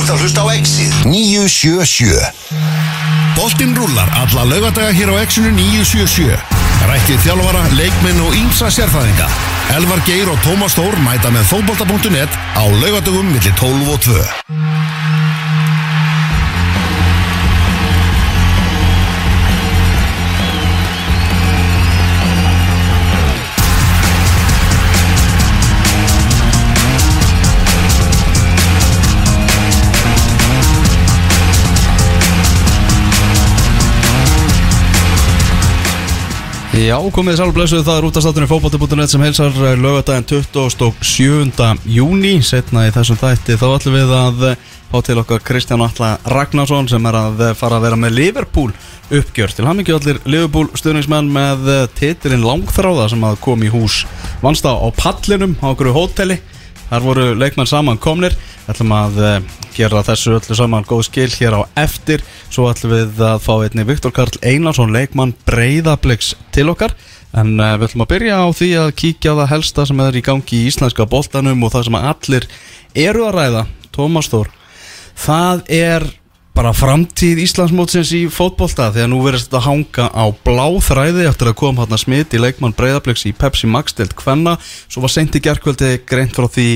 Þú 0.00 0.06
ert 0.06 0.12
að 0.14 0.22
hlusta 0.24 0.40
á 0.40 0.48
Exið 0.56 0.92
977 1.12 2.30
Boltinn 3.36 3.74
rúlar 3.76 4.08
alla 4.16 4.46
laugadaga 4.48 4.94
hér 4.96 5.12
á 5.12 5.20
Exinu 5.20 5.52
977. 5.52 6.40
Rættið 6.88 7.20
þjálfara, 7.26 7.66
leikmenn 7.76 8.24
og 8.24 8.32
ýmsa 8.32 8.72
sérfæðinga. 8.72 9.28
Elvar 9.76 10.00
Geir 10.08 10.32
og 10.32 10.40
Tómas 10.40 10.72
Þór 10.78 10.96
mæta 11.04 11.28
með 11.28 11.52
fótbolta.net 11.52 12.32
á 12.56 12.64
laugadagum 12.80 13.28
millir 13.28 13.52
12 13.60 13.92
og 13.92 14.00
2. 14.08 14.79
Já, 36.80 36.96
komið 37.12 37.34
sálblessuð, 37.36 37.80
það 37.84 37.98
er 37.98 38.04
útastáttunni 38.08 38.46
fókbóti.net 38.48 39.12
sem 39.12 39.20
heilsar 39.20 39.56
lögadaginn 39.76 40.24
27. 40.24 41.66
júni 41.92 42.30
setna 42.40 42.86
í 42.88 42.92
þessum 42.94 43.18
þætti 43.20 43.56
þá 43.60 43.64
ætlum 43.66 43.96
við 43.98 44.12
að 44.16 44.46
eh, 44.48 44.62
fá 44.88 44.96
til 45.04 45.18
okkar 45.20 45.44
Kristján 45.44 45.84
Alla 45.84 46.14
Ragnarsson 46.32 46.88
sem 46.88 47.08
er 47.10 47.18
að 47.20 47.42
eh, 47.44 47.52
fara 47.58 47.76
að 47.76 47.84
vera 47.84 47.98
með 48.00 48.16
Liverpool 48.16 48.72
uppgjör. 49.12 49.52
Til 49.58 49.66
hann 49.68 49.82
ekki 49.82 49.92
allir 49.98 50.22
Liverpool 50.24 50.70
stuðningsmenn 50.72 51.28
með 51.34 51.68
eh, 51.68 51.82
titilinn 52.00 52.46
Langþráða 52.48 53.10
sem 53.12 53.28
að 53.28 53.36
kom 53.44 53.60
í 53.60 53.68
hús. 53.74 54.06
Vannst 54.40 54.64
á 54.64 54.72
á 54.72 54.88
pallinum 54.96 55.58
á 55.60 55.74
okkur 55.74 55.92
hóteli 55.92 56.40
Þar 56.90 57.06
voru 57.06 57.26
leikmenn 57.38 57.70
saman 57.70 58.00
komnir. 58.02 58.36
Ætlum 58.70 58.92
að 58.96 59.18
uh, 59.22 59.36
gera 59.76 60.02
þessu 60.06 60.36
öllu 60.36 60.58
saman 60.58 60.86
góð 60.88 61.06
skil 61.08 61.30
hér 61.32 61.56
á 61.56 61.62
eftir. 61.78 62.24
Svo 62.50 62.68
ætlum 62.70 62.96
við 62.96 63.24
að 63.30 63.42
fá 63.46 63.52
einni 63.62 63.86
Viktor 63.88 64.14
Karl 64.14 64.42
Einarsson 64.42 64.94
leikmann 64.94 65.36
Breiðabliks 65.48 66.34
til 66.54 66.68
okkar. 66.74 66.96
En 67.30 67.54
uh, 67.56 67.76
við 67.78 67.90
ætlum 67.90 68.06
að 68.06 68.12
byrja 68.14 68.40
á 68.42 68.46
því 68.50 68.70
að 68.84 68.94
kíkja 69.04 69.36
það 69.38 69.52
helsta 69.54 69.88
sem 69.88 70.06
er 70.06 70.18
í 70.18 70.24
gangi 70.26 70.62
í 70.62 70.70
íslenska 70.70 71.06
boltanum 71.10 71.62
og 71.62 71.76
það 71.76 71.86
sem 71.88 72.00
allir 72.02 72.48
eru 73.08 73.28
að 73.28 73.36
ræða. 73.38 73.68
Tómas 73.94 74.30
Þór 74.30 74.50
það 75.20 75.62
er 75.72 76.06
bara 76.60 76.74
framtíð 76.76 77.38
Íslandsmótsins 77.40 78.10
í 78.12 78.18
fótbolta 78.28 78.90
að 78.90 79.06
nú 79.08 79.22
verðist 79.24 79.46
þetta 79.46 79.62
hanga 79.64 80.08
á 80.12 80.28
bláþræði 80.44 81.24
eftir 81.30 81.48
að 81.48 81.56
koma 81.56 81.86
hérna 81.86 81.96
smitt 81.96 82.36
í 82.36 82.40
leikmann 82.42 82.74
Breiðabliks 82.76 83.24
í 83.24 83.32
Pepsi 83.32 83.70
Max 83.70 83.96
deilt 83.96 84.12
Kvenna. 84.18 84.58
Svo 84.84 85.00
var 85.00 85.14
sent 85.14 85.38
í 85.38 85.40
gerkvöldi 85.40 86.02
greint 86.04 86.36
frá 86.36 86.50
því 86.52 86.66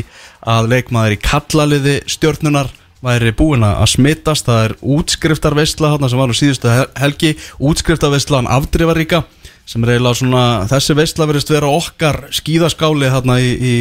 að 0.40 0.70
leikmaður 0.72 1.18
í 1.18 1.20
kallaliði 1.26 1.98
stjórnunar 2.16 2.72
væri 3.04 3.36
búin 3.36 3.68
að 3.68 3.84
smittast 3.92 4.48
það 4.48 4.64
er 4.70 4.76
útskriftarveistla 4.96 5.92
hérna 5.92 6.08
sem 6.08 6.22
var 6.22 6.32
á 6.32 6.40
síðustu 6.40 6.72
hel- 6.72 6.92
helgi. 7.04 7.36
Útskriftarveistlan 7.60 8.48
afdrifaríka 8.48 9.26
sem 9.68 9.84
er 9.84 9.98
eiginlega 9.98 10.22
svona 10.22 10.44
þessi 10.72 10.96
veistla 10.96 11.28
verðist 11.28 11.52
vera 11.52 11.68
okkar 11.68 12.22
skíðaskáli 12.32 13.12
hérna 13.12 13.36
í, 13.36 13.52
í, 13.52 13.74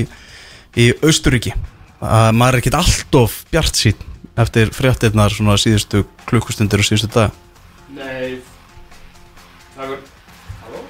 í 0.76 0.92
Austuríki 1.00 1.56
að 2.04 2.34
maður 2.36 2.58
er 2.58 2.66
ekkert 2.66 2.82
alltof 2.84 3.46
bjart 3.56 3.80
sín 3.80 4.10
eftir 4.40 4.72
fréttirnar 4.74 5.34
svona 5.34 5.58
síðustu 5.62 6.04
klukkustundir 6.30 6.82
og 6.82 6.88
síðustu 6.88 7.10
dag 7.14 7.36
Nei 7.94 8.40
Það 9.74 9.84
er 9.84 9.98
Halló? 10.64 10.84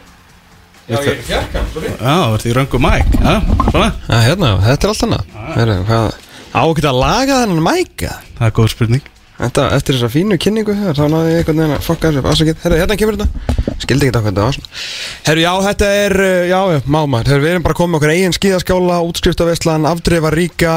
Já, 0.84 0.98
ég 1.00 1.10
er 1.14 1.24
fjarkan, 1.28 1.72
Já, 1.74 2.16
verður 2.28 2.44
því 2.44 2.54
röngu 2.60 2.84
mæk 2.84 3.18
Já, 3.20 3.34
svona, 3.70 3.90
Já, 4.10 4.18
hérna, 4.28 4.54
þetta 4.68 4.88
er 4.88 4.94
allt 4.94 5.08
annað. 5.08 5.34
Heru, 5.58 5.80
hvað, 5.88 6.08
Á 6.54 6.62
ekki 6.68 6.86
að 6.86 7.02
laga 7.02 7.42
þennan 7.44 7.66
mæka 7.66 8.16
það 8.38 8.48
er 8.48 8.56
góð 8.60 8.72
spurning. 8.74 9.10
Þetta, 9.34 9.64
eftir 9.76 9.96
þessa 9.98 10.10
fínu 10.14 10.36
kynningu 10.40 10.74
þá 10.78 11.02
náði 11.10 11.32
ég 11.34 11.40
einhvern 11.42 11.62
veginn 11.64 11.76
að 11.76 11.86
fokka 11.88 12.12
þessu 12.12 12.22
upp 12.22 12.28
Ásakið, 12.30 12.60
herru, 12.64 12.78
hérna 12.84 12.98
kemur 13.00 13.18
þetta. 13.18 13.56
Skildi 13.82 14.06
ekki 14.06 14.14
það 14.14 14.22
hvað 14.22 14.30
þetta 14.30 14.46
var 14.46 14.58
svona. 14.58 14.70
Herru, 15.26 15.42
já, 15.44 15.52
þetta 15.66 15.90
er, 16.04 16.16
uh, 16.20 16.44
já, 16.52 16.60
já, 16.76 16.80
máma 16.96 17.24
Herru, 17.26 17.42
við 17.44 17.54
erum 17.56 17.66
bara 17.66 17.80
komið 17.80 18.00
okkur 18.00 18.14
eigin 18.14 18.38
skíðaskála 18.38 19.00
Útskriftaveislan, 19.08 19.88
afdreifa 19.90 20.32
ríka 20.38 20.76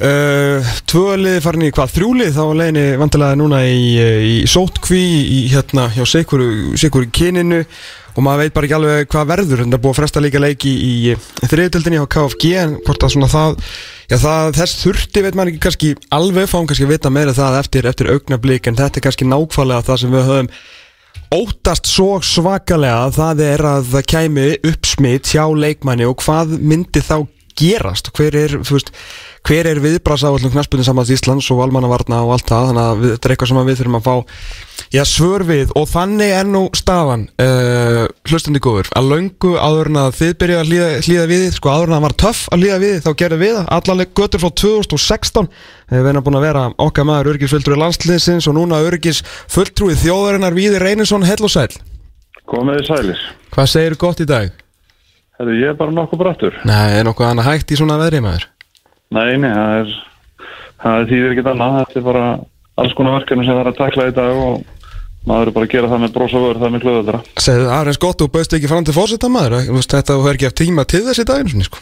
uh, 0.00 0.74
Tvölið 0.90 1.40
farin 1.44 1.66
í 1.68 1.72
hvað, 1.74 1.96
þrjúlið 1.96 2.36
Þá 2.36 2.44
leiðinni 2.60 2.84
vantilega 3.00 3.40
núna 3.40 3.62
í, 3.66 3.82
uh, 4.00 4.20
í 4.24 4.36
sótkví 4.50 5.02
Í 5.02 5.40
hérna, 5.52 5.88
hjá 5.96 6.04
sikuru 6.08 7.08
kyninu 7.12 7.64
Og 8.12 8.20
maður 8.20 8.44
veit 8.44 8.52
bara 8.52 8.68
ekki 8.68 8.76
alveg 8.76 9.06
hvað 9.08 9.28
verður. 9.30 9.60
Það 9.62 9.74
er 9.74 9.80
búið 9.80 9.94
að 9.94 9.98
fresta 10.02 10.20
líka 10.20 10.40
leiki 10.42 10.68
í, 10.68 10.92
í 11.12 11.48
þriðutöldinni 11.48 12.02
á 12.04 12.12
KFG 12.12 12.50
En 12.60 12.74
hvort 12.84 13.06
að 13.06 13.14
svona 13.14 13.30
það 13.32 13.56
Já 14.12 14.18
það, 14.20 14.50
þess 14.58 14.80
þurfti 14.82 15.20
veit 15.24 15.36
maður 15.38 15.50
ekki 15.54 15.60
kannski 15.64 15.90
alveg. 16.12 16.48
Fáum 16.50 16.66
kannski 16.68 16.84
að 16.84 16.90
vita 16.92 17.12
meira 17.14 17.32
það 17.32 17.54
eftir, 17.62 17.86
eftir 17.88 18.10
augnablík 18.12 18.66
en 18.68 18.76
þetta 18.76 19.00
er 19.00 19.04
kannski 19.06 19.28
nákvæmlega 19.28 19.86
það 19.86 20.00
sem 20.02 20.12
við 20.12 20.26
höfum 20.28 20.50
óttast 21.32 21.88
svo 21.88 22.18
svakalega 22.20 23.06
að 23.06 23.14
það 23.16 23.42
er 23.46 23.64
að 23.70 23.86
það 23.94 24.08
kæmi 24.12 24.46
uppsmitt 24.68 25.32
hjá 25.32 25.46
leikmanni. 25.56 26.04
Og 26.10 26.20
hvað 26.20 26.58
myndi 26.60 27.00
þá 27.04 27.22
gerast? 27.56 28.12
Hver 28.16 28.36
er, 28.36 28.58
þú 28.60 28.76
veist, 28.76 28.92
hver 29.46 29.68
er 29.70 29.80
viðbrasáallum 29.82 30.52
knaspunni 30.54 30.84
samans 30.86 31.10
Íslands 31.12 31.48
og 31.54 31.62
almannavarna 31.64 32.20
og 32.22 32.36
allt 32.36 32.48
það, 32.50 32.68
þannig 32.70 32.82
að 32.84 33.02
þetta 33.08 33.28
er 33.28 33.34
eitthvað 33.34 33.50
sem 33.50 33.60
við 33.66 33.80
þurfum 33.80 33.98
að 33.98 34.06
fá 34.06 34.14
já, 34.92 35.02
svör 35.08 35.44
við 35.48 35.74
og 35.78 35.86
þannig 35.90 36.34
er 36.36 36.48
nú 36.48 36.62
staðan 36.78 37.24
uh, 37.42 38.04
hlustandi 38.30 38.62
góður, 38.62 38.90
að 38.98 39.12
löngu 39.12 39.52
áður 39.58 39.92
en 39.92 40.00
að 40.04 40.18
þið 40.20 40.34
byrjuðu 40.42 40.62
að 40.62 41.06
hlýða, 41.06 41.28
við 41.32 41.46
sko 41.56 41.72
áður 41.72 41.90
en 41.90 41.96
að 41.96 41.98
það 41.98 42.06
var 42.06 42.18
töff 42.24 42.42
að 42.48 42.62
hlýða 42.64 42.80
við 42.82 42.98
þá 43.02 43.10
gerðum 43.22 43.42
við 43.42 43.62
allanlega 43.78 44.16
götur 44.22 44.44
frá 44.44 44.50
2016 44.62 45.50
við 45.92 46.12
erum 46.12 46.26
búin 46.26 46.40
að 46.40 46.46
vera 46.46 46.66
okkar 46.82 47.08
maður 47.08 47.34
örgisfulltrúi 47.34 47.80
landsliðsins 47.82 48.48
og 48.50 48.58
núna 48.58 48.82
örgisfulltrúi 48.86 49.98
þjóðarinnar 50.00 50.56
Víði 50.56 50.82
Reynisson, 50.82 51.26
hell 51.26 51.42
og 51.42 51.52
sæl 51.52 51.72
Komiði 52.48 52.84
sælis. 52.88 53.22
Hvað 53.54 53.70
segir 53.70 53.94
gott 54.00 54.20
í 54.22 54.26
dag? 54.28 54.50
Herru, 55.38 55.54
ég 55.56 55.72
er 55.72 55.76
bara 55.78 55.94
nokkuð 55.94 56.20
brattur. 56.20 56.56
Nei, 56.68 56.98
er 56.98 57.06
nokkuð 57.06 57.28
annað 57.30 57.48
hægt 57.48 57.72
í 57.72 57.78
svona 57.78 57.96
veðri 58.00 58.20
maður? 58.24 58.48
Nei, 59.12 59.32
nei, 59.40 59.50
það 59.52 59.74
er, 59.80 59.96
það 60.82 61.08
þýðir 61.10 61.34
ekki 61.34 61.48
annað. 61.52 61.80
Þetta 61.80 62.00
er 62.00 62.06
bara 62.06 62.28
alls 62.82 62.94
konar 62.98 63.18
verkefni 63.18 63.44
sem 63.46 63.56
það 63.56 63.64
er 63.64 63.72
að 63.72 63.80
takla 63.80 64.06
í 64.08 64.14
dag 64.16 64.40
og 64.42 64.62
maður 65.28 65.50
er 65.50 65.54
bara 65.56 65.68
að 65.68 65.74
gera 65.74 65.90
það 65.90 66.00
með 66.02 66.14
bros 66.16 66.32
og 66.34 66.46
vör, 66.46 66.60
það 66.60 66.68
er 66.68 66.74
miklu 66.76 66.92
öðvöldra. 66.92 67.20
Segðu 67.46 67.66
það 67.68 67.74
aðeins 67.78 68.00
gott 68.02 68.24
og 68.24 68.32
bauðst 68.34 68.56
ekki 68.58 68.70
fram 68.72 68.86
til 68.88 68.96
fórseta 68.96 69.28
maður 69.30 69.58
Þetta 69.82 70.16
er 70.16 70.32
ekki 70.32 70.48
haft 70.48 70.58
tíma 70.62 70.86
til 70.90 71.02
þessi 71.06 71.26
daginn 71.28 71.52
svona, 71.52 71.68
sko. 71.68 71.78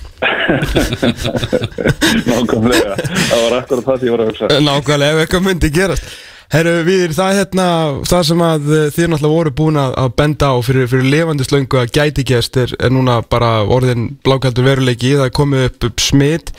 Nákvæmlega, 2.31 2.99
það 3.31 3.47
var 3.47 3.57
akkurat 3.63 3.87
það 3.87 4.03
sem 4.03 4.11
ég 4.11 4.17
var 4.17 4.25
að 4.25 4.33
hugsa. 4.33 4.51
Nákvæmlega 4.67 5.15
ef 5.15 5.25
eitthvað 5.25 5.47
myndi 5.47 5.73
gerast 5.73 6.13
Herru, 6.51 6.81
við 6.83 7.13
það 7.15 7.29
er 7.31 7.37
hérna 7.45 7.65
það 8.11 8.23
sem 8.27 8.41
að 8.43 8.71
eh, 8.75 8.87
þið 8.91 9.11
náttúrulega 9.13 9.37
voru 9.37 9.51
búin 9.61 9.77
að 9.79 10.09
benda 10.19 10.49
á 10.51 10.57
fyrir, 10.67 10.89
fyrir 10.91 11.07
lifandi 11.07 11.45
slöngu 11.47 11.79
að 11.79 11.93
gæti 11.95 12.25
gest 12.27 12.59
er, 12.59 12.73
er 12.75 12.91
núna 12.91 13.21
bara 13.23 13.61
orðin 13.63 14.09
blákaldur 14.27 14.67
veruleiki, 14.67 15.13
það 15.15 15.29
er 15.29 15.37
komið 15.37 15.69
upp, 15.69 15.87
upp 15.87 16.03
smitt 16.03 16.51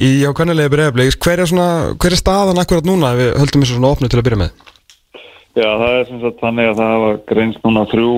í 0.00 0.10
ákvæmlega 0.24 0.72
bregðarleik 0.72 1.20
hver 1.20 1.44
er 1.44 1.54
hver 2.00 2.14
er 2.14 2.20
staðan 2.20 2.60
akkurat 2.62 2.86
núna 2.88 3.12
ef 3.12 3.20
við 3.20 3.32
höldum 3.42 3.64
þessu 3.64 3.76
svona 3.76 3.94
opnu 3.94 4.08
til 4.08 4.20
að 4.20 4.28
byrja 4.28 4.42
með? 4.44 4.68
Já, 5.58 5.66
það 5.66 5.94
er 5.98 6.04
sem 6.06 6.20
sagt 6.22 6.40
þannig 6.40 6.68
að 6.70 6.78
það 6.78 6.92
hafa 6.94 7.14
greinst 7.32 7.64
núna 7.66 7.86
þrjú, 7.90 8.10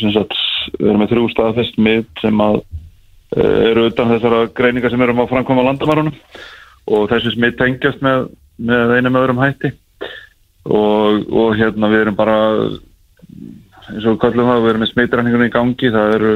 sem 0.00 0.12
sagt, 0.14 0.36
við 0.78 0.90
erum 0.92 1.00
með 1.02 1.12
þrjú 1.12 1.24
staðfest 1.32 1.80
mitt 1.82 2.22
sem 2.22 2.42
að 2.44 2.60
uh, 2.60 3.56
eru 3.72 3.88
utan 3.90 4.12
þessara 4.14 4.42
greiningar 4.54 4.94
sem 4.94 5.02
erum 5.02 5.24
á 5.26 5.30
framkvæma 5.32 5.64
landamærunum. 5.66 6.14
Og 6.86 7.08
þessi 7.10 7.34
smitt 7.34 7.58
tengjast 7.58 8.04
með, 8.06 8.28
með 8.62 8.94
einum 8.94 9.18
öðrum 9.18 9.42
hætti. 9.42 9.72
Og, 10.66 11.26
og 11.26 11.56
hérna 11.58 11.90
við 11.90 12.04
erum 12.04 12.18
bara 12.18 12.38
eins 13.90 14.06
og 14.06 14.20
kallum 14.22 14.46
það, 14.46 14.62
við 14.62 14.72
erum 14.72 14.84
með 14.86 14.92
smittræningunum 14.92 15.50
í 15.50 15.54
gangi, 15.56 15.90
það 15.94 16.14
eru 16.20 16.32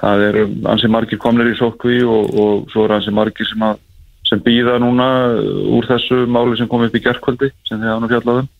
það 0.00 0.24
eru 0.28 0.46
ansi 0.72 0.90
margir 0.90 1.20
komnir 1.22 1.50
í 1.52 1.58
sókví 1.58 2.00
og, 2.06 2.34
og 2.38 2.72
svo 2.72 2.86
eru 2.86 2.98
ansi 2.98 3.14
margir 3.14 3.48
sem, 3.48 3.62
að, 3.66 3.80
sem 4.28 4.42
býða 4.44 4.78
núna 4.82 5.08
úr 5.74 5.88
þessu 5.88 6.24
máli 6.30 6.58
sem 6.58 6.70
kom 6.70 6.84
upp 6.86 6.94
í 6.94 7.02
gerkvöldi 7.04 7.50
sem 7.68 7.80
þið 7.80 7.94
ánum 7.94 8.12
fjallaðum 8.12 8.50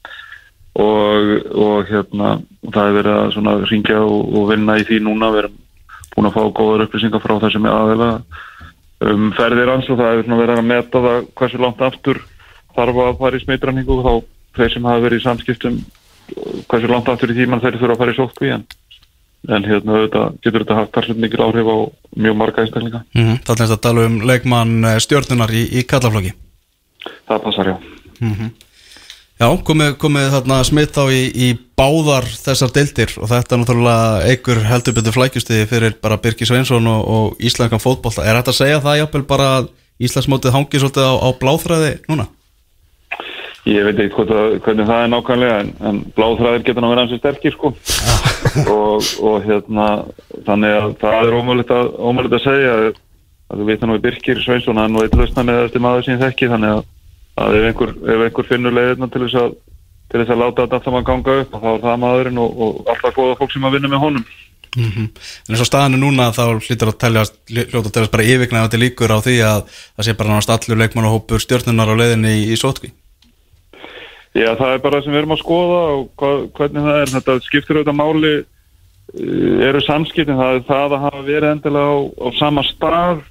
og, 0.79 1.33
og 1.55 1.91
hérna 1.91 2.35
það 2.69 2.91
er 2.91 2.99
verið 2.99 3.41
að 3.53 3.65
ringja 3.71 4.03
og, 4.03 4.35
og 4.35 4.51
vinna 4.53 4.79
í 4.79 4.87
því 4.89 5.01
núna, 5.07 5.33
við 5.35 5.45
erum 5.45 5.59
búin 6.15 6.31
að 6.31 6.37
fá 6.37 6.43
góður 6.59 6.85
upplýsingar 6.87 7.23
frá 7.23 7.37
þessum 7.45 7.69
aðeila 7.71 8.11
um 9.09 9.31
ferðir 9.37 9.71
hans 9.71 9.89
og 9.93 10.01
það 10.01 10.25
er 10.25 10.41
verið 10.41 10.57
að 10.57 10.69
meta 10.73 11.03
það 11.05 11.31
hversu 11.39 11.63
langt 11.63 11.85
aftur 11.87 12.21
þarf 12.75 13.01
að 13.05 13.17
fara 13.21 13.39
í 13.39 13.45
smitranningu 13.45 13.99
og 13.99 14.05
þá 14.07 14.13
þeir 14.59 14.75
sem 14.75 14.89
hafa 14.91 15.05
verið 15.05 15.21
í 15.21 15.25
samskiptum 15.27 15.79
hversu 16.69 16.91
langt 16.91 17.11
aftur 17.11 17.33
í 17.33 17.39
tíman 17.39 17.63
þeir 17.63 17.79
þurfa 17.79 17.95
að 17.95 18.03
fara 18.03 18.15
í 18.15 18.19
sótkví 18.19 18.53
en, 18.57 18.67
en 19.49 19.65
hérna 19.65 20.03
þetta, 20.05 20.25
getur 20.43 20.65
þetta 20.65 20.79
haft 20.81 20.95
talsveit 20.97 21.21
mikil 21.23 21.45
áhrif 21.47 21.69
á 21.71 21.77
mjög 22.19 22.39
marga 22.41 22.65
einstaklinga 22.65 23.03
mm 23.15 23.25
-hmm. 23.25 23.43
Það 23.47 23.61
er 23.65 23.75
að 23.77 23.85
tala 23.87 24.07
um 24.07 24.21
leikmann 24.21 24.85
eh, 24.85 24.99
stjörnunar 24.99 25.53
í, 25.55 25.63
í 25.79 25.85
kallaflokki 25.87 26.33
það 27.29 27.45
passar 27.45 27.67
já 27.73 27.77
Já, 29.39 29.53
komið, 29.63 29.93
komið 30.03 30.33
þarna 30.33 30.57
smitt 30.67 30.97
á 30.99 31.07
í, 31.15 31.21
í 31.31 31.49
báðar 31.79 32.25
þessar 32.27 32.73
deildir 32.75 33.13
og 33.23 33.29
þetta 33.31 33.55
er 33.55 33.61
náttúrulega 33.61 34.33
einhver 34.33 34.61
heldur 34.67 34.97
betur 34.97 35.15
flækjustiði 35.15 35.69
fyrir 35.71 35.95
bara 36.03 36.19
Birgir 36.19 36.49
Sveinsson 36.51 36.89
og, 36.91 37.05
og 37.07 37.37
Íslandskan 37.39 37.79
fótbolta. 37.79 38.25
Er 38.27 38.35
þetta 38.41 38.51
að 38.51 38.59
segja 38.59 38.81
það 38.83 38.99
jafnvel 38.99 39.23
bara 39.31 39.47
að 39.61 39.69
Íslandsmótið 40.03 40.57
hangi 40.57 40.83
svolítið 40.83 41.07
á, 41.07 41.15
á 41.23 41.29
bláþræði 41.39 41.93
núna? 42.11 42.27
Ég 43.69 43.87
veit 43.87 44.03
ekki 44.03 44.17
hvort 44.17 44.35
að, 44.35 44.59
hvernig 44.67 44.91
það 44.91 45.05
er 45.05 45.15
nákvæmlega 45.15 45.63
en, 45.63 45.73
en 45.87 46.03
bláþræðir 46.19 46.67
geta 46.67 46.83
nú 46.83 46.91
verið 46.91 47.05
hansi 47.05 47.23
sterkir 47.23 47.55
sko 47.55 47.73
og, 48.75 49.05
og 49.25 49.37
hérna 49.47 49.89
þannig 50.47 50.77
að 50.79 50.97
það 51.03 51.19
er 51.21 51.37
ómögulegt 51.39 51.75
að, 51.75 51.93
að 52.29 52.43
segja 52.45 52.75
að, 52.75 52.89
að 53.49 53.63
við 53.63 53.71
veitum 53.73 53.95
í 53.95 54.03
Birkir 54.05 54.43
Sveinsson 54.45 54.81
hann 54.83 54.99
og 54.99 55.07
eitt 55.07 55.17
lausna 55.19 55.47
með 55.47 55.65
eftir 55.67 55.85
maður 55.85 56.11
ég 56.13 56.21
þekki 56.25 56.51
þannig 56.53 56.77
að, 56.77 56.83
að 57.45 57.59
ef, 57.61 57.71
einhver, 57.71 57.95
ef 58.15 58.27
einhver 58.27 58.51
finnur 58.51 58.77
leiðirna 58.77 59.11
til 59.13 59.25
þess 59.27 59.41
að 59.45 59.57
til 60.09 60.23
þess 60.23 60.33
að 60.33 60.41
láta 60.41 60.65
þetta 60.65 60.79
alltaf 60.79 60.95
maður 60.95 61.09
ganga 61.11 61.39
upp 61.43 61.57
þá 61.57 61.67
er 61.71 61.83
það 61.83 61.99
maðurinn 62.05 62.39
og, 62.41 62.61
og 62.65 62.93
alltaf 62.95 63.17
góða 63.17 63.41
fólk 63.41 63.51
sem 63.53 63.67
að 63.69 63.75
vinna 63.77 63.91
með 63.93 64.05
honum 64.07 64.29
En 64.77 65.09
eins 65.55 65.63
og 65.63 65.69
staðinu 65.69 65.99
núna 66.01 66.29
þá 66.37 66.43
að 66.45 66.67
hljóta 66.67 66.91
að 66.91 66.99
teljast 67.01 68.13
bara 68.13 68.27
yfirgnæðandi 68.27 68.81
líkur 68.83 69.15
á 69.15 69.19
því 69.25 69.37
að 69.47 69.63
það 69.73 70.07
sé 70.07 70.15
bara 70.19 70.35
náttúrulega 70.35 70.59
allur 70.59 70.81
leikmannahópur 70.83 71.45
stjórnunar 71.45 71.93
á 71.93 71.95
leiðinni 71.99 72.35
í, 72.37 72.43
í 72.53 72.59
sótkví. 72.61 72.93
Já, 74.39 74.53
það 74.55 74.73
er 74.75 74.83
bara 74.85 75.01
sem 75.03 75.13
við 75.13 75.21
erum 75.23 75.35
að 75.35 75.41
skoða 75.43 75.81
og 75.95 76.05
hvað, 76.21 76.45
hvernig 76.59 76.87
það 76.87 77.01
er. 77.01 77.11
Þetta 77.17 77.35
skiptir 77.47 77.79
auðvitað 77.79 77.99
máli 77.99 78.33
uh, 78.39 79.67
eru 79.69 79.83
samskiptin, 79.83 80.39
það 80.39 80.59
er 80.59 80.65
það 80.69 80.95
að 80.95 81.05
hafa 81.07 81.25
verið 81.27 81.51
endilega 81.51 81.91
á, 81.91 81.99
á 82.23 82.29
sama 82.39 82.65
stað 82.69 83.25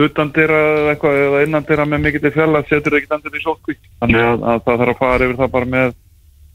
utan 0.00 0.30
dyrra 0.30 0.62
eitthvað 0.92 1.20
eða 1.24 1.42
innan 1.44 1.66
dyrra 1.66 1.86
með 1.90 2.04
mikill 2.04 2.28
í 2.30 2.32
fjalla 2.32 2.62
setur 2.68 2.96
ekkert 2.96 3.16
endilega 3.18 3.42
í 3.42 3.44
sótkví. 3.44 3.76
Þannig 4.00 4.26
að, 4.28 4.44
að 4.52 4.64
það 4.66 4.82
þarf 4.84 4.94
að 4.94 5.00
fara 5.02 5.26
yfir 5.26 5.40
það 5.40 5.54
bara 5.56 5.70
með 5.76 5.96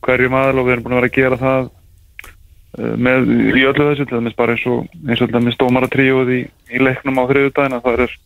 hverjum 0.06 0.38
aðal 0.40 0.62
og 0.62 0.68
við 0.68 0.76
erum 0.76 0.86
búin 0.86 0.96
að 0.96 1.02
vera 1.02 1.12
að 1.12 1.18
gera 1.20 1.42
það 1.44 1.70
uh, 1.70 2.94
með 3.08 3.32
í 3.36 3.66
öllu 3.70 3.90
þessu 3.92 4.10
til 4.10 4.22
dæmis 4.22 4.38
bara 4.40 4.56
eins 4.56 4.68
og 4.72 4.86
eins 5.06 5.20
og 5.20 5.30
til 5.30 5.38
dæmis 5.38 5.62
dómaratríuð 5.62 6.36
í, 6.40 6.44
í 6.74 6.82
leiknum 6.82 7.22
á 7.22 7.24
þriðudagina 7.30 7.82
það 7.86 8.06
er, 8.08 8.20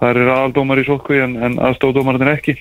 það 0.00 0.22
er 0.24 0.32
aðaldómar 0.36 0.82
í 0.82 0.88
sótkví 0.88 1.22
en, 1.22 1.36
en 1.38 1.60
aðstóðdómarinn 1.70 2.34
ekki 2.34 2.56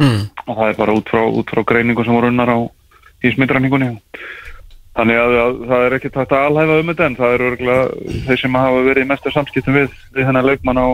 mm. 0.00 0.22
og 0.46 0.54
það 0.54 0.70
er 0.70 0.80
bara 0.80 0.96
út 0.96 1.12
frá, 1.12 1.22
út 1.28 1.54
frá 1.54 1.64
greiningu 1.66 2.06
sem 2.06 2.16
voru 2.16 2.32
unnar 2.32 2.52
á 2.52 2.58
í 3.24 3.32
smittræningunni 3.34 3.92
þannig 4.94 5.18
að, 5.18 5.36
að 5.44 5.56
það 5.70 5.86
er 5.86 5.96
ekki 5.98 6.12
takt 6.14 6.34
að 6.34 6.46
alhæfa 6.48 6.80
um 6.80 6.92
þetta 6.92 7.08
en 7.08 7.18
það 7.18 7.34
er 7.34 7.46
örgulega 7.48 8.12
þeir 8.28 8.42
sem 8.44 8.60
hafa 8.60 8.84
verið 8.88 9.06
í 9.06 9.10
mestar 9.10 9.34
samskiptum 9.34 9.78
við, 9.80 9.96
við 10.14 10.28
hennar 10.28 10.46
leikmann 10.46 10.78
á 10.78 10.88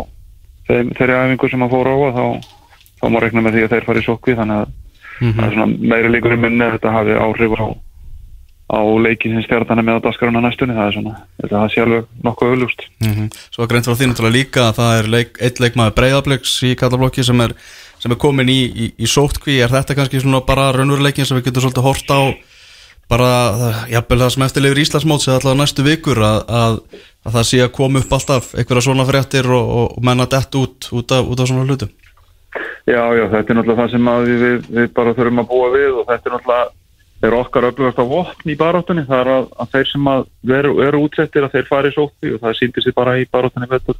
þeim, 0.71 0.95
þeirri 0.97 1.19
æfingu 1.19 1.51
sem 1.53 1.67
að 1.67 1.75
fóra 1.75 1.93
á 1.93 1.99
og 1.99 2.15
þá, 2.17 2.25
þá 3.01 3.05
má 3.13 3.19
rekna 3.25 3.45
með 3.45 3.59
því 3.59 3.67
að 3.67 3.75
þeir 3.75 3.89
fari 3.91 4.05
sokki 4.07 4.39
þannig 4.39 4.63
að 4.63 4.79
er 5.21 5.55
svona 5.55 5.69
meiri 5.69 6.11
líkur 6.15 6.37
í 6.37 6.41
minni 6.41 6.65
að 6.65 6.79
þetta 6.79 6.95
hafi 6.95 7.17
áhrif 7.21 7.57
á, 7.61 7.67
á 8.73 8.81
leikin 9.05 9.37
sem 9.37 9.45
stjartana 9.45 9.85
með 9.85 10.01
á 10.01 10.05
daskaruna 10.09 10.43
næstunni 10.45 10.77
það 10.77 10.87
er 10.87 10.97
svona, 10.97 11.15
þetta 11.43 11.65
sé 11.75 11.85
alveg 11.85 12.09
nokkuð 12.25 12.55
auðlust 12.55 12.87
Mm 13.05 13.29
Svo 13.51 13.65
að 13.65 13.71
greint 13.75 13.89
frá 13.89 13.95
því 13.99 14.11
náttúrulega 14.11 14.39
líka 14.39 14.67
að 14.69 14.77
það 14.81 14.99
er 14.99 15.11
leik, 15.17 15.33
eitt 15.41 15.61
leikmaður 15.61 15.97
breyðabliks 15.99 16.55
í 16.65 16.73
kallablokki 16.81 17.27
sem 17.27 17.41
er, 17.45 17.57
sem 18.01 18.15
er 18.15 18.21
komin 18.21 18.51
í, 18.51 18.61
í, 18.69 18.89
í 18.97 19.11
sótkví. 19.11 19.59
Er 19.61 19.73
þetta 19.73 19.97
kannski 19.99 20.23
svona 20.23 20.43
bara 20.47 20.71
raunveruleikin 20.77 21.29
sem 21.29 21.39
við 21.39 21.51
getum 21.51 21.67
svolítið 21.67 21.87
hort 21.87 22.15
á 22.15 22.21
bara, 23.11 23.31
jafnvel 23.91 24.21
það 24.23 24.35
sem 24.35 24.45
eftirleifir 24.47 24.83
Íslandsmóts 24.85 25.29
eða 25.29 25.39
allavega 25.41 25.61
næstu 25.61 25.87
vikur 25.87 26.21
að, 26.25 26.43
að, 26.61 26.77
að 27.27 27.39
það 27.39 27.49
sé 27.51 27.63
að 27.65 27.73
koma 27.79 28.03
upp 28.03 28.13
alltaf 28.17 28.53
einhverja 28.55 28.87
svona 28.87 29.07
fréttir 29.09 29.49
og, 29.51 29.73
og, 29.81 29.97
menna 30.07 30.29
dett 30.31 30.61
út 30.61 30.91
út 30.95 31.17
af, 31.17 31.33
út 31.33 31.43
af 31.43 31.51
svona 31.51 31.67
hlutum. 31.67 31.91
Já, 32.89 33.03
já, 33.15 33.25
þetta 33.31 33.53
er 33.53 33.59
náttúrulega 33.59 33.81
það 33.83 33.95
sem 33.95 34.13
við, 34.27 34.45
við, 34.45 34.69
við 34.77 34.93
bara 34.97 35.17
þurfum 35.19 35.43
að 35.43 35.51
búa 35.51 35.73
við 35.75 35.91
og 35.91 36.07
þetta 36.09 36.31
er 36.31 36.37
náttúrulega 36.37 36.69
er 37.21 37.37
okkar 37.37 37.67
öflugast 37.69 38.01
á 38.01 38.05
vopn 38.09 38.49
í 38.49 38.57
baráttunni 38.57 39.05
það 39.09 39.23
er 39.23 39.31
að, 39.35 39.49
að 39.61 39.75
þeir 39.75 39.89
sem 39.91 40.07
að 40.09 40.23
veru, 40.53 40.71
eru 40.87 41.03
útsettir 41.05 41.45
að 41.45 41.57
þeir 41.57 41.67
fari 41.69 41.91
sótti 41.93 42.33
og 42.33 42.41
það 42.41 42.57
sýndir 42.57 42.87
sér 42.87 42.97
bara 42.97 43.17
í 43.21 43.27
baráttunni 43.29 43.69
vettur 43.69 43.99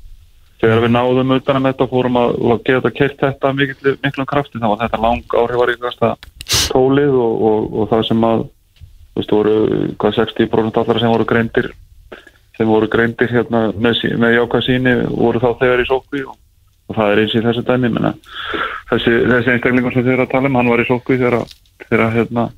þegar 0.61 0.83
við 0.85 0.93
náðum 0.95 1.35
utan 1.37 1.61
að 1.61 1.69
þetta 1.71 1.87
og 1.87 1.93
fórum 1.95 2.19
að 2.21 2.35
að 2.55 2.63
geta 2.69 2.93
kert 2.95 3.23
þetta 3.25 3.53
mikil, 3.57 3.95
miklum 4.05 4.29
krafti 4.29 4.61
þá 4.61 4.67
var 4.69 4.81
þetta 4.83 5.03
lang 5.05 5.37
áhrifaríkasta 5.43 6.11
tólið 6.71 7.17
og, 7.17 7.45
og, 7.51 7.71
og 7.81 7.91
það 7.93 8.05
sem 8.11 8.27
að 8.29 8.45
þú 9.11 9.21
veist, 9.21 9.35
voru 9.35 9.57
hvað 10.01 10.19
60% 10.21 10.83
allara 10.83 11.03
sem 11.03 11.15
voru 11.15 11.29
greindir 11.33 11.73
sem 12.59 12.69
voru 12.69 12.91
greindir 12.93 13.33
hérna 13.33 13.65
með, 13.73 14.05
með 14.21 14.37
jákvæð 14.37 14.67
síni 14.69 14.95
voru 15.09 15.43
þá 15.43 15.51
þegar 15.65 15.85
í 15.85 15.89
sókvi 15.89 16.25
og, 16.29 16.39
og 16.91 16.99
það 16.99 17.13
er 17.13 17.23
eins 17.25 17.37
í 17.37 17.45
þessu 17.47 17.67
dæmi 17.67 17.93
menna, 17.97 18.15
þessi, 18.93 19.17
þessi 19.33 19.55
einstaklingur 19.55 19.97
sem 19.97 20.05
þið 20.05 20.17
eru 20.17 20.27
að 20.29 20.35
tala 20.35 20.51
um 20.51 20.61
hann 20.61 20.73
var 20.75 20.85
í 20.85 20.89
sókvi 20.91 21.21
þegar, 21.21 21.57
þegar 21.89 22.19
hérna 22.19 22.51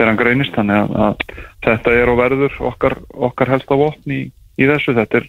þegar 0.00 0.10
hann 0.10 0.20
greinist 0.20 0.54
þannig 0.56 0.78
að, 0.80 0.92
að 1.04 1.24
þetta 1.66 1.94
er 2.00 2.10
og 2.10 2.18
verður 2.20 2.54
okkar, 2.70 2.96
okkar 3.28 3.52
helsta 3.52 3.76
vopn 3.76 4.14
í, 4.16 4.20
í 4.56 4.68
þessu. 4.70 4.94
Þetta 4.96 5.20
er 5.20 5.26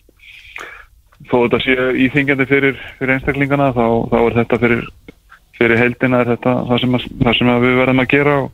þó 1.29 1.35
þetta 1.43 1.59
sé 1.65 1.75
íþingjandi 2.05 2.47
fyrir, 2.49 2.79
fyrir 2.99 3.13
einstaklingana 3.17 3.71
þá, 3.75 3.85
þá 4.11 4.17
er 4.25 4.37
þetta 4.39 4.59
fyrir, 4.63 4.83
fyrir 5.59 5.77
heldina 5.81 6.23
þetta 6.31 6.53
það 6.69 6.81
sem, 6.83 6.95
að, 6.97 7.07
það 7.21 7.37
sem 7.39 7.51
að 7.53 7.65
við 7.67 7.77
verðum 7.81 8.03
að 8.05 8.11
gera 8.15 8.35
og 8.45 8.51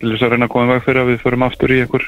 til 0.00 0.12
þess 0.14 0.24
að 0.26 0.32
reyna 0.34 0.46
að 0.48 0.52
koma 0.54 0.66
í 0.66 0.72
veg 0.74 0.84
fyrir 0.88 1.02
að 1.04 1.10
við 1.12 1.20
förum 1.24 1.44
aftur 1.46 1.74
í 1.76 1.80
einhver 1.84 2.06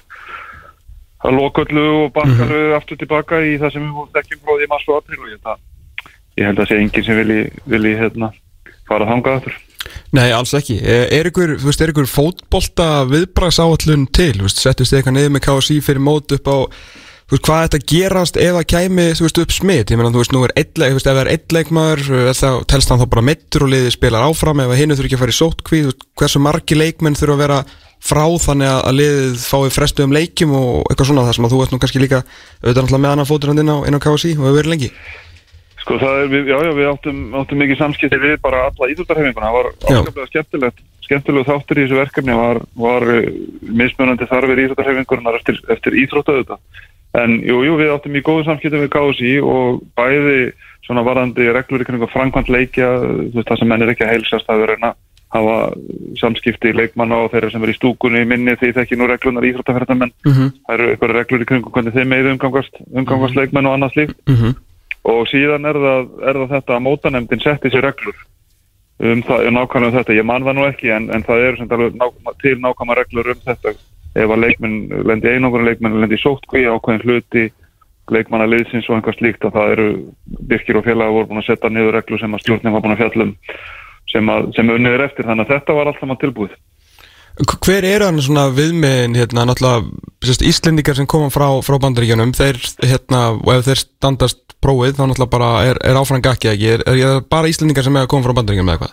að 1.22 1.36
loköllu 1.38 1.84
og 2.00 2.06
bankaru 2.16 2.62
aftur 2.78 2.98
tilbaka 2.98 3.42
í 3.46 3.52
það 3.62 3.74
sem 3.76 3.84
við 3.86 4.08
þekkjum 4.16 4.40
frá 4.42 4.54
því 4.58 4.70
maður 4.72 4.86
svo 4.86 4.96
april 4.98 5.20
og 5.20 5.28
ég, 5.30 5.36
held 5.36 5.52
að- 5.52 6.00
ég 6.40 6.48
held 6.48 6.62
að 6.64 6.70
sé 6.72 6.78
enginn 6.82 7.04
sem 7.06 7.20
vilji, 7.20 7.42
vilji 7.74 7.92
hérna, 8.00 8.32
fara 8.88 9.06
þangað 9.06 9.36
aftur. 9.38 9.60
Nei, 10.14 10.28
alls 10.32 10.52
ekki. 10.54 10.76
Er, 10.82 11.06
er 11.12 11.28
ykkur, 11.30 11.52
þú 11.60 11.68
veist, 11.68 11.80
er 11.82 11.90
ykkur 11.92 12.08
fótbolta 12.10 12.88
viðbragsáallun 13.10 14.06
til, 14.14 14.32
þú 14.40 14.46
veist, 14.48 14.60
settust 14.62 14.92
þið 14.92 14.98
eitthvað 15.00 15.16
niður 15.18 15.32
með 15.36 15.44
KSI 15.46 15.78
fyrir 15.84 16.02
mót 16.06 16.34
upp 16.36 16.50
á, 16.50 16.56
veist, 17.36 17.46
hvað 17.46 17.62
þetta 17.66 17.80
gerast 17.92 18.40
ef 18.40 18.56
það 18.56 18.66
kæmi, 18.72 19.06
þú 19.18 19.26
veist, 19.26 19.40
upp 19.42 19.54
smitt, 19.56 19.92
ég 19.92 20.00
meina, 20.00 20.12
þú 20.12 20.22
veist, 20.22 20.34
nú 20.34 20.42
er 20.46 20.54
veist, 20.56 21.06
ef 21.06 21.16
það 21.16 21.22
er 21.22 21.56
leikmaður, 21.56 22.02
er 22.18 22.36
það, 22.38 22.58
telst 22.72 22.92
hann 22.92 23.00
þá 23.02 23.06
bara 23.14 23.26
mittur 23.30 23.66
og 23.66 23.72
liðið 23.72 23.96
spilar 23.96 24.26
áfram, 24.28 24.62
ef 24.64 24.76
hinn 24.78 24.94
þurfi 24.94 25.10
ekki 25.10 25.18
að 25.18 25.24
fara 25.24 25.34
í 25.34 25.40
sótkví, 25.40 25.82
þú 25.82 25.92
veist, 25.92 26.06
hversu 26.20 26.42
margi 26.44 26.78
leikmenn 26.78 27.18
þurfa 27.18 27.38
að 27.38 27.42
vera 27.46 27.60
frá 28.02 28.24
þannig 28.42 28.68
að- 28.68 28.94
liðið 28.98 29.42
fái 29.46 29.70
frestu 29.70 30.04
um 30.04 30.12
leikjum 30.16 30.54
og 30.58 30.86
eitthvað 30.90 31.08
svona 31.08 31.26
þar 31.26 31.36
sem 31.38 31.44
að 31.46 31.52
þú 31.52 31.60
veist 31.62 31.72
nú 31.72 31.78
kannski 31.82 32.02
líka 32.02 32.24
auðvitað 32.62 32.98
með 32.98 33.12
annan 33.12 33.28
fótur 33.30 33.52
hann 33.52 33.62
inn 33.62 33.70
á, 33.70 33.76
á 33.86 34.00
KSI 34.02 34.34
og 34.36 34.42
hefur 34.42 34.58
verið 34.58 34.72
lengi. 34.74 34.90
Sko 35.82 35.98
það 35.98 36.20
er, 36.20 36.28
við, 36.30 36.50
já, 36.50 36.56
já, 36.62 36.72
við 36.78 36.88
áttum, 36.92 37.20
áttum 37.34 37.58
mikið 37.58 37.78
samskipti 37.80 38.18
við 38.22 38.36
bara 38.42 38.66
alla 38.68 38.88
íþjóttarhefinguna, 38.92 39.48
það 39.48 39.56
var 39.56 39.68
áskaplega 39.82 40.28
skemmtilegt, 40.30 40.82
skemmtilegu 41.02 41.48
þáttur 41.48 41.80
í 41.80 41.82
þessu 41.86 41.98
verkefni 41.98 42.36
var, 42.38 42.60
var 42.78 43.06
uh, 43.10 43.30
mismunandi 43.80 44.28
þarfir 44.30 44.62
íþjóttarhefingunar 44.62 45.38
eftir, 45.40 45.58
eftir 45.74 45.98
íþróttu 46.04 46.36
auðvitað. 46.36 46.62
En 47.20 47.38
jú, 47.44 47.60
jú, 47.66 47.76
við 47.76 47.92
áttum 47.92 48.16
í 48.16 48.24
góðu 48.24 48.46
samskipti 48.46 48.78
við 48.80 48.92
KSI 48.94 49.32
og 49.44 49.82
bæði 49.98 50.52
svona 50.86 51.04
varandi 51.04 51.48
reglur 51.52 51.84
í 51.84 51.86
kring 51.86 52.04
framkvæmt 52.10 52.50
leikja, 52.52 52.88
þú 53.04 53.36
veist 53.36 53.50
það 53.50 53.60
sem 53.60 53.68
menn 53.68 53.84
er 53.84 53.92
ekki 53.92 54.06
að 54.06 54.14
heilsast 54.14 54.48
að 54.50 54.64
vera 54.64 54.78
að 54.80 54.94
hafa 55.32 55.56
samskipti 56.20 56.72
leikmanna 56.76 57.22
og 57.24 57.30
þeirra 57.32 57.52
sem 57.52 57.62
er 57.64 57.72
í 57.72 57.76
stúkunni 57.76 58.24
í 58.24 58.28
minni 58.28 58.56
því 58.60 58.72
þekki 58.78 58.98
nú 59.00 59.08
reglunar 59.08 59.46
íþróttaferðarmenn. 59.48 60.12
mm 60.24 60.32
-hmm. 60.32 60.50
Það 60.66 60.74
eru 60.74 60.88
eitthvað 60.90 61.14
reglur 61.16 61.44
í 61.44 61.48
kringum 61.48 61.72
hvernig 61.72 61.94
þeim 61.94 62.08
meðu 62.08 62.32
umgangast, 62.32 62.74
umgangast 62.92 63.36
leikmenn 63.36 63.66
og 63.66 63.74
annað 63.76 63.92
slíkt. 63.92 64.18
Og 65.04 65.26
síðan 65.28 65.66
er 65.66 65.76
það, 65.84 66.02
er 66.28 66.34
það 66.40 66.52
þetta 66.54 66.76
að 66.76 66.84
mótanemdin 66.86 67.40
setti 67.40 67.70
sér 67.70 67.82
reglur 67.82 68.18
um 69.02 69.22
það, 69.22 69.46
um 69.48 69.54
nákvæmlega 69.56 69.90
um 69.90 69.96
þetta, 69.98 70.14
ég 70.14 70.24
man 70.24 70.44
það 70.46 70.54
nú 70.54 70.66
ekki 70.68 70.92
en, 70.94 71.08
en 71.14 71.24
það 71.26 71.38
eru 71.46 71.64
ná, 71.66 72.06
til 72.42 72.56
nákvæmlega 72.60 73.00
reglur 73.00 73.32
um 73.32 73.40
þetta 73.46 73.74
ef 74.12 74.28
að 74.28 74.42
leikmenn 74.44 75.04
lendi 75.08 75.32
einangur 75.32 75.64
leikmenn 75.64 76.00
lendi 76.02 76.18
í 76.18 76.22
sótkví 76.22 76.66
ákveðin 76.68 77.04
hluti 77.06 77.44
leikmanna 78.12 78.48
liðsins 78.50 78.88
og 78.90 78.98
einhvað 78.98 79.18
slíkt 79.18 79.46
að 79.46 79.54
það 79.56 79.72
eru 79.76 79.86
Birkir 80.50 80.78
og 80.80 80.86
félaga 80.86 81.14
voru 81.14 81.30
búin 81.30 81.42
að 81.42 81.48
setja 81.48 81.70
niður 81.70 81.96
reglur 81.96 82.20
sem 82.20 82.34
að 82.34 82.42
stjórnum 82.44 82.76
var 82.76 82.84
búin 82.84 82.94
að 82.96 83.02
fjallum 83.04 83.32
sem, 84.12 84.30
að, 84.34 84.52
sem 84.56 84.72
unnið 84.74 84.96
er 84.98 85.04
eftir. 85.06 85.28
Þannig 85.28 85.46
að 85.46 85.54
þetta 85.56 85.76
var 85.78 85.90
alltaf 85.90 86.08
maður 86.10 86.22
tilbúið. 86.26 86.56
Hver 87.64 87.86
eru 87.88 88.08
hann 88.08 88.20
svona 88.20 88.48
viðmiðin 88.52 89.14
hérna, 89.16 89.46
náttúrulega, 89.48 89.86
sérst, 90.26 90.42
Íslendingar 90.44 90.98
sem 90.98 91.08
koma 91.08 91.30
frá, 91.32 91.46
frá 91.64 91.78
bandaríkjunum, 91.80 92.34
þeir, 92.36 92.58
hérna, 92.84 93.22
og 93.38 93.54
ef 93.54 93.70
þeir 93.70 93.80
standast 93.80 94.42
prófið, 94.62 94.98
þá 94.98 95.06
náttúrulega 95.06 95.32
bara 95.32 95.52
er, 95.70 95.80
er 95.80 95.96
áfram 95.96 96.20
gakki 96.24 96.50
ekki, 96.52 96.74
er, 96.74 96.84
er, 96.90 97.00
er 97.00 97.24
bara 97.32 97.48
Íslendingar 97.48 97.86
sem 97.86 97.96
er 97.96 98.04
að 98.04 98.12
koma 98.12 98.26
frá 98.26 98.36
bandaríkjunum 98.36 98.74
eða 98.74 98.82
hvað? 98.84 98.92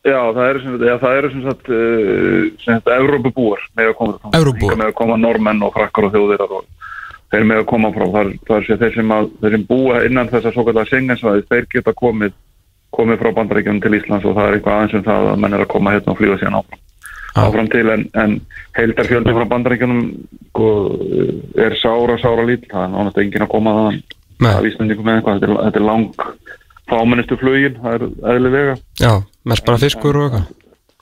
Já, 0.00 0.16
það 0.32 0.46
eru 0.48 0.60
sem 0.62 0.72
sagt, 0.72 0.84
já, 0.88 0.94
það 1.00 1.18
eru 1.18 1.30
sem 1.30 1.40
sagt, 1.44 1.66
uh, 1.68 2.44
sem 2.64 2.76
sagt 2.78 2.86
Evrópubúar 2.94 3.64
með 3.76 3.90
að 3.90 3.96
koma 3.98 4.14
frá. 4.16 4.30
Evrópubúar. 4.38 4.78
Með 4.80 4.92
að 4.92 4.94
koma 5.00 5.16
normenn 5.20 5.64
og 5.66 5.74
frakkar 5.74 6.06
og 6.08 6.14
þjóðir 6.14 6.44
og 6.46 6.62
þeir 7.30 7.48
með 7.50 7.60
að 7.60 7.66
koma 7.72 7.90
frá. 7.92 8.04
Það 8.14 8.30
það 8.48 8.54
er 8.56 8.68
sér 8.68 8.78
þeir 8.80 8.94
sem 8.94 9.12
að, 9.16 9.28
þeir 9.42 9.56
sem 9.56 9.66
búa 9.68 9.98
innan 10.06 10.30
þessa 10.30 10.52
svo 10.54 10.64
kallar 10.68 10.88
Schengensvæði, 10.88 11.44
þeir 11.50 11.66
geta 11.74 11.94
komið, 12.00 12.38
komið 12.96 13.20
frá 13.20 13.30
bandaríkjunum 13.36 13.82
til 13.84 13.98
Íslands 13.98 14.28
og 14.30 14.38
það 14.38 14.48
er 14.48 14.56
eitthvað 14.56 14.78
aðeins 14.78 14.96
um 14.96 15.04
það 15.10 15.28
að 15.34 15.42
menn 15.44 15.58
er 15.58 15.64
að 15.66 15.72
koma 15.74 15.92
hérna 15.94 16.14
og 16.14 16.20
flýga 16.22 16.38
síðan 16.40 16.56
áfram. 16.62 16.80
Ah. 17.30 17.44
Áfram 17.44 17.68
til 17.70 17.86
en, 17.92 18.06
en 18.18 18.38
heildarfjöldi 18.78 19.34
frá 19.36 19.44
bandaríkjunum 19.52 20.00
sko, 20.48 20.70
er 21.60 21.76
sára, 21.76 22.16
sára 22.24 22.48
lítið. 22.48 22.72
Það 22.72 22.86
er 22.86 22.94
nánast 22.96 23.20
enginn 23.20 23.44
að 23.44 23.52
koma 23.52 23.76
þaðan 23.76 24.00
Nei. 24.40 24.54
af 24.54 24.70
Íslandingum 24.72 25.06
með 25.06 25.20
eitthvað. 25.20 25.38
Þetta 25.44 25.52
er, 25.52 25.62
þetta 25.68 25.82
er 25.82 25.86
lang 25.90 26.08
fámennistu 26.90 27.38
flugin, 27.40 27.76
það 27.82 27.94
er 27.96 28.06
eðlilega. 28.34 28.74
Já, 29.00 29.12
mest 29.48 29.64
bara 29.66 29.80
fiskur 29.82 30.18
og 30.20 30.26
eitthvað. 30.30 30.56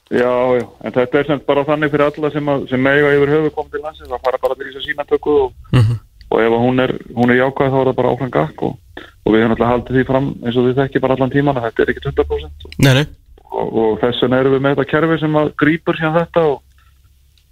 Já, 0.08 0.30
já, 0.56 0.64
en 0.88 0.94
þetta 0.94 1.18
er 1.20 1.26
sem 1.28 1.40
bara 1.44 1.64
þannig 1.68 1.90
fyrir 1.92 2.06
alla 2.06 2.30
sem, 2.32 2.46
að, 2.48 2.62
sem 2.70 2.80
mega 2.80 3.10
yfir 3.12 3.32
höfu 3.34 3.50
komið 3.56 3.74
til 3.74 3.80
landsins, 3.84 4.08
það 4.08 4.22
fara 4.24 4.38
bara 4.40 4.54
til 4.56 4.68
þess 4.68 4.78
að 4.80 4.86
sína 4.86 5.04
tökku 5.10 5.34
og, 5.42 5.50
Mhm. 5.76 5.98
og 6.30 6.40
ef 6.40 6.54
hún 6.62 6.80
er, 6.80 6.92
hún 7.16 7.30
er 7.30 7.36
jákvæð 7.42 7.72
þá 7.74 7.78
er 7.80 7.88
það 7.90 7.96
bara 7.98 8.12
áfram 8.14 8.30
gakk 8.32 8.62
og, 8.62 8.78
og 8.96 9.32
við 9.32 9.42
höfum 9.42 9.52
alltaf 9.54 9.72
haldið 9.72 9.96
því 9.98 10.06
fram 10.08 10.26
eins 10.44 10.56
og 10.56 10.64
þið 10.68 10.78
þekki 10.80 11.00
bara 11.04 11.14
allan 11.18 11.30
tíman 11.30 11.60
þetta 11.60 11.82
er 11.84 11.92
ekki 11.92 12.04
100% 12.08 12.66
Nei, 12.78 12.94
nei, 12.94 13.06
og, 13.52 13.68
og 13.76 14.00
þess 14.00 14.22
vegna 14.24 14.40
erum 14.40 14.52
við 14.56 14.64
með 14.64 14.74
þetta 14.76 14.90
kerfi 14.92 15.18
sem 15.20 15.36
að 15.40 15.52
grípur 15.60 16.00
hérna 16.00 16.24
þetta 16.24 16.44
og, 16.48 16.58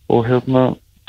og 0.09 0.26
hérna 0.28 0.64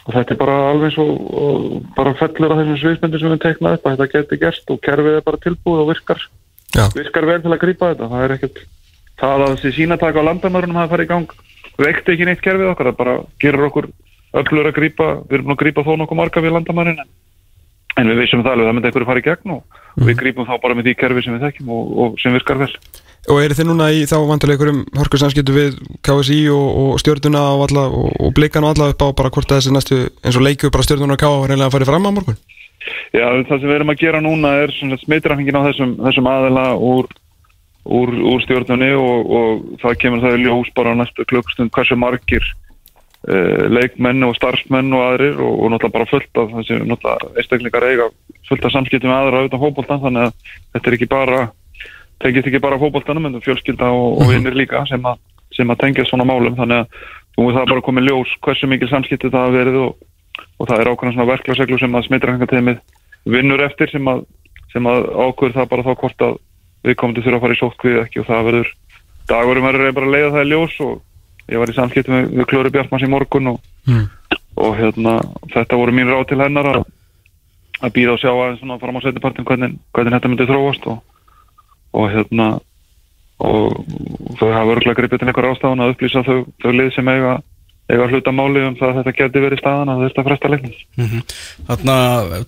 og 0.07 0.13
þetta 0.15 0.31
er 0.35 0.39
bara 0.39 0.57
alveg 0.71 0.99
og 1.03 1.83
bara 1.95 2.13
fellur 2.15 2.51
á 2.55 2.59
þessum 2.59 2.79
sviðsmyndir 2.83 3.19
sem 3.23 3.31
við 3.31 3.47
að 3.67 3.79
þetta 3.87 4.11
geti 4.15 4.39
gerst 4.43 4.71
og 4.71 4.79
kerfið 4.83 5.17
er 5.19 5.25
bara 5.27 5.43
tilbúið 5.43 5.83
og 5.83 5.89
virkar 5.91 6.27
Já, 6.75 6.87
virkar 6.95 7.27
vel 7.29 7.39
til 7.43 7.53
að 7.53 7.61
grípa 7.63 7.91
þetta. 7.93 8.09
Það 8.11 8.25
er 8.25 8.35
ekkert 8.35 8.59
það 9.17 9.45
að 9.45 9.53
þessi 9.55 9.73
sínataka 9.77 10.23
á 10.23 10.27
landamörunum 10.27 10.81
hafa 10.81 10.93
farið 10.95 11.07
í 11.07 11.11
gang 11.13 11.37
vekti 11.77 12.13
ekki 12.13 12.27
neitt 12.27 12.43
kerfið 12.43 12.73
okkar. 12.73 12.91
Það 12.91 12.99
bara 12.99 13.15
gerur 13.41 13.69
okkur 13.69 13.89
öllur 14.37 14.69
að 14.69 14.77
grípa. 14.77 15.07
Við 15.29 15.39
erum 15.39 15.47
búin 15.47 15.57
að 15.57 15.63
grípa 15.63 15.85
þó 15.87 15.95
nokkuð 16.01 16.21
marga 16.21 16.43
við 16.43 16.55
landamærin 16.57 17.01
en, 17.97 18.11
við 18.11 18.21
vissum 18.21 18.43
það 18.45 18.53
alveg 18.53 18.65
að 18.65 18.69
það 18.69 18.77
myndi 18.77 18.89
einhverju 18.91 19.09
fara 19.09 19.21
í 19.21 19.25
gegn 19.25 19.53
og 19.55 19.61
við 20.05 20.19
grípum 20.19 20.45
þá 20.45 20.55
bara 20.61 20.77
með 20.77 20.89
því 20.89 20.95
kerfi 21.01 21.23
sem 21.25 21.37
við 21.37 21.45
þekkjum 21.47 21.71
og, 21.73 21.93
og 21.97 22.19
sem 22.21 22.35
virkar 22.35 22.59
vel. 22.61 22.73
Og 23.27 23.41
eru 23.43 23.57
þið 23.57 23.67
núna 23.67 23.87
í 23.91 24.03
þá 24.07 24.17
vantilega 24.29 24.55
einhverjum 24.61 24.83
hörkursamskiptu 25.01 25.55
við 25.55 25.79
KSI 26.05 26.37
og, 26.53 26.67
og 26.83 27.01
stjórnuna 27.01 27.41
og, 27.57 27.73
og, 27.73 28.29
blikan 28.37 28.67
og 28.67 28.75
alla 28.75 28.91
upp 28.93 29.01
á 29.03 29.07
bara 29.17 29.31
hvort 29.33 29.49
þessi 29.49 29.73
næstu 29.73 29.97
eins 30.21 30.37
og 30.37 30.45
leikur 30.45 30.71
bara 30.71 30.85
stjórnuna 30.85 31.17
og 31.17 31.23
KA 31.23 31.33
að 32.87 33.19
Já, 33.19 33.25
það 33.49 33.53
sem 33.53 33.67
við 33.67 33.75
erum 33.77 33.93
að 33.93 34.03
gera 34.03 34.21
núna 34.23 34.53
er 34.63 34.75
smittrafingin 35.03 35.59
á 35.59 35.67
þessum, 35.69 35.97
þessum 36.05 36.29
aðela 36.31 36.67
úr, 36.75 37.11
úr, 37.85 38.13
úr 38.33 38.45
stjórnunni 38.45 38.93
og, 38.99 39.35
og 39.39 39.67
það 39.83 39.99
kemur 40.03 40.23
það 40.23 40.39
í 40.39 40.45
ljós 40.45 40.71
bara 40.77 40.95
á 40.95 40.99
næstu 41.01 41.27
klukkstund 41.27 41.73
hversu 41.75 41.99
margir 41.99 42.47
uh, 43.27 43.67
leikmenn 43.73 44.27
og 44.27 44.35
starfsmenn 44.39 44.91
og 44.95 45.05
aðrir 45.11 45.37
og, 45.37 45.53
og 45.53 45.75
náttúrulega 45.75 45.97
bara 45.99 46.09
fullt 46.11 46.43
af 46.43 46.57
þessi 46.57 46.81
náttúrulega 46.83 47.31
einstaklingar 47.35 47.87
eiga 47.91 48.09
fullt 48.49 48.67
af 48.67 48.75
samskiptum 48.75 49.13
aðra 49.13 49.43
auðvitað 49.43 49.63
fótboltan 49.65 50.03
þannig 50.03 50.27
að 50.27 50.51
þetta 50.75 50.91
er 50.91 50.99
ekki 50.99 51.15
bara 51.15 51.47
tengist 52.23 52.49
ekki 52.49 52.61
bara 52.61 52.79
fótboltanum 52.81 53.29
en 53.29 53.41
fjölskylda 53.43 53.89
og, 53.93 54.21
og 54.21 54.31
vinnir 54.31 54.57
líka 54.57 54.83
sem 54.89 55.03
að, 55.05 55.19
sem 55.55 55.69
að 55.69 55.81
tengja 55.83 56.05
svona 56.07 56.25
málum. 56.27 56.55
Þannig 56.57 56.83
að 56.83 57.01
þú 57.37 57.49
það 57.51 57.61
er 57.61 57.71
bara 57.73 57.85
komið 57.85 58.09
ljós 58.09 58.35
hversu 58.45 58.69
mikil 58.69 58.89
samskipti 58.91 59.31
það 59.33 59.45
hafa 59.45 59.57
verið 59.57 59.79
og 59.83 60.06
og 60.57 60.67
það 60.69 60.81
er 60.81 60.89
ákveðna 60.91 61.15
svona 61.15 61.29
verklagsreglu 61.31 61.79
sem 61.81 61.95
að 61.97 62.07
smittarhengateimið 62.07 62.81
vinnur 63.27 63.63
eftir 63.65 63.91
sem 63.91 64.07
að, 64.11 64.23
sem 64.73 64.89
að 64.89 65.07
ákveður 65.13 65.55
það 65.57 65.69
bara 65.73 65.85
þá 65.87 65.93
hvort 66.01 66.25
að 66.27 66.37
við 66.87 66.97
komum 66.99 67.15
til 67.17 67.23
þurfa 67.25 67.37
að 67.39 67.45
fara 67.45 67.57
í 67.57 67.61
sótkvið 67.61 67.99
ekki 68.03 68.21
og 68.21 68.27
það 68.29 68.45
verður 68.47 68.71
dagurum 69.27 69.67
verður 69.67 69.95
bara 69.97 70.07
að 70.07 70.15
leiða 70.15 70.33
það 70.35 70.45
í 70.45 70.51
ljós 70.51 70.77
og 70.85 70.93
ég 71.47 71.61
var 71.61 71.71
í 71.71 71.75
samskiptum 71.77 72.15
með, 72.15 72.29
við 72.37 72.47
Klöru 72.51 72.71
Bjartmanns 72.75 73.07
í 73.07 73.11
morgun 73.11 73.51
og, 73.53 73.59
Mm. 73.87 74.07
og 74.59 74.73
hérna 74.75 75.11
þetta 75.53 75.77
voru 75.79 75.93
mín 75.95 76.09
ráð 76.11 76.25
til 76.27 76.41
hennar 76.41 76.67
að, 76.67 76.81
að 77.79 77.93
býða 77.95 78.15
og 78.17 78.19
sjá 78.19 78.31
aðeins 78.33 78.59
svona 78.59 78.79
fram 78.81 78.97
á 78.99 79.03
setjapartin 79.05 79.45
hvernig, 79.47 79.77
hvernig 79.95 80.15
þetta 80.17 80.31
myndi 80.31 80.47
þróast 80.49 80.87
og, 80.91 80.97
og 81.95 82.09
hérna 82.11 82.47
og 83.39 83.77
þau 84.39 84.49
hafa 84.51 84.73
örgulega 84.73 84.97
gripið 84.97 85.21
til 85.21 85.29
einhver 85.29 85.47
ástafan 85.51 85.83
að 85.85 85.93
upplýsa 85.93 86.23
þau, 86.25 86.39
þau 86.63 86.71
lið 86.73 86.89
sem 86.95 87.11
eiga 87.13 87.37
eiga 87.87 88.03
að 88.03 88.11
hluta 88.15 88.31
máli 88.35 88.63
um 88.67 88.75
það 88.75 88.89
að 88.89 88.97
þetta 88.99 89.13
geti 89.17 89.41
verið 89.45 89.61
staðan 89.61 89.91
að 89.93 90.01
þetta 90.05 90.23
fresta 90.27 90.49
leiknum. 90.51 91.21
Þarna 91.69 91.95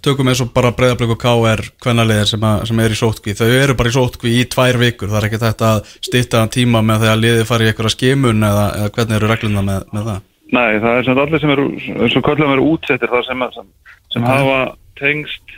tökum 0.03 0.31
eins 0.31 0.41
og 0.43 0.49
bara 0.55 0.71
breyðablík 0.75 1.13
og 1.15 1.19
K.R. 1.21 1.61
kvennaliðir 1.83 2.27
sem, 2.33 2.43
að- 2.49 2.65
sem 2.67 2.81
er 2.83 2.95
í 2.95 2.99
sótkví 2.99 3.35
þau 3.39 3.47
eru 3.47 3.75
bara 3.79 3.89
í 3.91 3.95
sótkví 3.95 4.33
í 4.41 4.47
tvær 4.51 4.79
vikur. 4.81 5.07
Það 5.13 5.21
er 5.21 5.27
ekki 5.29 5.41
þetta 5.45 5.69
að 5.75 5.93
stýtta 6.09 6.43
tíma 6.51 6.81
með 6.83 7.07
að 7.13 7.21
liðið 7.23 7.45
fari 7.47 7.69
í 7.69 7.71
eitthvað 7.71 7.95
skimun 7.95 8.43
eða, 8.49 8.65
eða 8.81 8.91
hvernig 8.97 9.15
eru 9.19 9.31
regluna 9.31 9.63
með, 9.69 9.87
með 9.95 10.09
það? 10.11 10.19
Nei, 10.49 10.79
það 10.81 10.97
er 10.97 11.03
sem 11.05 11.19
allir 11.23 11.39
sem 11.43 11.51
eru, 11.55 11.65
eins 12.03 12.15
og 12.19 12.23
köllum 12.25 12.53
eru 12.55 12.67
útsettir 12.73 13.11
þar 13.11 13.25
sem, 13.27 13.43
sem, 13.55 13.67
sem 14.15 14.23
hafa 14.25 14.59
tengst 14.99 15.57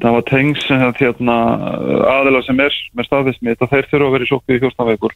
það 0.00 0.08
hafa 0.16 0.22
tengst 0.30 0.70
hérna 0.98 1.34
aðila 2.08 2.40
sem 2.46 2.58
er 2.64 2.72
með 2.96 3.06
staðfistmitt 3.10 3.60
að 3.62 3.74
þeir 3.74 3.88
þurfa 3.90 4.06
að 4.08 4.14
vera 4.16 4.24
í 4.26 4.30
sótkví 4.30 4.56
í 4.56 4.62
14 4.64 4.88
vekur 4.88 5.12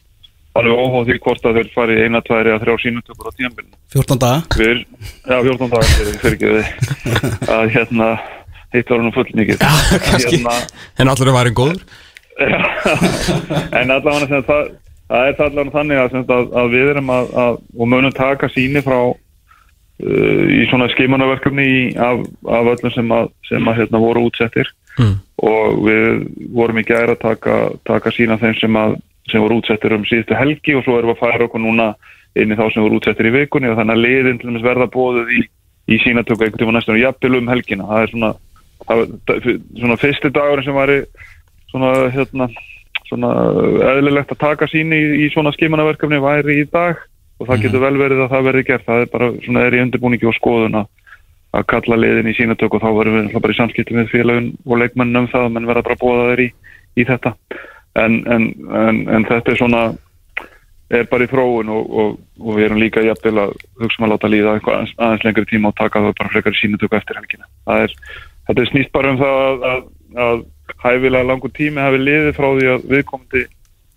alveg 0.61 0.81
óháð 0.83 1.05
því 1.11 1.17
hvort 1.25 1.45
að 1.49 1.59
þeir 1.59 1.69
fari 1.75 1.97
eina, 2.05 2.21
tvær 2.27 2.49
eða 2.51 2.61
þrjá 2.63 2.75
sínutökur 2.83 3.29
á 3.29 3.31
tíðanbyrnu. 3.37 3.75
14 3.93 4.21
daga 4.23 4.57
Við, 4.61 4.81
já, 5.27 5.37
14 5.45 5.71
dagar 5.73 5.93
fyrir, 5.93 6.17
ekki 6.33 6.51
við 6.57 6.65
að 7.57 7.63
hérna 7.77 8.09
hitt 8.75 8.89
var 8.91 9.05
nú 9.05 9.13
full 9.15 9.29
mikið 9.39 9.61
kannski. 9.63 10.41
hérna, 10.41 10.57
En 10.99 11.13
allir 11.13 11.31
er 11.31 11.37
varin 11.37 11.57
góður 11.57 11.81
en 13.79 13.91
allavega 13.93 14.27
sem 14.29 14.43
það, 14.45 14.67
það 15.09 15.29
er 15.29 15.37
það 15.37 15.45
allavega 15.47 15.75
þannig 15.77 16.01
að, 16.01 16.09
sem 16.13 16.25
að, 16.35 16.51
að 16.61 16.67
við 16.75 16.91
erum 16.93 17.13
að, 17.15 17.31
að 17.43 17.55
og 17.81 17.89
munum 17.93 18.13
taka 18.17 18.49
síni 18.53 18.83
frá 18.85 18.97
uh, 19.07 20.43
í 20.53 20.65
svona 20.69 20.89
skimanarverkefni 20.93 21.65
í, 21.65 21.79
af, 21.97 22.21
af 22.45 22.69
öllum 22.75 22.93
sem 22.93 23.15
að, 23.17 23.31
sem 23.49 23.71
að 23.71 23.81
hérna, 23.83 24.03
voru 24.07 24.27
útsettir 24.31 24.73
Mm. 24.97 25.11
og 25.45 25.75
við 25.85 26.05
vorum 26.57 26.79
í 26.81 26.83
gæra 26.87 27.13
að 27.13 27.19
taka, 27.21 27.55
taka 27.85 28.09
sína 28.15 28.33
þeim 28.41 28.55
sem, 28.57 28.77
að, 28.81 28.95
sem 29.31 29.43
voru 29.43 29.59
útsettir 29.61 29.95
um 29.95 30.05
síðustu 30.07 30.37
helgi 30.37 30.75
og 30.77 30.85
svo 30.85 30.97
erum 30.97 31.11
við 31.11 31.17
að 31.17 31.23
færa 31.23 31.47
okkur 31.47 31.63
núna 31.63 31.87
inn 32.37 32.53
í 32.53 32.57
þá 32.57 32.65
sem 32.71 32.85
voru 32.85 32.99
útsettir 32.99 33.29
í 33.29 33.33
vikunni. 33.35 33.71
Og 33.71 33.79
þannig 33.79 33.97
að 33.97 34.03
liðin 34.05 34.39
til 34.39 34.49
dæmis 34.49 34.65
verða 34.65 34.89
bóðuð 34.93 35.33
í, 35.35 35.43
í 35.93 35.99
sínatöku 36.03 36.45
einhvern 36.45 36.61
tíma 36.61 36.75
næstum 36.75 36.99
jafnvel 36.99 37.39
um 37.39 37.51
helgina. 37.51 37.87
Það 37.89 38.03
er 38.03 38.13
svona, 38.13 38.31
það, 38.87 39.03
svona 39.81 39.99
fyrsti 40.03 40.33
dagurinn 40.35 40.67
sem 40.67 40.77
væri 40.77 40.99
svona 41.71 41.93
hérna 42.13 42.49
svona 43.07 43.31
eðlilegt 43.93 44.33
að 44.33 44.41
taka 44.41 44.67
síni 44.67 44.97
í, 44.99 45.07
í 45.25 45.31
svona 45.31 45.53
skimanaverkefni 45.55 46.19
væri 46.23 46.61
í 46.61 46.67
dag. 46.71 47.01
Og 47.37 47.49
það 47.49 47.67
getur 47.67 47.83
vel 47.83 47.97
verið 47.99 48.23
að 48.23 48.31
það 48.33 48.47
verði 48.49 48.67
gert. 48.67 48.85
Það 48.87 49.03
er 49.03 49.11
bara 49.13 49.31
svona 49.45 49.65
er 49.65 49.77
í 49.77 49.81
undirbúningi 49.85 50.29
og 50.29 50.37
skoðun 50.37 50.81
að 50.81 51.65
kalla 51.71 51.97
liðin 51.99 52.29
í 52.29 52.35
sínatök 52.37 52.75
og 52.75 52.83
þá 52.83 52.89
verðum 52.97 53.29
við 53.31 53.41
bara 53.41 53.53
í 53.53 53.57
samskipti 53.57 53.95
með 53.95 54.11
félagin 54.11 54.49
og 54.65 54.81
leikmennum 54.81 55.25
um 55.25 55.29
það 55.31 55.45
að 55.45 55.53
menn 55.55 55.69
verða 55.69 55.85
bara 55.85 55.95
að 55.97 56.01
bóða 56.03 56.25
þeir 56.31 56.41
í, 56.43 56.47
í 56.97 57.05
þetta 57.07 57.31
en, 58.03 58.19
en, 58.33 58.51
en, 58.81 59.01
en 59.15 59.25
þetta 59.29 59.53
er 59.53 59.59
svona 59.61 59.83
er 60.87 61.07
bara 61.11 61.25
í 61.25 61.31
þróun 61.31 61.71
og, 61.73 61.87
og, 61.99 62.11
og 62.39 62.55
við 62.55 62.67
erum 62.67 62.79
líka 62.79 63.03
jafnvel 63.03 63.41
að 63.43 63.55
hugsa 63.81 63.99
um 63.99 64.07
að 64.07 64.13
láta 64.13 64.29
líða 64.31 64.53
aðeins, 64.55 64.93
aðeins 64.95 65.25
lengri 65.25 65.45
tíma 65.49 65.71
og 65.71 65.79
taka 65.79 66.03
það 66.05 66.15
bara 66.21 66.33
frekar 66.35 66.55
í 66.55 66.59
sínatöku 66.61 66.95
eftir 66.95 67.19
helgina. 67.19 67.49
Er, 67.75 67.95
þetta 68.47 68.63
er 68.63 68.71
snýst 68.71 68.93
bara 68.95 69.11
um 69.11 69.19
það 69.19 69.41
að, 69.41 69.65
að, 69.71 69.81
að 70.27 70.45
hæfilega 70.85 71.27
langur 71.27 71.53
tími 71.57 71.83
hafi 71.83 71.99
liðið 72.03 72.37
frá 72.37 72.47
því 72.47 72.71
að 72.71 72.87
viðkomandi 72.93 73.43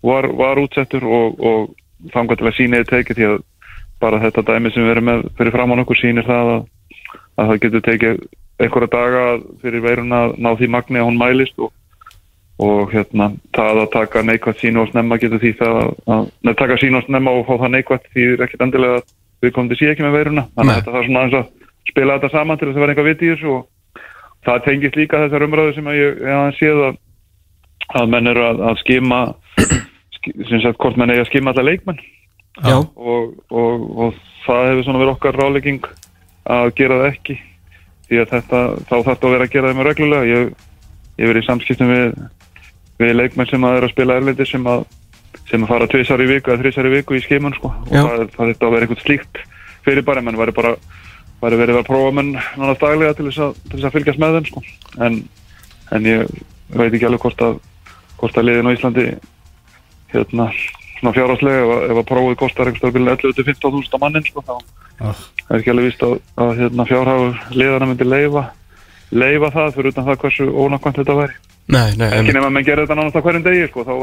var, 0.09 0.27
var 0.41 0.61
útsettur 0.61 1.07
og, 1.07 1.39
og 1.39 1.71
að 2.11 2.53
síniði 2.57 2.89
tekið 2.89 3.19
því 3.19 3.29
að 3.29 3.39
bara 4.01 4.21
þetta 4.23 4.45
dæmi 4.47 4.71
sem 4.73 4.83
við 4.83 4.95
erum 4.95 5.09
með 5.11 5.25
fyrir 5.37 5.53
fram 5.53 5.71
á 5.71 5.75
nokkur 5.77 5.99
sýnir 5.99 6.25
það 6.25 6.53
að, 6.55 6.63
að 7.37 7.51
það 7.51 7.59
getur 7.65 7.83
tekið 7.87 8.23
einhverja 8.61 8.91
daga 8.93 9.25
fyrir 9.61 9.83
veirun 9.85 10.15
að 10.17 10.33
ná 10.41 10.49
því 10.57 10.69
magni 10.73 11.01
að 11.01 11.07
hún 11.07 11.19
mælist 11.21 11.61
og, 11.61 11.71
og 12.61 12.91
hérna 12.93 13.31
það 13.57 13.79
að 13.83 13.89
taka 13.95 14.21
neikvægt 14.27 14.61
sínu 14.61 14.83
og 14.83 14.89
snemma 14.91 15.17
getur 15.21 15.41
því 15.41 15.51
það 15.61 15.77
að, 15.81 15.91
að 16.13 16.23
neð, 16.45 16.55
taka 16.61 16.77
sínu 16.81 16.99
og 16.99 17.05
snemma 17.07 17.33
og 17.39 17.45
fá 17.47 17.53
það 17.63 17.73
neikvægt 17.75 18.09
því 18.13 18.25
er 18.35 18.43
ekkert 18.45 18.65
endilega 18.67 18.99
að 18.99 19.07
við 19.41 19.53
komum 19.55 19.69
til 19.71 19.77
sé 19.79 19.89
ekki 19.91 20.05
með 20.05 20.17
veiruna. 20.19 20.43
Þannig 20.55 20.71
að 20.75 20.81
þetta 20.81 20.93
þarf 20.95 21.07
svona 21.07 21.21
aðeins 21.23 21.37
að 21.39 21.69
spila 21.91 22.17
þetta 22.19 22.31
saman 22.35 22.59
til 22.61 22.67
þess 22.69 22.77
að 22.77 22.83
vera 22.85 22.93
einhver 22.93 23.07
viti 23.09 23.25
í 23.25 23.31
þessu 23.33 23.53
og 23.55 24.03
það 24.45 24.59
tengist 24.67 24.99
líka 24.99 25.21
þessar 25.23 25.45
umræðu 25.47 25.73
sem 25.77 25.89
að 25.89 25.97
ég, 26.01 26.21
aðeins 26.35 26.59
séð 26.61 26.81
að, 26.89 26.99
að 28.01 28.11
menn 28.13 28.31
eru 28.31 28.43
að, 28.51 28.61
að 28.69 28.79
skima 28.83 29.21
sk- 29.57 30.35
sem 30.51 30.61
sagt 30.61 30.77
hvort 30.81 30.99
menn 31.01 31.13
eigi 31.15 31.23
að 31.25 31.29
skima 31.31 31.53
alla 31.55 31.65
leikmenn. 31.71 32.01
Já, 32.61 32.75
og, 32.77 33.31
og, 33.49 33.85
og 34.05 34.19
það 34.45 34.67
hefur 34.69 34.85
svona 34.85 35.01
verið 35.01 35.13
okkar 35.15 35.39
rálegging 35.41 35.81
að 36.51 36.73
gera 36.77 36.99
það 37.01 37.09
ekki. 37.15 37.37
Því 38.11 38.19
að 38.21 38.31
þetta, 38.35 38.61
þá 38.85 38.91
þarf 38.91 39.09
þetta 39.09 39.27
að 39.29 39.33
vera 39.37 39.47
að 39.47 39.53
gera 39.55 39.71
það 39.71 39.77
með 39.81 39.87
reglulega. 39.89 40.29
Ég, 40.29 40.51
ég 41.17 41.23
hef 41.25 41.31
verið 41.31 41.41
í 41.41 41.47
samskiptum 41.47 41.93
við, 43.01 43.13
leikmenn 43.19 43.49
sem 43.51 43.65
að 43.67 43.77
eru 43.79 43.89
að 43.89 43.93
spila 43.95 44.17
erlendi 44.21 44.45
sem 44.49 44.67
að, 44.71 44.85
sem 45.49 45.63
að 45.65 45.71
fara 45.73 45.87
tvisar 45.91 46.21
í 46.23 46.27
viku 46.31 46.51
eða 46.53 46.61
þrisar 46.63 46.89
í 46.89 46.93
viku 46.95 47.17
í 47.17 47.23
skimun 47.25 47.55
sko 47.57 47.71
og 47.73 47.91
Já. 47.93 48.01
það, 48.05 48.25
það 48.35 48.51
þetta 48.53 48.67
að 48.69 48.75
vera 48.75 48.87
eitthvað 48.87 49.03
slíkt 49.05 49.41
fyrir 49.85 50.05
bara 50.07 50.21
menn 50.25 50.37
væri 50.39 50.53
bara 50.55 50.75
væri 51.41 51.57
verið 51.57 51.79
að 51.81 51.87
prófa 51.89 52.11
menn 52.13 52.33
náttúrulega 52.37 52.81
daglega 52.85 53.17
til 53.17 53.27
þess 53.31 53.41
að, 53.47 53.55
til 53.69 53.77
þess 53.79 53.87
að 53.89 53.95
fylgjast 53.97 54.21
með 54.21 54.35
þeim 54.37 54.49
sko 54.51 54.63
en, 55.07 55.15
en 55.97 56.05
ég 56.11 56.35
veit 56.77 56.91
ekki 56.93 57.07
alveg 57.09 57.23
hvort 57.25 57.41
að 57.47 57.57
hvort 58.21 58.37
að 58.37 58.45
liðin 58.49 58.69
á 58.69 58.75
Íslandi 58.75 59.05
hérna 60.13 60.45
svona 60.99 61.13
fjárháslega 61.15 61.61
ef, 61.63 61.71
að- 61.73 61.83
ef 61.91 61.97
að 62.03 62.07
prófið 62.11 62.37
kostar 62.43 62.69
einhverstað 62.69 62.93
byrjun 62.93 63.13
11-15.000 63.15 63.95
á 63.95 63.97
mannin 64.03 64.27
sko, 64.27 64.43
þá 64.45 64.55
Ah. 65.01 65.15
er 65.49 65.57
ekki 65.57 65.71
alveg 65.73 65.87
víst 65.89 66.03
að, 66.05 66.11
að 66.37 66.51
hérna, 66.59 66.83
fjárhagur 66.85 67.37
liðana 67.57 67.85
myndi 67.89 68.05
leifa 68.05 68.43
leifa 69.11 69.47
það 69.55 69.71
fyrir 69.73 69.89
utan 69.95 70.05
það 70.05 70.19
hversu 70.21 70.45
ónakvæmt 70.61 70.99
þetta 71.01 71.15
væri 71.17 71.33
nei, 71.71 71.89
nei 71.99 72.09
ekki 72.19 72.35
nema 72.35 72.49
að 72.49 72.55
menn 72.57 72.67
gerir 72.67 72.85
þetta 72.85 72.97
nánast 72.99 73.17
á 73.19 73.21
hverjum 73.25 73.45
degi 73.45 73.67
sko, 73.71 73.85
þá 73.87 73.93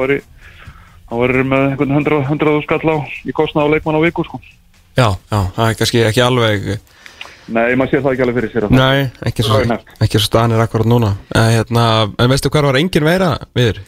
þá 1.08 1.14
væri 1.22 1.42
með 1.48 1.66
einhvern 1.70 1.96
100 1.98 2.20
100 2.28 2.62
skall 2.66 2.92
á 2.92 2.96
í 3.24 3.34
kostnað 3.36 3.68
á 3.68 3.72
leikmann 3.72 3.96
á 3.96 4.02
viku 4.04 4.24
sko. 4.26 4.40
Já, 4.98 5.08
já, 5.30 5.40
það 5.56 5.68
er 5.68 5.76
kannski 5.78 6.02
ekki 6.04 6.24
alveg 6.24 6.66
nei, 7.48 7.76
maður 7.80 7.90
sér 7.92 8.02
það 8.04 8.12
ekki 8.12 8.24
alveg 8.26 8.38
fyrir 8.40 8.52
sér 8.52 8.66
að 8.66 8.72
það- 8.74 8.82
Nei, 8.82 9.10
ekki 9.30 9.46
svo, 9.46 9.60
svo 10.10 10.20
stanir 10.26 10.60
akkurat 10.64 10.90
núna. 10.90 11.14
En, 11.34 11.50
hérna, 11.54 11.84
en 12.18 12.28
veistu 12.30 12.50
hvað 12.52 12.68
var 12.68 12.80
engin 12.80 13.04
veira 13.08 13.30
við? 13.56 13.80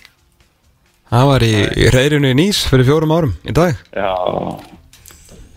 Það 1.10 1.26
var 1.26 1.40
í, 1.42 1.54
í 1.76 1.90
reyðrinu 1.90 2.30
í 2.30 2.38
Nýs 2.38 2.62
fyrir 2.70 2.86
fjórum 2.86 3.12
árum 3.12 3.34
í 3.44 3.52
dag. 3.52 3.74
Já, 3.92 4.14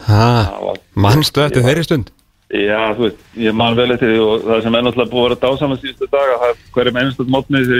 Ha, 0.03 0.51
það 0.51 0.80
mannstu 1.00 1.44
eftir 1.46 1.63
þeirri 1.63 1.84
stund? 1.88 2.10
Já, 2.53 2.92
þú 2.98 3.06
veit, 3.08 3.22
ég 3.39 3.56
man 3.56 3.77
vel 3.77 3.92
eftir 3.96 4.12
því 4.12 4.18
og 4.25 4.44
það 4.50 4.63
sem 4.65 4.75
er 4.75 4.84
náttúrulega 4.86 5.12
búið 5.13 5.24
að 5.24 5.30
vera 5.30 5.39
dásamlega 5.44 5.82
síðustu 5.82 6.10
daga, 6.12 6.34
það 6.42 6.50
er 6.50 6.58
hverjum 6.75 7.00
einstaklega 7.01 7.34
mótni 7.34 7.62
því 7.70 7.80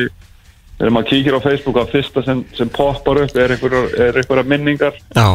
þegar 0.84 0.96
maður 0.98 1.12
kíkir 1.14 1.38
á 1.40 1.46
Facebook 1.48 1.78
að 1.80 1.92
fyrsta 1.96 2.24
sem, 2.26 2.42
sem 2.58 2.72
poppar 2.74 3.22
upp 3.24 3.38
er 3.40 3.54
er 3.56 4.18
einhverjar 4.20 4.50
minningar 4.50 4.98
Já, 5.16 5.28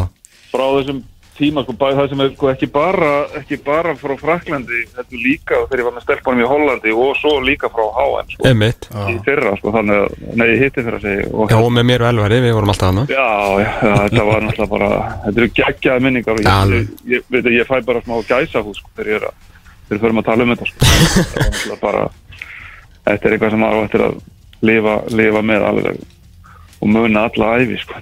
frá 0.52 0.66
þessum 0.76 1.06
tíma 1.38 1.62
sko, 1.62 1.74
bæði 1.78 1.96
það 1.96 2.08
sem 2.10 2.22
er 2.24 2.30
sko, 2.34 2.48
ekki, 2.50 2.68
bara, 2.74 3.10
ekki 3.38 3.58
bara 3.64 3.94
frá 3.96 4.12
Fraklandi 4.18 4.80
þetta 4.96 5.20
líka 5.22 5.60
þegar 5.62 5.80
ég 5.80 5.86
var 5.86 5.94
með 5.96 6.04
stelpunum 6.04 6.42
í 6.42 6.48
Hollandi 6.50 6.94
og 7.04 7.12
svo 7.20 7.34
líka 7.46 7.70
frá 7.72 7.84
HN 7.94 8.32
sko, 8.34 8.46
einmitt. 8.50 8.88
Í 9.08 9.14
fyrra 9.24 9.52
sko, 9.60 9.72
þannig 9.76 10.02
að, 10.02 10.16
nei, 10.40 10.46
hitti 10.60 10.84
fyrra 10.84 11.00
segi 11.04 11.28
og 11.30 11.54
Já, 11.54 11.58
og 11.60 11.70
með 11.78 11.86
mér 11.92 12.04
og 12.04 12.10
Elvari, 12.10 12.40
við 12.44 12.56
vorum 12.58 12.72
alltaf 12.74 12.90
hana 12.90 13.04
Já, 13.06 13.28
já, 13.62 13.68
já, 13.70 13.92
þetta 14.04 14.24
var 14.28 14.46
náttúrulega 14.48 14.72
bara 14.74 14.90
þetta 15.26 15.44
eru 15.44 15.50
geggjaði 15.60 16.06
minningar 16.08 16.40
og 16.40 16.48
ég, 16.48 16.74
ég, 16.74 17.14
ég, 17.14 17.28
veit, 17.36 17.52
ég 17.54 17.70
fæ 17.70 17.76
bara 17.86 18.02
smá 18.02 18.18
gæsa 18.32 18.64
hús 18.66 18.82
sko, 18.82 18.90
þegar 18.98 19.12
ég 19.12 19.20
er 19.22 19.28
að 19.30 19.38
þegar 19.88 19.94
við 19.94 20.02
förum 20.08 20.22
að 20.24 20.28
tala 20.32 20.48
um 20.48 20.56
þetta 20.56 20.72
sko. 20.72 20.90
þetta 21.14 21.46
náttúrulega 21.46 21.80
bara 21.86 22.02
þetta 23.06 23.30
er 23.30 23.36
eitthvað 23.38 23.54
sem 23.54 23.64
maður 23.64 23.78
á 23.78 23.84
eftir 23.86 24.06
að 24.08 24.18
lifa, 24.62 25.02
lifa 25.10 25.42
með 25.42 25.66
alveg 25.68 26.00
og 26.80 26.88
muna 26.94 27.24
alla 27.26 27.58
æfi 27.58 27.78
sko. 27.82 27.94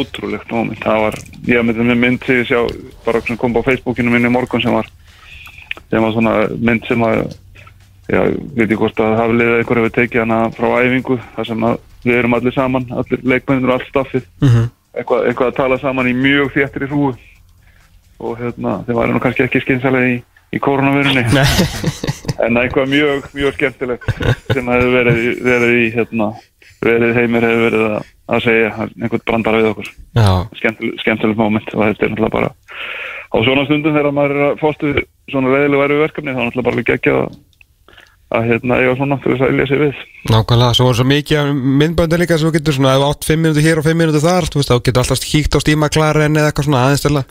Ótrúlegt 0.00 0.50
moment 0.50 0.78
það 0.82 1.00
var, 1.04 1.14
ég 1.46 1.62
myndi 1.66 1.84
með 1.86 1.98
mynd 2.04 2.24
sem 2.26 2.36
ég 2.40 2.46
sjá 2.50 2.60
bara 3.04 3.20
sem 3.26 3.36
kom 3.38 3.54
á 3.54 3.62
Facebookinu 3.66 4.10
minni 4.10 4.26
í 4.30 4.34
morgun 4.34 4.62
sem 4.62 4.72
var 4.74 4.86
sem 5.90 6.02
var 6.02 6.12
svona 6.14 6.34
mynd 6.58 6.86
sem 6.86 7.02
að 7.06 7.22
já, 8.10 8.20
veit 8.56 8.70
ég 8.70 8.78
hvort 8.78 8.98
að 9.02 9.16
hafi 9.18 9.36
liðið 9.38 9.58
einhver 9.60 9.80
hefur 9.80 9.94
tekið 9.98 10.20
hana 10.24 10.38
frá 10.54 10.68
æfingu 10.82 11.18
þar 11.36 11.46
sem 11.50 11.64
að 11.70 11.78
við 12.04 12.18
erum 12.18 12.34
allir 12.38 12.54
saman 12.54 12.86
allir 12.90 13.22
leikmennir 13.22 13.70
og 13.70 13.74
allt 13.78 13.90
staffið 13.90 14.24
Mhm. 14.42 14.68
eitthvað, 14.94 15.26
eitthvað 15.28 15.50
að 15.52 15.56
tala 15.56 15.78
saman 15.78 16.06
í 16.10 16.14
mjög 16.14 16.52
þéttir 16.54 16.86
í 16.86 16.90
hrúu 16.90 17.14
og 18.20 18.38
hérna, 18.38 18.84
þeir 18.86 19.12
nú 19.14 19.20
kannski 19.22 19.44
ekki 19.46 19.60
skynsalega 19.64 20.08
í, 20.14 20.22
í 20.50 20.60
koronavirunni 20.62 21.24
en 22.44 22.60
eitthvað 22.60 22.90
mjög, 22.90 23.28
mjög 23.36 23.56
skemmtilegt 23.58 24.08
sem 24.50 24.72
hefur 24.72 24.94
verið, 24.94 25.20
verið 25.44 25.76
í 25.76 25.84
hérna, 25.94 26.30
verið 26.84 27.14
heimir 27.18 27.46
hefur 27.46 27.64
verið 27.68 27.86
að, 27.90 28.10
að 28.30 28.44
segja 28.46 28.72
einhvern 28.88 29.26
brandara 29.28 29.60
við 29.60 29.70
okkur. 29.74 29.92
Já, 30.16 30.30
skemmtilegt, 30.62 31.04
skemmtilegt 31.04 31.40
moment 31.40 31.74
og 31.74 31.84
þetta 31.84 32.06
er 32.06 32.14
náttúrulega 32.14 32.36
bara 32.38 32.52
á 33.30 33.36
svona 33.46 33.66
stundum 33.68 33.94
þegar 33.94 34.16
maður 34.16 34.36
er 34.36 34.46
að 34.48 34.88
við 34.88 35.04
svona 35.30 35.54
reyðilega 35.54 35.84
væri 35.84 36.00
verkefni 36.00 36.34
þá 36.34 36.40
er 36.40 36.48
náttúrulega 36.48 36.70
bara 36.70 36.98
ekki 36.98 37.14
að 37.14 37.38
að 38.30 38.50
hérna 38.50 38.78
eiga 38.78 38.96
svona 38.98 39.16
til 39.22 39.32
þess 39.34 39.44
að 39.44 39.52
ilja 39.54 39.66
sig 39.66 39.80
við 39.80 40.02
nákvæmlega, 40.30 40.76
svo 40.76 40.88
er 40.90 40.98
svo 40.98 41.06
mikið 41.08 41.52
myndböndu 41.80 42.18
líka 42.20 42.36
sem 42.38 42.50
þú 42.50 42.52
getur 42.58 42.76
svona, 42.76 42.92
ef 42.94 43.00
þú 43.00 43.08
átt 43.08 43.26
5 43.30 43.40
minútur 43.40 43.64
hér 43.64 43.80
og 43.80 43.86
5 43.86 43.98
minútur 43.98 44.22
þar, 44.22 44.46
þú 44.52 44.60
veist, 44.60 44.70
þá 44.70 44.84
getur 44.86 45.02
alltaf 45.02 45.24
híkt 45.30 45.56
á 45.56 45.58
stímaklaren 45.64 46.38
eða 46.38 46.50
eitthvað 46.50 46.68
svona 46.68 46.82
aðeins 46.84 47.04
til 47.06 47.14
að 47.16 47.24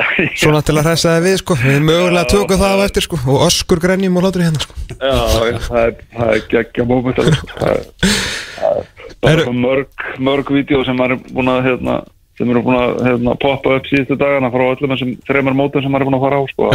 svona 0.40 0.62
til 0.64 0.76
að 0.78 0.86
hressa 0.88 1.16
þig 1.18 1.26
við, 1.26 1.36
sko 1.42 1.56
við 1.60 1.78
mögulega 1.84 2.30
tökum 2.32 2.62
það 2.62 2.80
á 2.80 2.86
eftir, 2.86 3.06
sko 3.06 3.20
og 3.20 3.44
öskur 3.46 3.82
grenjum 3.84 4.16
og 4.16 4.24
hlátur 4.24 4.42
í 4.42 4.48
hérna, 4.48 4.64
sko 4.64 4.74
Já, 4.96 5.18
það 5.36 5.82
er, 5.84 6.00
það 6.16 6.32
er 6.32 6.42
geggja 6.54 6.86
sko. 6.88 7.50
það 7.60 9.34
er, 9.36 9.44
það 9.44 9.60
mörg, 9.60 10.08
mörg 10.30 10.52
vídeo 10.56 10.82
sem 10.88 11.04
er 11.04 11.16
búin 11.28 11.52
að 11.52 11.62
hérna, 11.68 12.00
sem 12.40 12.50
eru 12.50 12.64
búin 12.64 12.80
að 12.80 13.00
hérna, 13.04 13.36
poppa 13.44 13.76
upp 13.76 13.88
síðustu 13.92 14.16
dagana 14.16 14.50
frá 14.54 14.66
öllum 14.70 14.94
þessum 14.96 15.16
þreymar 15.28 15.58
mótum 15.58 15.84
sem 15.84 15.92
maður 15.92 16.06
er 16.06 16.10
búin 16.10 16.20
að 16.20 16.24
fara 16.24 16.40
á 16.40 16.44
sko. 16.54 16.70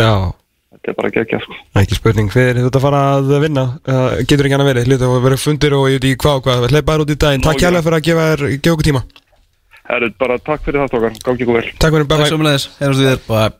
Þetta 0.75 0.91
er 0.91 0.97
bara 0.99 1.11
geggja 1.15 1.41
sko. 1.41 1.57
ekki 1.81 1.97
spurning, 1.97 2.31
þú 2.31 2.67
ert 2.67 2.77
að 2.77 2.83
fara 2.83 3.03
að 3.15 3.35
vinna? 3.45 3.65
Uh, 3.87 4.17
getur 4.27 4.47
ekki 4.47 4.57
annað 4.57 4.71
verið, 4.73 4.89
hluta 4.91 5.09
að 5.09 5.27
vera 5.27 5.37
fundir 5.39 5.75
og 5.77 5.85
ég 5.89 5.97
veit 5.97 6.09
ekki 6.11 6.21
hvað 6.25 6.39
og 6.39 6.47
hvað, 6.47 6.65
hleypaður 6.73 7.05
út 7.05 7.13
í 7.13 7.19
daginn, 7.23 7.45
takk 7.45 7.63
hjálpa 7.63 7.83
fyrir 7.85 7.97
að 7.97 8.07
gefa 8.09 8.25
þér, 8.31 8.43
gefa 8.59 8.75
okkur 8.75 8.89
tíma. 8.89 9.03
Herru, 9.85 10.09
bara 10.19 10.39
takk 10.41 10.65
fyrir 10.65 10.83
það 10.83 10.95
tókar, 10.95 11.21
gangi 11.25 11.45
ykkur 11.45 11.59
vel. 11.59 11.67
Takk 11.79 11.95
fyrir, 11.95 12.09
bye 12.09 12.19
bye 12.19 12.57
við 12.99 13.05
þér. 13.05 13.23
Bye. 13.29 13.53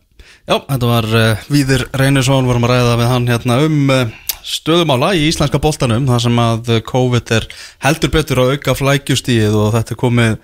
Já, 0.46 0.60
þetta 0.62 0.90
var 0.92 1.08
uh, 1.10 1.46
Víðir 1.50 1.88
Reynisson. 1.98 2.46
Vorum 2.46 2.68
að 2.68 2.76
ræða 2.76 2.98
við 3.00 3.08
hann 3.10 3.28
hérna 3.32 3.56
um 3.66 3.78
uh, 3.90 4.02
stöðumála 4.46 5.16
í 5.18 5.24
íslenska 5.32 5.58
boltanum 5.62 6.06
þar 6.06 6.22
sem 6.22 6.42
að 6.44 6.72
uh, 6.76 6.82
COVID 6.86 7.32
er 7.34 7.48
heldur 7.86 8.14
betur 8.14 8.44
að 8.44 8.52
auka 8.54 8.76
flækjustíð 8.78 9.58
og 9.58 9.72
þetta 9.74 9.96
er 9.96 10.00
komið 10.04 10.36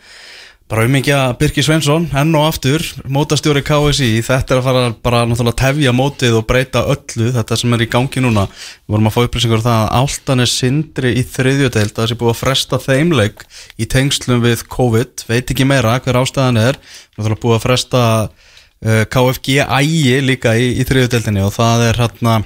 bara 0.72 0.86
um 0.88 0.94
ekki 0.96 1.12
að 1.12 1.34
Birki 1.42 1.64
Svensson 1.66 2.06
enn 2.16 2.36
og 2.40 2.46
aftur, 2.48 2.84
mótastjóri 3.12 3.60
KSI 3.68 4.22
þetta 4.24 4.56
er 4.56 4.62
að 4.62 4.68
fara 4.70 4.84
bara 5.04 5.24
náttúrulega 5.28 5.60
tefja 5.60 5.92
mótið 5.96 6.38
og 6.40 6.46
breyta 6.48 6.86
öllu, 6.94 7.28
þetta 7.36 7.58
sem 7.60 7.76
er 7.76 7.84
í 7.84 7.88
gangi 7.92 8.24
núna. 8.24 8.46
Við 8.86 8.96
vorum 8.96 9.10
að 9.10 9.16
fá 9.18 9.20
upplýsingur 9.26 9.60
um 9.60 9.66
það 9.66 9.82
að 9.82 9.98
Áltan 10.00 10.44
er 10.46 10.52
sindri 10.52 11.12
í 11.20 11.26
þriðjudeild 11.28 12.00
að 12.00 12.08
sé 12.08 12.18
búið 12.22 12.32
að 12.32 12.40
fresta 12.40 12.80
þeimleik 12.86 13.44
í 13.76 13.90
tengslum 13.92 14.46
við 14.46 14.64
COVID, 14.72 15.26
veit 15.28 15.52
ekki 15.52 15.68
meira 15.68 15.98
hver 16.00 16.22
ástæðan 16.22 16.62
er, 16.64 16.80
náttúrulega 17.18 17.44
búið 17.44 17.58
að 17.58 17.68
fresta 17.68 18.06
uh, 18.32 19.04
KFG 19.12 19.60
ægi 19.68 20.18
líka 20.24 20.56
í, 20.56 20.72
í 20.80 20.88
þriðjudeildinni 20.88 21.44
og 21.50 21.56
það 21.58 21.88
er 21.90 22.04
hérna 22.06 22.40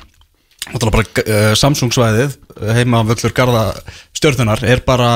náttúrulega 0.74 0.98
bara 0.98 1.30
uh, 1.30 1.56
Samsung 1.62 1.94
svæðið 1.94 2.40
heima 2.74 3.06
völlur 3.06 3.38
Garða 3.38 3.68
stjörðunar 4.18 4.66
er 4.66 4.82
bara 4.88 5.12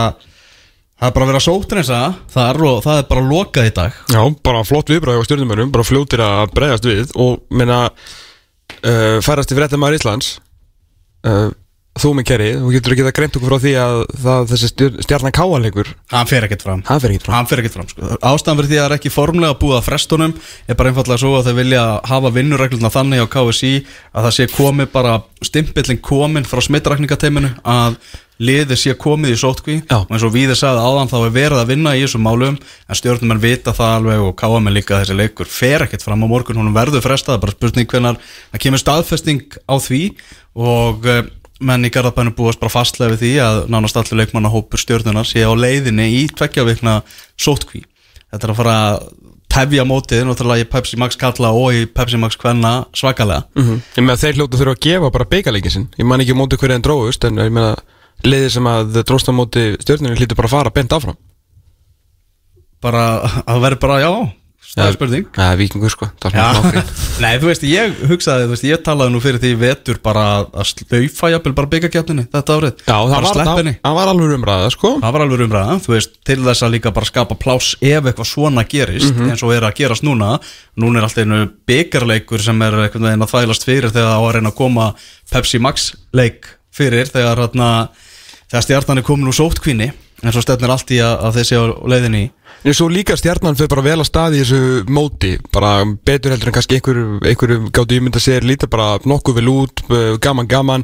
það 0.99 1.07
er 1.07 1.15
bara 1.15 1.25
að 1.25 1.31
vera 1.31 1.43
sótrensa 1.45 2.01
þar 2.33 2.61
og 2.67 2.81
það 2.85 3.01
er 3.01 3.07
bara 3.13 3.27
lokað 3.29 3.69
í 3.69 3.75
dag. 3.79 4.01
Já, 4.11 4.21
bara 4.49 4.65
flott 4.67 4.91
viðbræði 4.91 5.23
á 5.23 5.27
stjórnumönnum, 5.27 5.71
bara 5.75 5.87
fljótir 5.87 6.25
að 6.25 6.51
bregðast 6.57 6.89
við 6.89 7.15
og 7.15 7.39
minna 7.55 7.79
uh, 7.89 9.17
færast 9.23 9.55
í 9.55 9.57
fréttamaður 9.59 9.99
Íslands. 9.99 10.35
Uh, 11.23 11.49
þú 11.99 12.11
með 12.15 12.27
kerri, 12.29 12.49
þú 12.55 12.71
getur 12.73 12.93
ekki 12.95 13.05
það 13.07 13.15
greint 13.17 13.37
okkur 13.37 13.51
frá 13.51 13.63
því 13.63 13.71
að 13.81 13.97
það, 14.23 14.45
þessi 14.51 14.69
stjarnan 15.03 15.35
káanleikur 15.35 15.89
hann 16.13 16.29
fer 16.29 16.45
ekkert 16.47 16.63
fram. 16.63 16.83
Hann 16.87 17.01
fer 17.03 17.15
frá 17.23 17.33
hann 17.35 17.49
fer 17.49 17.61
ekkert 17.63 17.75
fram 17.75 17.89
sko. 17.89 18.11
ástæðan 18.29 18.59
fyrir 18.59 18.69
því 18.69 18.77
að 18.77 18.83
það 18.83 18.87
er 18.87 18.95
ekki 18.95 19.11
formlega 19.11 19.57
að 19.79 19.83
frestunum 19.87 20.35
er 20.69 20.79
bara 20.79 20.93
einfallega 20.93 21.23
svo 21.23 21.33
að 21.39 21.49
þeir 21.49 21.57
vilja 21.59 21.83
hafa 22.07 22.31
vinnuregluna 22.37 22.93
þannig 22.93 23.25
á 23.25 23.31
KSI 23.33 23.73
að 24.13 24.29
það 24.29 24.35
sé 24.37 24.47
komið 24.53 24.91
bara 24.95 25.17
stimpillin 25.49 26.01
komin 26.05 26.47
frá 26.47 26.63
smittrakningateiminu 26.69 27.51
að 27.67 27.99
liðið 28.39 28.79
sé 28.79 28.93
komið 28.99 29.33
í 29.35 29.39
sótkví 29.39 29.77
og 29.91 30.13
eins 30.13 30.23
og 30.23 30.31
við 30.35 30.53
sagði 30.55 30.83
áðan 30.85 31.11
þá 31.11 31.17
er 31.19 31.33
verið 31.35 31.61
að 31.61 31.71
vinna 31.73 31.95
í 31.97 32.03
þessum 32.05 32.23
málum 32.23 32.55
en 32.59 32.99
stjórnumenn 32.99 33.41
vita 33.43 33.73
það 33.75 33.95
alveg 33.97 34.23
og 34.27 34.37
KM 34.39 34.71
líka 34.71 34.95
að 34.95 35.03
þessi 35.03 35.17
leikur 35.19 35.51
fer 35.51 35.85
ekkert 35.85 36.05
fram 36.05 36.23
á 36.23 36.27
morgun 36.31 36.61
hún 36.61 36.71
verður 36.75 37.03
frestað, 37.03 37.41
bara 37.43 37.55
spurning 37.55 37.89
hvenar 37.91 38.21
það 38.23 38.63
kemur 38.63 38.83
staðfesting 38.83 39.59
á 39.67 39.75
því. 39.83 40.01
Og 40.59 41.05
eh, 41.09 41.27
menn 41.59 41.83
í 41.83 41.91
Garðabænu 41.91 42.31
búast 42.37 42.61
bara 42.61 42.71
fastlega 42.71 43.13
við 43.13 43.25
því 43.25 43.33
að 43.43 43.61
nánast 43.75 43.99
allir 43.99 44.23
leikmannahópur 44.23 44.79
stjórnunar 44.79 45.27
sé 45.27 45.43
á 45.43 45.51
leiðinni 45.51 46.07
í 46.21 46.27
tveggja 46.31 46.63
vikna 46.67 47.01
sótkví 47.35 47.83
þetta 48.29 48.45
er 48.45 48.53
að 48.53 48.59
fara 48.61 48.77
að 48.85 49.07
tefja 49.49 49.85
mótið 49.87 50.25
náttúrulega 50.27 50.63
í 50.63 50.69
Pepsi 50.69 50.97
Max 51.01 51.17
kalla 51.19 51.51
og 51.57 51.73
í 51.73 51.85
Pepsi 51.89 52.19
Max 52.21 52.37
kvenna 52.37 52.85
svakalega. 52.93 53.47
Mm 53.55 53.81
Ég 53.97 54.03
meina 54.03 54.17
þeir 54.17 54.35
hljótu 54.37 54.59
þurfa 54.59 54.75
að 54.77 54.83
gefa 54.85 55.11
bara 55.11 55.25
beigaleikin 55.25 55.71
sinn. 55.71 55.87
Ég 55.97 56.05
man 56.05 56.21
ekki 56.21 56.35
á 56.37 56.41
móti 56.41 56.57
hverju 56.57 56.75
en 56.75 56.85
dróðust 56.85 57.25
en 57.25 57.37
ég 57.41 57.51
meina 57.51 57.75
liðið 58.27 58.51
sem 58.57 58.67
að 58.71 58.99
dróst 59.07 59.29
á 59.29 59.33
móti 59.35 59.65
stjórnunni 59.79 60.17
hlýtur 60.19 60.35
bara 60.39 60.49
að 60.51 60.55
fara 60.57 60.75
bent 60.75 60.95
áfram. 60.97 61.17
Bara 62.83 63.05
að 63.23 63.39
það 63.47 63.63
verður 63.67 63.81
bara 63.85 64.01
já 64.03 64.11
er 64.79 64.93
spurning. 64.93 65.23
Það 65.33 65.49
er 65.51 65.57
vikingur 65.59 65.91
sko, 65.91 66.07
það 66.21 66.27
er 66.29 66.35
svona 66.35 66.57
nokkri 66.59 66.81
Nei, 67.23 67.31
þú 67.41 67.47
veist, 67.49 67.63
ég 67.67 67.95
hugsaði, 68.11 68.43
þú 68.45 68.51
veist, 68.53 68.65
ég 68.69 68.81
talaði 68.85 69.11
nú 69.15 69.21
fyrir 69.23 69.41
því 69.41 69.49
vetur 69.59 69.97
bara 70.05 70.25
að 70.45 70.67
slaufa 70.69 71.31
jafnvel 71.33 71.53
bara 71.57 71.69
byggakjarninni 71.73 72.25
þetta 72.31 72.57
árið, 72.59 72.83
Já, 72.85 72.93
það 72.93 73.13
var, 73.15 73.27
það, 73.49 73.71
það 73.81 73.97
var 73.97 74.11
alveg 74.13 74.35
umræða 74.37 74.69
sko. 74.75 74.91
Það 75.01 75.15
var 75.15 75.25
alveg 75.25 75.43
umræða, 75.47 75.77
þú 75.87 75.93
veist, 75.95 76.13
til 76.29 76.37
þess 76.45 76.65
að 76.67 76.73
líka 76.75 76.93
bara 76.99 77.09
skapa 77.09 77.37
pláss 77.41 77.71
ef 77.81 78.11
eitthvað 78.11 78.29
svona 78.29 78.65
gerist 78.69 79.09
Mhm. 79.15 79.31
eins 79.33 79.43
og 79.43 79.55
er 79.57 79.65
að 79.67 79.75
gerast 79.81 80.05
núna. 80.05 80.35
Núna 80.79 81.01
er 81.01 81.07
alltaf 81.09 81.25
einu 81.25 81.41
byggarleikur 81.67 82.39
sem 82.45 82.61
er 82.61 82.77
einhvern 82.85 83.09
veginn 83.09 83.25
að 83.25 83.65
fyrir 83.65 83.89
þegar 83.89 84.13
það 84.13 84.15
á 84.15 84.21
að 84.21 84.33
reyna 84.37 84.53
að 84.53 84.59
koma 84.61 84.87
Pepsi 85.33 85.59
Max 85.59 85.89
leik 86.13 86.45
fyrir 86.71 87.09
þegar, 87.09 87.41
hérna, 87.49 87.89
þegar 88.49 88.65
stjarnan 88.65 89.01
er 89.01 89.05
komin 89.07 89.29
úr 89.29 89.37
sóttkvinni 89.37 89.91
en 90.19 90.33
svo 90.35 90.41
stefnir 90.43 90.71
allt 90.73 90.91
í 90.91 90.99
að, 91.03 91.13
að 91.29 91.37
þessi 91.39 91.57
á 91.59 91.63
leiðinni 91.93 92.21
í. 92.25 92.29
En 92.67 92.75
svo 92.75 92.89
líka 92.91 93.15
stjarnan 93.15 93.55
fyrir 93.55 93.69
bara 93.71 93.83
vel 93.85 94.01
að 94.01 94.07
staði 94.09 94.39
í 94.39 94.41
þessu 94.43 94.91
móti 94.91 95.29
bara 95.53 95.85
betur 95.87 96.33
heldur 96.33 96.51
en 96.51 96.55
kannski 96.57 96.79
einhver, 96.79 96.97
einhver 97.29 97.53
gáttu 97.71 97.95
ímynda 97.95 98.19
sér 98.19 98.43
líta 98.43 98.67
bara 98.67 98.97
nokkuð 99.07 99.37
vel 99.39 99.51
út, 99.53 99.83
gaman 100.19 100.49
gaman. 100.51 100.83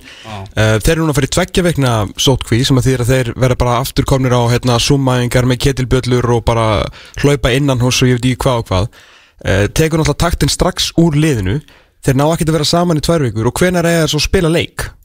Uh, 0.55 0.77
Þeir 0.79 0.93
eru 0.93 1.03
núna 1.03 1.11
að 1.11 1.19
fara 1.19 1.27
í 1.27 1.33
tveggja 1.35 1.65
vegna 1.67 1.93
sótkví 2.15 2.61
sem 2.63 2.79
að 2.79 2.87
þýr 2.87 3.03
að 3.03 3.11
þeir 3.11 3.33
verða 3.43 3.59
bara 3.65 3.77
aftur 3.81 4.07
komnir 4.07 4.37
á 4.39 4.41
hérna, 4.53 4.79
summaðingar 4.79 5.49
með 5.51 5.61
ketilbjöllur 5.67 6.31
og 6.37 6.45
bara 6.47 6.67
hlaupa 7.19 7.51
innan 7.51 7.83
hos 7.83 7.99
og 8.05 8.13
ég 8.13 8.21
veit 8.21 8.29
ekki 8.31 8.43
hvað 8.45 8.61
og 8.63 8.69
hvað. 8.71 8.91
Uh, 9.43 9.65
Tekur 9.67 9.99
náttúrulega 9.99 10.23
taktin 10.23 10.53
strax 10.53 10.93
úr 11.01 11.19
liðinu. 11.19 11.59
Þeir 12.07 12.21
ná 12.21 12.29
ekki 12.29 12.47
að 12.47 12.55
vera 12.55 12.71
saman 12.71 13.01
í 13.01 13.03
tvær 13.03 13.27
vikur 13.27 13.51
og 13.51 13.59
hvenær 13.59 13.89
er 13.89 14.05
það 14.05 14.21
að 14.21 14.29
spila 14.29 14.53
leik? 14.53 14.85
Það 14.85 14.93
er 14.93 14.95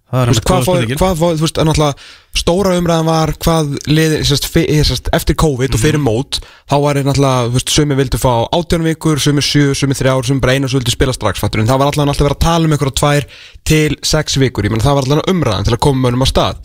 hvað 0.11 0.65
fór, 0.67 0.81
hvað 0.99 1.15
fór, 1.21 1.35
þú 1.39 1.45
veist, 1.45 1.59
að 1.61 1.67
náttúrulega 1.69 1.95
stóra 2.41 2.73
umræðan 2.79 3.05
var 3.07 3.31
hvað 3.39 3.69
liði, 3.87 4.17
sérst, 4.27 4.45
fi- 4.51 4.67
sérst, 4.83 5.07
eftir 5.15 5.35
COVID 5.39 5.73
og 5.73 5.79
Mhm. 5.79 5.83
fyrir 5.85 6.01
mót 6.03 6.39
þá 6.69 6.75
var 6.83 6.97
er 6.97 7.03
náttúrulega, 7.07 7.47
þú 7.47 7.55
veist, 7.55 7.69
sumi 7.69 7.95
vildu 7.95 8.17
fá 8.19 8.33
18 8.51 8.83
vikur, 8.83 9.19
sumi 9.19 9.41
7, 9.41 9.73
sumi 9.75 9.93
3 9.93 10.09
ár, 10.11 10.23
sumi 10.25 10.39
og 10.63 10.69
svo 10.69 10.79
vildu 10.79 10.91
spila 10.91 11.13
strax, 11.13 11.39
fattur, 11.39 11.61
en 11.61 11.67
það 11.67 11.79
var 11.79 11.91
allavega 11.91 12.11
alltaf 12.11 12.27
verið 12.27 12.37
að 12.37 12.45
tala 12.47 12.65
um 12.65 12.71
ykkur 12.77 12.91
á 12.91 12.95
2 12.99 13.25
til 13.63 13.95
6 14.03 14.37
vikur, 14.37 14.63
ég 14.65 14.71
menn 14.71 14.81
það 14.83 14.95
var 14.95 15.03
allavega 15.03 15.31
umræðan 15.31 15.63
til 15.65 15.73
að 15.75 15.79
koma 15.79 16.09
mönnum 16.09 16.23
á 16.23 16.31
stað 16.31 16.55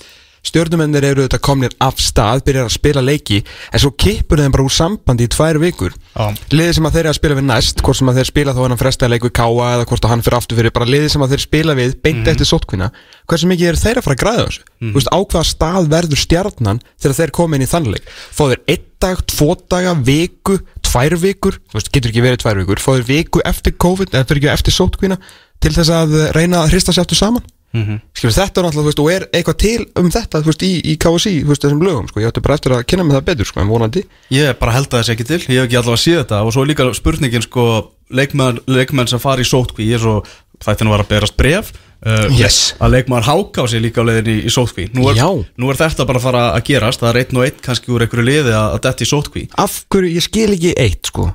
stjórnumennir 0.47 1.05
eru 1.11 1.27
þetta 1.27 1.41
komnir 1.43 1.75
af 1.83 2.01
stað, 2.03 2.45
byrjar 2.47 2.69
að 2.69 2.75
spila 2.77 3.05
leiki 3.05 3.43
en 3.43 3.83
svo 3.83 3.93
kippur 3.99 4.41
þeim 4.43 4.55
bara 4.55 4.67
úr 4.67 4.75
sambandi 4.75 5.27
í 5.27 5.33
tvær 5.33 5.61
vikur. 5.63 5.97
Já. 6.17 6.33
liðið 6.55 6.79
sem 6.79 6.89
að 6.89 6.97
þeir 6.97 7.03
eru 7.05 7.13
að 7.13 7.19
spila 7.19 7.39
við 7.39 7.47
næst 7.51 7.83
hvort 7.85 8.01
sem 8.01 8.11
að 8.11 8.21
þeir 8.21 8.31
spila 8.31 8.57
þá 8.57 8.63
hann 8.65 8.81
fresta 8.81 9.11
leik 9.11 9.27
við 9.27 9.35
Káa 9.37 9.69
eða 9.75 9.89
hvort 9.91 10.07
að 10.07 10.15
hann 10.15 10.25
fyrir 10.25 10.39
aftur 10.39 10.61
fyrir, 10.61 10.75
bara 10.77 10.89
liðið 10.89 11.13
sem 11.13 11.27
að 11.27 11.35
þeir 11.35 11.45
spila 11.45 11.77
við 11.77 11.97
beint 12.07 12.31
eftir 12.33 12.49
sótkvinna, 12.49 12.91
hversu 13.29 13.51
mikið 13.51 13.73
eru 13.73 13.83
þeir 13.83 14.01
að 14.01 14.07
fara 14.07 14.17
að 14.17 14.23
græða 14.23 14.47
þessu, 14.47 14.67
þú 14.81 14.97
veist, 14.97 15.13
á 15.13 15.19
hvaða 15.21 15.51
stað 15.51 15.91
verður 15.93 16.23
stjarnan 16.23 16.83
þegar 16.97 17.19
þeir 17.21 17.35
koma 17.37 17.59
inn 17.59 17.67
í 17.67 17.71
þannleik 17.71 18.13
þeir 18.37 18.63
einn 18.73 18.85
dag, 19.03 19.21
tvo 19.29 19.51
daga, 19.69 19.93
viku 20.07 20.57
tvær 20.87 21.17
vikur, 21.21 21.59
þú 21.69 21.79
veist, 21.79 21.91
getur 21.93 22.13
ekki 22.13 22.25
verið 22.25 22.43
tvær 22.43 22.61
vikur. 22.63 22.83
Þeir 22.83 23.05
viku 23.11 23.43
eftir 23.45 23.77
COVID 23.83 24.17
ekki 24.17 24.49
eftir 24.53 24.77
sótkvinna 24.77 25.19
til 25.63 25.73
þess 25.75 25.93
að 25.93 26.17
reyna 26.37 26.63
að 26.63 26.75
hrista 26.75 26.95
sér 26.95 27.07
aftur 27.07 27.19
saman 27.19 27.45
Mhm. 27.77 28.01
Skilur, 28.17 28.35
þetta 28.37 28.61
er 28.61 28.67
náttúrulega, 28.67 28.83
þú 28.83 28.89
veist, 28.89 29.03
og 29.05 29.11
er 29.13 29.27
eitthvað 29.37 29.57
til 29.63 29.87
um 30.01 30.11
þetta, 30.11 30.41
þú 30.43 30.51
veist, 30.51 30.63
í, 30.67 30.73
í 30.81 30.95
KSI, 30.97 31.35
þú 31.45 31.51
veist, 31.53 31.63
þessum 31.67 31.83
lögum, 31.85 32.09
sko, 32.09 32.21
ég 32.25 32.31
ætti 32.33 32.43
bara 32.47 32.55
eftir 32.57 32.73
að 32.77 32.85
kynna 32.89 33.05
mig 33.05 33.17
það 33.19 33.27
betur, 33.29 33.51
sko, 33.51 33.61
en 33.61 33.69
vonandi. 33.73 34.05
Ég 34.33 34.59
bara 34.59 34.73
held 34.77 34.89
að 34.89 35.03
þessi 35.03 35.13
ekki 35.17 35.27
til, 35.29 35.41
ég 35.53 35.61
hef 35.61 35.67
ekki 35.69 35.81
allavega 35.83 36.03
séð 36.07 36.21
þetta. 36.25 36.43
Og 36.47 36.53
svo 36.57 36.63
er 36.65 36.71
líka 36.73 36.89
spurningin 36.97 37.45
sko 37.45 37.67
leikmenn, 38.11 38.61
leikmenn 38.71 39.09
sem 39.11 39.19
fari 39.23 39.43
í 39.43 39.49
sótkví 39.51 39.89
ég 39.91 39.99
er 39.99 40.05
svo, 40.07 40.23
þættinu 40.65 40.93
var 40.95 41.03
að 41.05 41.09
berast 41.11 41.37
bref 41.37 41.73
uh, 42.07 42.29
Yes. 42.39 42.75
að 42.81 42.95
leikmenn 42.97 43.27
háká 43.27 43.67
sig 43.69 43.83
líka 43.83 44.01
á 44.01 44.09
leiðinni 44.09 44.37
í, 44.41 44.45
í 44.47 44.53
sótkví 44.55 44.87
nú 44.95 45.09
er, 45.11 45.19
nú 45.59 45.69
er 45.73 45.77
þetta 45.81 46.07
bara 46.07 46.21
að 46.23 46.27
fara 46.29 46.45
að 46.55 46.63
gerast. 46.71 47.03
Það 47.03 47.11
er 47.11 47.19
einn 47.25 47.41
og 47.41 47.45
einn 47.49 47.59
kannski 47.67 47.91
úr 47.93 48.07
einhverju 48.07 48.25
liði 48.25 48.55
að, 48.55 48.69
að 48.77 48.81
detti 48.87 49.05
í 49.05 49.11
sótkví 49.11 49.43
Af 49.59 49.85
hverju, 49.93 50.15
ég 50.17 50.25
skil 50.25 50.49
ekki 50.55 50.73
eitt, 50.81 51.11
sko, 51.11 51.27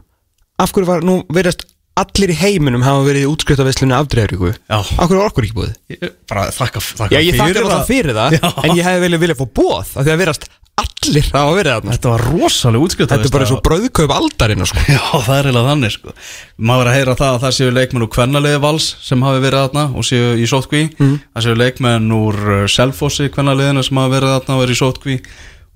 af 0.58 0.72
hverju 0.74 0.88
var, 0.90 1.04
nú 1.06 1.20
verðast 1.30 1.68
allir 2.00 2.32
í 2.32 2.38
heiminum 2.40 2.82
hafa 2.86 3.04
verið 3.06 3.26
í 3.26 3.30
útskriftaveslunni 3.34 3.94
afdreifuríku, 3.98 4.54
Já. 4.70 4.78
af 4.80 5.08
hverju 5.10 5.20
var 5.20 5.30
okkur 5.32 5.44
ekki 5.50 5.58
búið? 5.58 5.74
Ég- 5.92 6.14
bara 6.32 6.48
þakka, 6.56 6.80
þakka 6.80 7.12
Já, 7.12 7.20
ég 7.28 7.36
þakkar 7.36 7.68
það 7.74 7.86
fyrir 7.90 8.16
það, 8.16 8.38
Já. 8.40 8.52
en 8.64 8.76
ég 8.80 8.86
hefði 8.88 9.04
viljað 9.06 9.24
vilja 9.26 9.36
fá 9.42 9.46
bóð, 9.60 9.92
af 9.98 10.06
því 10.06 10.12
að 10.16 10.22
verðast 10.24 10.48
allir 10.82 11.28
hafa 11.34 11.52
verið 11.58 11.74
þarna. 11.76 11.92
Þetta 11.98 12.10
var 12.14 12.24
rosalega 12.32 12.84
útskrift 12.88 13.12
Þetta 13.12 13.28
er 13.28 13.34
bara 13.36 13.46
eins 13.46 13.52
og 13.54 13.62
brauðkaup 13.68 14.14
aldarinn, 14.16 14.66
sko. 14.66 14.78
Já, 14.88 15.02
það 15.28 15.36
er 15.36 15.50
eiginlega 15.50 15.68
þannig 15.72 15.92
sko 15.98 16.14
Maður 16.72 16.82
er 16.82 16.90
að 16.92 16.96
heyra 16.98 17.16
það 17.20 17.34
að 17.36 17.42
það 17.44 17.54
séu 17.58 17.74
leikmenn 17.76 18.06
úr 18.06 18.12
kvennaliði 18.16 18.62
vals 18.64 18.88
sem 19.04 19.22
hafi 19.28 19.42
verið 19.44 19.62
þarna 19.66 19.84
og 20.00 20.08
séu 20.08 20.32
í 20.40 20.48
sótkví 20.50 20.82
Mhm. 20.96 21.20
Það 21.36 21.46
séu 21.46 21.58
leikmenn 21.60 22.08
úr 22.16 22.40
uh, 22.56 22.64
Selfossi 22.72 23.30
kvennaliðinu 23.36 23.84
sem 23.86 23.98
hafi 24.02 24.14
verið 24.16 24.34
þarna 24.38 24.56
og 24.58 24.64
verið 24.64 24.78
í 24.78 24.82
sótkví 24.82 25.18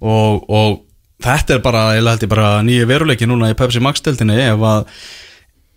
og, 0.02 0.50
og 0.50 0.80
þetta 1.26 1.58
er 1.60 1.62
bara, 1.68 1.84
ég 2.00 2.08
held 2.08 2.26
ég 2.26 2.30
bara 2.32 2.50
nýju 2.66 2.88
veruleiki 2.90 3.28
núna 3.30 3.52
í 3.52 3.58
Pepsi 3.60 3.82
Max 3.84 4.02
deltinni 4.06 4.40
ef 4.48 4.64
að 4.72 4.88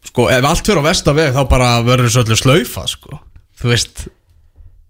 sko, 0.09 0.29
ef 0.33 0.49
allt 0.49 0.67
fyrir 0.67 0.83
á 0.83 0.89
vestaveg 0.89 1.37
þá 1.37 1.41
bara 1.51 1.71
verður 1.87 2.09
þessu 2.09 2.25
öllu 2.25 2.41
slaufa 2.41 2.85
sko. 2.91 3.23
Þú 3.59 3.73
veist, 3.73 4.05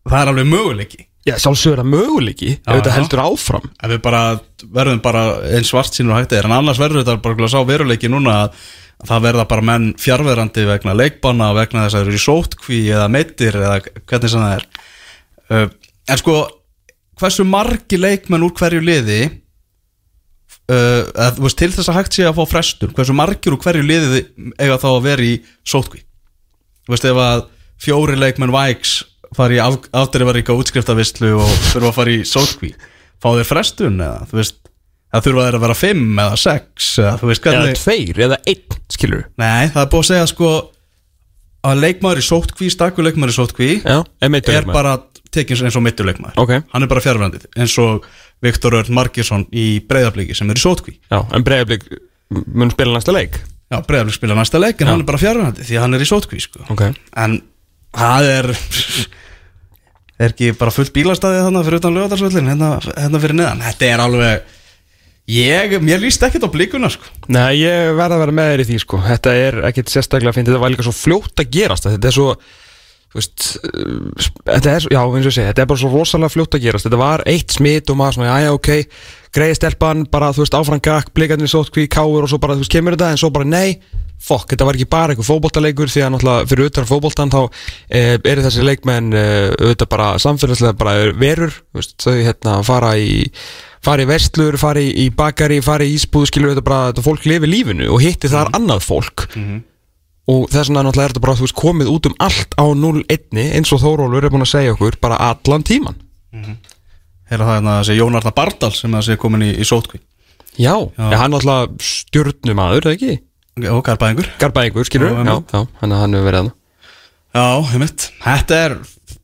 það 0.09 0.19
er 0.23 0.33
alveg 0.33 0.51
möguleiki. 0.51 1.05
Já, 1.29 1.35
sjálfsögur 1.43 1.83
að 1.83 1.93
möguleiki, 1.93 2.53
ef 2.63 2.79
þetta 2.79 2.93
heldur 2.95 3.25
áfram. 3.27 3.71
ef 3.77 3.91
við 3.93 4.03
bara 4.05 4.21
verðum 4.65 5.01
bara 5.05 5.25
eins 5.53 5.73
svart 5.73 5.97
sínur 5.97 6.17
hægt 6.17 6.33
er. 6.33 6.47
En 6.49 6.57
annars 6.57 6.81
verður 6.81 7.05
þetta 7.05 7.19
bara 7.25 7.51
sá 7.53 7.59
veruleiki 7.69 8.09
núna 8.09 8.45
að 8.45 8.61
að 8.99 9.11
það 9.13 9.27
verða 9.29 9.49
bara 9.51 9.67
menn 9.69 9.91
fjárverandi 10.01 10.65
vegna 10.67 10.95
leikbanna 10.97 11.53
vegna 11.57 11.85
þess 11.85 11.95
að 11.95 12.01
það 12.01 12.09
eru 12.09 12.19
í 12.19 12.23
sótkví 12.25 12.79
eða 12.91 13.11
meittir 13.15 13.59
eða 13.59 13.77
hvernig 14.11 14.33
sem 14.33 14.43
það 14.43 14.55
er. 14.57 14.65
En 16.09 16.21
sko 16.21 16.39
hversu 17.19 17.47
margi 17.47 18.01
leikmenn 18.01 18.47
úr 18.47 18.55
hverju 18.59 18.83
liði 18.83 19.21
uh, 20.73 21.03
að, 21.29 21.41
til 21.59 21.71
þess 21.75 21.91
að 21.91 21.99
hægt 22.01 22.19
sé 22.19 22.27
að 22.29 22.39
fá 22.39 22.45
frestur 22.53 22.93
hversu 22.97 23.17
margir 23.17 23.57
úr 23.57 23.63
hverju 23.63 23.87
liði 23.87 24.25
eiga 24.61 24.79
þá 24.81 24.89
að 24.95 25.05
vera 25.09 25.27
í 25.27 25.35
sótkví 25.69 26.03
þú 26.05 26.95
veist 26.95 27.09
ef 27.09 27.21
að 27.25 27.45
fjóri 27.79 28.19
leikmenn 28.19 28.55
Vikes 28.55 28.95
fari 29.37 29.59
í 29.59 29.63
af, 29.63 29.77
afdreifaríka 29.93 30.57
útskriftavislu 30.57 31.35
og 31.37 31.51
þurfa 31.73 31.91
að 31.93 31.99
fara 31.99 32.15
í 32.17 32.23
sótkví 32.27 32.73
fá 33.19 33.29
þeir 33.35 33.49
frestun 33.51 34.01
eða 34.01 34.25
þú 34.31 34.41
veist 34.41 34.59
það 35.09 35.27
þurfa 35.27 35.45
þeir 35.47 35.59
að 35.59 35.65
vera 35.67 35.77
fimm 35.79 36.19
eða 36.25 36.41
sex 36.41 36.89
eða 37.03 37.15
þú 37.21 37.31
veist 37.31 37.47
Eða 37.49 37.61
hvernig 37.63 37.79
tveir, 37.81 38.21
eða 38.27 38.39
einn, 38.53 38.81
skilur. 38.93 39.23
nei 39.41 39.69
það 39.73 39.83
er 39.83 39.91
búið 39.93 40.05
að 40.05 40.11
segja 40.13 40.31
sko 40.33 40.51
að 41.67 41.81
leikmaður 41.83 42.21
í 42.23 42.27
sótkví 42.29 42.71
stakku 42.71 43.03
leikmaður 43.03 43.33
í 43.35 43.37
sótkví 43.39 43.69
Já, 43.83 43.99
er 44.23 44.65
bara 44.71 44.97
tekins 45.35 45.61
eins 45.67 45.77
og 45.77 45.83
mittuleikmaður 45.85 46.39
Ok. 46.41 46.53
hann 46.73 46.83
er 46.87 46.89
bara 46.91 47.03
fjárverandi 47.05 47.43
eins 47.59 47.75
og 47.83 48.07
Viktor 48.43 48.77
Örn 48.79 48.95
Markinsson 48.95 49.47
í 49.53 49.81
breyðabliki 49.85 50.37
sem 50.39 50.49
er 50.51 50.57
í 50.61 50.63
sótkví 50.63 50.99
Já, 51.11 51.21
en 51.35 51.45
breiðablík 51.45 51.89
mun 52.55 52.71
spila 52.71 52.95
næsta 52.95 53.13
leik. 53.13 53.41
já 53.73 53.81
breyðablik 53.85 54.15
spila 54.17 54.35
næsta 54.39 54.61
leik 54.61 54.81
en 54.81 54.89
hann 54.93 55.01
er 55.03 55.09
bara 55.09 55.19
fjárverandi 55.21 55.65
því 55.67 55.81
hann 55.83 55.95
er 55.99 56.05
í 56.05 56.09
sótkví 56.09 56.41
sko 56.41 56.63
Ok. 56.73 56.83
en 57.17 57.41
það 57.97 58.29
er 58.39 58.53
er 60.19 60.33
ekki 60.33 60.53
bara 60.59 60.73
fullt 60.75 60.93
bílastæði 60.97 61.43
þannig 61.47 61.67
fyrir 61.69 61.81
utan 61.83 61.95
lögadarsvöllin 61.99 62.49
hérna, 62.51 62.71
hérna 62.97 63.21
fyrir 63.23 63.37
neðan, 63.39 63.61
þetta 63.69 63.91
er 63.93 64.03
alveg 64.03 64.55
ég, 65.29 65.75
mér 65.85 66.01
líst 66.03 66.23
ekkert 66.25 66.47
á 66.49 66.51
blíkuna 66.53 66.89
sko. 66.93 67.05
Nei, 67.33 67.61
ég 67.61 67.93
verð 67.99 68.17
að 68.17 68.23
vera 68.25 68.37
með 68.39 68.49
þér 68.53 68.63
í 68.63 68.67
því 68.71 68.79
sko. 68.85 68.97
Þetta 69.05 69.31
er 69.37 69.55
ekkit 69.69 69.93
sérstaklega 69.93 70.35
fint 70.37 70.49
Þetta 70.49 70.63
var 70.63 70.73
líka 70.73 70.87
svo 70.87 70.95
fljótt 70.97 71.37
að 71.43 71.53
gerast 71.55 71.85
Þetta 71.89 72.09
er 72.09 72.17
svo 72.17 72.29
þú 73.09 73.17
veist, 73.21 73.39
uh, 73.69 74.27
Þetta 74.49 74.69
er 74.73 74.83
já, 74.89 75.01
eins 75.05 75.25
og 75.25 75.31
ég 75.31 75.37
segi 75.37 75.49
Þetta 75.51 75.63
er 75.65 75.71
bara 75.71 75.83
svo 75.85 75.91
rosalega 75.93 76.35
fljótt 76.35 76.57
að 76.59 76.65
gerast. 76.65 76.85
Þetta 76.89 77.01
var 77.05 77.21
eitt 77.29 77.51
smit 77.57 77.87
og 77.93 77.97
maður 78.01 78.15
svona, 78.19 78.31
já, 78.33 78.37
já, 78.47 78.51
ok 78.57 78.71
Greiði 79.39 79.55
stelpan, 79.61 79.99
bara, 80.09 80.33
þú 80.33 80.41
veist, 80.45 80.57
áfram 80.57 80.85
gakk 80.89 81.09
Blikarnir 81.17 81.51
sótt 81.53 81.73
hví, 81.77 81.85
káur 81.93 82.25
og 82.25 82.31
svo 82.33 82.41
bara, 82.41 82.57
þú 82.57 82.63
veist, 82.65 82.75
kemur 82.75 82.97
þetta 82.97 83.13
En 83.13 83.21
svo 83.21 83.31
bara, 83.35 83.45
nei, 83.49 83.71
fokk, 84.25 84.49
þetta 84.55 84.65
var 84.67 84.75
ekki 84.79 84.89
bara 84.91 85.13
einhver 85.13 85.29
fótboltaleikur 85.29 85.93
Því 85.93 86.01
að 86.07 86.13
náttúrulega 86.17 86.49
fyrir 86.49 86.65
fara 93.85 94.05
í 94.05 94.09
vestlur, 94.11 94.59
fara 94.61 94.83
í, 94.83 95.09
bakari, 95.15 95.61
fara 95.65 95.87
í 95.87 95.95
ísbúð 95.97 96.29
skilur 96.31 96.55
þetta 96.55 96.65
bara, 96.67 96.93
þetta 96.93 97.05
fólk 97.07 97.27
lifi 97.31 97.51
lífinu 97.51 97.89
og 97.95 98.03
hitti 98.03 98.31
þar 98.33 98.51
annað 98.59 98.85
fólk. 98.87 99.27
Og 100.29 100.49
þess 100.53 100.69
vegna 100.69 100.83
náttúrulega 100.85 101.07
er 101.09 101.13
þetta 101.15 101.25
bara 101.25 101.37
þú 101.39 101.47
veist, 101.47 101.57
komið 101.57 101.89
út 101.95 102.07
um 102.11 102.17
allt 102.21 102.57
á 102.61 102.65
0-1 102.77 103.39
eins 103.57 103.71
og 103.73 103.81
Þórólur 103.81 104.27
er 104.29 104.33
búin 104.35 104.45
að 104.45 104.51
segja 104.51 104.75
okkur 104.75 104.99
bara 105.01 105.17
allan 105.31 105.65
tíman 105.65 105.97
Heyra 107.29 107.47
það 107.47 107.55
hérna 107.55 107.77
þessi 107.79 107.97
Jón 107.97 108.19
Arnar 108.19 108.35
Bardal 108.37 108.71
sem 108.77 108.93
að 108.99 109.07
sé 109.07 109.17
komin 109.21 109.47
í, 109.47 109.55
í 109.57 109.65
sótkví 109.65 110.03
Já, 110.59 110.75
já. 110.77 111.09
hann 111.17 111.33
náttúrulega 111.33 111.81
stjórnumadur, 111.81 112.89
eða 112.91 112.97
ekki? 112.99 113.17
og 113.73 113.81
Garbaðingur 113.87 114.29
Garbaðingur, 114.43 114.87
skilur, 114.89 115.17
Já, 115.17 115.25
já, 115.25 115.41
já, 115.55 115.65
hann, 115.81 115.97
hefur 115.97 116.29
verið 116.29 116.41
hann 116.43 116.53
Já, 117.39 117.47
ég 117.73 117.83
mitt, 117.83 118.07
þetta 118.25 118.61
er 118.67 118.77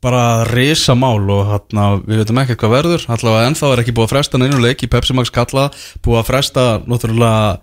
bara 0.05 0.25
risamál 0.49 1.23
og 1.33 1.47
hérna, 1.49 1.85
við 2.05 2.21
veitum 2.21 2.41
ekki 2.43 2.57
hvað 2.61 2.75
verður 2.75 3.05
allavega 3.15 3.49
ennþá 3.49 3.71
er 3.71 3.81
ekki 3.83 3.95
búið 3.95 4.07
að 4.07 4.11
fresta 4.13 4.41
neinu 4.41 4.59
leik 4.61 4.83
í 4.85 4.89
Pepsi 4.91 5.15
Max 5.17 5.31
kalla, 5.33 5.69
búið 6.05 6.19
að 6.21 6.27
fresta 6.29 6.65
náttúrulega 6.85 7.55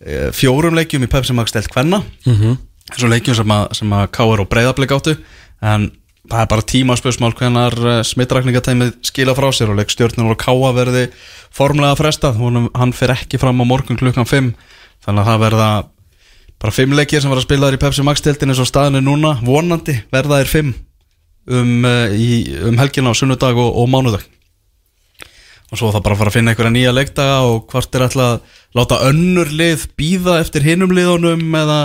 e, 0.00 0.18
fjórum 0.36 0.76
leikjum 0.76 1.06
í 1.06 1.10
Pepsi 1.10 1.36
Max 1.36 1.54
stelt 1.54 1.70
kvenna 1.72 2.02
mm 2.02 2.34
-hmm. 2.34 2.58
þessu 2.92 3.10
leikjum 3.14 3.38
sem 3.40 3.56
að, 3.56 3.64
sem 3.80 3.96
að 3.96 4.10
K.R. 4.16 4.44
og 4.44 4.50
Breiðablik 4.50 4.92
áttu 4.96 5.16
en 5.60 5.90
það 6.30 6.42
er 6.42 6.50
bara 6.52 6.68
tímaspörsmál 6.72 7.32
hvenar 7.34 8.04
smittrakningatæmið 8.04 8.92
skila 9.02 9.34
frá 9.34 9.48
sér 9.52 9.72
og 9.72 9.80
leikstjórnur 9.80 10.34
og 10.34 10.38
K.A. 10.38 10.72
verði 10.76 11.06
formlega 11.50 11.96
frestað, 11.96 12.36
Honum, 12.36 12.68
hann 12.74 12.92
fer 12.92 13.16
ekki 13.16 13.40
fram 13.40 13.60
á 13.60 13.64
morgun 13.64 13.96
klukkan 13.96 14.28
5 14.28 14.52
þannig 15.06 15.22
að 15.24 15.30
það 15.32 15.42
verða 15.46 15.70
bara 16.60 16.76
fimm 16.76 16.92
leikir 16.92 17.22
sem 17.22 17.32
var 17.32 17.40
að 17.40 17.48
spila 17.48 17.66
þar 17.66 17.78
í 17.78 17.80
Pepsi 17.80 18.04
Max 18.04 18.20
deltinu 18.20 18.52
eins 18.52 18.60
og 18.60 18.68
staðinu 18.68 19.00
núna, 19.00 19.38
vonandi 19.40 19.96
verða 20.12 20.42
þær 20.42 20.52
fimm 20.52 20.74
um, 21.50 21.86
í, 22.14 22.30
um 22.68 22.78
helgina 22.80 23.12
á 23.12 23.14
sunnudag 23.18 23.58
og, 23.58 23.70
og 23.82 23.90
mánudag. 23.90 24.26
Og 25.70 25.78
svo 25.78 25.92
það 25.94 26.04
bara 26.06 26.16
að 26.16 26.20
fara 26.22 26.32
að 26.32 26.36
finna 26.36 26.52
einhverja 26.52 26.74
nýja 26.74 26.94
leikdaga 26.94 27.36
og 27.46 27.68
hvort 27.70 27.94
er 27.94 28.04
alltaf 28.06 28.24
að 28.26 28.78
láta 28.78 29.00
önnur 29.06 29.50
lið 29.54 29.86
býða 29.98 30.40
eftir 30.42 30.66
hinum 30.66 30.94
liðunum 30.94 31.44
eða 31.60 31.80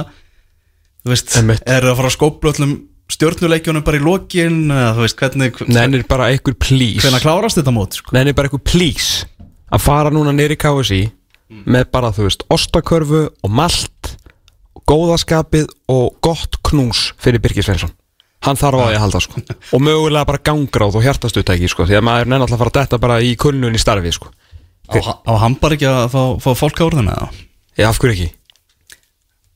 veist, 1.05 1.35
er 1.37 1.85
að 1.85 1.97
fara 1.99 2.09
að 2.09 2.15
skópla 2.15 2.53
öllum 2.55 2.75
stjórnuleikjunum 3.13 3.85
bara 3.85 3.99
í 3.99 4.01
lokin 4.01 4.63
eða 4.73 4.93
þú 4.97 5.03
veist, 5.05 5.19
hvernig 5.19 5.59
Nennir 5.69 6.05
bara 6.09 6.31
einhver 6.33 6.55
please. 6.57 7.03
hvernig 7.03 7.21
klárast 7.21 7.59
þetta 7.59 7.73
mót 7.75 7.99
sko? 7.99 8.15
Nennir 8.17 8.33
bara 8.37 8.49
einhver 8.49 8.63
please. 8.65 9.27
Að 9.69 9.85
fara 9.85 10.13
núna 10.13 10.33
nýri 10.33 10.57
KSI 10.57 11.03
með 11.69 11.91
bara, 11.93 12.09
þú 12.13 12.25
veist, 12.25 12.45
ostakörfu 12.49 13.27
og 13.29 13.53
malt 13.53 14.15
góðaskapið 14.89 15.69
og 15.93 16.17
gott 16.25 16.57
knús 16.65 17.11
fyrir 17.21 17.41
Birgir 17.43 17.65
Svensson 17.65 17.93
hann 18.45 18.59
þarf 18.59 18.81
á 18.81 18.85
því 18.85 18.95
að 18.95 19.03
halda 19.03 19.21
sko. 19.25 19.43
Og 19.75 19.83
mögulega 19.83 20.29
bara 20.29 20.43
gangráð 20.45 20.99
og 20.99 21.05
hjartastutæki 21.05 21.69
sko 21.71 21.87
því 21.89 21.99
að 21.99 22.07
maður 22.07 22.25
er 22.25 22.31
nenni 22.31 22.45
alltaf 22.45 22.57
að 22.57 22.63
fara 22.63 22.73
að 22.73 22.79
detta 22.79 23.01
bara 23.01 23.19
í 23.25 23.35
kulnun 23.39 23.75
í 23.75 23.81
starfi 23.81 24.13
sko. 24.15 24.31
Á, 24.85 24.97
á 25.01 25.33
hann 25.41 25.57
bara 25.61 25.77
ekki 25.77 25.89
að 25.89 26.07
fá, 26.13 26.21
fá 26.45 26.51
fólk 26.57 26.81
á 26.81 26.85
orðinu 26.85 27.13
eða? 27.15 27.29
Já, 27.75 27.87
af 27.89 28.01
hverju 28.01 28.15
ekki? 28.15 28.33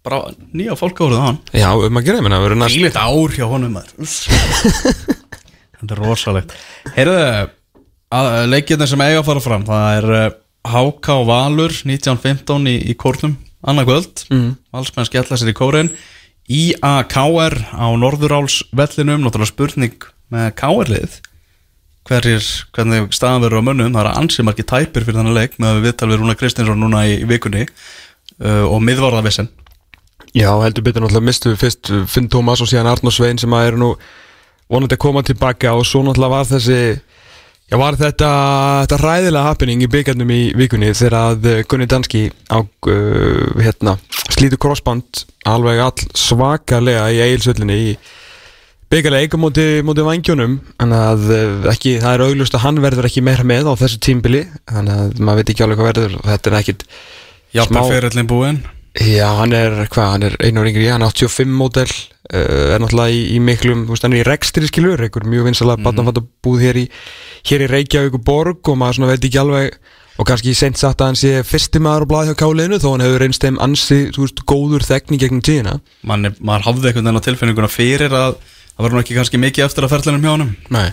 bara 0.10 0.32
nýja 0.56 0.78
fólk 0.80 1.00
á 1.00 1.04
orðinu 1.06 1.22
á 1.22 1.28
hann. 1.28 1.40
Já, 1.54 1.70
um 1.76 2.00
að 2.00 2.06
gera, 2.08 2.24
menna, 2.26 2.42
verður 2.42 2.62
næst 2.64 2.98
ár 2.98 3.36
hjá 3.36 3.46
honum 3.52 3.78
Þetta 5.80 5.96
er 5.96 6.02
rosalegt. 6.02 6.56
Heyrðu, 6.96 7.20
leikirna 8.52 8.88
sem 8.90 9.04
eiga 9.06 9.22
að 9.22 9.28
fara 9.30 9.44
fram 9.44 9.66
Það 9.68 9.98
er 10.00 10.08
uh, 10.18 10.24
HK 10.68 11.20
Valur 11.30 11.76
1915 11.86 12.68
í, 12.68 12.76
í 12.92 12.96
kórnum 13.00 13.38
Annað 13.60 13.90
kvöld, 13.90 14.24
mm. 14.32 14.50
valsmenn 14.72 15.08
skella 15.08 15.38
sér 15.40 15.52
í 15.52 15.56
kórin 15.58 15.92
IAKR 16.50 17.56
á 17.78 17.88
Norðuráls 17.94 18.64
vellinum 18.76 19.22
Náttúrulega 19.26 19.54
spurning 19.54 20.08
með 20.34 20.54
KR-lið 20.58 21.20
hverjir, 22.10 22.46
hvernig 22.74 23.10
staðan 23.14 23.44
verður 23.46 23.62
á 23.62 23.68
mönnum? 23.68 23.94
Það 23.94 24.08
er 24.08 24.20
ansið 24.20 24.48
margir 24.48 24.68
tæpir 24.70 25.06
fyrir 25.06 25.20
þannig 25.20 25.36
leik 25.36 25.58
með 25.60 25.70
að 25.70 25.78
við 25.78 25.88
viðtal 25.88 26.10
við 26.10 26.22
Rúna 26.22 26.36
Kristinsson 26.40 26.82
núna 26.82 27.04
í, 27.06 27.18
vikunni 27.30 27.66
uh, 27.68 28.66
og 28.66 28.80
miðvarðavissin. 28.86 29.50
Já, 30.34 30.50
heldur 30.62 30.86
betur 30.86 31.06
náttúrulega 31.06 31.28
mistu 31.28 31.54
við 31.54 31.62
fyrst 31.64 31.92
Finn 32.10 32.30
Tómas 32.32 32.64
og 32.64 32.70
síðan 32.70 32.90
Arnó 32.92 33.14
Svein 33.14 33.42
sem 33.42 33.54
að 33.54 33.72
eru 33.72 33.82
nú 33.82 33.92
vonandi 34.70 34.98
að 34.98 35.04
koma 35.06 35.24
tilbaka 35.26 35.74
og 35.78 35.86
svo 35.90 36.04
náttúrulega 36.06 36.36
var 36.36 36.50
þessi 36.50 36.82
Já, 37.70 37.78
var 37.78 37.98
þetta, 38.00 38.30
þetta 38.82 38.98
ræðilega 39.04 39.46
happening 39.46 39.84
í 39.86 39.90
byggarnum 39.94 40.32
í 40.34 40.40
vikunni 40.58 40.88
þegar 40.98 41.16
að 41.20 41.44
uh, 41.52 41.58
Gunni 41.70 41.86
Danski 41.92 42.24
á 42.50 42.58
uh, 42.66 43.60
hérna, 43.62 43.94
slítu 44.34 44.58
crossband 44.62 45.22
alveg 45.50 45.84
all 45.84 46.08
svakalega 46.18 47.04
í 47.14 47.20
eigilsvöllinni 47.28 47.78
í 47.92 47.92
byggarlega 48.90 49.28
eiga 49.28 49.38
móti, 49.38 49.68
móti 49.86 50.02
vangjónum 50.08 50.58
þannig 50.80 51.04
að 51.12 51.30
uh, 51.36 51.70
ekki, 51.76 51.94
það 52.02 52.16
er 52.18 52.26
auglust 52.26 52.58
að 52.58 52.66
hann 52.66 52.82
verður 52.88 53.10
ekki 53.12 53.22
meira 53.30 53.46
með 53.46 53.70
á 53.70 53.74
þessu 53.84 54.02
tímbili 54.02 54.42
þannig 54.66 55.04
að 55.06 55.22
maður 55.30 55.44
veit 55.44 55.54
ekki 55.54 55.66
alveg 55.68 55.82
hvað 55.84 55.92
verður 55.94 56.18
og 56.24 56.28
þetta 56.34 56.50
er 56.54 56.60
ekkit 56.64 56.88
Jafnvel 57.60 57.84
Smá- 57.86 57.94
fyrirlin 57.94 58.30
búinn 58.34 58.60
Já, 58.98 59.28
hann 59.38 59.54
er, 59.54 59.76
hvað, 59.94 60.08
hann 60.16 60.26
er 60.26 60.36
einu 60.42 60.64
ári 60.64 60.72
yngri, 60.74 60.88
hann 60.90 61.06
er 61.06 61.14
85 61.14 61.52
mótel, 61.54 61.92
uh, 62.34 62.74
er 62.74 62.82
náttúrulega 62.82 63.14
í, 63.14 63.20
í 63.36 63.40
miklum, 63.44 63.84
þú 63.86 63.94
veist, 63.94 64.06
hann 64.08 64.16
er 64.18 64.24
í 64.24 64.28
rekstri 64.28 64.70
skilur, 64.70 65.04
einhver 65.06 65.28
mjög 65.30 65.46
vinsala 65.46 65.78
mm 65.78 65.86
-hmm. 65.86 66.28
búð 66.44 66.66
hér 66.66 66.78
í, 66.82 66.86
hér 67.46 67.66
í 67.68 67.70
Reykjavík 67.70 68.18
og 68.18 68.24
Borg 68.26 68.70
og 68.70 68.78
maður 68.78 68.96
svona 68.98 69.12
veit 69.12 69.26
ekki 69.26 69.40
alveg, 69.40 69.78
og 70.18 70.26
kannski 70.28 70.54
sent 70.54 70.78
sagt 70.78 71.02
að 71.02 71.06
hann 71.06 71.16
sé 71.16 71.44
fyrsti 71.44 71.80
maður 71.80 72.04
á 72.04 72.10
blaði 72.12 72.30
hjá 72.30 72.42
káliðinu 72.42 72.80
þó 72.82 72.90
hann 72.92 73.06
hefur 73.06 73.20
reynst 73.20 73.44
þeim 73.44 73.60
ansi, 73.62 74.00
þú 74.12 74.26
veist, 74.26 74.42
góður 74.46 74.84
þekni 74.84 75.20
gegnum 75.20 75.42
tíðina. 75.42 75.80
Man, 76.04 76.36
maður 76.42 76.66
hafði 76.66 76.82
veginn 76.90 77.20
á 77.22 77.28
tilfinninguna 77.28 77.70
fyrir 77.70 78.12
að 78.12 78.36
það 78.76 78.84
var 78.84 78.92
nú 78.92 79.00
ekki 79.00 79.16
kannski 79.16 79.38
mikið 79.38 79.66
eftir 79.66 79.84
að 79.84 79.94
ferðlunum 79.94 80.26
hjá 80.26 80.34
Nei. 80.70 80.92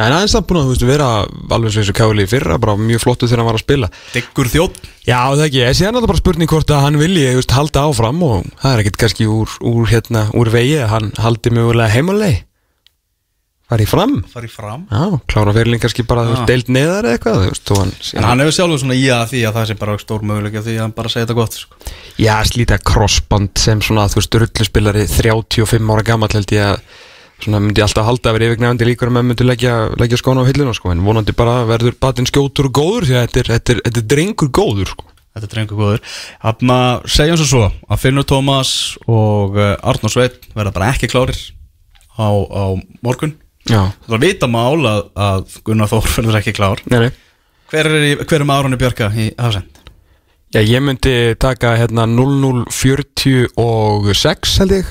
En 0.00 0.16
aðeins 0.16 0.34
það 0.36 0.46
búin 0.50 0.60
að, 0.60 0.66
þú 0.68 0.74
veist, 0.74 0.86
vera 0.90 1.08
alveg 1.56 1.74
svo 1.74 1.82
eins 1.82 1.92
og 1.92 1.98
kálið 2.00 2.26
í 2.26 2.30
fyrra, 2.30 2.58
bara 2.62 2.76
mjög 2.80 3.04
flottu 3.04 3.28
þegar 3.28 3.42
hann 3.42 3.50
var 3.50 3.58
að 3.60 3.64
spila. 3.64 3.90
Diggur 4.14 4.50
þjótt 4.52 4.82
Já, 5.06 5.16
það 5.32 5.46
ekki, 5.46 5.62
en 5.64 5.76
síðan 5.78 5.96
er 5.96 6.02
það 6.02 6.10
bara 6.12 6.20
spurning 6.20 6.50
hvort 6.52 6.70
að 6.74 6.84
hann 6.84 7.00
vilji 7.00 7.26
veist, 7.38 7.56
halda 7.56 7.86
áfram 7.88 8.20
og 8.26 8.46
það 8.60 8.74
er 8.74 8.82
ekkert 8.84 9.00
kannski 9.00 9.26
úr, 9.32 9.56
úr, 9.64 9.88
hérna, 9.90 10.26
úr 10.36 10.52
vegi 10.52 10.76
að 10.84 10.92
hann 10.92 11.08
haldi 11.24 11.52
mögulega 11.56 11.94
heimalegi 11.94 12.38
farið 13.70 13.86
fram 13.90 14.14
farið 14.32 14.50
fram 14.52 14.82
Já, 14.90 15.18
klára 15.30 15.52
fyrirling 15.54 15.82
kannski 15.82 16.04
bara 16.08 16.24
þú 16.26 16.32
veist, 16.34 16.42
Já. 16.42 16.48
deild 16.50 16.70
neðar 16.74 17.06
eða 17.06 17.16
eitthvað 17.16 17.44
veist, 17.46 17.70
hann, 17.78 17.92
En 18.18 18.26
hann 18.26 18.42
hefur 18.42 18.56
sjálfur 18.56 18.80
svona 18.82 18.96
í 18.98 19.04
að 19.14 19.28
því 19.30 19.40
að 19.46 19.54
það 19.58 19.68
sé 19.68 19.76
bara 19.80 19.98
stór 20.02 20.24
möguleika 20.26 20.64
því 20.66 20.74
að 20.74 20.82
hann 20.84 20.96
bara 20.96 21.12
segja 21.12 21.26
þetta 21.28 21.38
gott 21.38 21.54
sko. 21.60 21.92
Já, 22.20 22.34
slíta 22.50 22.80
crossband 22.90 23.54
sem 23.62 23.78
svona, 23.84 24.08
þú 24.10 24.18
veist, 24.18 24.34
rulluspilari 27.40 27.40
35 27.40 27.40
ára 27.40 27.40
gamall 27.40 27.40
held 27.40 27.40
ég 27.40 27.40
að 27.40 27.42
svona 27.44 27.60
myndi 27.64 27.80
alltaf 27.82 28.04
halda 28.06 28.28
að 28.30 28.34
vera 28.36 28.46
yfirgnefandi 28.50 28.84
líkur 28.90 29.08
að 29.08 29.12
maður 29.16 29.28
myndi 29.30 29.44
leggja, 29.46 29.74
leggja 30.00 30.16
skóna 30.20 30.40
á 30.42 30.48
hilluna 30.50 30.74
sko, 30.74 30.90
en 30.92 31.04
vonandi 31.04 31.32
bara 31.32 31.64
verður 31.68 31.94
batinn 32.00 32.26
skjótur 32.28 32.66
og 32.68 32.72
góður 32.76 33.04
því 33.08 33.14
að 33.16 33.22
þetta 33.26 33.38
er, 33.40 33.46
þetta 33.54 33.70
er, 33.72 33.78
þetta 33.86 34.00
er 34.00 34.06
drengur 34.14 34.48
góður 34.50 34.86
sko. 34.92 35.04
Þetta 35.30 35.46
er 35.46 35.50
drengur 35.54 35.76
góður. 35.78 36.00
Þannig 36.42 36.74
að 36.74 36.96
segjum 37.14 37.36
svo 37.38 37.46
svo 37.46 37.62
að 37.88 37.98
Finnur 38.02 38.24
Tómas 38.26 38.70
og 39.06 39.54
uh, 39.56 39.76
Arnór 39.86 40.10
Sveit 40.10 40.36
verða 40.56 40.72
bara 40.74 40.88
ekki 40.94 41.06
klárir 41.12 41.38
á, 42.18 42.28
á 42.28 42.64
morgun. 43.06 43.36
Já, 43.70 43.82
Það 44.04 44.10
var 44.16 44.20
vita 44.24 44.46
mál 44.50 44.80
að, 44.88 45.00
að 45.14 45.44
Gunnar 45.64 45.88
Þór 45.92 46.06
verður 46.16 46.38
ekki 46.40 46.52
klár. 46.56 46.78
Nei, 46.90 46.98
nei. 47.06 47.12
Hver 47.70 47.86
er, 47.86 47.94
í- 48.10 48.18
er 48.18 48.42
með 48.42 48.56
Árunni 48.58 48.76
Björka 48.80 49.06
í 49.14 49.30
Hafsend? 49.38 49.70
Já, 50.50 50.58
ég 50.66 50.82
myndi 50.82 51.14
taka 51.38 51.76
hérna 51.78 52.08
0046 52.10 54.58
held 54.64 54.74
ég 54.80 54.86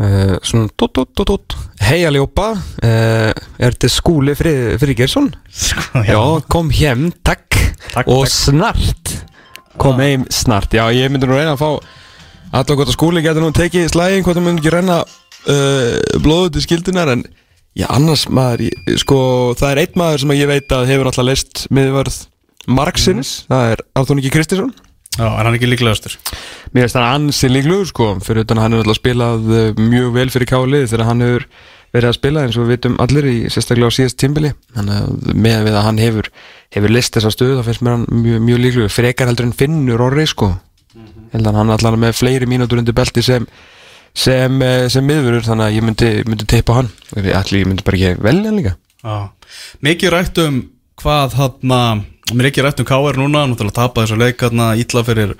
uh, 0.00 0.34
Svona 0.42 0.68
dot, 0.80 0.94
dot, 0.96 1.12
dot, 1.16 1.28
dot 1.30 1.56
Hei 1.84 2.00
aljópa 2.08 2.50
uh, 2.56 3.30
Er 3.60 3.74
þetta 3.76 3.90
skúli 3.92 4.34
Frið, 4.38 4.74
Friðgeirsson? 4.82 5.30
Já, 6.08 6.18
kom 6.52 6.72
hjem, 6.74 7.10
takk, 7.26 7.58
Takk, 7.90 8.08
Og 8.10 8.24
takk. 8.26 8.34
snart. 8.34 9.14
Kom 9.80 10.00
heim 10.02 10.26
snart. 10.32 10.74
Já, 10.76 10.84
ég 10.92 11.08
myndi 11.12 11.28
nú 11.28 11.36
reyna 11.38 11.54
að 11.56 11.62
fá 11.62 11.70
Alltaf 12.50 12.76
hvort 12.80 12.90
að 12.90 12.96
skúli. 12.96 13.22
Getur 13.24 13.44
nú 13.44 13.52
tekið 13.54 13.92
slægin 13.94 14.24
Hvort 14.26 14.40
það 14.40 14.46
myndi 14.48 14.64
ekki 14.64 14.74
reyna 14.74 14.98
uh, 15.04 15.94
Blóðu 16.24 16.56
til 16.56 16.64
skildunar 16.66 17.14
En 17.14 17.24
já, 17.78 17.86
annars 17.94 18.26
maður 18.28 18.68
Sko, 19.00 19.20
það 19.60 19.72
er 19.76 19.82
einn 19.84 19.98
maður 20.02 20.24
sem 20.24 20.36
ég 20.36 20.50
veit 20.50 20.76
að 20.76 20.88
Hefur 20.90 21.10
alltaf 21.12 21.28
leist 21.30 21.64
miðvörð 21.70 22.20
Marksinnis, 22.70 23.46
það 23.48 23.72
er 23.72 23.80
Ingi 24.14 24.30
Kristinsson 24.34 24.72
Já, 25.18 25.26
er 25.26 25.42
hann 25.42 25.56
ekki 25.56 25.68
líklegastur? 25.68 26.14
Mér 26.70 26.86
finnst 26.86 26.96
hann 27.00 27.08
ansi 27.08 27.50
líklugur 27.50 27.88
sko. 27.90 28.08
Fyrir 28.24 28.46
utan 28.46 28.60
að 28.60 28.66
hann 28.66 28.76
hefur 28.76 28.86
alltaf 28.86 29.00
spilað 29.00 29.50
uh, 29.50 29.64
mjög 29.80 30.14
vel 30.14 30.30
fyrir 30.30 30.50
kálið 30.50 30.86
þegar 30.92 31.08
hann 31.08 31.24
hefur 31.26 31.46
verið 31.90 32.08
að 32.12 32.16
spila 32.20 32.44
eins 32.46 32.56
og 32.56 32.68
við 32.68 32.76
vitum 32.76 32.96
allir 33.02 33.26
í 33.26 33.36
sérstaklega 33.50 33.90
á 33.90 33.96
síðast 33.96 34.18
tímbili 34.22 34.52
þannig 34.76 35.00
að 35.00 35.32
með 35.34 35.64
við 35.66 35.78
að 35.80 35.86
hann 35.88 35.98
hefur 35.98 36.28
hefur 36.70 36.94
list 36.94 37.16
þessa 37.16 37.32
stöðu 37.34 37.56
þá 37.58 37.66
finnst 37.66 37.82
mér 37.82 37.96
hann 37.96 38.06
mjög, 38.14 38.44
mjög 38.46 38.62
líklugur 38.62 38.94
frekar 38.94 39.30
heldur 39.30 39.48
en 39.48 39.56
finnur 39.58 40.04
orri 40.06 40.26
sko. 40.30 40.52
Held 41.34 41.50
að 41.50 41.58
hann 41.58 41.74
allan 41.74 41.98
með 42.02 42.16
fleiri 42.18 42.46
mínútur 42.50 42.78
undir 42.78 42.94
belti 42.94 43.24
sem 43.26 43.48
sem, 44.14 44.62
eh, 44.62 44.88
sem 44.90 45.06
miðurur 45.06 45.44
þannig 45.46 45.66
að 45.66 45.76
ég 45.76 45.86
myndi, 45.86 46.10
myndi 46.26 46.46
teipa 46.50 46.78
hann. 46.80 46.88
Allir 47.16 47.60
ég 47.60 47.68
myndi 47.68 47.86
bara 47.86 47.98
ekki 47.98 48.22
velja 48.22 48.54
líka. 48.54 48.76
Já, 49.02 49.30
mikið 49.82 50.14
rætt 50.14 50.40
um 50.46 50.62
hvað 51.00 51.36
hann 51.38 52.06
mér 52.34 52.48
er 52.48 52.50
ekki 52.50 52.64
rætt 52.64 52.82
um 52.82 52.88
KR 52.88 53.18
núna, 53.20 53.46
náttúrulega 53.48 53.76
tapa 53.76 54.04
þessu 54.04 54.18
leik 54.20 54.42
hann 54.44 54.62
ítla 54.80 55.02
fyrir 55.06 55.34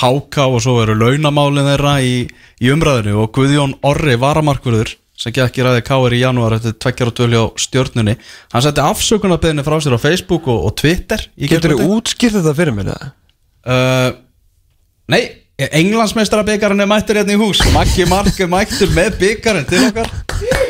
HK 0.00 0.46
og 0.48 0.60
svo 0.64 0.76
eru 0.82 0.96
launamálin 0.98 1.68
þeirra 1.68 1.94
í, 2.04 2.16
í 2.60 2.72
umræðinu 2.74 3.20
og 3.22 3.32
Guðjón 3.36 3.76
Orri 3.86 4.16
varamarkverður 4.20 4.94
sem 5.18 5.34
gekk 5.34 5.60
í 5.60 5.66
ræði 5.66 5.84
KR 5.86 6.16
í 6.16 6.22
janúar 6.24 6.56
eftir 6.56 6.74
tveggjar 6.82 7.12
og 7.12 7.16
dölja 7.20 7.44
á 7.44 7.46
stjörnunni 7.64 8.16
hann 8.54 8.66
setti 8.66 8.82
afsökunarbeðinni 8.82 9.66
frá 9.66 9.78
sér 9.80 9.96
á 9.96 10.00
Facebook 10.02 10.50
og, 10.50 10.66
og 10.68 10.76
Twitter 10.80 11.22
Getur 11.38 11.76
þú 11.78 11.88
útskýrt 12.00 12.40
þetta 12.40 12.56
fyrir 12.58 12.76
mér? 12.76 12.92
Uh, 13.64 14.10
nei, 15.08 15.22
Englandsmeistara 15.54 16.42
byggarinn 16.46 16.82
er 16.82 16.90
mættur 16.90 17.20
hérna 17.20 17.36
í 17.36 17.38
hús. 17.38 17.62
Maggi 17.72 18.08
Mark 18.10 18.40
er 18.42 18.50
mættur 18.50 18.90
með 18.96 19.20
byggarinn 19.20 19.68
til 19.70 19.84
okkar. 19.86 20.10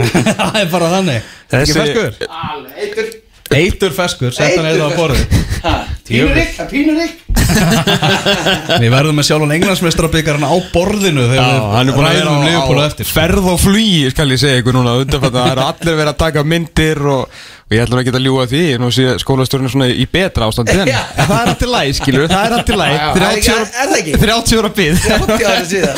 Það 0.40 0.58
er 0.60 0.70
bara 0.70 0.88
þannig. 0.94 1.34
Þessi... 1.50 1.80
Ekki? 1.82 2.28
Alveg, 2.30 2.78
eitur 2.80 3.10
Eitur 3.50 3.90
feskur, 3.90 4.30
sett 4.34 4.56
hann 4.56 4.68
eða 4.70 4.90
á 4.90 4.98
borðið 4.98 5.96
Pínurik, 6.10 6.54
það 6.58 6.70
pínurik 6.74 7.18
Við 8.82 8.90
verðum 8.92 9.16
með 9.18 9.26
sjálfan 9.26 9.54
Englandsmeistara 9.56 10.10
byggarinn 10.12 10.46
á 10.46 10.54
borðinu 10.74 11.24
þegar 11.30 11.64
hann 11.74 11.90
er 11.90 11.96
búin 11.96 12.06
að 12.06 12.14
vera 12.14 12.26
ræðum 12.26 12.42
á, 12.42 12.46
Liverpool 12.46 12.78
á 12.78 12.84
eftir. 12.86 13.08
ferð 13.10 13.48
og 13.50 13.58
flugi 13.62 14.10
skal 14.12 14.28
ég 14.34 14.40
segja 14.42 14.60
ykkur 14.62 14.76
núna 14.76 14.92
það 15.10 15.38
eru 15.50 15.64
allir 15.64 15.96
verið 15.98 16.12
að 16.12 16.20
taka 16.20 16.44
myndir 16.46 17.00
og, 17.10 17.22
og 17.26 17.74
ég 17.74 17.82
ætlum 17.84 18.00
ekki 18.02 18.12
að 18.14 18.24
ljúga 18.26 18.44
því. 18.50 18.62
Nú 18.82 18.88
sé 18.94 19.04
skólastjórnir 19.22 19.72
svona 19.74 19.88
í 19.90 20.06
betra 20.10 20.46
ástandi 20.50 20.76
en 20.78 20.90
það 21.18 21.34
er 21.40 21.50
alltaf 21.54 21.70
læg, 21.74 21.90
skilur, 21.98 22.26
það 22.30 22.42
er 22.46 22.56
alltaf 22.58 22.80
læg 22.80 22.94
Já, 22.94 22.98
já, 23.00 23.10
er 23.10 23.38
ekki- 23.40 23.54
er 23.54 23.66
það 23.80 23.98
ekki? 24.00 24.14
30 24.24 24.62
ára 24.62 24.70
bið. 24.80 24.94
30 25.06 25.46
ára 25.50 25.64
síðan. 25.70 25.96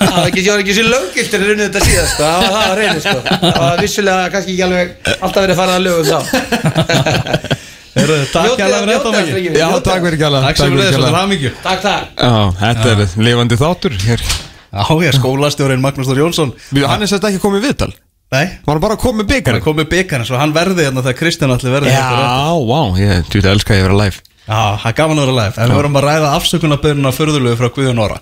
Það 0.00 0.14
var 0.16 0.26
ekki, 0.30 0.74
sér 0.80 0.88
löggiltur 0.90 1.40
að 1.40 1.48
runna 1.52 1.64
þetta 1.68 1.80
síðan 1.88 2.08
sko. 2.14 2.22
Það 2.24 2.38
var 2.40 2.50
það 2.56 2.64
að 2.64 2.76
reyna 2.80 3.00
sko. 3.04 3.18
Það 3.44 3.60
var 3.66 3.84
vissulega 3.84 4.30
kannski 4.36 4.52
ekki 4.56 4.66
alveg 4.68 4.86
alltaf 5.20 5.40
verið 5.44 5.54
að 5.54 5.60
fara 5.60 5.74
að 5.76 5.84
lögum 5.88 6.06
þá 6.10 7.68
Heyrðu, 8.00 8.18
Takk 8.32 8.60
hérlega 8.60 8.82
fyrir 8.82 8.94
þetta 8.94 9.14
minn, 9.14 9.58
Já, 9.60 9.66
takk 9.84 10.04
fyrir 10.06 10.20
kjalla 10.20 10.42
Takk 10.46 10.60
sem 10.60 10.76
við 10.76 10.86
þetta 10.90 11.08
er 11.10 11.18
hamingju. 11.20 11.50
Takk, 11.64 11.82
takk. 11.84 12.12
Já, 12.16 12.36
þetta 12.60 12.92
er 12.94 13.02
lifandi 13.28 13.58
þáttur 13.60 13.98
hér. 14.06 14.24
Já, 14.70 14.84
ég 15.04 15.18
skólastjórin 15.18 15.82
Magnús 15.82 16.08
Þór 16.08 16.22
Jónsson. 16.24 16.54
Við, 16.70 16.86
hann 16.88 17.02
er 17.04 17.10
sérst 17.10 17.26
ekki 17.28 17.42
komið 17.42 17.64
í 17.64 17.68
viðtal. 17.68 17.92
Nei, 18.30 18.44
Var 18.62 18.76
hann 18.76 18.82
bara 18.84 18.94
að 18.94 19.02
koma 19.02 19.18
með 19.18 19.24
hann 19.24 19.30
byggarinn? 19.34 19.62
kom 19.64 19.78
með 19.80 19.88
byggarinn 19.90 20.26
svo 20.28 20.38
hann 20.38 20.52
verði 20.54 20.84
hérna 20.86 21.02
þegar 21.02 21.16
Kristján 21.18 21.50
allir 21.50 21.72
verði 21.74 21.90
hérna. 21.90 22.20
Já, 22.22 22.52
vá, 22.70 22.80
ég 23.02 23.30
tjúti 23.32 23.50
elska 23.50 23.74
að 23.74 23.80
ég 23.80 23.86
vera 23.88 23.96
live. 23.98 24.20
Já, 24.46 24.60
það 24.82 24.86
er 24.90 24.94
gaman 25.00 25.18
að 25.18 25.26
vera 25.26 25.34
live. 25.40 25.56
En 25.58 25.70
við 25.72 25.78
vorum 25.80 25.98
að 25.98 26.04
ræða 26.06 26.28
afsökunarbyrjuna 26.36 27.12
förðulegu 27.14 27.58
frá 27.58 27.68
Guðjón 27.74 28.02
Orra. 28.06 28.20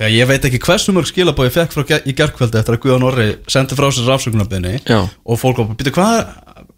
Þegar 0.00 0.14
ég 0.16 0.30
veit 0.32 0.48
ekki 0.48 0.60
hversu 0.64 0.94
mörg 0.96 1.08
skilabóð 1.12 1.50
ég 1.50 1.54
fekk 1.58 1.92
í 2.08 2.14
gerkvöldi 2.16 2.60
eftir 2.60 2.76
að 2.78 2.82
Guðjón 2.86 3.06
Orri 3.10 3.28
sendi 3.52 3.76
frá 3.76 3.88
sér 3.92 4.10
afsökunarbyrjunni. 4.16 4.80
Og 4.96 5.40
fólk 5.40 5.60
var 5.60 5.68
bara, 5.70 5.78
býta, 5.80 5.92
hvað, 5.92 6.32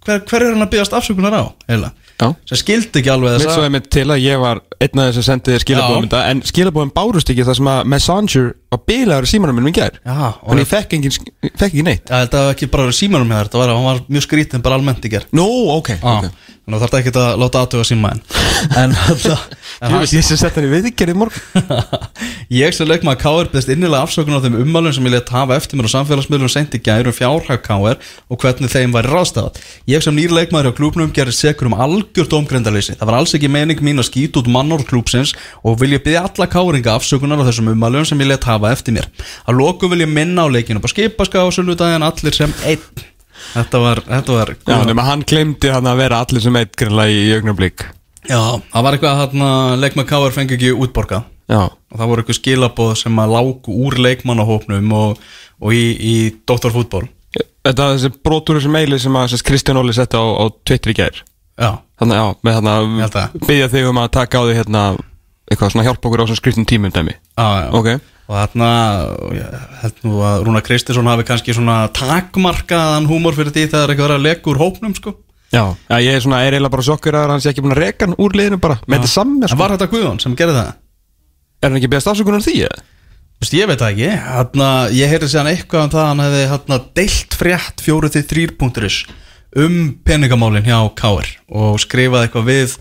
hver, 0.06 0.22
hver 0.28 0.44
er 0.46 0.54
hann 0.54 0.64
að 0.66 0.72
byggast 0.74 0.96
afsökunar 0.98 1.36
á, 1.36 1.44
heila? 1.70 1.92
Já. 2.22 2.28
Sem 2.46 2.58
skildi 2.60 3.00
ekki 3.00 3.10
alveg 3.10 3.32
Mitt 3.34 3.42
svo 3.42 3.54
þess 3.56 3.66
er 3.66 3.72
mitt 3.74 3.86
til 3.90 4.04
að 4.14 4.20
ég 4.22 4.38
var 4.38 4.60
einn 4.78 5.00
af 5.00 5.08
þess 5.08 5.20
að 5.22 5.24
sendi 5.26 5.54
þér 5.54 5.62
skilabóðum 5.64 6.04
þetta 6.06 6.20
En 6.30 6.42
skilabóðum 6.46 6.92
bárust 6.94 7.32
ekki 7.32 7.46
það 7.48 7.56
sem 7.58 7.70
að 7.72 7.88
Messenger 7.90 8.46
var 8.72 8.82
bilaður 8.86 9.26
í 9.26 9.30
símanum 9.32 9.58
minn 9.58 9.66
minn 9.66 9.76
gær. 9.76 9.98
Já, 10.06 10.18
og 10.28 10.52
Þannig 10.52 10.62
ég 10.62 10.70
fekk, 10.70 10.94
engin, 10.98 11.16
fekk 11.48 11.66
ekki 11.66 11.86
neitt. 11.88 12.04
Já, 12.06 12.14
þetta 12.20 12.44
var 12.44 12.54
ekki 12.54 12.68
bara 12.76 12.94
símanum 12.94 13.32
með 13.32 13.42
þetta 13.48 13.62
var, 13.62 13.74
hann 13.74 13.88
var 13.88 14.02
mjög 14.12 14.26
skrítinn 14.28 14.64
bara 14.64 14.78
almennt 14.78 15.08
í 15.08 15.12
ger 15.12 15.26
Nú, 15.34 15.48
ok, 15.74 15.96
Já, 15.96 16.14
ok 16.14 16.51
að 16.76 16.84
þarf 16.86 16.98
ekki 17.00 17.14
að 17.22 17.40
láta 17.42 17.64
aðtöga 17.64 17.88
síma 17.88 18.12
en 18.16 18.22
En 18.82 18.94
þetta 18.96 19.38
Ég 20.16 20.24
sem 20.24 20.38
sett 20.38 20.56
henni 20.56 20.70
við 20.70 20.90
ekki 20.92 21.08
í 21.10 21.16
morgun 21.16 21.42
Ég 22.52 22.74
sem 22.76 22.88
leikmaður 22.88 23.20
K.R. 23.22 23.50
beðist 23.52 23.70
innilega 23.72 24.04
afsökun 24.06 24.36
á 24.36 24.42
þeim 24.44 24.58
ummælum 24.60 24.92
sem 24.94 25.06
ég 25.08 25.14
let 25.14 25.30
hafa 25.32 25.56
eftir 25.56 25.78
mér 25.78 25.88
á 25.88 25.94
samfélagsmiðlum 25.94 26.50
seint 26.52 26.74
í 26.76 26.80
gærum 26.84 27.14
fjárhag 27.16 27.62
K.R. 27.64 27.96
og 28.28 28.40
hvernig 28.42 28.72
þeim 28.72 28.92
væri 28.94 29.08
ráðstafað. 29.12 29.60
Ég 29.88 30.04
sem 30.04 30.16
nýr 30.16 30.34
leikmaður 30.36 30.68
hjá 30.68 30.76
klúbnum 30.78 31.12
gerir 31.16 31.36
sekur 31.36 31.70
um 31.70 31.76
algjört 31.80 32.36
ómgrendaleysi. 32.36 32.98
Það 33.00 33.08
var 33.08 33.18
alls 33.18 33.34
ekki 33.38 33.50
mening 33.52 33.80
mín 33.84 34.02
að 34.02 34.10
skýta 34.10 34.42
út 34.42 34.50
mannor 34.52 34.84
klúbsins 34.88 35.32
og 35.64 35.80
vil 35.80 35.94
ég 35.96 36.04
byggja 36.04 36.26
alla 36.28 36.48
K.R.inga 36.52 36.98
afsökunar 36.98 37.40
á 37.40 37.48
þessum 37.48 37.72
ummælum 37.72 38.08
sem 38.08 38.20
ég 38.20 38.32
let 38.34 38.48
hafa 38.48 38.74
eftir 38.74 38.98
mér. 38.98 39.08
Að 39.48 39.62
loku 39.62 39.88
vil 39.92 40.04
ég 40.04 40.12
minna 40.12 40.44
á 40.44 40.48
leikinu 40.52 40.82
sem. 43.42 43.56
Þetta 43.56 43.80
var, 43.82 44.02
þetta 44.08 44.36
var 44.38 44.52
Já, 44.66 44.76
nema 44.88 45.06
hann 45.06 45.24
glemdi 45.28 45.72
hann 45.72 45.90
að 45.90 46.00
vera 46.04 46.22
allir 46.24 46.44
sem 46.44 46.58
eitt 46.60 46.76
greinlega 46.78 47.12
í 47.12 47.32
augnablík 47.36 47.86
Já, 48.30 48.38
það 48.70 48.84
var 48.86 48.96
eitthvað 48.96 49.22
að 49.46 49.80
leikmann 49.82 50.06
Káar 50.06 50.34
fengi 50.34 50.54
ekki 50.54 50.70
útborgað. 50.78 51.24
Já, 51.50 51.62
og 51.66 51.96
það 51.98 52.10
voru 52.12 52.22
eitthvað 52.22 52.38
skilabóð 52.38 52.92
sem 53.00 53.18
að 53.18 53.32
lágu 53.34 53.74
úr 53.86 53.98
leikmannahópnum 53.98 54.92
og, 54.94 55.18
og 55.58 55.74
í, 55.74 55.82
í 55.98 56.14
doktorfútból 56.48 57.08
þetta 57.66 57.88
er 57.88 57.96
þessi 57.98 58.12
brotur 58.22 58.58
þessi 58.58 58.70
meili 58.72 58.98
sem 59.02 59.16
að 59.18 59.32
sem 59.32 59.42
Kristján 59.46 59.80
Óli 59.80 59.94
setti 59.96 60.18
á, 60.18 60.22
á 60.22 60.44
Twitter 60.66 60.94
í 60.94 60.96
gær. 60.98 61.22
Já, 61.58 61.72
Þannig, 62.02 62.18
já, 62.18 62.26
með 62.42 62.56
þannig 62.58 63.02
að 63.06 63.34
byggja 63.46 63.66
þig 63.70 63.88
um 63.92 63.98
að 64.02 64.08
taka 64.16 64.40
á 64.40 64.42
því 64.42 64.54
hérna 64.58 64.80
eitthvað 65.54 65.74
svona 65.74 65.86
hjálpa 65.86 66.08
okkur 66.08 66.22
á 66.22 66.26
svona 66.28 66.40
skriftum 66.40 66.66
tímum 66.68 66.92
dæmi? 66.94 67.14
Já, 67.36 67.48
já. 67.62 67.68
Ok, 67.78 67.88
og 68.28 68.38
þarna 68.38 68.70
held 69.82 70.00
nú 70.06 70.22
að 70.26 70.46
Rúna 70.46 70.62
Kristinsson 70.64 71.10
hafi 71.10 71.26
kannski 71.28 71.56
svona 71.56 71.82
takmarkaðan 71.96 73.08
húmor 73.10 73.36
fyrir 73.36 73.52
því 73.54 73.66
eitthvað 73.68 74.06
er 74.08 74.16
að 74.16 74.26
leka 74.28 74.52
úr 74.52 74.62
hópnum 74.62 74.94
sko. 74.98 75.16
Já, 75.52 75.66
já 75.76 75.96
ég 76.00 76.16
er 76.16 76.22
svona, 76.24 76.40
er 76.46 76.54
eiginlega 76.56 76.72
bara 76.72 76.86
sjokkur 76.86 77.18
að 77.18 77.34
hann 77.34 77.42
sé 77.44 77.50
ekki 77.50 77.60
búin 77.64 77.74
að 77.74 77.82
reka 77.82 78.06
hann 78.06 78.16
úr 78.16 78.32
liðinu 78.38 78.56
bara 78.62 78.78
með 78.86 79.02
þetta 79.02 79.10
samme 79.12 79.44
En 79.44 79.52
sko. 79.52 79.58
var 79.60 79.74
þetta 79.74 79.88
Guðjón 79.92 80.20
sem 80.22 80.36
gerði 80.38 80.54
það? 80.56 80.70
Er 81.60 81.68
hann 81.68 81.76
ekki 81.76 81.90
beðast 81.92 82.08
afsökunar 82.08 82.44
því 82.46 82.54
eða? 82.70 82.78
Vist, 83.42 83.56
ég 83.58 83.68
veit 83.68 83.82
það 83.82 83.90
ekki, 83.92 84.08
hérna, 84.22 84.68
ég 84.94 85.10
heyrði 85.12 85.28
sér 85.28 85.42
hann 85.42 85.50
eitthvað 85.50 85.84
um 85.84 85.92
það 85.92 86.02
að 86.02 86.08
hann 86.08 86.22
hefði 86.24 86.42
hérna, 86.52 86.78
deilt 86.96 87.36
frétt 87.36 87.82
fjóru 87.84 88.10
til 88.14 88.22
þrýr.is 88.32 88.96
um 89.60 89.76
peningamálin 90.06 90.64
hjá 90.64 90.78
Káir 90.96 91.28
og 91.52 91.76
skrifaði 91.82 92.28
eitthvað 92.30 92.48
við 92.48 92.76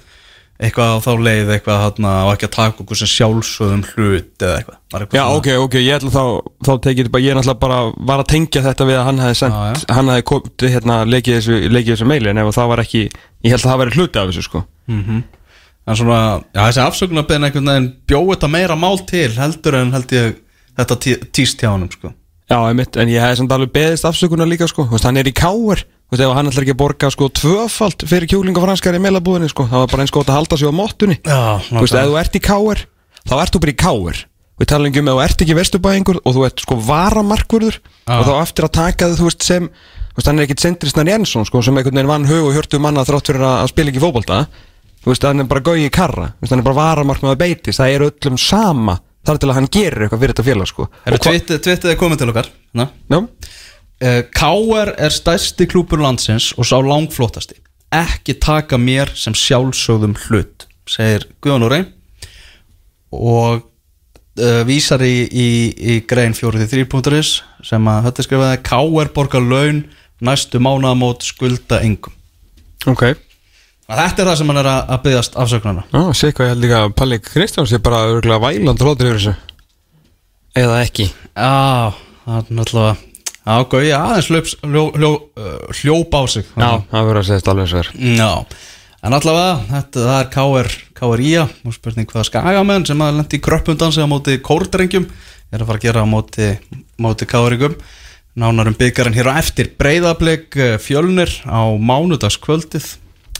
eitthvað 0.61 0.91
á 0.93 0.97
þá 1.01 1.11
leið 1.25 1.49
eitthvað 1.55 1.79
hérna, 1.81 2.09
og 2.27 2.31
ekki 2.35 2.47
að 2.47 2.53
taka 2.55 2.83
okkur 2.83 2.99
sem 2.99 3.09
sjálfsögðum 3.11 3.83
hlut 3.95 4.43
eða 4.45 4.57
eitthvað. 4.59 4.77
Eitthvað 4.93 5.17
Já, 5.17 5.23
svona- 5.23 5.37
ok, 5.39 5.47
ok, 5.65 5.75
ég 5.81 5.95
ætla 5.97 6.11
þá, 6.13 6.23
þá 6.67 6.71
tekið 6.85 7.07
þetta 7.09 7.21
ég 7.23 7.31
er 7.31 7.39
náttúrulega 7.39 7.59
bara 7.65 7.79
var 8.11 8.19
að 8.23 8.27
tengja 8.33 8.61
þetta 8.67 8.87
við 8.91 8.97
að 8.99 9.05
hann 9.09 9.21
hefði 9.25 9.37
sendt, 9.41 9.57
Já, 9.57 9.73
já. 9.81 9.95
hann 9.97 10.11
hefði 10.13 10.25
komið, 10.31 10.69
hérna, 10.75 10.97
leikið 11.09 11.37
þessu, 11.39 11.59
leikið 11.73 11.93
þessu 11.95 12.07
meili, 12.13 12.29
en 12.29 12.37
ef 12.43 12.53
það 12.55 12.67
var 12.75 12.83
ekki, 12.85 13.03
ég 13.43 13.51
held 13.55 13.61
að 13.65 13.71
það 13.71 13.81
væri 13.83 13.95
hluti 13.97 14.21
af 14.21 14.29
þessu, 14.31 14.43
sko. 14.49 14.63
En 15.87 15.95
svona, 15.97 16.19
já 16.53 16.61
þessi 16.69 16.81
afsökunarbeðin 16.85 17.47
einhvern 17.47 17.69
veginn 17.71 17.87
bjóð 18.07 18.27
þetta 18.35 18.49
meira 18.53 18.75
mál 18.77 18.99
til 19.09 19.31
heldur 19.33 19.77
en 19.79 19.91
held 19.95 20.11
ég 20.13 20.35
þetta 20.77 20.97
tí- 21.01 21.21
tíst 21.33 21.57
hjá 21.63 21.71
honum 21.73 21.89
sko. 21.91 22.13
Já, 22.51 22.57
einmitt, 22.69 22.97
en 23.01 23.07
ég 23.09 23.17
hefði 23.23 23.37
samt 23.41 23.51
alveg 23.55 23.71
beðist 23.73 24.05
afsökunar 24.05 24.45
líka, 24.47 24.67
sko, 24.69 24.85
hann 24.91 25.17
er 25.17 25.23
í 25.25 25.33
káir, 25.33 25.83
þú 26.11 26.17
veist, 26.17 26.23
ef 26.27 26.33
hann 26.35 26.49
ætlar 26.51 26.65
ekki 26.65 26.75
að 26.75 26.81
borga, 26.81 27.09
sko, 27.15 27.29
tvöfalt 27.39 28.03
fyrir 28.09 28.27
kjúling 28.27 28.57
og 28.59 28.65
franskar 28.67 28.97
í 28.97 28.99
meilabúðinni, 29.01 29.47
sko, 29.53 29.63
það 29.71 29.85
var 29.85 29.93
bara 29.93 30.03
eins 30.03 30.11
gott 30.11 30.27
að 30.27 30.37
halda 30.41 30.57
sig 30.59 30.67
á 30.67 30.73
mottunni. 30.75 31.17
Já, 31.23 31.39
Þú 31.71 31.85
veist, 31.85 31.95
ef 31.95 32.09
þú 32.11 32.17
ert 32.19 32.35
í 32.35 32.41
káir, 32.43 32.83
þá 33.31 33.33
ert 33.41 33.55
þú 33.55 33.61
bara 33.63 33.71
í 33.71 33.79
káir. 33.79 34.19
Við 34.61 34.73
ekki 34.75 35.01
um 35.01 35.07
ef 35.07 35.15
þú 35.15 35.21
ert 35.23 35.41
ekki 35.41 35.55
vesturbæðingur 35.57 36.19
og 36.21 36.35
þú 36.35 36.43
ert 36.45 36.59
sko 36.61 36.75
varamarkvörður 36.85 37.77
og 38.11 38.25
þá 38.27 38.33
eftir 38.43 38.67
að 38.67 38.73
taka 38.77 39.07
þau, 39.09 39.15
þú 39.21 39.29
veist, 39.29 39.45
sem 39.47 39.69
þú 39.71 40.19
veist, 40.19 40.27
hann 40.27 40.37
er 40.41 40.45
ekkit 40.45 40.61
sendrisnar 40.65 41.09
Jensson, 41.09 41.47
sko, 41.47 41.61
sem 41.65 41.79
einhvern 41.79 41.97
veginn 41.97 42.11
vann 42.11 42.27
hug 42.29 42.49
og 42.49 42.53
hjörtu 42.57 42.81
manna 42.83 43.05
þrátt 43.07 43.31
fyrir 43.31 43.45
að, 43.47 43.71
spila 43.71 43.89
ekki 43.93 44.03
fótbolta 44.03 44.41
þú 45.01 45.09
veist, 45.13 45.25
hann 45.25 45.41
er 45.41 45.49
bara 45.49 45.63
gauði 45.65 45.87
í 45.87 45.93
karra 45.95 46.27
þú 46.35 46.43
veist, 46.45 46.53
hann 46.53 46.61
er 46.61 46.67
bara 46.67 46.77
varamarkvörð 46.81 47.33
að 47.33 47.41
beitis, 47.41 47.79
það 47.81 47.95
er 47.95 48.05
öllum 48.11 48.37
sama 48.37 48.99
þar 49.25 49.39
til 49.41 49.49
að 49.49 49.57
hann 49.57 49.69
gerir 49.73 50.05
eitthvað 50.05 50.21
fyrir 50.21 50.35
þetta 50.35 50.47
félag, 50.51 50.69
sko 50.69 50.87
hva- 50.91 51.61
tvittið 51.65 51.89
er 51.95 51.97
komið 52.03 52.21
til 52.21 52.29
okkar 52.35 52.51
Na? 52.77 52.85
Já, 53.09 53.17
uh, 53.17 53.27
KR 54.01 54.95
er 54.97 55.13
stærsti 55.13 55.67
klúpur 55.69 56.01
landsins 56.01 56.51
og 56.57 56.65
sá 56.65 56.79
langflótasti 56.81 57.59
ekki 57.91 58.37
taka 58.39 58.79
mér 58.79 59.11
sem 59.19 59.35
sjálfsögðum 59.35 60.15
hlut 60.25 60.65
segir 60.89 61.27
Guðan 61.43 61.65
Úrei 61.67 61.81
og 63.11 63.65
uh, 64.39 64.61
vísar 64.67 65.03
í, 65.03 65.27
í, 65.27 65.47
í 65.75 65.97
grein 66.07 66.35
43.is 66.37 67.41
sem 67.67 67.91
að 67.91 68.07
þetta 68.07 68.25
skrifaði 68.27 68.61
KR 68.67 69.11
borgar 69.15 69.43
laun 69.43 69.83
næstu 70.23 70.61
mánaðamót 70.61 71.25
skulda 71.25 71.81
engum. 71.83 72.13
Ok. 72.89 73.11
Þetta 73.91 74.23
er 74.23 74.29
það 74.29 74.37
sem 74.39 74.51
hann 74.51 74.61
er 74.61 74.69
að, 74.71 74.91
byggast 75.03 75.33
afsökunarna 75.41 75.81
Já, 75.91 76.13
sé 76.15 76.29
hvað 76.31 76.45
ég 76.45 76.53
held 76.53 76.63
líka 76.63 76.77
að 76.85 76.93
Palli 76.95 77.17
Kristjáns 77.25 77.73
er 77.75 77.81
bara 77.83 78.05
örgulega 78.07 78.39
væland 78.45 78.83
hlóttir 78.85 79.09
yfir 79.09 79.19
þessu. 79.19 79.33
Eða 80.61 80.77
ekki? 80.85 81.09
Já, 81.35 81.91
það 82.23 82.37
er 82.39 82.55
náttúrulega 82.55 83.10
Já, 83.41 83.55
gauði 83.65 83.93
aðeins 83.97 84.27
hljóps, 84.29 84.51
hljó, 84.61 84.83
hljó, 84.93 85.09
uh, 85.41 85.55
hljóp 85.79 86.13
á 86.13 86.21
sig. 86.29 86.45
Já, 86.53 86.69
það 86.91 87.07
verður 87.07 87.21
að 87.21 87.27
segja 87.29 87.53
alveg 87.53 87.63
eins 87.65 87.73
og 87.73 87.81
er. 87.81 87.89
Já, 88.19 88.29
en 89.01 89.17
allavega 89.17 89.55
þetta, 89.71 90.03
það 90.05 90.19
er 90.19 90.29
KR, 90.35 90.69
KR 90.99 91.23
IA 91.25 91.47
og 91.49 91.75
spurning 91.77 92.11
hvað 92.11 92.27
skagamenn 92.29 92.85
sem 92.85 93.01
að 93.01 93.17
lendi 93.17 93.39
í 93.39 93.43
kröppundansi 93.47 94.05
á 94.05 94.11
móti 94.11 94.37
kórdrengjum 94.45 95.09
er 95.51 95.63
að 95.63 95.71
fara 95.71 95.81
að 95.81 95.87
gera 95.87 96.05
á 96.05 96.13
móti, 96.13 96.51
móti 97.01 97.27
KR-ingum 97.27 97.79
nánar 98.41 98.69
um 98.69 98.77
byggarinn 98.77 99.17
hér 99.17 99.33
á 99.33 99.41
eftir. 99.41 99.73
Breyðablik 99.75 100.55
fjölnir 100.79 101.33
á 101.49 101.65
mánudagskvöldið 101.81 102.93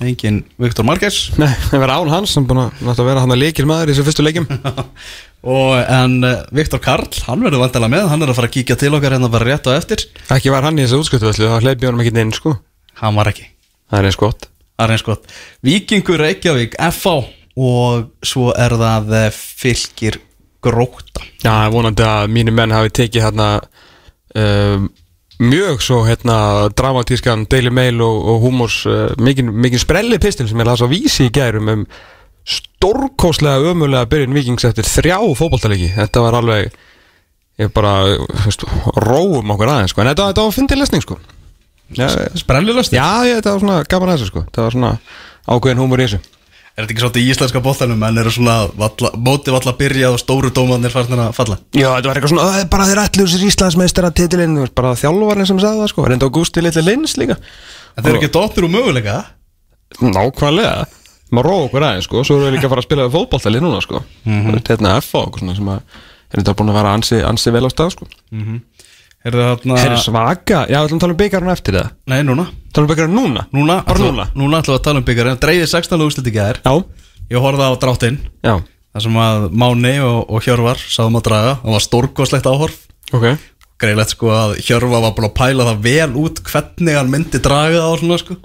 engin 0.05 0.41
Viktor 0.61 0.85
Marquez 0.87 1.17
Nei, 1.41 1.49
það 1.67 1.83
verður 1.83 1.93
án 1.95 2.13
hans 2.15 2.35
sem 2.35 2.47
búin 2.47 2.63
að 2.63 3.03
vera 3.07 3.23
hann 3.23 3.35
að 3.35 3.43
leikir 3.43 3.67
maður 3.69 3.91
í 3.91 3.95
þessu 3.95 4.07
fyrstu 4.07 4.25
leikjum. 4.25 4.47
Og 5.55 5.73
en 5.81 6.17
uh, 6.27 6.43
Viktor 6.53 6.81
Karl, 6.83 7.09
hann 7.25 7.41
verður 7.41 7.63
vantilega 7.63 7.93
með 7.95 8.09
hann 8.11 8.21
er 8.21 8.31
að 8.33 8.37
fara 8.37 8.51
að 8.51 8.55
kíkja 8.59 8.77
til 8.77 8.93
okkar 8.93 9.15
hérna 9.17 9.31
bara 9.33 9.47
rétt 9.47 9.69
á 9.69 9.73
eftir. 9.73 10.05
Ekki 10.29 10.53
var 10.53 10.67
hann 10.67 10.77
í 10.77 10.85
þessu 10.85 11.01
útskjölduvöldu, 11.01 11.49
þá 11.49 11.65
hleypi 11.65 11.89
honum 11.89 12.03
ekki 12.03 12.13
inn 12.21 12.33
sko. 12.35 12.53
Hann 13.01 13.17
var 13.17 13.31
ekki. 13.31 13.47
Það 13.89 13.99
er 13.99 14.09
eins 14.11 14.19
gott. 14.21 14.49
Er 14.81 14.93
eins 14.93 15.05
gott. 15.05 15.25
Víkingur 15.65 16.21
Reykjavík, 16.21 16.77
FH 16.91 17.15
og 17.61 18.11
svo 18.23 18.51
er 18.55 18.75
það 18.79 19.15
eh, 19.17 19.31
fylgir 19.33 20.21
gróta 20.63 21.25
Já, 21.41 21.67
vonandi 21.73 22.05
að 22.05 22.29
mínu 22.31 22.53
menn 22.55 22.73
hafi 22.73 22.93
tekið 23.01 23.25
hérna 23.25 23.47
um, 24.37 24.89
mjög 25.41 25.81
svo 25.81 26.03
hérna 26.05 26.69
dramatískan 26.77 27.47
Daily 27.49 27.71
Mail 27.73 28.01
og, 28.05 28.17
og 28.33 28.45
Humors 28.45 28.81
uh, 28.89 29.09
mikinn 29.21 29.51
mikinn 29.51 29.81
sprelli 29.81 30.19
pistil 30.21 30.49
sem 30.49 30.61
ég 30.61 30.69
las 30.69 30.83
á 30.85 30.87
vísi 30.91 31.27
í 31.29 31.33
gærum 31.33 31.71
um 31.73 31.85
stórkóslega 32.45 33.73
ömulega 33.73 34.09
byrjun 34.09 34.37
vikings 34.37 34.65
eftir 34.69 34.87
þrjá 34.87 35.19
fótboltalegi 35.37 35.91
þetta 35.95 36.23
var 36.25 36.39
alveg 36.41 36.71
ég 37.61 37.71
bara, 37.75 37.93
veist, 38.45 38.65
róum 39.05 39.53
okkur 39.53 39.69
aðeins 39.69 39.93
sko. 39.93 40.01
en 40.03 40.11
þetta, 40.11 40.29
þetta 40.31 40.45
var 40.45 40.55
fyndið 40.55 40.81
lesning 40.81 41.05
sko. 41.05 41.17
Já, 41.91 42.07
Sprellilöst 42.39 42.93
já, 42.95 43.05
ég, 43.27 43.41
þetta 43.41 43.53
var 43.53 43.63
svona 43.65 43.79
gaman 43.91 44.13
að 44.13 44.15
þessu 44.15 44.29
sko. 44.29 44.43
Þetta 44.47 44.63
var 44.63 44.75
svona 44.77 44.91
ákveðin 45.51 45.81
húmur 45.83 46.01
í 46.01 46.07
þessu 46.07 46.21
Er 46.81 46.87
þetta 46.87 46.95
ekki 46.95 47.01
svolítið 47.03 47.21
í 47.21 47.33
íslenska 47.35 47.59
bóttanum 47.61 48.03
en 48.07 48.15
eru 48.17 48.31
svona 48.33 48.55
valla, 48.73 49.09
mótið 49.13 49.53
valla 49.53 49.69
að 49.69 49.77
byrja 49.77 50.07
og 50.09 50.15
stóru 50.17 50.49
dómanir 50.49 50.89
farnir 50.89 51.19
að 51.21 51.35
falla. 51.37 51.57
Já, 51.77 51.85
þetta 51.93 52.09
var 52.09 52.17
eitthvað 52.17 52.31
svona, 52.31 52.45
"Ö, 52.57 52.63
bara 52.71 52.87
þeir 52.89 53.01
ætlu 53.03 53.25
sér 53.29 53.43
Íslandsmeistara 53.45 54.09
titilinn, 54.17 54.55
bara 54.73 54.95
þjálfarinn 54.97 55.47
sem 55.47 55.59
sagði 55.59 55.83
það 55.83 55.91
sko, 55.93 56.05
reynda 56.07 56.25
Augusti 56.25 56.61
litli 56.65 56.81
lins 56.81 57.13
líka. 57.21 57.37
En 57.97 58.03
þeir 58.03 58.09
eru 58.15 58.21
ekki 58.21 58.33
dóttir 58.33 58.65
úr 58.65 58.73
möguleika? 58.73 59.25
Nákvæmlega. 60.01 60.87
Maður 61.31 61.45
róa 61.45 61.65
okkur 61.67 61.85
aðeins 61.85 62.07
sko, 62.09 62.23
svo 62.23 62.39
erum 62.39 62.49
við 62.49 62.55
líka 62.57 62.65
að 62.65 62.73
fara 62.73 62.81
að 62.81 62.87
spila 62.89 63.05
við 63.05 63.13
fótballtali 63.15 63.61
núna 63.61 63.81
sko, 63.81 64.03
mm 64.25 64.41
-hmm. 64.41 64.63
hérna 64.67 64.97
F 64.97 65.15
og 65.15 65.37
svona 65.37 65.55
sem 65.55 65.69
að 65.69 65.81
er 66.31 66.39
þetta 66.41 66.55
búin 66.55 66.71
að 66.71 66.79
vera 66.79 66.93
ansi, 66.95 67.21
ansi 67.23 67.51
vel 67.51 67.67
á 67.67 67.69
stað 67.69 67.91
sko 67.91 68.07
Er 69.21 69.35
það 69.37 69.49
þarna 69.51 69.77
Herri 69.77 69.97
svaka, 70.01 70.59
já, 70.65 70.79
við 70.81 70.87
ætlum 70.87 70.97
að 70.97 71.03
tala 71.03 71.13
um 71.13 71.19
byggarinn 71.19 71.51
eftir 71.53 71.75
það. 71.77 71.89
Nei, 72.09 72.19
núna. 72.25 72.45
Tala 72.73 72.87
um 72.87 72.91
byggarinn 72.91 73.13
núna? 73.17 73.43
Núna, 73.53 73.75
Bara 73.85 74.01
núna? 74.01 74.25
Núna 74.33 74.61
ætlum 74.63 74.73
við 74.73 74.79
að 74.79 74.85
tala 74.87 75.01
um 75.01 75.05
byggar 75.05 75.29
En 75.29 75.41
dreigði 75.43 75.67
16 75.69 76.05
úrslit 76.07 76.29
í 76.31 76.33
gær. 76.33 76.61
Já, 76.65 76.73
Ég 77.31 77.43
horfði 77.45 77.67
á 77.69 77.73
dráttinn. 77.79 78.17
Já, 78.43 78.55
þar 78.91 79.05
sem 79.05 79.19
að 79.21 79.45
Máni 79.61 79.93
og, 80.03 80.17
og 80.25 80.47
Hjörvar 80.47 80.81
sáðum 80.81 81.19
að 81.21 81.25
draga. 81.29 81.53
Það 81.61 81.75
var 81.77 81.85
stórkoslegt 81.85 82.49
áhorf. 82.49 82.79
Ok. 83.13 83.27
Greilegt 83.81 84.15
sko 84.15 84.33
að 84.33 84.55
Hjörvar 84.65 85.05
var 85.05 85.13
búin 85.17 85.29
að 85.29 85.37
pæla 85.37 85.67
það 85.69 85.85
vel 85.85 86.17
út 86.21 86.41
Hvernig 86.45 86.97
hann 86.97 87.13
myndi 87.13 87.41
draga 87.41 87.79
það 87.79 87.93
og 87.93 88.01
svona 88.01 88.19
sko. 88.21 88.37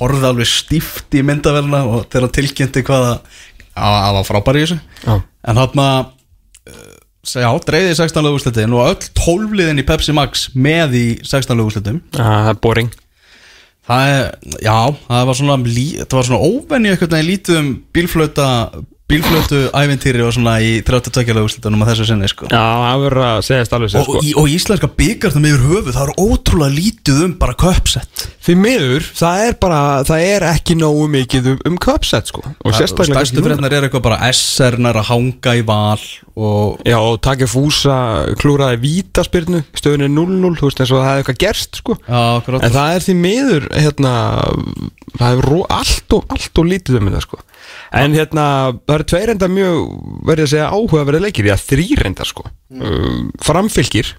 Horfði 0.00 0.28
alveg 0.28 0.48
stíft 0.48 1.16
í 1.16 1.22
myndavelna 1.24 1.84
Og 1.88 2.04
þegar 2.08 2.26
hann 2.26 2.34
tilkynnti 2.38 2.84
hvað 2.88 3.06
að 3.12 3.38
Það 3.72 4.58
í 4.58 4.64
þessu 4.66 4.78
Já, 7.22 7.36
Já, 7.44 7.50
dreiði 7.62 7.94
16 7.94 8.24
lögúslitin 8.26 8.72
og 8.74 8.88
öll 8.88 9.08
12 9.14 9.52
liðin 9.58 9.78
í 9.78 9.86
Pepsi 9.86 10.14
Max 10.16 10.48
með 10.58 10.96
í 10.98 11.06
16 11.22 11.54
lögúslitum 11.54 12.00
Já, 12.10 12.24
það 12.24 12.50
er 12.50 12.60
boring. 12.64 12.90
Það 13.86 14.08
er, 14.10 14.26
já, 14.62 14.78
það 15.06 15.28
var 15.28 15.38
svona 15.38 15.56
svona 16.26 16.48
óvenju 16.50 16.92
eitthvað 16.92 17.14
lítið 17.28 17.60
um 17.60 17.70
bílflöta 17.94 18.48
bílflötu 19.12 19.62
ævintýri 19.76 20.22
og 20.24 20.32
svona 20.32 20.54
í 20.64 20.74
32 20.86 21.34
lögúslitunum 21.36 21.84
á 21.84 21.86
þessu 21.90 22.06
sinni 22.08 22.30
sko. 22.30 22.48
Já, 22.48 22.62
það 22.62 23.02
verður 23.04 23.26
að 23.28 23.40
segjast 23.48 23.76
alveg 23.76 23.92
sér 23.92 24.00
og, 24.00 24.08
sko. 24.08 24.22
í, 24.24 24.34
og 24.40 24.52
íslenska 24.52 24.88
byggartum 25.02 25.48
yfir 25.50 25.66
höfuð 25.68 25.96
það 25.98 26.06
er 26.06 26.14
ótrúlega 26.22 26.76
lítið 26.78 27.24
um 27.26 27.34
bara 27.42 27.58
köpsett 27.60 28.28
Því 28.42 28.54
miður, 28.58 29.04
það 29.14 29.40
er 29.46 29.52
bara, 29.62 29.80
það 30.02 30.24
er 30.26 30.44
ekki 30.48 30.74
nógu 30.74 31.04
mikið 31.12 31.44
um, 31.52 31.58
um 31.68 31.76
köpsett 31.78 32.32
sko. 32.32 32.42
Og 32.42 32.74
sérstaklega 32.74 33.20
Stærstu 33.20 33.38
núna. 33.38 33.52
frétnar 33.52 33.76
er 33.76 33.86
eitthvað 33.86 34.02
bara 34.08 34.32
SR-nar 34.32 34.98
að 34.98 35.10
hanga 35.12 35.54
í 35.54 35.62
val 35.68 36.00
og 36.32 36.80
Já, 36.88 36.96
og 36.96 37.20
takja 37.22 37.46
fúsa 37.46 37.98
klúraði 38.40 38.80
vítaspyrnu 38.82 39.62
stöðunni 39.78 40.08
0-0, 40.10 40.58
þú 40.58 40.70
veist 40.70 40.82
eins 40.82 40.90
og 40.90 41.02
það 41.04 41.08
hefði 41.10 41.22
eitthvað 41.22 41.40
gerst 41.44 41.80
sko. 41.82 41.98
Já, 42.08 42.22
En 42.58 42.74
það 42.74 42.96
er 42.96 43.06
því 43.06 43.16
miður 43.20 43.68
hérna, 43.76 44.14
það 45.20 45.38
er 45.38 45.50
allt, 45.78 46.18
og, 46.18 46.26
allt 46.34 46.62
og 46.64 46.70
lítið 46.72 46.98
um 46.98 47.10
þetta 47.12 47.24
sko. 47.28 47.42
En 47.92 48.16
hérna, 48.16 48.46
það 48.88 49.01
eru 49.02 49.08
tveir 49.12 49.32
enda 49.34 49.48
mjög, 49.50 49.92
verði 50.30 50.46
að 50.46 50.52
segja 50.54 50.70
áhuga 50.72 51.04
verið 51.10 51.24
leikir, 51.26 51.50
já 51.52 51.56
þrýr 51.60 52.06
enda 52.08 52.24
sko. 52.28 52.46
Mm. 52.72 53.30
Framfylgir, 53.44 54.14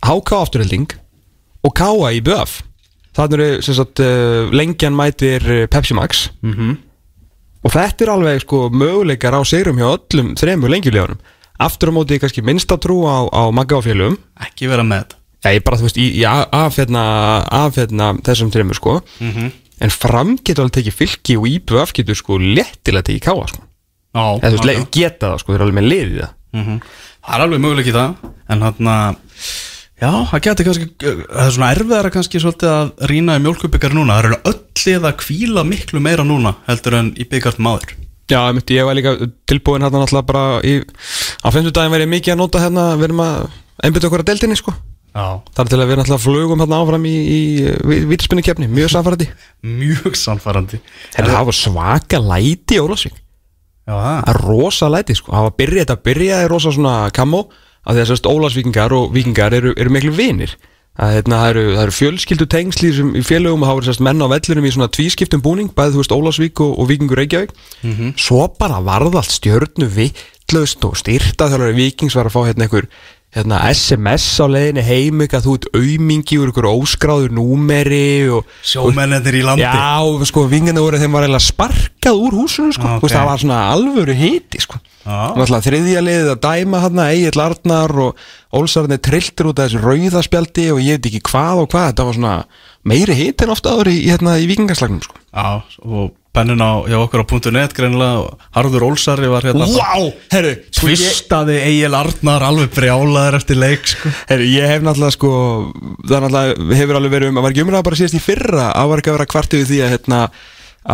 HK 0.00 0.32
afturhelding 0.38 0.92
og 1.66 1.74
KA 1.76 2.12
í 2.16 2.20
BF 2.24 2.60
Þannig 3.18 3.34
eru 3.42 3.62
sem 3.66 3.74
sagt 3.74 4.00
uh, 4.04 4.46
lengjan 4.54 4.94
mætir 4.96 5.42
uh, 5.50 5.64
Pepsi 5.68 5.96
Max. 5.98 6.28
Mhm. 6.46 6.76
og 7.66 7.72
þetta 7.74 8.04
er 8.06 8.10
alveg 8.14 8.38
sko 8.44 8.68
möguleikar 8.72 9.34
á 9.36 9.42
sigrum 9.44 9.76
hjá 9.76 9.88
öllum 9.92 10.30
þremur 10.38 10.70
lengjulíðunum 10.72 11.18
aftur 11.60 11.90
á 11.90 11.92
móti 11.92 12.16
kannski 12.22 12.40
minnsta 12.46 12.78
trú 12.80 13.02
á, 13.04 13.28
á 13.28 13.42
magga 13.52 13.76
og 13.76 13.84
félugum 13.84 14.14
Ekki 14.46 14.70
vera 14.70 14.86
með 14.86 15.16
Já, 15.44 15.50
ég 15.56 15.64
bara, 15.64 15.76
þú 15.80 15.86
veist, 15.88 15.98
í, 16.00 16.06
í 16.20 16.22
a- 16.28 16.46
af, 16.52 16.76
hérna, 16.76 18.10
þessum 18.24 18.50
þreymur, 18.52 18.76
sko. 18.76 18.98
En 19.80 19.88
fram 19.92 20.34
getur 20.36 20.66
alveg 20.66 20.74
tekið 20.78 20.96
fylki 20.98 21.36
og 21.40 21.46
íbjöf 21.48 21.94
getur 21.96 22.18
sko 22.18 22.36
léttilega 22.36 23.06
tekið 23.08 23.22
káa, 23.24 23.46
sko 23.48 23.62
Eða, 24.14 24.52
veist, 24.56 24.70
já, 24.70 24.84
geta 24.96 25.32
það, 25.32 25.40
sko, 25.42 25.52
þeir 25.52 25.60
eru 25.60 25.66
alveg 25.68 25.78
með 25.80 25.88
liðið 25.90 26.20
það. 26.20 26.36
Mhm. 26.56 26.78
Það 27.20 27.34
er 27.36 27.44
alveg 27.44 27.60
möguleik 27.62 27.90
í 27.90 27.94
það 27.94 28.30
En 28.50 28.62
hann 28.66 28.88
að 28.90 29.18
Já, 30.00 30.10
það 30.30 30.42
getur 30.46 30.66
kannski 30.66 30.86
Það 31.04 31.42
er 31.44 31.52
svona 31.54 31.72
erfiðara 31.74 32.10
kannski 32.14 32.40
svolítið 32.40 32.70
að 32.72 32.92
rýna 33.10 33.36
í 33.36 33.42
mjólkubikar 33.44 33.92
núna. 33.92 34.16
Það 34.16 34.30
eru 34.30 34.38
öll 34.50 35.04
að 35.10 35.18
kvíla 35.20 35.64
miklu 35.68 36.00
meira 36.00 36.24
núna 36.24 36.54
heldur 36.66 36.96
en 36.96 37.10
í 37.20 37.26
byggart 37.28 37.60
maður 37.60 37.92
Já, 38.30 38.46
ég 38.46 38.54
myndi, 38.56 38.76
ég 38.78 38.86
var 38.86 38.96
líka 38.96 39.12
tilbúin 39.50 39.82
hérna 39.84 40.00
náttúrulega 40.00 40.26
bara 40.30 40.44
í 40.62 40.78
Á 41.42 41.48
fimmtudaginn 41.50 41.92
verið 41.92 42.12
mikið 42.14 42.34
að 42.34 42.40
nota 42.40 42.62
hérna, 42.62 42.86
við 42.96 43.08
erum 43.10 43.22
að 43.24 43.48
einbytta 43.84 44.08
okkur 44.08 44.22
að 44.22 44.28
deildinni, 44.30 44.58
sko. 44.60 44.74
Já. 45.10 45.24
Það 45.50 45.62
er 45.64 45.70
til 45.72 45.80
að 45.80 45.88
við 45.90 45.98
náttúrulega 45.98 46.24
flugum 46.24 46.62
hérna 46.62 46.78
áfram 46.80 47.06
í, 47.10 47.14
í 47.34 47.40
vítaspinni 48.12 48.44
kefni, 48.46 48.68
mjög 48.70 48.92
samfærandi 48.94 49.26
Mjög 49.66 50.18
sannfærandi. 50.20 50.80
Herra, 51.16 51.32
það 51.34 51.48
var 51.50 51.58
svaka 51.58 52.20
læti 52.22 52.78
í 52.78 52.82
Ólafsvík. 52.84 53.18
Já, 53.18 53.29
það 53.98 54.32
er 54.32 54.40
rosa 54.46 54.90
læti 54.92 55.16
sko. 55.18 55.32
Það 55.34 55.46
var 55.46 55.56
byrjað, 55.62 55.84
þetta 55.84 56.08
byrjaði 56.08 56.50
rosa 56.50 56.74
svona 56.76 56.96
kamó 57.16 57.46
að 57.80 57.96
því 57.96 58.02
að 58.02 58.10
sérst 58.10 58.28
Ólafsvíkingar 58.30 58.94
og 58.96 59.14
vikingar 59.14 59.56
eru, 59.56 59.72
eru 59.76 59.94
miklu 59.94 60.12
vinir. 60.16 60.56
Að 61.00 61.14
hérna, 61.16 61.36
það 61.40 61.50
eru, 61.52 61.62
það 61.76 61.82
eru 61.86 61.94
fjölskyldu 61.96 62.46
tengsli 62.50 62.88
sem 62.92 63.12
í 63.16 63.22
félögum 63.24 63.62
og 63.62 63.70
það 63.70 63.76
voru 63.78 63.88
sérst 63.88 64.02
menn 64.04 64.20
á 64.20 64.26
vellurum 64.28 64.66
í 64.66 64.72
svona 64.74 64.90
tvískiptum 64.92 65.40
búning 65.44 65.70
bæði 65.72 65.94
þú 65.94 66.02
veist 66.02 66.16
Ólafsvík 66.16 66.60
og, 66.66 66.74
og 66.76 66.88
Víkingur 66.90 67.20
Reykjavík. 67.22 67.54
Svo 68.20 68.42
bara 68.58 68.82
varð 68.84 69.16
allt 69.16 69.32
stjörnu 69.32 69.88
vittlust 70.50 70.82
og 70.82 70.96
styrta 70.98 71.46
þjálfari 71.46 71.76
Víkings 71.76 72.16
var 72.18 72.26
að 72.26 72.34
fá 72.34 72.40
hérna 72.48 72.66
einhver 72.66 72.86
hérna, 73.30 73.60
SMS 73.70 74.24
á 74.42 74.46
leiðinni 74.50 74.82
heim 74.82 75.20
eitthvað 75.22 75.44
þú 75.44 75.52
ert 75.54 75.68
aumingi 75.78 76.38
úr 76.40 76.50
einhver 76.50 76.66
óskráður 76.66 77.34
númeri 77.36 78.26
og 78.34 78.48
Sjómennir 78.66 79.38
í 79.38 79.44
landi. 79.46 79.62
Já, 79.62 80.26
sko, 80.26 80.48
vingarnir 80.50 80.82
voru 80.82 80.98
þeim 80.98 81.14
var 81.14 81.28
eiginlega 81.28 81.46
sparkað 81.46 82.18
úr 82.26 82.38
húsinu, 82.40 82.74
sko, 82.74 82.82
Ah, 82.82 82.98
þú 82.98 83.06
veist, 83.06 83.14
ok. 83.14 83.16
það 83.20 83.28
var 83.30 83.42
svona 83.44 83.60
alvöru 83.70 84.16
hiti, 84.18 84.62
sko. 84.66 84.80
Náttúrulega 85.06 85.66
þriðja 85.68 86.02
liðið 86.08 86.32
að 86.34 86.42
dæma 86.48 86.80
hann 86.82 87.02
Egil 87.06 87.40
Arnar 87.46 87.94
og 88.08 88.26
Ólsarni 88.52 88.98
trilltir 88.98 89.46
út 89.46 89.62
af 89.62 89.70
þessu 89.70 89.84
rauðaspjaldi 89.86 90.66
og 90.74 90.82
ég 90.82 90.98
veit 90.98 91.06
ekki 91.12 91.22
hvað 91.30 91.62
og 91.62 91.70
hvað, 91.70 91.92
þetta 91.92 92.08
var 92.10 92.18
svona 92.18 92.34
meiri 92.82 93.14
hiti 93.14 93.46
en 93.46 93.54
ofta 93.54 93.76
áður 93.76 93.92
í, 93.94 94.00
hérna, 94.10 94.40
í 94.42 94.50
vikingarslagnum, 94.50 95.04
sko. 95.06 95.14
Já, 95.30 95.62
og 95.86 96.16
pennin 96.36 96.62
á, 96.62 96.86
hjá 96.86 96.96
okkur 97.00 97.24
á 97.24 97.50
.net 97.50 97.74
greinilega, 97.74 98.36
Harður 98.54 98.86
Ólsari 98.90 99.30
var 99.30 99.46
hérna. 99.48 99.66
Vá, 99.66 100.12
herru, 100.30 100.52
sko, 100.70 100.86
Tvistaði 100.86 101.56
Egil 101.64 101.96
Arnar 101.98 102.44
alveg 102.46 102.70
brjálaður 102.76 103.40
eftir 103.40 103.58
leik 103.58 103.90
sko. 103.90 104.12
herru, 104.30 104.46
ég 104.46 104.70
hef 104.70 104.86
náttúrulega, 104.86 105.16
sko 105.16 105.32
það 106.06 106.16
er 106.16 106.24
náttúrulega, 106.26 106.78
hefur 106.80 107.00
alveg 107.00 107.14
verið 107.16 107.32
um 107.32 107.40
að 107.40 107.46
var 107.46 107.56
ekki 107.56 107.66
umræða 107.66 107.88
bara 107.90 108.00
síðast 108.00 108.18
í 108.20 108.24
fyrra, 108.24 108.70
að 108.70 108.90
var 108.92 109.02
ekki 109.02 109.12
að 109.12 109.18
vera 109.18 109.30
kvartu 109.34 109.60
við 109.60 109.70
því 109.72 109.82
að, 109.82 109.92
hérna, 109.96 110.22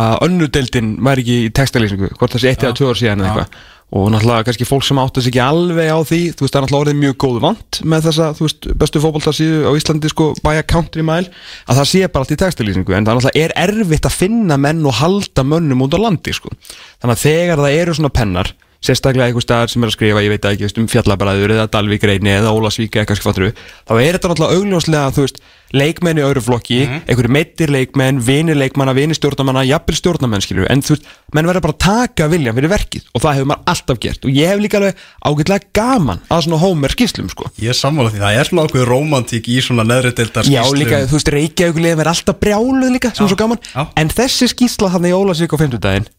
að 0.03 0.19
önnudeldin 0.27 0.93
var 1.05 1.21
ekki 1.21 1.39
í 1.45 1.55
textalýsingu, 1.61 2.13
hvort 2.17 2.33
það 2.33 2.43
sé 2.43 2.53
eitt 2.53 2.65
eða 2.65 2.77
tvö 2.81 2.91
ár 2.91 3.01
síðan 3.03 3.21
eða 3.21 3.33
eitthvað 3.33 3.65
og 3.87 4.09
náttúrulega 4.11 4.43
kannski 4.49 4.67
fólk 4.67 4.83
sem 4.83 4.99
átti 4.99 5.21
sig 5.23 5.31
ekki 5.31 5.39
alveg 5.39 5.87
á 5.87 5.99
því 6.03 6.19
þú 6.35 6.43
veist, 6.43 6.51
það 6.51 6.59
er 6.59 6.65
náttúrulega 6.65 6.83
orðið 6.83 6.97
mjög 7.03 7.17
góð 7.23 7.37
vant 7.45 7.79
með 7.87 8.07
þessa, 8.09 8.27
veist, 8.41 8.67
bestu 8.81 9.01
fótboltarsíðu 9.03 9.61
á 9.63 9.71
Íslandi 9.79 10.11
sko, 10.11 10.27
by 10.43 10.59
a 10.59 10.65
country 10.67 11.05
mile, 11.07 11.31
að 11.71 11.79
það 11.79 11.89
sé 11.93 12.09
bara 12.11 12.25
allt 12.25 12.35
í 12.35 12.39
textalýsingu, 12.43 12.95
en 12.97 13.07
það 13.07 13.19
náttúrulega 13.21 13.45
er 13.45 13.55
erfitt 13.63 14.09
að 14.09 14.17
finna 14.19 14.59
menn 14.59 14.83
og 14.83 14.97
halda 14.99 15.47
mönnum 15.47 15.85
út 15.87 15.95
á 15.95 16.03
landi 16.03 16.35
sko. 16.35 16.51
þannig 16.99 17.15
að 17.15 17.23
þegar 17.23 17.63
það 17.63 17.77
eru 17.79 17.95
svona 17.95 18.15
pennar 18.19 18.51
sérstaklega 18.83 19.31
einhver 19.31 19.45
staðar 19.45 19.71
sem 19.71 19.83
er 19.83 19.89
að 19.89 19.95
skrifa, 19.95 20.23
ég 20.25 20.33
veit 20.35 20.45
ekki, 20.51 20.69
um 20.81 20.89
fjallabræður 20.91 21.55
eða 21.55 21.69
Dalvík 21.73 22.03
reyni 22.05 22.35
eða 22.35 22.53
Ólasvík 22.53 22.93
eða 22.93 23.05
eitthvað 23.05 23.21
skvatru 23.21 23.49
þá 23.55 23.93
er 23.95 24.17
þetta 24.17 24.31
náttúrulega 24.31 24.59
augljóslega, 24.59 25.13
þú 25.15 25.25
veist 25.25 25.41
leikmenn 25.75 26.19
í 26.19 26.23
öðru 26.23 26.43
flokki, 26.45 26.77
einhverju 27.07 27.31
meittir 27.33 27.71
leikmenn 27.73 28.21
vinir 28.23 28.55
leikmanna, 28.57 28.93
vinir 28.95 29.17
stjórnamanna 29.17 29.65
jafnvel 29.67 29.97
stjórnamenn, 29.99 30.43
skilur, 30.43 30.67
en 30.71 30.83
þú 30.85 30.95
veist 30.95 31.07
menn 31.35 31.49
verður 31.49 31.65
bara 31.65 31.75
að 31.75 31.81
taka 31.83 32.27
viljan 32.31 32.55
fyrir 32.55 32.71
verkið 32.71 33.07
og 33.11 33.23
það 33.23 33.39
hefur 33.39 33.49
maður 33.51 33.73
alltaf 33.73 33.99
gert. 34.05 34.27
Og 34.27 34.37
ég 34.37 34.51
hef 34.51 34.61
líka 34.63 34.79
alveg 34.79 35.01
ágætlega 35.27 35.71
gaman 35.79 36.21
að 36.31 36.45
svona 36.47 36.61
Homer 36.63 36.95
skýslum, 36.95 37.31
sko. 37.33 37.49
Ég 37.59 37.73
er 37.73 37.79
sammála 37.79 38.13
því, 38.13 38.21
það 38.23 38.39
er 38.39 38.51
svona 38.51 38.67
ákveð 38.67 38.87
romantík 38.91 39.49
í 39.51 39.59
svona 39.65 39.87
neðri 39.87 40.13
deildar 40.15 40.47
Já, 40.47 40.61
líka, 40.71 41.03
þú 41.09 41.19
veist, 41.19 41.33
Reykjavíkulegum 41.35 42.03
er 42.05 42.11
alltaf 42.13 42.39
brjáluð 42.39 42.95
líka, 42.95 43.11
sem 43.15 43.27
er 43.27 43.33
svo 43.33 43.39
gaman. 43.39 43.59
já. 43.73 43.83
En 43.99 44.13
þessi 44.13 44.47
skýsla 44.53 44.93
þannig 44.95 45.11
í 45.11 45.19
Ólasvík 45.19 45.51
á 45.51 45.57
50 45.59 46.09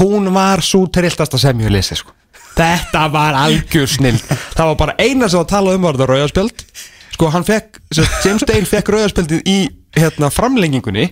Hún 0.00 0.30
var 0.32 0.62
svo 0.64 0.86
trilltasta 0.88 1.36
sem 1.36 1.58
ég 1.60 1.68
lesi, 1.68 1.98
sko. 2.00 2.14
Þetta 2.56 3.06
var 3.12 3.36
algjör 3.46 3.88
snill 3.88 4.18
Það 4.52 4.66
var 4.72 4.78
bara 4.80 4.96
eina 5.00 5.28
sem 5.32 5.40
að 5.40 5.52
tala 5.54 5.76
um 5.76 5.86
var 5.86 5.96
það 6.00 6.10
rauðarspjöld 6.12 6.64
Sko, 7.22 7.28
hann 7.30 7.44
fekk, 7.46 7.76
James 8.24 8.42
Dale 8.42 8.66
fekk 8.66 8.88
rauðarspjöldið 8.90 9.44
í, 9.46 9.58
hérna, 9.94 10.26
framlengingunni 10.34 11.04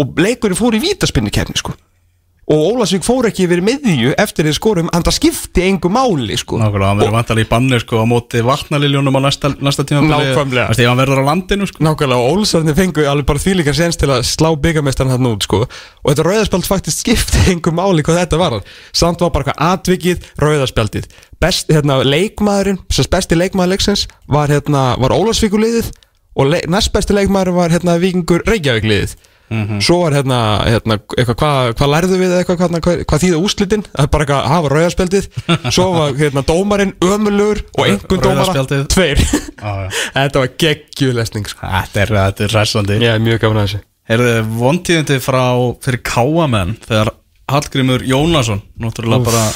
Og 0.00 0.16
leikurinn 0.16 0.56
fór 0.56 0.78
í 0.78 0.80
vítaspinni 0.80 1.28
kefni, 1.28 1.52
sko 1.60 1.74
Og 2.48 2.62
Ólasvík 2.64 3.04
fór 3.04 3.26
ekki 3.28 3.44
yfir 3.44 3.60
miðju 3.60 4.14
eftir 4.16 4.46
því 4.48 4.52
skorum 4.56 4.86
En 4.96 5.04
það 5.04 5.16
skipti 5.18 5.64
engu 5.68 5.90
máli, 5.92 6.36
sko. 6.40 6.56
Nákvæmlega, 6.56 6.88
hann 6.88 7.02
verður 7.02 7.16
vantarlega 7.18 7.44
í 7.44 7.50
banni 7.50 7.80
sko 7.82 8.00
á 8.00 8.04
móti 8.08 8.40
vatnaliljónum 8.46 9.18
á 9.20 9.20
næsta, 9.26 9.50
næsta 9.60 9.84
tíma 9.84 10.00
Nákvæmlega. 10.06 10.72
Þannig 10.72 10.86
að 10.86 10.88
hann 10.88 11.02
verður 11.02 11.20
á 11.20 11.28
landinu 11.28 11.68
sko. 11.68 11.84
Nákvæmlega, 11.84 12.24
og 12.24 12.38
Ólsarni 12.38 12.72
fengu 12.78 13.04
alveg 13.04 13.28
bara 13.28 13.44
þvílíkar 13.44 13.76
sens 13.76 14.00
til 14.00 14.08
að 14.08 14.24
slá 14.24 14.48
byggamestarinn 14.64 15.12
hann 15.12 15.28
út, 15.28 15.44
sko. 15.44 15.60
Og 15.68 16.08
þetta 16.08 16.24
rauðarspjald 16.24 16.68
faktisk 16.70 17.04
skipti 17.04 17.44
einhver 17.52 17.76
máli 17.76 18.06
hvað 18.06 18.22
þetta 18.22 18.40
var. 18.40 18.58
Samt 18.96 19.20
var 19.20 19.34
bara 19.36 19.50
hvað 19.50 19.60
atvikið, 19.68 20.24
rauðarspjaldið 20.40 21.12
Best, 21.38 21.68
hérna, 21.70 22.00
leikmaðurinn, 22.02 22.80
sem 22.90 23.06
besti 23.12 23.36
leikmaður 23.36 23.76
leiksins 23.76 24.08
Var, 24.26 24.50
hérna, 24.50 24.96
var 24.98 25.14
Ólarsvíkuliðið 25.14 25.92
Og 26.38 26.48
le 26.50 26.62
Víkingur 29.48 29.78
Reykjavíkliðið 29.78 29.84
Svo 29.84 29.98
var, 30.02 30.16
hérna, 30.16 30.38
hérna 30.66 30.96
eitthvað, 31.16 31.36
hvað 31.40 31.70
hva 31.78 31.88
lærðu 31.92 32.18
við 32.20 32.34
eitthvað, 32.36 32.58
hvað, 32.60 32.80
hvað, 32.84 33.02
hvað 33.08 33.22
þýða 33.24 33.40
úslitin 33.46 33.84
Það 33.88 34.02
er 34.04 34.10
bara 34.12 34.24
eitthvað 34.24 34.40
að 34.40 34.52
hafa 34.52 34.72
rauðarspjaldið 34.72 35.28
Svo 35.76 35.86
var, 35.94 36.16
hérna, 36.18 36.42
dómarinn 36.48 36.94
ömulur 37.04 37.62
Og 37.74 37.84
einhver 37.86 38.22
dómara, 38.24 38.64
tveir. 38.92 39.22
Já. 39.58 39.72
Þetta 40.18 40.42
var 40.42 40.50
geggjulesning, 40.64 41.48
sko. 41.48 41.68
Þetta 41.68 42.04
er, 42.04 42.14
er 42.48 42.58
er 43.14 43.22
mjög 43.24 43.40
gaman 43.44 43.62
að 43.62 43.68
þessu. 43.68 43.80
Heyrðu, 44.08 44.34
vontíðindi 44.56 45.18
frá 45.20 45.44
fyrir 45.84 46.02
káamenn 46.06 46.76
þegar 46.84 47.12
Hallgrímur 47.48 48.04
Jónasson 48.04 48.60
náttúrulega 48.80 49.24
bara 49.24 49.46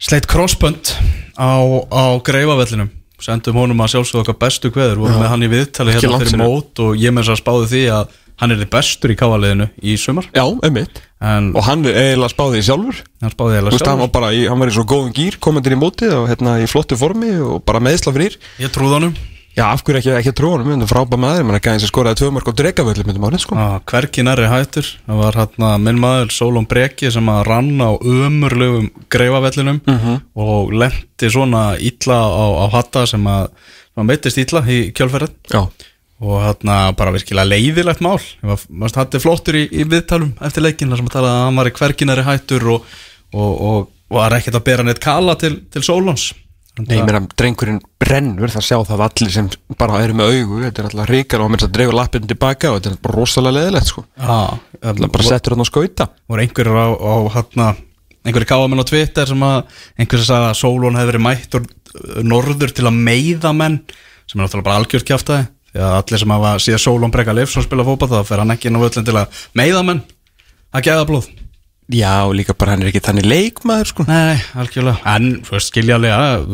sleitt 0.00 0.28
crossbönd 0.28 0.94
á, 1.36 1.60
á 1.92 2.04
greifavellinum 2.24 2.88
sendum 3.20 3.58
honum 3.60 3.82
að 3.84 3.94
sjálfsögðu 3.94 4.22
okkar 4.24 4.38
bestu 4.40 4.70
kveður. 4.72 5.02
Vorum 5.02 5.20
með 5.20 5.32
hann 5.34 5.44
í 5.44 5.50
viðtali 5.52 5.92
hérna 5.96 6.20
fyrir 6.22 6.40
mót 6.40 6.80
og 6.80 6.96
ég 7.00 7.12
með 7.12 7.26
þess 7.26 7.34
að 7.34 7.40
spáði 7.42 7.70
því 7.74 7.82
að 7.98 8.14
hann 8.40 8.50
er 8.54 8.60
þið 8.62 8.70
bestur 8.72 9.12
í 9.14 9.16
káaliðinu 9.20 9.68
í 9.84 9.96
sumar. 10.00 10.26
Já, 10.34 10.44
einmitt. 10.64 11.02
En 11.20 11.50
Og 11.54 11.64
hann 11.68 11.84
er 11.86 11.94
eiginlega 12.00 12.32
spáði 12.32 12.60
í 12.62 12.66
sjálfur. 12.66 13.02
Hann 13.20 13.34
spáði 13.34 13.58
eiginlega 13.58 13.74
veist, 13.76 13.86
hann 13.86 13.98
sjálfur. 13.98 14.06
var 14.06 14.14
bara 14.20 14.32
í, 14.32 14.46
hann 14.48 14.58
var 14.64 14.70
í 14.72 14.76
svo 14.78 14.84
góðum 14.88 15.12
gýr 15.16 15.36
komendur 15.40 15.76
í 15.76 15.80
mótið 15.80 16.14
og 16.16 16.30
hérna 16.32 16.58
í 16.64 16.68
flottu 16.70 16.96
formi 16.96 17.34
og 17.44 17.60
bara 17.68 17.80
meðsla 17.84 18.12
fyrir. 18.16 18.38
Ég 18.58 18.72
trúð 18.72 18.96
honum. 18.96 19.14
Já, 19.58 19.64
af 19.74 19.82
hverju 19.82 19.98
ekki, 19.98 20.10
ekki 20.14 20.30
að 20.30 20.36
hann, 20.38 20.62
myndum 20.64 20.88
frábæð 20.88 21.18
maður. 21.20 21.44
Mann 21.44 21.56
ekki 21.58 21.68
aðeins 21.72 21.84
að 21.84 21.90
skoraði 21.90 22.18
tvö 22.20 22.28
mörg 22.36 22.48
á 22.48 22.52
dregavöldu 22.60 23.04
myndum 23.04 23.24
árið, 23.26 23.40
sko. 23.42 23.56
Að 23.58 23.80
hverki 23.90 24.22
nærri 24.24 24.46
hættur. 24.48 24.86
Það 25.10 25.18
var 25.20 25.38
hérna 25.40 25.70
minn 25.82 25.98
maður 26.00 26.30
Sólón 26.36 26.68
Breki 26.70 27.10
sem 27.10 27.26
að 27.34 27.40
rann 27.50 27.72
á 27.82 27.90
ömurlegum 27.98 28.86
greifavellinum 29.10 29.80
Mhm. 29.90 30.20
og 30.36 30.70
lendi 30.72 31.28
svona 31.34 31.76
illa 31.82 32.18
á, 32.30 32.46
á 32.62 32.66
hatta 32.72 33.06
sem 33.06 33.24
að, 33.26 33.48
sem 33.90 34.04
að 34.04 34.06
meittist 34.06 34.38
illa 34.38 34.62
í 34.62 34.92
kjölferðin 34.94 35.34
Já, 35.50 35.66
og 36.20 36.42
hérna 36.44 36.76
bara 36.98 37.14
virkilega 37.14 37.48
leiðilegt 37.48 38.02
mál. 38.04 38.18
Maður 38.44 39.00
hætti 39.00 39.22
flottur 39.22 39.56
í, 39.56 39.64
í 39.72 39.86
viðtalum 39.88 40.34
eftir 40.44 40.66
leikin 40.66 40.92
þar 40.92 41.00
sem 41.00 41.08
að 41.08 41.16
tala 41.16 41.32
að 41.32 41.42
hann 41.46 41.60
var 41.62 41.70
í 41.70 41.74
hverginari 41.78 42.26
hættur 42.26 42.68
og, 42.76 42.94
og, 43.32 43.50
og 43.70 44.14
var 44.20 44.36
ekkert 44.36 44.60
að 44.60 44.66
bera 44.68 44.86
neitt 44.86 45.02
kala 45.02 45.36
til, 45.40 45.56
til 45.72 45.84
Sólons. 45.86 46.30
Nei, 46.80 46.96
ég 46.96 47.04
meina, 47.04 47.20
drengurinn 47.36 47.80
brennur, 48.00 48.48
það 48.52 48.64
sjá 48.64 48.76
það 48.88 49.02
allir 49.04 49.32
sem 49.34 49.48
bara 49.76 49.98
eru 50.04 50.14
með 50.16 50.30
augu, 50.32 50.60
þetta 50.62 50.80
er 50.80 50.86
alltaf 50.88 51.08
ríkar 51.10 51.42
og 51.44 51.50
minnst 51.50 51.66
að 51.66 51.74
dreifa 51.76 51.96
lappinu 51.98 52.30
tilbaka 52.30 52.70
og 52.70 52.78
þetta 52.78 52.92
er 52.92 53.02
bara 53.04 53.16
rosalega 53.18 53.56
leðilegt, 53.58 53.90
sko. 53.90 54.04
Það 54.16 55.02
bara 55.02 55.26
settur 55.26 55.56
hann 55.56 55.66
á 55.66 55.68
skauta. 55.68 56.06
voru 56.30 56.44
einhverjur 56.44 56.78
á, 56.80 56.88
á 56.94 57.14
hérna 57.34 57.66
einhverjur 58.24 58.48
káamenn 58.48 58.80
á 58.80 58.90
Twitter 58.90 59.28
sem 59.28 59.44
að 59.44 59.58
einhverjur 59.98 60.28
sagði 60.28 60.48
að 60.50 60.58
Sólón 60.60 60.98
hefði 60.98 61.10
verið 61.10 61.24
mættur 61.26 61.68
norður 62.24 62.74
til 62.76 62.86
að 62.86 62.98
meiða 63.08 63.52
menn 63.56 63.80
sem 64.28 64.38
er 64.38 64.44
náttúrulega 64.44 64.68
bara 64.68 64.80
algjört 64.80 65.08
kjaftaði 65.08 65.46
því 65.70 65.84
að 65.86 65.98
allir 65.98 66.22
sem 66.22 66.34
hafa 66.36 66.54
síðan 66.64 66.84
Sólón 66.86 67.14
breka 67.14 67.36
Leifsson 67.36 67.66
spila 67.66 67.86
fótball 67.86 68.10
þá 68.12 68.24
fer 68.28 68.42
hann 68.42 68.56
ekki 68.56 68.70
inn 68.70 68.80
á 68.80 68.84
völlin 68.84 69.06
til 69.06 69.18
að 69.18 69.44
meiða 69.58 69.84
menn. 69.86 70.02
Að 70.70 70.86
geða 70.86 71.06
blóð. 71.08 71.30
Já, 71.90 72.30
líka 72.30 72.54
bara 72.54 72.76
hann 72.76 72.84
er 72.84 72.92
ekki 72.92 73.00
þannig 73.02 73.26
leikmaður 73.26 73.88
sko. 73.90 74.04
Nei, 74.06 74.38
algjörlega. 74.54 75.00
En, 75.10 75.40
veist, 75.42 75.74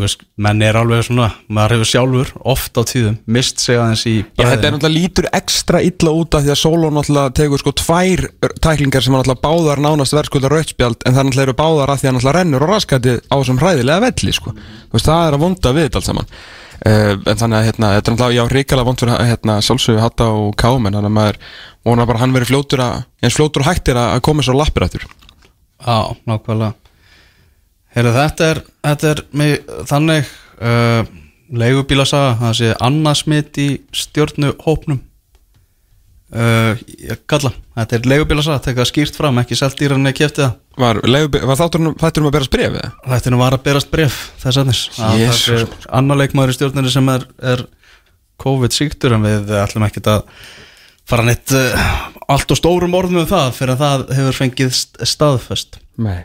veist, 0.01 0.23
menn 0.41 0.63
er 0.65 0.79
alveg 0.81 1.03
svona 1.05 1.27
Maður 1.53 1.75
hefur 1.77 1.91
sjálfur, 1.91 2.31
oft 2.55 2.81
á 2.81 2.83
tíðum 2.89 3.19
Mist 3.29 3.61
sig 3.61 3.77
aðeins 3.77 4.07
í 4.09 4.15
Já, 4.23 4.47
þetta 4.47 4.71
er 4.71 4.77
náttúrulega 4.77 4.95
lítur 4.95 5.29
ekstra 5.37 5.83
illa 5.85 6.15
út 6.17 6.39
af 6.39 6.47
því 6.47 6.55
að 6.55 6.61
Solo 6.63 6.89
náttúrulega 6.89 7.35
tegur 7.37 7.61
sko 7.61 7.75
tvær 7.83 8.25
tæklingar 8.65 9.05
sem 9.05 9.17
náttúrulega 9.17 9.45
báðar 9.45 9.85
nánast 9.85 10.17
verðskulda 10.17 10.53
rautspjald 10.53 11.05
en 11.05 11.19
það 11.19 11.29
náttúrulega 11.29 11.49
eru 11.51 11.59
báðar 11.61 11.93
af 11.93 12.01
því 12.01 12.09
að 12.09 12.17
náttúrulega 12.17 12.39
rennur 12.41 12.65
og 12.65 12.73
raskati 12.73 13.19
á 13.21 13.35
þessum 13.37 13.61
hræðilega 13.61 14.07
velli 14.07 14.37
sko. 14.41 14.57
Veist, 14.95 15.11
það 15.11 15.27
er 15.27 15.37
að 15.37 15.45
vonda 15.45 15.77
við 15.77 15.91
þetta 15.91 16.01
allt 16.01 16.15
saman 16.15 16.33
en 16.85 17.39
þannig 17.41 17.59
að 17.59 17.67
hérna, 17.71 17.93
þetta 17.97 18.11
er 18.11 18.17
náttúrulega 18.17 18.37
já, 18.37 18.53
ríkala 18.53 18.85
vond 18.87 19.01
fyrir 19.01 19.29
hérna, 19.31 19.59
sjálfsögu 19.65 20.03
hatta 20.03 20.29
og 20.37 20.51
kámen 20.61 20.97
þannig 20.97 21.09
að 21.09 21.17
maður 21.17 21.39
vonar 21.87 22.09
bara 22.09 22.21
að 22.21 22.25
hann 22.25 22.35
veri 22.37 22.49
fljótur 22.51 22.83
að, 22.85 23.05
eins 23.23 23.39
fljótur 23.39 23.65
og 23.65 23.71
hættir 23.71 24.01
að 24.01 24.21
koma 24.27 24.45
svo 24.45 24.57
lappir 24.59 24.87
aftur. 24.87 25.07
Já, 25.87 25.99
nákvæmlega. 26.29 26.75
Heyrðu, 27.97 28.13
þetta 28.19 28.49
er, 28.53 28.63
þetta 28.85 29.13
er 29.13 29.23
mig, 29.41 29.53
þannig 29.89 30.33
uh, 30.61 31.13
leigubílasaga, 31.57 32.35
það 32.43 32.57
sé 32.61 32.73
annarsmitt 32.85 33.61
í 33.63 33.69
stjórnuhópnum 33.97 35.01
uh, 36.35 36.81
kalla. 37.31 37.53
Þetta 37.77 37.97
er 37.99 38.09
leigubílasaga, 38.13 38.63
tekka 38.65 38.87
skýrt 38.89 39.17
fram 39.19 39.39
ekki 39.43 39.59
selt 39.59 39.77
dýran 39.81 40.07
eða 40.09 40.17
kefti 40.19 40.43
það. 40.45 40.55
Var, 40.83 41.01
leigubi- 41.09 41.43
var 41.49 41.57
þátturinn 41.61 41.95
þætturum 42.01 42.29
að 42.31 42.35
berast 42.37 42.53
bref? 42.53 42.77
Þættinu 43.09 43.39
var 43.41 43.57
að 43.57 43.65
berast 43.69 43.91
bref 43.93 44.17
þess 44.43 44.61
aðeins 44.63 44.83
að 45.01 45.21
Jesús. 45.23 45.47
það 45.47 45.61
er 45.63 45.91
annar 46.01 46.21
leikmaður 46.21 46.53
í 46.53 46.57
stjórninu 46.59 46.93
sem 46.93 47.09
er, 47.15 47.27
er 47.55 47.63
COVID-síktur 48.45 49.15
en 49.17 49.25
við 49.25 49.55
ætlum 49.63 49.87
ekkert 49.89 50.11
að 50.13 50.27
fara 51.09 51.25
neitt 51.29 51.53
uh, 51.55 51.87
allt 52.35 52.51
og 52.53 52.59
stórum 52.59 52.97
orðum 52.99 53.23
um 53.23 53.29
það 53.31 53.53
fyrir 53.57 53.77
að 53.77 53.85
það 53.87 54.05
hefur 54.19 54.39
fengið 54.43 54.75
st- 54.77 55.07
staðfest. 55.09 55.79
Nei. 56.03 56.25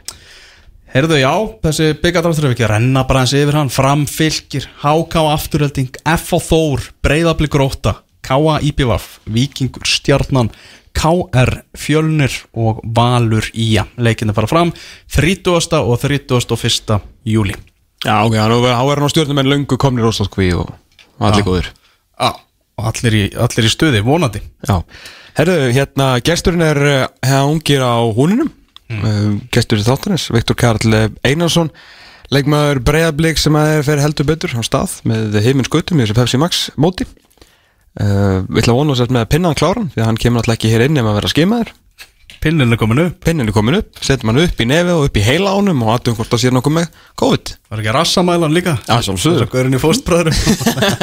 Heyrðu, 0.91 1.21
já, 1.21 1.31
þessi 1.63 1.85
byggadráttur 2.03 2.49
ef 2.49 2.53
ekki 2.57 2.65
að 2.67 2.73
renna 2.73 3.05
bara 3.07 3.21
eins 3.23 3.31
yfir 3.37 3.55
hann 3.55 3.69
Framfylgir, 3.71 4.65
HK 4.81 5.21
afturhelding 5.31 5.93
F 6.17 6.33
og 6.35 6.41
Þór, 6.43 6.89
Breiðabli 7.05 7.47
gróta 7.53 7.93
K.A. 8.21 8.59
IPVAF, 8.61 9.19
Víkingur 9.25 9.87
Stjarnan, 9.87 10.51
KR 10.93 11.61
Fjölnir 11.77 12.33
og 12.53 12.81
Valur 12.83 13.47
Ía 13.55 13.85
Leikinni 13.97 14.35
fara 14.35 14.49
fram 14.49 14.71
30. 15.15 15.79
og 15.79 15.99
31. 15.99 16.99
júli 17.25 17.55
Já, 18.01 18.25
ok, 18.25 18.35
hann 18.35 18.51
er 18.51 19.03
á 19.05 19.07
stjórnum 19.13 19.39
en 19.39 19.49
löngu 19.49 19.77
komnir 19.77 20.07
óstáðskví 20.09 20.51
og 20.57 20.73
allir 21.19 21.43
Já. 21.43 21.47
góðir 21.47 21.67
Já, 22.19 22.31
og 22.77 22.89
allir 22.91 23.13
í, 23.13 23.23
allir 23.37 23.69
í 23.69 23.71
stuði, 23.71 24.03
vonandi 24.03 24.41
Já, 24.67 24.81
herru, 25.37 25.57
hérna 25.71 26.11
gesturinn 26.25 26.65
er 26.65 26.81
hefða 27.23 27.47
ungir 27.47 27.85
á 27.85 27.95
húninum 28.11 28.51
mm. 28.89 29.41
gestur 29.53 29.79
í 29.79 29.87
þáttanins, 29.87 30.27
Viktor 30.33 30.59
Karl 30.59 30.97
Einarsson 31.23 31.71
leikmaður 32.31 32.81
Breiðablík 32.87 33.39
sem 33.39 33.55
að 33.59 33.77
er 33.77 33.87
fyrir 33.87 34.05
heldur 34.05 34.27
betur 34.27 34.57
á 34.59 34.61
stað 34.65 34.99
með 35.07 35.39
heiminn 35.45 35.67
skutum 35.67 35.99
í 35.99 36.05
þessu 36.07 36.19
Pepsi 36.19 36.41
Max 36.41 36.67
móti 36.79 37.07
uh, 37.99 38.41
við 38.47 38.63
ætlum 38.63 38.75
að 38.75 38.81
vona 38.81 38.97
sér 38.99 39.13
með 39.15 39.29
pinnaðan 39.33 39.59
kláran 39.61 39.91
því 39.93 40.03
að 40.03 40.09
hann 40.09 40.19
kemur 40.23 40.43
alltaf 40.43 40.57
ekki 40.57 40.71
hér 40.71 40.85
inn 40.87 40.99
ef 41.01 41.09
að 41.09 41.17
vera 41.19 41.31
skimaður. 41.33 41.73
Pinnin 42.41 42.73
er 42.73 42.79
komin 42.81 43.03
upp, 43.03 43.17
pinnin 43.21 43.45
er 43.45 43.53
komin 43.53 43.77
upp, 43.77 43.99
setjum 44.01 44.31
hann 44.31 44.41
upp 44.41 44.61
í 44.63 44.65
nefi 44.65 44.95
og 44.95 45.03
upp 45.05 45.17
í 45.19 45.25
heila 45.25 45.51
ánum 45.53 45.83
og 45.85 45.91
aðtum 45.93 46.15
hvort 46.17 46.31
það 46.31 46.41
sé 46.41 46.53
nokkuð 46.55 46.73
með 46.79 46.87
COVID. 47.21 47.53
Var 47.69 47.83
ekki 47.83 47.93
rassamælan 47.99 48.55
líka? 48.55 48.73
Já, 48.87 48.95
sjálfsögðu. 49.05 49.43
Þess 49.43 49.45
að 49.45 49.53
gaurin 49.53 49.77
í 49.77 49.83
fóstbræðurum 49.83 50.35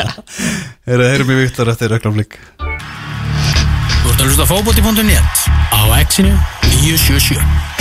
Heyrðu, 0.89 1.09
heyrum 1.13 1.35
í 1.37 1.41
Viktor 1.45 1.71
eftir 1.71 1.95
reklaflík 1.95 2.41
Þú 2.59 4.11
ert 4.11 4.19
að 4.19 4.27
hlusta 4.27 4.49
á 4.49 4.51
fótbolti.net 4.51 5.47
á 5.71 5.81
exinu 6.03 6.35
977 6.81 7.78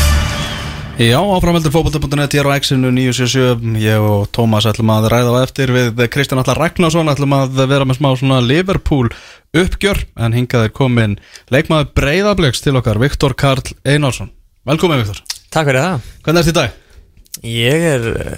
Já, 0.97 1.21
áframheldur 1.21 1.69
fókbalta.net 1.69 2.33
hér 2.33 2.47
á 2.49 2.57
X-inu 2.57 2.89
977 2.89 3.77
Ég 3.77 4.01
og 4.01 4.31
Tómas 4.33 4.65
ætlum 4.65 4.89
að 4.89 5.05
ræða 5.13 5.29
á 5.29 5.45
eftir 5.45 5.69
við 5.69 5.99
Kristján 6.09 6.41
Allar 6.41 6.57
Ragnarsson 6.57 7.11
ætlum 7.11 7.35
að 7.37 7.59
vera 7.69 7.85
með 7.85 7.99
smá 7.99 8.07
svona 8.17 8.39
Liverpool 8.41 9.11
uppgjör 9.53 10.01
en 10.17 10.33
hingað 10.33 10.65
er 10.65 10.73
komin 10.73 11.13
leikmaður 11.53 11.91
breyðabliks 12.01 12.65
til 12.65 12.73
okkar 12.81 12.97
Viktor 12.97 13.37
Karl 13.37 13.75
Einarsson. 13.85 14.31
Velkomin 14.65 15.03
Viktor, 15.03 15.21
Takk 15.53 15.69
fyrir 15.69 15.85
það. 15.85 16.09
Hvernig 16.25 16.41
ert 16.41 16.49
í 16.49 16.57
dag? 16.57 16.81
Ég 17.45 17.87
er 17.93 18.09
uh, 18.15 18.35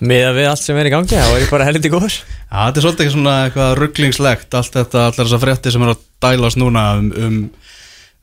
með 0.00 0.26
að 0.30 0.40
við 0.40 0.50
allt 0.54 0.64
sem 0.64 0.80
er 0.80 0.88
í 0.88 0.96
gangi 0.96 1.12
þá 1.12 1.28
er 1.28 1.44
ég 1.44 1.52
bara 1.52 1.68
helviti 1.68 1.92
góður. 1.92 2.16
Já, 2.24 2.56
þetta 2.56 2.72
er 2.72 2.86
svolítið 2.86 3.04
ekki 3.04 3.16
svona 3.18 3.38
eitthvað 3.44 3.78
rugglingslegt 3.82 4.56
allt 4.56 4.80
þetta, 4.80 5.04
allar 5.10 5.26
þessar 5.28 5.44
frétti 5.44 5.76
sem 5.76 5.84
er 5.84 5.92
að 5.92 6.04
dælast 6.24 6.64
núna 6.64 6.88
um, 7.02 7.12
um, 7.20 7.40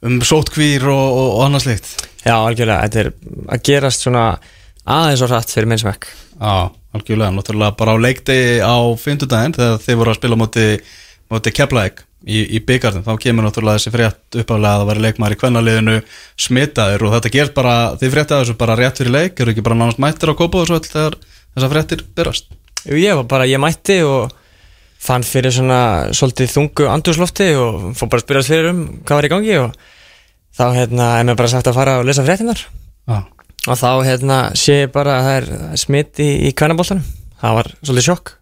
um 0.05 0.19
sótkvír 0.25 0.85
og, 0.91 1.05
og, 1.05 1.29
og 1.37 1.45
annað 1.47 1.65
slikt 1.67 1.93
Já, 2.25 2.35
algjörlega, 2.39 2.87
þetta 2.87 3.01
er 3.01 3.11
að 3.53 3.63
gerast 3.69 4.05
svona 4.05 4.25
aðeins 4.85 5.23
og 5.25 5.31
hratt 5.31 5.53
fyrir 5.53 5.69
minnsmæk 5.71 6.09
Já, 6.09 6.71
algjörlega, 6.95 7.31
náttúrulega 7.35 7.77
bara 7.79 7.95
á 7.95 8.03
leikdegi 8.05 8.59
á 8.61 8.77
fimmtudaginn 9.01 9.55
þegar 9.57 9.79
þið 9.85 10.01
voru 10.01 10.13
að 10.13 10.19
spila 10.19 10.39
móti, 10.39 10.67
móti 11.31 11.55
Keflæk 11.55 12.03
í, 12.25 12.41
í 12.57 12.61
byggarnum, 12.65 13.05
þá 13.05 13.21
kemur 13.21 13.45
náttúrulega 13.47 13.81
þessi 13.81 13.93
frétt 13.93 14.39
uppálega 14.41 14.85
að 14.85 15.01
leikmaður 15.05 15.35
í 15.35 15.39
kvennaliðinu 15.41 15.97
smitaður 16.47 17.07
og 17.07 17.15
þetta 17.17 17.33
gerst 17.37 17.57
bara, 17.57 17.75
þið 18.01 18.15
fréttið 18.15 18.41
þessu 18.41 18.57
bara 18.61 18.77
rétt 18.79 19.01
fyrir 19.01 19.15
leik, 19.15 19.39
eru 19.39 19.53
ekki 19.53 19.65
bara 19.65 19.77
nánast 19.79 20.01
mættir 20.01 20.33
á 20.33 20.35
kópa 20.37 20.63
og 20.63 20.69
svo 20.69 20.81
þegar 20.85 21.19
þessar 21.55 21.73
fréttir 21.73 22.05
berast? 22.17 22.49
Jú, 22.85 22.97
ég 23.01 23.21
var 23.21 23.29
bara, 23.29 23.49
ég 23.49 23.61
mætti 23.61 24.01
og 24.05 24.33
fann 25.05 25.25
fyrir 25.25 25.53
svona 25.53 26.13
svolítið 26.15 26.53
þungu 26.55 26.87
andurslofti 26.89 27.51
og 27.59 27.91
fór 27.97 28.09
bara 28.09 28.21
að 28.21 28.25
spyrjast 28.25 28.51
fyrir 28.53 28.71
um 28.71 28.81
hvað 29.05 29.19
var 29.19 29.27
í 29.27 29.31
gangi 29.35 29.59
og 29.61 29.75
þá 30.55 30.65
hérna 30.75 31.11
er 31.19 31.27
mér 31.27 31.37
bara 31.39 31.51
sagt 31.51 31.69
að 31.69 31.77
fara 31.77 31.99
og 31.99 32.07
lesa 32.07 32.25
fréttinar 32.25 32.63
Já, 33.05 33.19
og 33.67 33.77
þá 33.79 33.89
hérna 34.07 34.39
sé 34.57 34.81
ég 34.85 34.93
bara 34.95 35.19
að 35.19 35.27
það 35.27 35.37
er 35.39 35.77
smitt 35.81 36.21
í, 36.23 36.29
í 36.47 36.51
kvennaboltanum. 36.57 37.05
Það 37.41 37.57
var 37.59 37.71
svolítið 37.81 38.07
sjokk. 38.07 38.35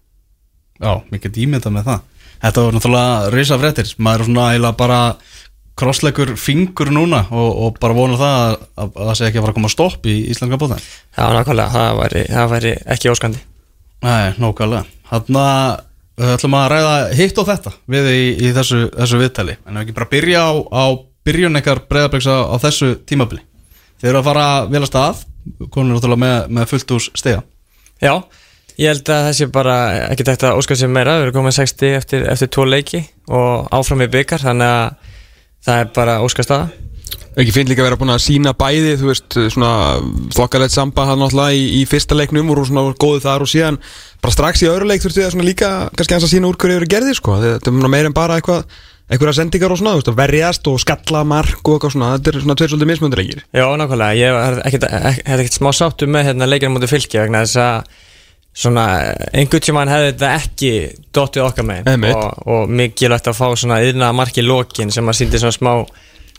Já, 0.84 0.92
mikið 1.12 1.40
ímynda 1.44 1.72
með 1.74 1.90
það. 1.90 2.10
Þetta 2.44 2.64
var 2.64 2.76
náttúrulega 2.78 3.32
risa 3.34 3.58
fréttir. 3.60 3.94
Maður 4.04 4.24
er 4.24 4.30
svona 4.30 4.48
eiginlega 4.52 4.80
bara 4.80 5.00
krossleikur 5.80 6.34
fingur 6.38 6.92
núna 6.94 7.24
og, 7.34 7.50
og 7.66 7.80
bara 7.82 7.96
vona 7.98 8.18
það 8.20 8.36
að, 8.44 8.60
að, 8.78 8.92
að 8.92 9.08
það 9.10 9.16
sé 9.18 9.28
ekki 9.28 9.40
að 9.40 9.46
fara 9.46 9.54
að 9.54 9.58
koma 9.58 9.72
stopp 9.74 10.06
í 10.06 10.18
Íslandska 10.30 10.60
bóðan 10.62 10.84
Já, 10.84 11.24
nákvæmlega, 11.34 11.72
það 11.74 11.98
væri, 12.00 12.22
það 12.30 12.52
væri 12.52 12.74
ekki 12.94 13.12
óskandi. 13.14 13.42
Nei, 14.04 14.36
nákvæmlega. 14.38 14.84
Þannig 15.10 15.40
að 15.42 15.74
við 16.22 16.36
ætlum 16.36 16.58
að 16.60 16.68
ræða 16.76 16.94
hitt 17.18 17.42
og 17.42 17.50
þetta 17.50 17.74
við 17.96 18.12
í, 18.12 18.22
í 18.38 18.52
þessu, 18.54 18.84
þessu 18.94 19.22
viðtali. 19.24 19.58
En 19.66 19.80
ef 19.80 19.88
ekki 19.88 19.98
bara 19.98 20.12
byrja 20.14 20.46
á, 20.46 20.52
á 20.62 20.86
byrjun 21.28 21.60
ekkar 21.60 21.84
breyðarbleiksa 21.90 22.38
á 22.52 22.56
þessu 22.64 22.94
tímabili. 23.08 23.44
Þeir 24.02 24.12
eru 24.12 24.22
að 24.22 24.28
fara 24.28 24.48
vel 24.68 24.82
að 24.82 24.90
stað 24.90 25.24
konur 25.72 25.96
náttúrulega 25.96 26.24
með, 26.24 26.38
með 26.58 26.72
fullt 26.72 26.94
ús 26.96 27.10
stiga. 27.18 27.44
Já, 28.04 28.14
ég 28.80 28.92
held 28.92 29.12
að 29.14 29.26
það 29.28 29.36
sé 29.40 29.50
bara 29.54 29.76
ekki 30.10 30.28
tækt 30.28 30.46
að 30.48 30.60
óska 30.60 30.78
sér 30.80 30.92
meira, 30.92 31.18
við 31.20 31.28
erum 31.28 31.38
komið 31.40 31.58
60 31.60 31.98
eftir, 32.00 32.26
eftir 32.32 32.52
tvo 32.52 32.68
leiki 32.68 33.04
og 33.32 33.70
áfram 33.76 34.04
í 34.04 34.10
byggar 34.12 34.44
þannig 34.44 34.74
að 34.74 35.12
það 35.64 35.84
er 35.84 35.94
bara 35.96 36.18
óska 36.24 36.46
staða. 36.46 36.72
Ekki 37.34 37.54
finn 37.54 37.70
líka 37.70 37.82
að 37.82 37.88
vera 37.88 37.98
búin 37.98 38.14
að 38.14 38.22
sína 38.22 38.52
bæði 38.58 38.94
þú 39.02 39.10
veist, 39.10 39.36
svona 39.56 39.72
þokkalegt 40.36 40.74
samba 40.74 41.08
hann 41.10 41.22
náttúrulega 41.22 41.58
í, 41.58 41.64
í 41.80 41.84
fyrsta 41.90 42.18
leiknum 42.18 42.52
og 42.54 42.66
svona 42.70 42.94
góðu 43.02 43.24
þar 43.24 43.46
og 43.46 43.50
síðan 43.50 43.80
bara 44.22 44.36
strax 44.36 44.62
í 44.62 44.70
öðru 44.70 44.90
leik 44.90 45.02
þurfti 45.02 45.24
það 45.24 45.34
svona 45.34 45.48
líka 45.48 45.70
kannski 45.98 46.18
að 46.20 46.28
sína 46.30 46.50
úr 46.50 46.60
hverju 46.62 46.82
eru 46.82 46.90
gerði 46.90 47.16
sko. 47.18 47.40
Þetta 47.42 47.72
er 47.72 47.94
meira 47.94 48.12
en 48.12 48.18
bara 48.18 48.38
eitthvað 48.38 48.68
einhverja 49.14 49.36
sendingar 49.40 49.74
og 49.74 49.80
svona, 49.80 49.96
veist, 49.98 50.14
verjast 50.18 50.70
og 50.72 50.80
skalla 50.82 51.24
mark 51.28 51.62
og 51.62 51.78
eitthvað 51.78 51.94
svona, 51.96 52.14
þetta 52.18 52.32
er 52.34 52.46
svona 52.46 52.58
tveir 52.60 52.74
svolítið 52.74 52.92
mismöndur 52.92 53.22
leikir 53.22 53.44
Já, 53.46 53.66
nákvæmlega, 53.80 54.18
ég 54.20 54.40
hef 54.40 54.64
ekkert, 54.70 54.88
ekkert 55.22 55.60
smá 55.60 55.70
sáttu 55.78 56.10
með 56.10 56.32
hérna, 56.32 56.50
leikinu 56.50 56.76
mútið 56.76 56.96
fylki 56.96 57.22
vegna 57.22 57.44
þess 57.46 57.62
að 57.64 57.94
svona 58.54 58.86
einhvern 59.34 59.66
tíma 59.66 59.84
hefði 59.90 60.10
þetta 60.12 60.32
ekki 60.38 60.72
dottið 61.16 61.46
okkar 61.48 61.70
Einmitt. 61.90 62.14
og, 62.14 62.44
og 62.46 62.74
mikilvægt 62.82 63.30
að 63.32 63.40
fá 63.40 63.48
svona 63.58 63.80
yðna 63.86 64.12
marki 64.14 64.46
lokin 64.46 64.94
sem 64.94 65.10
að 65.10 65.20
síndi 65.20 65.42
svona 65.42 65.58
smá 65.58 65.74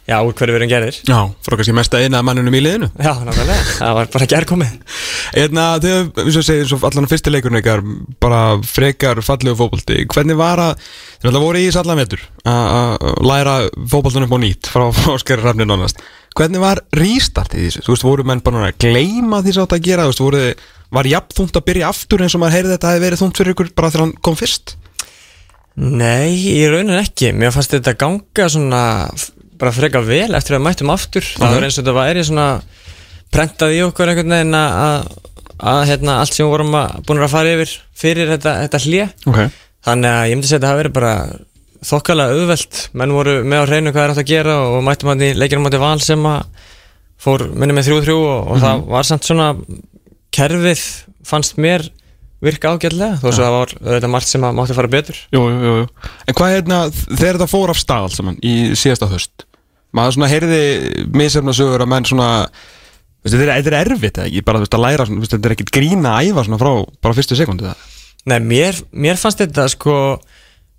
já, 0.09 0.17
úr 0.21 0.35
hverju 0.37 0.55
við 0.55 0.59
erum 0.61 0.71
gerðir. 0.71 0.99
Já, 1.09 1.19
frá 1.47 1.57
kannski 1.59 1.75
mesta 1.77 2.01
eina 2.03 2.23
mannunum 2.27 2.57
í 2.57 2.63
liðinu. 2.65 2.89
Já, 2.99 3.13
nákvæmlega, 3.27 3.63
það 3.81 3.95
var 3.99 4.11
bara 4.15 4.29
gerðkomið 4.35 4.99
Eðna, 5.45 5.67
þegar, 5.85 6.11
eins 6.25 6.39
og 6.41 6.47
segir, 6.47 6.75
allan 6.91 7.11
fyrsti 7.11 7.33
leikurinn 7.33 7.61
ykkar 7.63 7.85
bara 8.23 8.43
frekar 8.69 9.23
fallegu 9.25 9.57
fótbolti 9.59 10.05
hvernig 10.13 10.39
var 10.39 10.63
að, 10.63 10.85
þeir 11.19 11.31
alltaf 11.33 11.47
voru 11.47 11.63
í 11.63 11.67
þess 11.69 11.81
allan 11.83 12.03
vetur 12.03 12.27
að 12.45 12.69
að 12.75 13.25
læra 13.31 13.57
fótboltunum 13.75 14.29
upp 14.29 14.37
á 14.37 14.41
nýtt 14.45 14.71
frá 14.71 14.87
Óskari 15.15 15.43
Rafni 15.45 15.67
nánast. 15.69 16.01
Hvernig 16.35 16.63
var 16.63 16.81
rístartið 16.99 17.61
í 17.61 17.67
þessu, 17.69 17.85
þú 17.87 17.95
veist, 17.95 18.07
voru 18.09 18.25
menn 18.27 18.43
bara 18.43 18.69
að 18.69 18.81
gleyma 18.83 19.39
því 19.45 19.53
sátt 19.55 19.77
að 19.77 19.85
gera, 19.87 20.07
þú 20.09 20.11
veist, 20.11 20.25
voru 20.25 20.41
þið 20.43 20.65
var 20.95 21.09
jafn 21.11 21.37
þungt 21.39 21.59
að 21.59 21.67
byrja 21.69 21.91
aftur 21.91 22.23
eins 22.23 22.35
og 22.37 22.43
maður 22.43 22.57
heyrði 22.59 22.75
þetta 22.77 24.35
fyrst? 24.39 24.75
Nei, 25.75 26.31
í 26.55 26.67
raunin 26.71 27.01
ekki. 27.01 27.33
Mér 27.35 27.51
fannst 27.55 27.73
þetta 27.75 27.97
ganga 27.99 28.47
svona 28.47 28.83
bara 29.61 29.75
frekar 29.75 30.05
vel 30.07 30.35
eftir 30.37 30.59
að 30.59 30.65
mættum 30.67 30.93
aftur. 30.95 31.27
Það 31.37 31.55
var 31.57 31.67
eins 31.67 31.79
og 31.79 31.85
þetta 31.85 31.97
væri 31.99 32.27
svona 32.27 32.49
prentað 33.35 33.77
í 33.77 33.81
okkur 33.87 34.13
einhvern 34.13 34.37
veginn 34.37 34.59
að, 34.59 34.77
að, 34.85 35.33
að 35.73 35.81
hérna, 35.91 36.19
allt 36.23 36.37
sem 36.37 36.45
við 36.45 36.53
vorum 36.53 36.77
að, 36.79 37.01
búin 37.07 37.25
að 37.25 37.35
fara 37.35 37.57
yfir 37.57 37.75
fyrir 38.05 38.31
þetta, 38.35 38.55
þetta 38.65 38.83
hlje 38.85 39.09
okay. 39.31 39.51
þannig 39.89 40.15
að 40.19 40.29
ég 40.29 40.39
myndi 40.39 40.51
segja 40.51 40.61
að 40.61 40.67
það 40.67 40.73
hafi 40.75 40.83
verið 40.83 40.97
bara 40.99 41.15
þokkalega 41.85 42.37
auðvelt. 42.39 42.85
Menn 43.01 43.17
voru 43.17 43.35
með 43.45 43.65
á 43.65 43.69
hreinu 43.69 43.95
hvað 43.95 44.05
er 44.05 44.15
átt 44.15 44.23
að 44.23 44.31
gera 44.31 44.61
og 44.69 44.79
mættum 44.87 45.13
í 45.15 45.33
leikinu 45.37 45.65
mátti 45.65 45.83
val 45.83 45.99
sem 46.05 46.31
að 46.31 46.71
fór 47.25 47.47
minni 47.55 47.77
með 47.77 47.91
3-3 47.91 48.15
og, 48.15 48.49
og 48.55 48.63
það 48.63 48.87
var 48.95 49.09
samt 49.09 49.29
svona 49.29 49.51
kerfið 50.35 50.83
fannst 51.25 51.61
mér 51.63 51.87
virka 52.45 52.75
ágætlega 52.75 53.19
þó 53.23 53.27
svo 53.31 53.41
það 53.41 53.57
var 53.57 53.75
þetta 53.89 54.13
margt 54.13 54.31
sem 54.31 54.47
að 54.47 54.55
mátti 54.59 54.77
fara 54.77 54.93
betur. 54.93 55.19
Jú, 55.35 55.43
jú, 55.51 55.75
jú. 55.81 55.89
En 56.29 56.39
hvað 56.39 56.55
hérna, 56.59 56.79
þegar 56.93 57.39
þetta 57.39 57.51
fór 57.51 57.73
af 57.75 57.81
stað 57.81 58.07
allt 58.09 58.19
saman 58.19 58.39
í 58.45 58.55
síðasta 58.79 59.11
höst 59.11 59.47
maður 59.95 60.17
svona 60.17 60.31
heyrði 60.33 60.63
misefna 61.15 61.55
sögur 61.57 61.85
að 61.85 61.91
menn 61.93 62.09
svona 62.09 62.29
þetta 63.25 63.43
er, 63.47 63.53
er 63.63 63.77
erfitt 63.85 64.19
eða 64.19 64.29
ekki, 64.29 64.45
bara 64.45 64.61
þú 64.61 64.67
veist 64.67 64.79
að 64.79 64.85
læra 64.85 65.07
svona, 65.09 65.25
veistu, 65.25 65.39
þetta 65.39 65.51
er 65.51 65.57
ekkit 65.57 65.75
grína 65.75 66.15
að 66.19 66.31
æfa 66.31 66.47
svona 66.49 66.61
frá 66.61 66.73
bara 67.05 67.17
fyrstu 67.17 67.39
sekundi 67.39 67.69
það 67.69 67.91
Nei, 68.25 68.39
mér, 68.41 68.79
mér 68.97 69.19
fannst 69.21 69.43
þetta 69.43 69.67
sko 69.69 69.95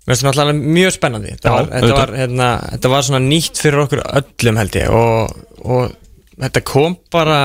náttúrulega 0.06 0.54
mjög 0.54 0.96
spennandi. 0.96 1.36
Þetta, 1.36 1.46
Já, 1.46 1.54
var, 1.54 1.68
þetta, 1.70 1.94
var, 1.94 2.12
hérna, 2.18 2.48
þetta 2.72 2.90
var 2.90 3.04
svona 3.06 3.20
nýtt 3.22 3.60
fyrir 3.62 3.82
okkur 3.84 4.02
öllum 4.02 4.58
held 4.58 4.78
ég 4.80 4.96
og, 4.98 5.36
og 5.62 5.94
þetta 6.42 6.62
kom 6.66 6.96
bara 7.14 7.38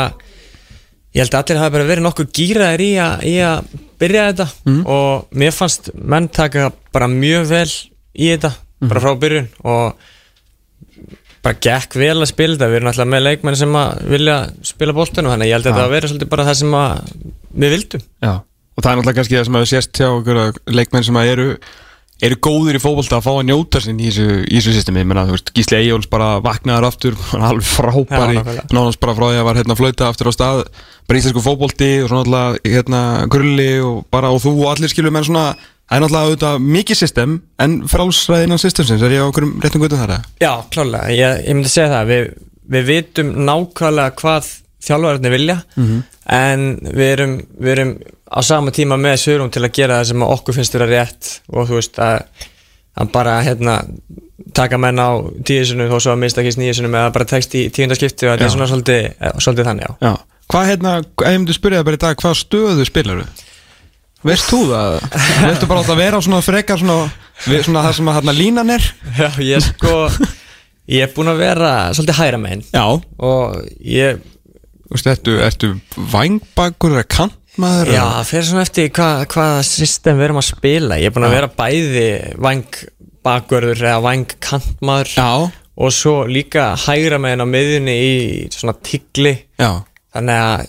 ég 1.14 1.22
held 1.24 1.34
að 1.36 1.42
allir 1.44 1.60
hafi 1.62 1.76
bara 1.76 1.88
verið 1.90 2.06
nokkuð 2.08 2.30
gýraðir 2.38 2.84
í, 2.86 2.92
í 3.32 3.36
að 3.44 3.66
byrja 4.02 4.28
þetta. 4.32 4.48
Mhm. 4.66 4.86
og 4.88 5.28
mér 5.36 5.52
fannst 5.54 5.92
menn 5.96 6.28
taka 6.30 6.72
bara 6.94 7.08
mjög 7.08 7.46
vel 7.52 7.68
í 8.16 8.32
þetta 8.34 8.54
Mhm. 8.82 8.90
bara 8.90 9.00
frá 9.02 9.16
byrjun. 9.20 9.48
Og 9.64 9.96
bara 11.44 11.56
gekk 11.62 11.96
vel 11.98 12.22
að 12.22 12.30
spila 12.32 12.56
þetta. 12.56 12.70
Við 12.72 12.80
erum 12.80 12.92
alltaf 12.92 13.08
með 13.10 13.24
leikmenn 13.28 13.58
sem 13.58 13.74
að 13.74 14.02
vilja 14.14 14.38
spila 14.64 14.94
boltinu 14.94 15.30
þannig 15.32 15.48
að 15.48 15.52
ég 15.52 15.56
held 15.58 15.66
að 15.66 15.72
þetta 15.74 15.86
að 15.86 15.94
vera 15.96 16.08
svolítið 16.12 16.30
bara 16.30 16.46
það 16.46 16.58
sem 16.62 16.76
við 17.62 17.74
vildum. 17.76 18.02
Já, 18.22 18.34
og 18.78 18.84
það 18.84 18.92
er 18.92 18.98
náttúrulega 19.00 19.18
kannski 19.20 19.38
það 19.38 19.46
sem 19.46 19.58
hefur 19.60 19.72
sést 19.72 19.92
hjá 20.02 20.10
okkur 20.10 20.60
leikmenn 20.80 21.04
sem 21.08 21.16
að 21.22 21.32
eru 21.34 21.48
eru 22.22 22.38
góðir 22.46 22.78
í 22.78 22.82
fótbolta 22.82 23.18
að 23.18 23.26
fá 23.26 23.32
að 23.34 23.48
njóta 23.50 23.82
sín 23.82 24.00
í 24.02 24.10
þessu, 24.10 24.38
í 24.46 24.60
þessu 24.60 24.76
systemi, 24.76 25.04
menna, 25.08 25.26
þú 25.26 25.36
veist, 25.36 25.52
Gísli 25.58 25.80
Eyjóls 25.80 26.10
bara 26.12 26.30
vaknaður 26.44 26.88
aftur, 26.92 27.18
alveg 27.50 27.68
frábæri 27.68 28.44
nánast 28.72 29.02
bara 29.02 29.16
frá 29.18 29.28
því 29.28 29.42
að 29.42 29.48
var 29.50 29.62
hérna 29.62 29.78
flauta 29.80 30.10
aftur 30.12 30.30
á 30.30 30.34
stað, 30.36 30.64
bara 31.10 31.22
íslensku 31.22 31.44
fótbolti 31.46 31.92
og 32.04 32.12
svona 32.12 32.24
náttúrulega 32.24 32.76
hérna 32.78 33.04
krulli 33.34 33.70
og 33.86 34.04
bara 34.14 34.32
og 34.34 34.42
þú 34.46 34.56
og 34.62 34.74
allir 34.76 34.94
skilur 34.94 35.14
menn 35.16 35.28
svona 35.28 35.50
það 35.58 35.98
er 35.98 36.06
náttúrulega 36.06 36.30
auðvitað 36.30 36.70
mikið 36.78 37.02
system 37.02 37.36
en 37.60 37.78
frálsræði 37.92 38.48
innan 38.48 38.62
systemsins, 38.62 39.04
er 39.04 39.18
ég 39.18 39.26
á 39.26 39.28
okkur 39.28 39.50
réttum 39.64 39.84
gutum 39.84 40.00
þar? 40.00 40.14
Já, 40.40 40.54
klálega, 40.72 41.12
ég, 41.12 41.42
ég 41.50 41.58
myndi 41.58 41.74
segja 41.74 41.90
það. 41.92 42.14
Við, 42.14 42.30
við 42.72 42.86
vitum 42.88 43.34
nákvæmlega 43.50 44.16
hvað 44.22 44.54
þjálfararnir 44.82 45.36
vilja 45.36 45.58
en 46.32 46.64
við 46.86 47.10
erum, 47.12 47.34
við 47.60 47.74
erum 47.76 47.92
á 48.32 48.40
sama 48.46 48.72
tíma 48.72 48.98
með 49.00 49.20
sögurum 49.26 49.52
til 49.52 49.64
að 49.66 49.76
gera 49.76 50.00
það 50.00 50.10
sem 50.12 50.24
að 50.24 50.34
okkur 50.38 50.58
finnst 50.58 50.76
vera 50.78 50.90
rétt 50.90 51.32
og 51.52 51.68
þú 51.70 51.78
veist 51.80 52.00
að, 52.02 52.48
að 53.02 53.12
bara 53.14 53.38
hérna 53.44 53.78
taka 54.56 54.80
menn 54.82 55.00
á 55.00 55.10
tíusunum 55.48 55.92
og 55.92 56.02
svo 56.04 56.16
að 56.16 56.22
mista 56.24 56.42
ekki 56.42 56.60
nýjusunum 56.62 56.98
eða 56.98 57.14
bara 57.16 57.30
text 57.30 57.56
í 57.60 57.68
tíundaskipti 57.74 58.28
og 58.28 58.34
þetta 58.36 58.48
er 58.48 58.54
svona 58.56 58.70
svolítið, 58.72 59.08
eh, 59.12 59.34
svolítið 59.38 59.70
þannig 59.70 59.88
já. 59.88 59.92
Já, 60.08 60.14
hvað 60.54 60.68
hérna, 60.72 60.94
ef 61.04 61.28
ég 61.28 61.40
myndi 61.40 61.58
spyrja 61.58 61.82
það 61.82 61.90
bara 61.90 62.00
í 62.00 62.04
dag, 62.06 62.22
hvað 62.24 62.38
stöðu 62.42 62.88
spilar 62.88 63.22
þú? 63.22 63.48
Veist 64.22 64.52
þú 64.52 64.60
það? 64.70 64.98
Veistu 65.48 65.70
bara 65.70 65.82
alltaf 65.82 65.98
vera 66.00 66.22
á 66.22 66.26
svona 66.26 66.42
frekar 66.46 66.82
svona, 66.82 66.98
svona 67.46 67.86
það 67.88 67.96
sem 67.98 68.12
að 68.12 68.20
hérna 68.20 68.38
línan 68.38 68.76
er? 68.76 68.90
já, 69.18 69.30
ég 69.42 69.66
sko 69.66 69.96
ég 70.92 71.06
er 71.06 71.14
búinn 71.16 71.32
að 71.32 71.42
vera 71.42 71.72
svolítið 71.96 72.20
hæra 72.20 72.42
megin 72.42 72.66
Já 72.72 72.86
og 72.88 73.58
ég 73.80 74.22
Veistu, 74.92 75.08
ertu, 75.14 75.38
ertu 75.40 75.68
vangbakur 76.12 76.98
eða 76.98 77.08
kantmaður? 77.56 77.92
Já, 77.92 78.04
það 78.16 78.28
fyrir 78.30 78.46
svona 78.48 78.64
eftir 78.66 78.90
hvað, 78.96 79.22
hvaða 79.34 79.64
system 79.68 80.18
við 80.20 80.26
erum 80.28 80.40
að 80.42 80.48
spila. 80.48 80.98
Ég 81.02 81.10
er 81.10 81.16
búinn 81.16 81.28
að 81.28 81.36
vera 81.36 81.50
bæði 81.58 82.06
vang 82.42 82.80
bakvörður 83.26 83.82
eða 83.86 84.02
vang 84.06 84.26
kantmaður 84.42 85.12
Já, 85.18 85.28
og 85.82 85.92
svo 85.96 86.14
líka 86.30 86.70
hægra 86.88 87.20
meginn 87.22 87.44
á 87.44 87.48
miðjunni 87.48 87.96
í 88.02 88.16
svona 88.54 88.76
tigli. 88.82 89.36
Já. 89.60 89.84
Þannig 90.16 90.42
að 90.48 90.66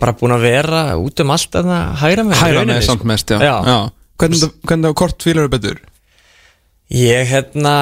bara 0.00 0.12
búinn 0.20 0.36
að 0.36 0.44
vera 0.46 0.80
út 1.00 1.20
um 1.24 1.30
allt 1.34 1.50
þarna 1.56 1.80
hægra 2.02 2.24
meginn 2.26 2.36
í 2.36 2.42
Hæra 2.44 2.60
rauninni, 2.60 2.74
með 2.76 2.82
sko. 2.84 2.92
samt 2.92 3.04
mest, 3.10 3.30
já, 3.30 3.40
Já. 3.40 3.76
Það- 4.16 4.56
hvernig 4.66 4.88
það 4.88 4.94
kort 4.96 5.22
fílar 5.24 5.44
er 5.44 5.52
betur? 5.52 5.80
Ég 6.90 7.26
hérna 7.32 7.74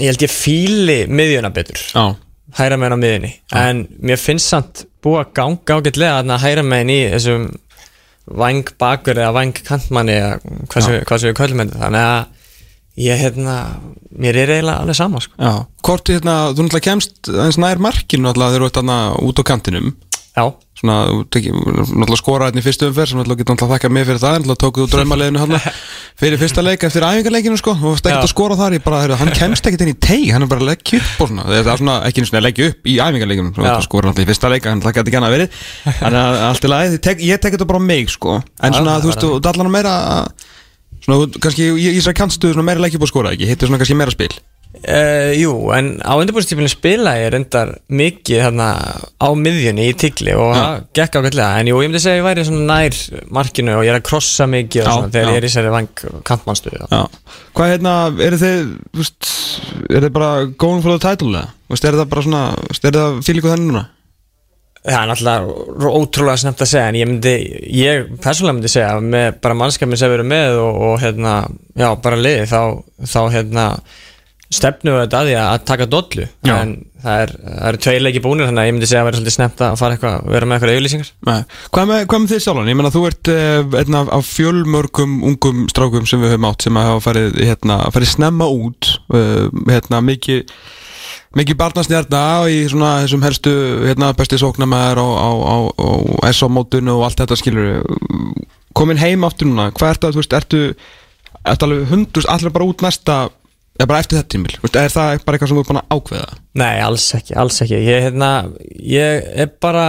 ég 0.00 0.06
held 0.08 0.22
ég 0.24 0.30
fíli 0.32 1.00
miðjuna 1.10 1.50
betur. 1.52 1.78
Já 1.92 2.16
hæra 2.58 2.78
meginn 2.78 2.96
á 2.96 3.02
miðjunni. 3.02 3.32
En 3.58 3.86
mér 4.02 4.20
finnst 4.20 4.52
samt 4.52 4.84
búið 5.04 5.22
að 5.22 5.32
ganga 5.38 5.78
ágætlega 5.78 6.18
þarna 6.18 6.38
hæra 6.42 6.64
meginn 6.66 6.94
í 6.94 7.00
þessum 7.14 7.48
vang 8.42 8.70
bakur 8.78 9.18
eða 9.18 9.34
vang 9.34 9.64
kantmanni 9.66 10.14
eða 10.18 10.38
hvað 10.70 10.86
sem, 10.86 11.00
hvað 11.08 11.22
sem 11.22 11.32
við 11.32 11.38
köllum 11.40 11.64
þetta. 11.64 11.82
Þannig 11.82 12.06
að 12.12 13.02
ég 13.02 13.22
hérna 13.22 13.56
mér 14.12 14.38
er 14.42 14.54
eiginlega 14.56 14.82
alveg 14.84 14.98
sama 14.98 15.22
sko. 15.24 15.52
Hvort 15.82 16.12
hérna, 16.12 16.36
þú 16.52 16.66
náttúrulega 16.66 16.86
kemst 16.90 17.32
aðeins 17.32 17.60
nær 17.62 17.82
markinu 17.82 18.28
náttúrulega 18.28 18.56
þegar 18.56 18.66
þú 18.66 18.70
ert 18.70 19.30
út 19.30 19.42
á 19.42 19.44
kantinum. 19.48 19.94
Já, 20.32 20.44
Svona, 20.82 20.96
þú 21.06 21.18
tekir, 21.30 21.52
náttúrulega 21.54 22.18
skora 22.18 22.46
hérna 22.48 22.58
í 22.58 22.64
fyrstu 22.64 22.88
umferð 22.90 23.10
sem 23.12 23.18
náttúrulega 23.20 23.38
getur 23.38 23.54
náttúrulega 23.54 23.76
þakkað 23.78 23.92
mig 23.94 24.06
fyrir 24.08 24.18
það 24.18 24.32
náttúrulega 24.34 24.62
tókuð 24.64 24.82
þú 24.82 24.88
draumaleginu 24.96 25.38
hann 25.38 25.54
fyrir 26.22 26.40
fyrsta 26.40 26.64
leik 26.66 26.86
eftir 26.88 27.06
æfingarleikinu 27.06 27.56
sko. 27.60 27.72
Og 27.78 28.00
Já. 28.02 28.16
að 28.18 28.26
skora 28.32 28.56
þar 28.58 28.74
ég 28.74 28.82
bara, 28.82 28.98
heyrðu, 29.04 29.18
hann 29.20 29.30
kemst 29.38 29.68
ekkert 29.70 29.84
inn 29.86 29.92
í 29.92 29.98
teig 30.02 30.32
hann 30.34 30.42
er 30.42 30.50
bara 30.50 30.64
að 30.64 30.72
leggja 30.72 30.98
upp 30.98 31.22
og 31.22 31.30
svona. 31.30 31.46
Það 31.46 31.70
er 31.70 31.82
svona 31.84 31.96
ekki 32.08 32.18
eins 32.24 32.32
og 32.34 32.42
leggja 32.48 32.70
upp 32.72 32.80
í 32.82 32.96
æfingarleikinu 32.98 33.48
skora 33.86 34.10
náttúrulega 34.10 34.26
í 34.26 34.30
fyrsta 34.32 34.50
leik 34.50 34.64
hann 34.66 34.82
það 34.82 34.96
gæti 34.98 35.06
ekki 35.12 35.18
hann 35.20 35.28
að 35.28 35.36
verið 35.36 35.48
að 36.02 36.42
allt 36.48 36.66
í 36.66 36.72
lagi, 36.74 36.98
tek, 37.06 37.22
ég 37.30 37.38
tek 37.38 37.54
þetta 37.54 37.70
bara 37.70 37.86
mig 37.86 38.10
sko. 38.10 38.40
En 38.58 38.74
svona, 38.74 38.98
þú 38.98 39.12
veist, 39.12 39.22
dallar 39.46 39.62
hann 39.62 39.76
meira 39.78 39.94
svona, 41.06 41.30
kannski 41.38 41.70
í 41.70 41.92
í 41.92 41.94
þessari 42.00 42.18
kantstuðu 42.18 42.58
uh, 44.80 45.30
jú 45.36 45.52
en 45.76 45.92
á 46.02 46.12
undirbúrstífinu 46.16 46.70
spila 46.70 47.14
ég 47.20 47.30
reyndar 47.34 47.74
mikið 47.92 48.42
þarna 48.46 48.68
á 49.20 49.28
miðjunni 49.38 49.88
í 49.90 49.94
tigli 49.98 50.34
og 50.36 50.52
það 50.56 50.82
gekk 50.98 51.18
ágætlega 51.20 51.60
en 51.60 51.70
jú, 51.70 51.78
ég 51.82 51.90
myndi 51.92 52.02
segja 52.02 52.16
að 52.16 52.20
ég 52.20 52.28
væri 52.28 52.46
svona 52.48 52.66
nær 52.72 53.00
markinu 53.38 53.76
og 53.76 53.86
ég 53.86 53.94
er 53.94 54.00
að 54.00 54.06
krossa 54.08 54.48
mikið 54.50 54.82
Já, 54.82 54.88
svona, 54.90 55.12
þegar 55.14 55.28
já. 55.28 55.32
ég 55.32 55.40
er 55.40 55.48
í 55.48 55.54
sér 55.54 55.70
vang 55.76 56.04
kantmannstöðu. 56.28 56.90
Hvað 57.52 57.72
hérna, 57.74 57.96
eru 58.28 58.42
þið, 58.42 58.60
veist, 59.00 59.32
er 59.88 60.06
þið 60.06 60.12
bara 60.18 60.30
going 60.56 60.84
for 60.84 60.96
the 60.96 61.02
title 61.02 61.46
veist, 61.72 61.84
er 61.84 61.98
það 61.98 62.12
bara 62.14 62.28
svona, 62.28 62.44
veist, 62.68 62.86
er 62.88 62.96
það 62.96 63.20
fílíku 63.26 63.52
þenni 63.52 63.70
núna? 63.70 63.88
Það 64.82 64.96
er 64.98 65.10
náttúrulega 65.12 65.90
ótrúlega 65.94 66.40
snemt 66.42 66.62
að 66.64 66.70
segja 66.72 66.88
en 66.90 66.96
ég 66.98 67.06
myndi, 67.06 67.34
ég 67.78 68.08
persónulega 68.18 68.56
myndi 68.56 68.70
segja 68.72 68.96
með 68.98 69.36
bara 69.44 69.54
mannskapin 69.60 70.00
sem 70.00 70.10
við 70.10 70.16
erum 70.16 70.32
með 70.32 70.56
og, 70.58 70.80
og 70.88 70.96
hérna, 71.04 71.34
já, 71.78 71.86
bara 72.02 72.18
liði 72.18 72.48
þá, 72.50 72.58
þá 73.12 73.20
hérna 73.36 73.66
stefnum 74.52 74.96
við 74.96 75.04
þetta 75.04 75.20
að 75.20 75.28
því 75.28 75.36
að 75.42 75.62
taka 75.68 75.86
dollu 75.90 76.24
Já. 76.44 76.54
en 76.56 76.74
það 77.02 77.22
er, 77.22 77.32
það 77.44 77.68
eru 77.68 77.80
tvei 77.84 77.94
leiki 78.02 78.22
búnir 78.22 78.48
þannig 78.48 78.62
að 78.62 78.68
ég 78.68 78.76
myndi 78.76 78.88
segja 78.90 79.00
að 79.02 79.08
vera 79.08 79.18
svolítið 79.18 79.36
snemt 79.36 79.62
að 79.64 79.78
fara 79.80 79.96
eitthvað, 79.96 80.28
vera 80.34 80.48
með 80.48 80.56
eitthvað 80.56 80.76
auðlýsingar. 80.76 81.10
Hvað 81.74 81.88
með, 81.90 82.04
hvað 82.10 82.22
með 82.22 82.32
þið 82.32 82.44
sjálfan? 82.44 82.70
Ég 82.70 82.78
meina, 82.78 82.92
þú 82.94 83.02
ert 83.08 83.32
uh, 83.32 83.78
einn 83.80 83.98
af, 83.98 84.12
af 84.18 84.28
fjölmörgum 84.28 85.16
ungum 85.30 85.64
strákum 85.72 86.06
sem 86.08 86.22
við 86.22 86.34
höfum 86.34 86.48
átt 86.50 86.66
sem 86.66 86.78
að 86.78 86.88
hafa 86.90 87.04
farið, 87.08 87.42
hérna, 87.48 87.80
farið 87.96 88.12
snemma 88.12 88.48
út, 88.52 88.92
uh, 89.16 89.50
hérna, 89.70 90.02
mikið, 90.06 90.54
mikið 91.40 91.60
barnasnjarna 91.64 92.24
í 92.52 92.62
svona 92.70 92.94
þessum 93.02 93.26
helstu, 93.26 93.56
hérna, 93.88 94.12
besti 94.18 94.40
sóknamaður 94.42 95.02
á, 95.02 95.08
á, 95.08 95.30
á, 95.42 95.56
á 96.22 96.26
SO-mótunu 96.30 96.98
og 97.00 97.06
allt 97.08 97.24
þetta 97.24 97.40
skilur. 97.40 97.86
Komin 98.76 99.00
heim 99.00 99.26
aftur 99.26 99.50
núna, 99.50 99.70
hvað 99.74 99.96
ertu 99.96 100.08
að, 100.08 100.16
þú 100.16 100.22
veist, 100.22 100.36
ertu, 100.38 100.64
ertu 101.42 101.66
alveg 101.66 101.88
hundust, 101.90 102.30
allir 102.30 102.54
bara 102.54 102.68
út 102.68 102.84
næsta, 102.84 103.22
eða 103.78 103.88
bara 103.90 104.02
eftir 104.02 104.18
þetta 104.18 104.32
tímil, 104.34 104.56
veist, 104.62 104.78
er 104.78 104.92
það 104.92 105.24
bara 105.26 105.38
eitthvað 105.38 105.50
sem 105.52 105.58
þú 105.58 105.62
er 105.64 105.68
búin 105.70 105.80
að 105.82 105.94
ákveða? 105.96 106.38
Nei, 106.62 106.74
alls 106.84 107.06
ekki, 107.18 107.36
alls 107.42 107.62
ekki 107.64 107.78
ég, 107.78 108.02
hérna, 108.08 108.30
ég 108.92 109.30
er 109.44 109.52
bara 109.62 109.86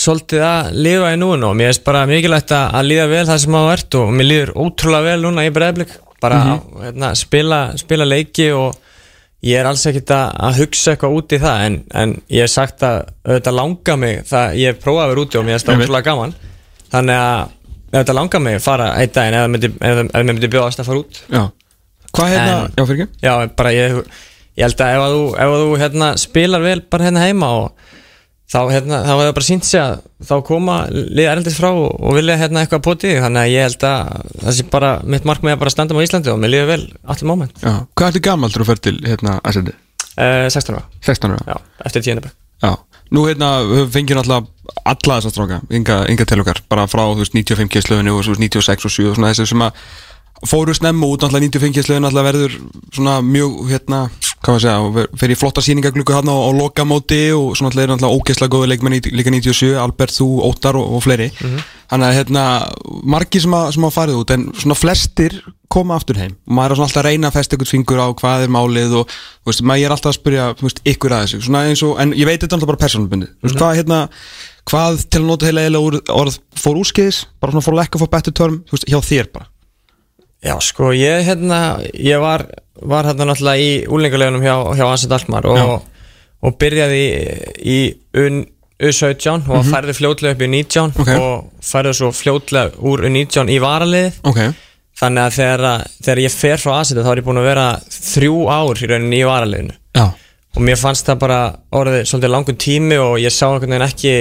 svolítið 0.00 0.44
að 0.44 0.68
lifa 0.86 1.10
í 1.12 1.18
núin 1.20 1.48
og 1.48 1.56
mér 1.58 1.72
er 1.74 1.80
bara 1.84 2.04
mikilvægt 2.08 2.54
að, 2.56 2.68
að 2.78 2.86
líða 2.88 3.08
vel 3.10 3.24
það 3.28 3.42
sem 3.42 3.56
á 3.56 3.62
ert 3.74 3.98
og 4.00 4.12
mér 4.16 4.28
líður 4.30 4.52
ótrúlega 4.56 5.08
vel 5.10 5.24
núna 5.26 5.44
í 5.48 5.52
breyðblik 5.56 5.96
bara 6.20 6.38
hérna, 6.84 7.10
spila, 7.16 7.60
spila 7.80 8.06
leiki 8.08 8.50
og 8.56 8.76
ég 9.44 9.60
er 9.60 9.68
alls 9.68 9.86
ekkit 9.88 10.12
að, 10.12 10.34
að 10.48 10.58
hugsa 10.60 10.94
eitthvað 10.94 11.16
út 11.16 11.32
í 11.32 11.40
það 11.40 11.62
en, 11.66 11.78
en 11.96 12.14
ég 12.28 12.44
hef 12.44 12.52
sagt 12.52 12.84
að 12.84 12.98
auðvitað 13.24 13.56
langa 13.56 13.96
mig 14.00 14.18
það 14.28 14.58
ég 14.60 14.74
hef 14.74 14.82
prófað 14.84 15.04
að 15.04 15.12
vera 15.14 15.24
úti 15.24 15.40
og 15.40 15.46
mér 15.46 15.56
er 15.56 15.62
þetta 15.62 15.72
Einmitt. 15.74 15.88
ótrúlega 15.88 16.08
gaman 16.10 16.34
þannig 16.92 17.22
að 17.24 17.56
þetta 17.96 18.16
langar 18.20 18.44
mig 18.44 18.58
að 18.58 18.66
fara 18.66 18.90
einn 19.00 19.14
daginn 19.16 19.38
ef 19.40 20.12
mér 20.12 20.28
myndi 20.28 20.52
bjóðast 20.52 20.82
að 20.82 20.90
fara 20.90 21.02
út 21.04 21.22
Já. 21.32 21.42
Hvað 22.20 22.34
hérna, 22.34 22.56
En- 22.64 22.74
já, 22.76 22.84
fyrir 22.90 23.04
ekki? 23.06 23.24
Já, 23.24 23.32
bara 23.56 23.72
ég, 23.76 23.96
ég 24.60 24.66
held 24.66 24.82
að 24.84 24.94
ef 24.96 25.04
að 25.06 25.14
þú, 25.16 25.24
ef 25.44 25.54
að 25.54 25.64
þú 25.64 25.78
hérna, 25.84 26.10
spilar 26.20 26.64
vel 26.66 26.80
bara 26.92 27.08
hérna 27.08 27.24
heima 27.24 27.50
og 27.60 27.70
þá, 28.50 28.58
hérna, 28.74 28.98
þá 29.06 29.10
hefur 29.12 29.24
það 29.28 29.34
bara 29.38 29.46
sínt 29.46 29.68
sig 29.68 29.80
að 29.80 30.00
þá 30.26 30.34
koma 30.48 30.76
liða 30.90 31.32
erlendis 31.36 31.58
frá 31.60 31.68
og, 31.70 31.92
og 32.02 32.16
vilja 32.18 32.36
hérna 32.40 32.64
eitthvað 32.64 32.82
potið 32.88 33.20
þannig 33.24 33.44
að 33.44 33.52
ég 33.54 33.66
held 33.68 33.86
að 33.90 34.26
það 34.42 34.56
sé 34.58 34.66
bara 34.72 34.90
mitt 35.06 35.28
markmið 35.30 35.54
að 35.54 35.62
bara 35.62 35.72
standa 35.76 35.94
á 35.96 36.04
Íslandi 36.04 36.32
og 36.34 36.40
mér 36.42 36.52
líður 36.56 36.70
vel 36.72 36.82
allir 37.14 37.30
moment 37.30 37.62
Já. 37.62 37.72
Hvað 37.94 38.10
ertu 38.10 38.22
gammal 38.26 38.50
að 38.50 38.66
fer 38.72 38.82
til, 38.88 38.96
hérna, 39.06 39.38
SND? 39.54 39.74
uh, 40.18 40.46
16 40.50 40.74
ára, 40.76 40.84
16 41.06 41.36
ára? 41.36 41.44
já, 41.54 41.56
eftir 41.86 42.04
tíundabæk 42.08 42.34
Já. 42.60 42.74
Nú 43.10 43.24
hérna, 43.26 43.46
fengið 43.90 44.18
náttúrulega 44.20 44.46
alla 44.86 45.16
þessar 45.18 45.32
stráka, 45.34 45.56
ynga, 45.74 45.96
ynga 46.12 46.26
til 46.28 46.42
okkar 46.42 46.60
bara 46.70 46.84
frá, 46.90 47.02
þú 47.08 47.22
veist, 47.24 47.34
95 47.34 47.70
kislöfinu 47.72 48.12
og 48.18 48.26
svo 48.26 48.36
96 48.38 48.86
og 48.86 48.92
7 48.94 49.06
og 49.10 49.16
svona 49.16 49.30
þessi 49.32 49.46
sem 49.50 49.64
að 49.66 49.80
fóru 50.48 50.74
snemmu 50.74 51.10
út, 51.12 51.20
náttúrulega 51.20 51.50
95 51.50 51.76
kislöfinu 51.76 52.06
náttúrulega 52.06 52.28
verður 52.30 52.58
svona 52.94 53.20
mjög, 53.24 53.56
hérna 53.68 54.00
hvað 54.40 54.56
að 54.56 54.62
segja, 54.64 55.04
fer 55.20 55.32
í 55.32 55.36
flotta 55.36 55.64
sýningagluggu 55.64 56.16
hann 56.16 56.30
á, 56.32 56.36
á 56.36 56.50
lokamóti 56.56 57.20
og 57.36 57.52
svona 57.58 57.68
alltaf 57.68 57.84
er 57.84 57.90
náttúrulega 57.92 58.16
ógeðslega 58.16 58.54
góði 58.54 58.70
leikmenn 58.72 58.96
í 58.96 59.00
líka 59.12 59.32
97, 59.34 59.74
Albert, 59.82 60.16
þú, 60.16 60.28
Óttar 60.48 60.78
og, 60.80 60.96
og 60.96 61.04
fleiri. 61.04 61.28
Þannig 61.90 62.06
að 62.06 62.16
hérna, 62.16 62.44
margir 63.04 63.44
sem, 63.44 63.56
að, 63.58 63.72
sem 63.76 63.88
að 63.88 63.96
farið 63.98 64.20
út 64.22 64.32
en 64.36 64.46
svona 64.56 64.78
flestir 64.78 65.36
koma 65.70 65.98
aftur 66.00 66.18
heim. 66.18 66.32
Og 66.48 66.56
maður 66.56 66.72
er 66.72 66.80
svona 66.80 66.88
alltaf 66.88 67.02
að 67.02 67.08
reyna 67.10 67.28
að 67.28 67.36
festa 67.36 67.58
ykkur 67.58 67.70
fingur 67.70 68.00
á 68.00 68.08
hvað 68.16 68.46
er 68.46 68.54
málið 68.56 68.96
og 69.02 69.14
veist, 69.46 69.62
maður 69.66 69.86
er 69.90 69.94
alltaf 69.96 70.14
að 70.14 70.18
spyrja 70.18 70.48
veist, 70.62 70.82
ykkur 70.88 71.14
að 71.14 71.26
þessu, 71.26 71.42
svona 71.46 71.66
eins 71.68 71.84
og, 71.86 71.94
en 72.00 72.16
ég 72.16 72.26
veit 72.26 72.40
þetta 72.40 72.56
alltaf 72.56 72.72
bara 72.72 72.82
persónubundið, 72.86 73.36
þú 73.36 73.50
veist, 73.50 73.60
hvað 73.60 73.78
hérna 73.78 74.00
hvað 74.70 75.06
til 75.06 75.22
að 75.22 75.28
nota 75.28 75.46
heila 75.46 75.68
eða 75.68 75.84
orð, 76.16 76.40
fór 76.58 76.82
úrskeiðis, 76.82 77.22
bara 77.42 77.54
svona 77.54 77.66
fór 77.68 77.78
lack 77.78 77.96
of 77.98 78.06
a 78.06 78.10
better 78.10 78.34
term, 78.34 78.60
þú 78.66 78.76
veist, 78.76 78.90
hjá 78.90 78.98
þér 79.06 79.30
bara 79.36 79.50
Já, 80.40 80.54
sko, 80.64 80.92
ég 80.96 81.26
hérna, 81.26 81.58
ég 81.92 82.20
var, 82.22 82.46
var 82.80 83.04
hérna 83.10 83.26
náttúrulega 83.28 83.60
í 83.60 83.72
úlingarlegunum 83.92 84.44
hjá, 84.44 84.54
hjá 84.78 84.86
Ansett 84.88 85.12
Alkmaar 85.12 85.48
og, 85.52 85.82
og 86.40 86.54
byrjaði 86.60 87.02
í, 87.04 87.10
í 87.60 87.78
un, 88.22 88.40
U17 88.80 89.44
og 89.52 89.66
færði 89.68 89.92
fljótlega 89.98 90.32
upp 90.38 90.40
í 90.46 90.48
19 90.48 90.94
Ok. 91.02 91.10
og 91.20 91.66
færði 91.68 91.92
svo 91.98 92.08
fljótlega 92.16 92.80
úr 92.88 93.02
U19 93.10 93.52
í 93.52 93.58
varaliðið. 93.60 94.16
Ok, 94.30 94.40
þannig 95.02 95.26
að 95.26 95.36
þegar, 95.36 95.66
þegar 96.06 96.22
ég 96.24 96.32
fer 96.38 96.62
frá 96.64 96.72
Ansett 96.78 97.02
þá 97.04 97.10
er 97.12 97.20
ég 97.20 97.26
búin 97.28 97.42
að 97.42 97.50
vera 97.50 97.66
þrjú 97.98 98.38
ár 98.48 98.80
í 98.80 98.88
rauninni 98.94 99.20
í 99.20 99.28
varaliðinu. 99.28 99.76
Já, 100.00 100.06
og 100.56 100.64
mér 100.64 100.80
fannst 100.80 101.06
það 101.10 101.20
bara 101.26 101.40
orðið 101.82 102.08
svolítið 102.08 102.32
langur 102.32 102.56
tími 102.64 102.96
og 103.04 103.18
ég 103.20 103.36
sá 103.36 103.44
einhvern 103.50 103.76
veginn 103.76 103.86
ekki 103.90 104.14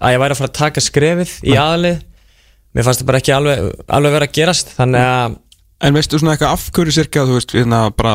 að 0.00 0.14
ég 0.16 0.22
væri 0.24 0.34
að 0.34 0.40
fara 0.40 0.48
að 0.54 0.58
taka 0.62 0.82
skrefið 0.88 1.34
í 1.44 1.58
aðalið 1.60 2.00
mér 2.78 2.86
fannst 2.86 3.02
það 3.02 3.10
bara 3.10 3.20
ekki 3.24 3.34
alveg, 3.36 3.68
alveg 3.98 4.16
vera 4.16 4.30
að 4.30 4.34
gerast 4.40 4.74
þannig 4.78 5.10
að 5.10 5.36
En 5.78 5.94
veistu 5.94 6.18
svona 6.18 6.32
eitthvað 6.34 6.56
afhverju 6.56 6.90
cirka, 6.96 7.22
þú 7.22 7.34
veist, 7.36 7.52
hérna 7.54 7.78
bara, 7.94 8.12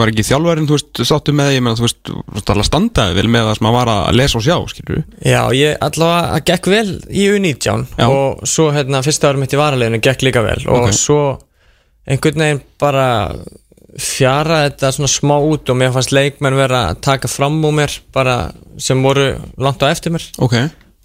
var 0.00 0.10
ekki 0.10 0.24
þjálfarinn, 0.26 0.64
þú 0.66 0.74
veist, 0.74 1.00
sáttu 1.06 1.30
með, 1.30 1.52
ég 1.54 1.62
meina, 1.62 1.78
þú 1.78 1.84
veist, 1.84 2.00
þú 2.10 2.34
veist, 2.34 2.50
alveg 2.50 2.66
standaði 2.66 3.14
vel 3.20 3.28
með 3.30 3.44
það 3.46 3.54
sem 3.60 3.68
að 3.70 3.76
var 3.76 3.90
að 3.92 4.16
lesa 4.18 4.38
og 4.40 4.42
sjá, 4.42 4.56
skilur 4.72 5.04
Já, 5.22 5.38
ég 5.54 5.76
allavega 5.86 6.32
að 6.34 6.42
gekk 6.50 6.66
vel 6.72 6.88
í 7.06 7.28
U19 7.36 7.84
Já. 8.02 8.08
og 8.10 8.42
svo 8.50 8.66
hérna 8.74 9.04
fyrsta 9.06 9.30
árum 9.30 9.44
mitt 9.46 9.54
í 9.54 9.60
varaleginu 9.62 10.00
gekk 10.08 10.26
líka 10.26 10.42
vel 10.42 10.58
og 10.66 10.88
Ok. 10.88 10.96
svo 10.98 11.20
einhvern 12.10 12.42
veginn 12.48 12.64
bara 12.82 13.06
fjara 13.98 14.58
þetta 14.66 14.90
svona 14.98 15.10
smá 15.14 15.36
út 15.38 15.70
og 15.70 15.78
mér 15.78 15.94
fannst 15.94 16.12
leikmenn 16.18 16.58
vera 16.58 16.82
að 16.90 17.00
taka 17.06 17.30
fram 17.30 17.62
úr 17.62 17.78
mér 17.78 17.94
bara 18.14 18.36
sem 18.82 18.98
voru 19.06 19.30
langt 19.54 19.82
á 19.82 19.90
eftir 19.94 20.12
mér 20.18 20.26
Ok, 20.42 20.58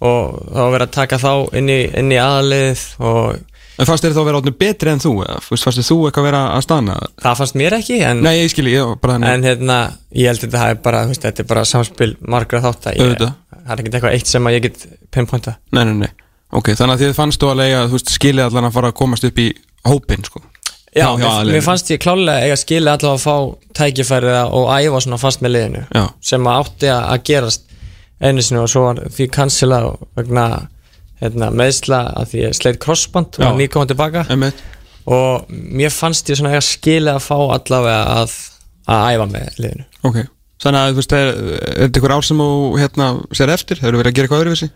og 0.04 0.38
þá 0.52 0.62
verið 0.74 0.86
að 0.86 0.94
taka 0.98 1.18
þá 1.22 1.32
inn 1.60 1.72
í, 1.72 1.80
inn 2.00 2.14
í 2.14 2.20
aðalið 2.20 2.84
og 3.10 3.42
en 3.74 3.88
fannst 3.88 4.06
þér 4.06 4.14
þá 4.14 4.20
að 4.22 4.28
vera 4.28 4.40
átnum 4.42 4.56
betri 4.58 4.92
en 4.92 5.02
þú, 5.02 5.12
fannst 5.48 5.80
þér 5.80 5.88
þú 5.88 5.98
eitthvað 6.08 6.22
að 6.22 6.28
vera 6.28 6.42
að 6.54 6.64
stana? 6.66 6.96
það 7.24 7.38
fannst 7.40 7.58
mér 7.58 7.78
ekki 7.78 8.00
en, 8.06 8.22
Nei, 8.24 8.34
ég 8.38 8.52
skilji, 8.52 8.74
ég 8.76 8.90
var 8.90 9.00
bara 9.02 9.16
þannig, 9.16 9.32
en 9.32 9.48
hérna 9.48 9.78
ég 10.14 10.30
held 10.30 10.40
að 10.40 10.46
þetta 10.46 10.62
hafi 10.62 10.80
bara, 10.84 11.04
veist, 11.10 11.26
þetta 11.26 11.44
er 11.44 11.50
bara 11.50 11.66
samspil 11.68 12.10
margra 12.34 12.62
þátt 12.64 12.90
að 12.92 13.00
ég, 13.00 13.14
það 13.18 13.74
er 13.74 13.82
ekkert 13.82 13.98
eitthvað 13.98 14.18
eitt 14.18 14.30
sem 14.30 14.50
að 14.50 14.58
ég 14.58 14.66
get 14.68 14.86
pinpointa. 15.14 15.56
Nei, 15.74 15.84
nei, 15.90 15.94
nei, 16.04 16.10
ok, 16.54 16.74
þannig 16.78 16.94
að 16.94 17.06
þið 17.06 17.16
fannst 17.18 17.42
þú 17.42 17.54
alveg 17.54 17.78
að, 17.80 17.96
skilja 18.14 18.50
allan 18.50 18.68
að 18.70 18.76
fara 18.78 18.92
að 18.92 18.98
komast 19.00 19.26
upp 19.26 19.40
í 19.42 19.50
hópin, 19.88 20.26
sko. 20.28 20.44
Já, 20.94 21.08
já, 21.18 21.26
mér, 21.42 21.56
mér 21.56 21.64
fannst 21.66 21.88
ég 21.90 21.98
klálega 21.98 22.46
eiga 22.46 22.56
skili 22.60 22.86
allavega 22.86 23.16
að 23.16 23.22
fá 23.24 23.72
tækifærið 23.80 24.36
og 24.54 24.68
æfa 24.70 25.00
svona 25.02 25.16
fast 25.18 25.40
með 25.42 25.56
liðinu 25.56 25.80
Já. 25.90 26.04
sem 26.22 26.46
að 26.46 26.60
átti 26.60 26.90
að 26.94 27.06
að 27.10 27.24
gerast 27.30 27.64
einu 28.24 28.44
sinni 28.44 28.62
og 28.62 28.70
svo 28.72 28.86
var 28.88 29.02
því 29.14 29.26
cancela 29.34 29.80
vegna 30.18 30.46
hérna, 31.22 31.50
meðsla 31.54 32.00
að 32.20 32.30
því 32.32 32.42
ég 32.44 32.56
sleitt 32.58 32.80
crossband 32.82 33.38
og 33.38 33.44
var 33.46 33.58
nýkominn 33.58 33.90
tilbaka 33.92 34.24
Einmitt. 34.32 34.62
og 35.06 35.50
mér 35.50 35.92
fannst 35.94 36.30
ég 36.32 36.40
svona 36.40 36.54
eiga 36.54 36.64
skili 36.64 37.12
að 37.12 37.22
fá 37.24 37.36
allavega 37.36 38.00
að, 38.22 38.38
að 38.90 39.04
æfa 39.14 39.28
með 39.32 39.60
liðinu 39.62 39.86
Ok, 40.04 40.18
þannig 40.64 40.80
að, 40.80 40.90
þú 40.90 41.00
veist, 41.00 41.14
er, 41.18 41.30
er 41.30 41.78
þetta 41.86 42.00
ykkur 42.02 42.16
ár 42.16 42.26
sem 42.28 42.42
þú, 42.44 42.48
hérna, 42.82 43.10
sér 43.38 43.54
eftir, 43.54 43.80
hefur 43.80 44.00
verið 44.00 44.10
að 44.12 44.18
gera 44.18 44.28
eitthvað 44.28 44.44
öðruvísi? 44.44 44.70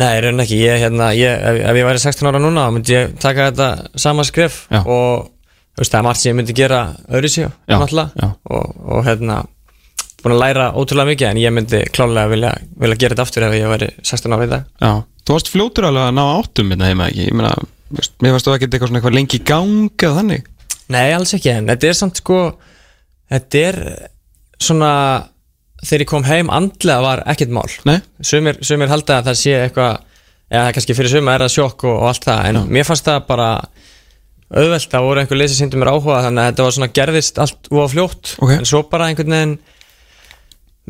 Nei, 0.00 0.08
í 0.14 0.20
rauninni 0.22 0.44
ekki, 0.46 0.58
ég, 0.62 0.78
hérna, 0.84 1.10
ég, 1.18 1.34
ef, 1.50 1.58
ef 1.66 1.78
ég 1.80 1.88
væri 1.90 2.00
16 2.06 2.30
ára 2.30 2.40
núna 2.40 2.64
þá 2.68 2.74
myndi 2.76 2.94
ég 2.94 3.14
taka 3.20 3.50
þetta 3.50 4.00
sama 4.00 4.24
skref 4.24 4.62
Já. 4.70 4.80
og 4.86 5.26
þú 5.74 5.82
veist, 5.82 5.92
það 5.92 5.98
er 5.98 6.06
margt 6.06 6.22
sem 6.22 6.30
ég 6.30 6.38
myndi 6.38 6.56
gera 6.56 6.78
öðru 7.10 7.32
sig 7.34 7.44
Já, 7.48 7.74
náttúrulega 7.74 8.22
já. 8.22 8.28
og, 8.54 8.78
og 8.94 9.02
hérna 9.08 9.40
búin 10.24 10.36
að 10.36 10.42
læra 10.44 10.68
ótrúlega 10.76 11.10
mikið 11.12 11.28
en 11.30 11.40
ég 11.40 11.54
myndi 11.54 11.82
klálega 11.94 12.30
vilja, 12.32 12.52
vilja 12.82 13.00
gera 13.00 13.16
þetta 13.16 13.26
aftur 13.26 13.46
ef 13.46 13.56
ég 13.56 13.72
væri 13.72 13.90
16 14.02 14.36
ára 14.36 14.46
í 14.46 14.50
dag. 14.50 14.68
Já, 14.80 14.92
þú 15.26 15.36
varst 15.36 15.52
fljótur 15.52 15.88
alveg 15.90 16.08
að 16.08 16.16
ná 16.18 16.24
áttum 16.28 16.72
hérna 16.74 16.90
heima 16.90 17.08
ekki, 17.10 17.26
ég 17.28 17.36
meina, 17.38 17.52
mér 17.90 18.34
fannst 18.36 18.48
þú 18.48 18.56
ekki 18.56 18.68
eitthvað 18.70 18.90
svona 18.90 19.00
eitthvað 19.00 19.18
lengi 19.18 19.40
í 19.40 19.44
gang 19.50 20.06
eða 20.06 20.18
þannig? 20.20 20.50
Nei, 20.90 21.06
alls 21.14 21.34
ekki, 21.38 21.52
en 21.54 21.70
þetta 21.70 21.90
er 21.90 21.98
samt 22.00 22.22
sko 22.22 22.40
þetta 23.30 23.64
er 23.70 23.80
svona 24.60 24.92
þegar 25.80 26.04
ég 26.04 26.10
kom 26.10 26.26
heim 26.28 26.52
andlega 26.52 27.04
var 27.04 27.24
ekkert 27.30 27.54
mál. 27.56 27.68
Nei, 27.88 27.98
sumir, 28.26 28.58
sumir 28.66 28.90
halda 28.92 29.20
að 29.20 29.30
það 29.30 29.40
sé 29.40 29.56
eitthvað 29.64 30.06
eða 30.50 30.72
kannski 30.74 30.96
fyrir 30.98 31.12
suma 31.14 31.36
er 31.36 31.46
það 31.46 31.54
sjokk 31.54 31.86
og, 31.86 31.96
og 32.02 32.08
allt 32.10 32.26
það 32.26 32.48
en 32.50 32.60
mér 32.74 32.88
fannst 32.88 33.06
það 33.06 33.20
bara 33.28 33.48
auðvelt, 34.50 34.88
það 34.90 35.04
voru 35.06 35.22
einhver 35.22 35.38
leysi 35.38 35.56
síndu 35.56 35.78
mér 35.78 35.92
áhuga 35.94 36.24
þannig 36.24 36.42
að 36.42 36.48
þetta 36.50 36.64
var 36.66 36.76
svona 36.76 36.90
gerðist 36.98 37.38
allt 37.38 37.70
og 37.70 37.92
fljótt. 37.92 38.32
Ok. 38.42 38.54
en 38.56 38.66
svo 38.66 38.82
bara 38.90 39.10
einhvern 39.10 39.36
veginn 39.36 39.58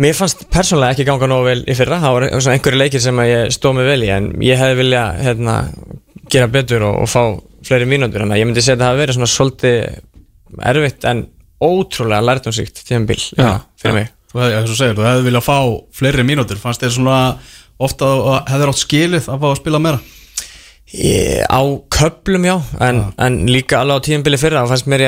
mér 0.00 0.14
fannst 0.16 0.46
persónulega 0.52 0.94
ekki 0.94 1.06
ganga 1.08 1.28
nógu 1.30 1.48
vel 1.48 1.60
í 1.64 1.76
fyrra, 1.76 1.98
það 2.02 2.28
svona 2.36 2.56
einhverju 2.56 2.80
leikir 2.80 3.02
sem 3.02 3.22
ég 3.26 3.54
stóð 3.54 3.80
mig 3.80 3.90
vel 3.90 4.04
í 4.06 4.12
en 4.14 4.30
ég 4.44 4.60
hefði 4.60 4.78
vilja 4.78 5.02
hérna, 5.18 5.56
gera 6.30 6.50
betur 6.52 6.86
og, 6.86 7.02
og 7.04 7.10
fá 7.10 7.22
fleiri 7.66 7.88
mínútur. 7.88 8.24
Að 8.24 8.40
ég 8.40 8.48
myndi 8.48 8.64
segja 8.64 8.78
að 8.78 8.84
það 8.84 8.92
hafi 8.92 9.02
verið 9.02 9.18
svona 9.18 9.30
svolítið 9.34 9.76
erfitt 10.70 11.08
en 11.10 11.24
ótrúlega 11.60 12.24
lærtumsíkt 12.24 12.84
tíðanbíl 12.86 13.20
Já, 13.36 13.50
fyrir 13.80 13.98
mig. 13.98 14.14
Þú 14.30 14.44
hefði, 14.44 14.92
hefði 15.02 15.26
viljað 15.26 15.44
fá 15.48 15.58
fleiri 15.98 16.24
mínútur. 16.26 16.60
Fannst 16.62 16.84
þér 16.84 16.94
svona 16.94 17.18
ofta 17.80 18.08
að 18.14 18.40
hefðir 18.52 18.72
átt 18.72 18.82
skilið 18.84 19.28
að 19.28 19.42
fá 19.42 19.46
að 19.50 19.60
spila 19.60 19.82
meira? 19.82 20.00
Ég, 20.90 21.44
á 21.46 21.62
köplum 21.94 22.46
já 22.48 22.56
en, 22.82 23.04
en 23.14 23.34
líka 23.46 23.78
alveg 23.78 24.00
á 24.02 24.04
tíðanbili 24.08 24.40
fyrra 24.42 24.64
og 24.64 24.72
fannst 24.72 24.88
mér 24.90 25.04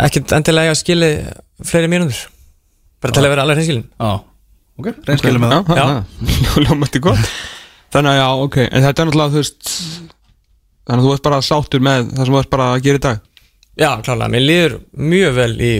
ekkert 0.00 0.32
endilega 0.38 0.72
að 0.72 0.78
skili 0.80 1.10
fleiri 1.68 1.90
mínútur 1.92 2.22
bara 3.02 3.16
til 3.16 3.24
að 3.24 3.32
vera 3.34 3.44
alveg 3.46 3.58
hreinskilin. 3.60 3.84
Já, 3.98 4.12
ok, 4.78 4.88
reynskilið 5.08 5.42
með 5.42 5.52
það 5.56 5.76
Já, 5.76 5.82
Já. 5.82 5.92
já. 5.92 6.62
ljómandi 6.66 7.02
gott. 7.04 7.32
Þannig 7.92 8.14
að 8.14 8.18
já, 8.22 8.28
ok, 8.46 8.56
en 8.68 8.86
þetta 8.86 9.02
er 9.04 9.10
náttúrulega, 9.10 9.32
þú 9.34 9.42
veist 9.42 9.74
Þannig 10.82 10.98
að 10.98 11.06
þú 11.06 11.10
ert 11.14 11.22
bara 11.28 11.42
sáttur 11.46 11.82
með 11.84 12.08
það 12.10 12.24
sem 12.26 12.34
þú 12.34 12.38
ert 12.40 12.50
bara 12.50 12.64
að 12.72 12.80
gera 12.86 12.98
í 12.98 13.02
dag. 13.04 13.20
Já, 13.78 13.90
klálega, 14.02 14.30
mér 14.32 14.42
líður 14.42 14.72
mjög 15.12 15.36
vel 15.36 15.52
í 15.62 15.72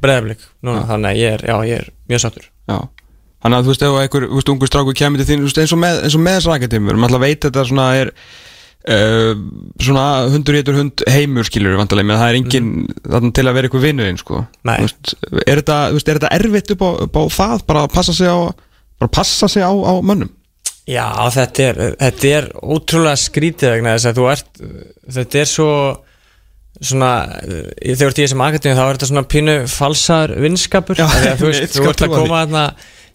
breyðablík 0.00 0.46
núna, 0.64 0.84
þannig 0.88 1.10
að 1.10 1.18
ég 1.20 1.34
er, 1.36 1.42
já, 1.44 1.56
ég 1.68 1.82
er 1.82 1.90
mjög 2.10 2.22
sattur 2.24 2.46
Já. 2.70 2.78
Þannig 3.40 3.56
að 3.58 3.66
þú 3.66 3.70
veist, 3.72 3.84
ef 3.86 3.98
einhver, 4.00 4.24
þú 4.30 4.38
veist, 4.38 4.50
ungu 4.54 4.68
stráku 4.68 4.94
kemur 4.96 5.20
til 5.20 5.26
þín, 5.28 5.42
þú 5.44 5.48
veist, 5.50 5.60
eins 5.62 5.74
og 5.76 5.80
með, 5.80 6.00
eins 6.06 6.16
og 6.16 6.24
með 6.24 6.38
þessar 6.38 6.56
akatímur, 6.56 6.98
maður 7.00 7.14
alltaf 7.14 7.22
veit 7.26 7.46
þetta 7.46 7.64
svona 7.68 7.86
er 8.00 8.10
uh, 8.88 9.32
svona 9.82 10.06
hundur 10.32 10.58
hétur 10.58 10.78
hund 10.78 11.04
heimur, 11.10 11.48
skilur 11.48 11.74
við 11.74 11.82
vantarlega, 11.82 12.08
menn 12.10 12.20
það 12.22 12.32
er 12.32 12.40
engin 12.40 12.72
þarna 13.04 13.32
til 13.36 13.46
að 13.46 13.56
vera 13.58 13.70
eitthvað 13.70 13.86
vinnuðinn, 13.88 14.20
sko. 14.20 14.42
Veist, 14.70 15.14
er 15.44 15.62
þetta, 15.62 15.78
veist, 15.96 16.10
er 16.10 16.20
þetta 16.20 16.34
erfitt 16.40 16.74
upp 16.76 16.84
á, 16.84 16.90
upp 17.06 17.18
á 17.20 17.24
það, 17.36 17.64
bara 17.70 17.86
að 17.86 17.96
passa 17.96 18.16
sig 18.16 18.30
á, 18.30 18.38
bara 19.00 19.14
passa 19.20 19.50
sig 19.50 19.64
á, 19.66 19.72
á 19.72 19.94
mönnum? 20.00 20.32
Já, 20.90 21.06
þetta 21.30 21.66
er, 21.66 21.82
þetta 22.00 22.30
er 22.34 22.46
ótrúlega 22.64 23.18
skrítið 23.20 23.74
vegna 23.76 23.92
þess 23.94 24.08
að 24.10 24.16
þú 24.16 24.30
ert 24.32 24.62
þetta 25.14 25.42
er 25.42 25.50
svo 25.50 25.72
svona, 26.80 27.10
eh, 27.44 27.68
þegar 27.84 28.00
þú 28.00 28.08
ert 28.08 28.20
í 28.20 28.24
þessum 28.24 28.44
akademi 28.46 28.78
þá 28.78 28.82
er 28.84 28.96
þetta 28.96 29.10
svona 29.10 29.26
pínu 29.34 29.56
falsar 29.70 30.34
vinskapur 30.40 31.00
Já, 31.00 31.06
þú 31.38 31.48
veist, 31.50 31.76
þú 31.76 31.90
ert 31.92 32.04
að 32.06 32.14
koma 32.16 32.40
þarna 32.42 32.64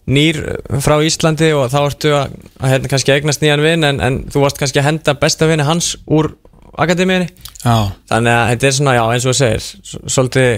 nýr 0.06 0.38
frá 0.84 0.96
Íslandi 1.02 1.50
og 1.56 1.70
þá 1.72 1.78
ertu 1.82 2.12
að, 2.14 2.34
að 2.60 2.72
hérna 2.72 2.90
kannski 2.92 3.14
eignast 3.14 3.42
nýjan 3.42 3.64
vinn 3.64 3.86
en, 3.88 4.00
en 4.00 4.18
þú 4.30 4.44
varst 4.44 4.60
kannski 4.60 4.78
að 4.82 4.90
henda 4.90 5.16
besta 5.18 5.48
vinni 5.50 5.66
hans 5.66 5.96
úr 6.06 6.30
akademiðinni 6.78 7.30
Já. 7.64 7.92
þannig 8.10 8.32
að 8.36 8.50
þetta 8.52 8.68
er 8.68 8.76
svona, 8.76 8.94
já, 8.96 9.04
eins 9.12 9.26
og 9.26 9.32
þú 9.32 9.38
segir 9.40 9.66
svolítið 10.14 10.50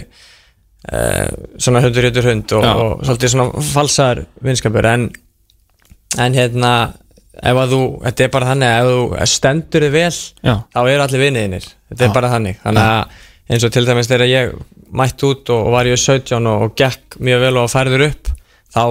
uh, 0.93 1.29
svona 1.65 1.83
hundur 1.85 2.09
yttur 2.11 2.29
hund 2.29 2.55
og, 2.59 2.67
og 2.69 3.05
svolítið 3.07 3.35
svona 3.35 3.67
falsar 3.71 4.25
vinskapur 4.45 4.89
en, 4.91 5.07
en 6.19 6.37
hérna 6.37 6.73
ef 7.39 7.61
að 7.63 7.73
þú, 7.75 7.81
þetta 8.05 8.27
er 8.27 8.33
bara 8.35 8.51
þannig 8.51 8.75
að 8.75 8.83
ef 8.83 8.91
þú 8.93 9.31
stendur 9.33 9.87
þig 9.87 9.95
vel 9.95 10.11
Já. 10.11 10.55
þá 10.75 10.81
eru 10.83 11.07
allir 11.07 11.25
vinniðinir, 11.25 11.71
þetta 11.93 12.05
er 12.05 12.13
Já. 12.13 12.17
bara 12.19 12.33
þannig 12.35 12.61
þannig 12.65 12.91
að 12.93 13.25
eins 13.49 13.65
og 13.65 13.73
til 13.73 13.87
dæmis 13.89 14.11
þegar 14.11 14.29
ég 14.29 14.59
mætt 14.99 15.25
út 15.29 15.55
og 15.55 15.71
var 15.73 15.89
í 15.89 15.95
17 15.95 16.37
og, 16.37 16.67
og 16.67 16.77
gekk 16.77 17.17
mjög 17.25 17.47
vel 17.47 17.57
og 17.63 17.71
færður 17.73 18.09
upp 18.11 18.33
þá 18.75 18.83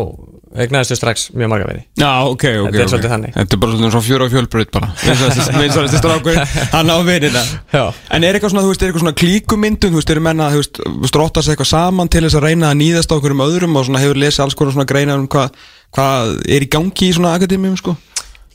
egnaðistu 0.56 0.98
strax 0.98 1.28
mjög 1.36 1.52
marga 1.52 1.68
vinni 1.70 1.84
Já, 2.00 2.12
ok, 2.28 2.44
ok. 2.64 2.72
Þetta 2.72 2.84
er 2.84 2.92
svolítið 2.92 3.14
þannig. 3.14 3.34
Þetta 3.36 3.56
er 3.58 3.62
bara 3.64 3.76
svona 3.76 3.92
svona 3.94 4.06
fjóra 4.08 4.28
og 4.28 4.34
fjölbrut 4.34 4.72
bara. 4.76 4.90
Vinsarasti 5.62 6.02
strákur, 6.02 6.40
hann 6.74 6.92
á 6.94 6.98
vinina. 7.08 7.44
En 8.14 8.28
er 8.28 8.38
eitthvað 8.38 8.54
svona, 8.54 8.64
þú 8.66 8.72
veist, 8.72 8.84
er 8.84 8.92
eitthvað 8.92 9.04
svona 9.06 9.18
klíkumyndun, 9.22 9.96
þú 9.96 10.02
veist, 10.02 10.14
eru 10.14 10.24
menna, 10.28 10.50
þú 10.54 10.62
veist, 10.62 10.82
strótta 11.12 11.44
sig 11.44 11.56
eitthvað 11.56 11.72
saman 11.74 12.12
til 12.14 12.24
þess 12.28 12.40
að 12.40 12.48
reyna 12.48 12.72
að 12.72 12.80
nýðast 12.84 13.12
á 13.12 13.18
okkur 13.18 13.36
um 13.36 13.46
öðrum 13.48 13.80
og 13.80 13.88
svona 13.90 14.04
hefur 14.04 14.22
lesið 14.22 14.46
alls 14.46 14.58
konar 14.60 14.78
svona 14.78 14.90
greinar 14.90 15.22
um 15.22 15.28
hvað, 15.32 15.58
hvað 15.98 16.36
er 16.58 16.68
í 16.68 16.70
gangi 16.78 17.10
í 17.10 17.16
svona 17.18 17.34
akademíum, 17.38 17.78
sko? 17.82 17.98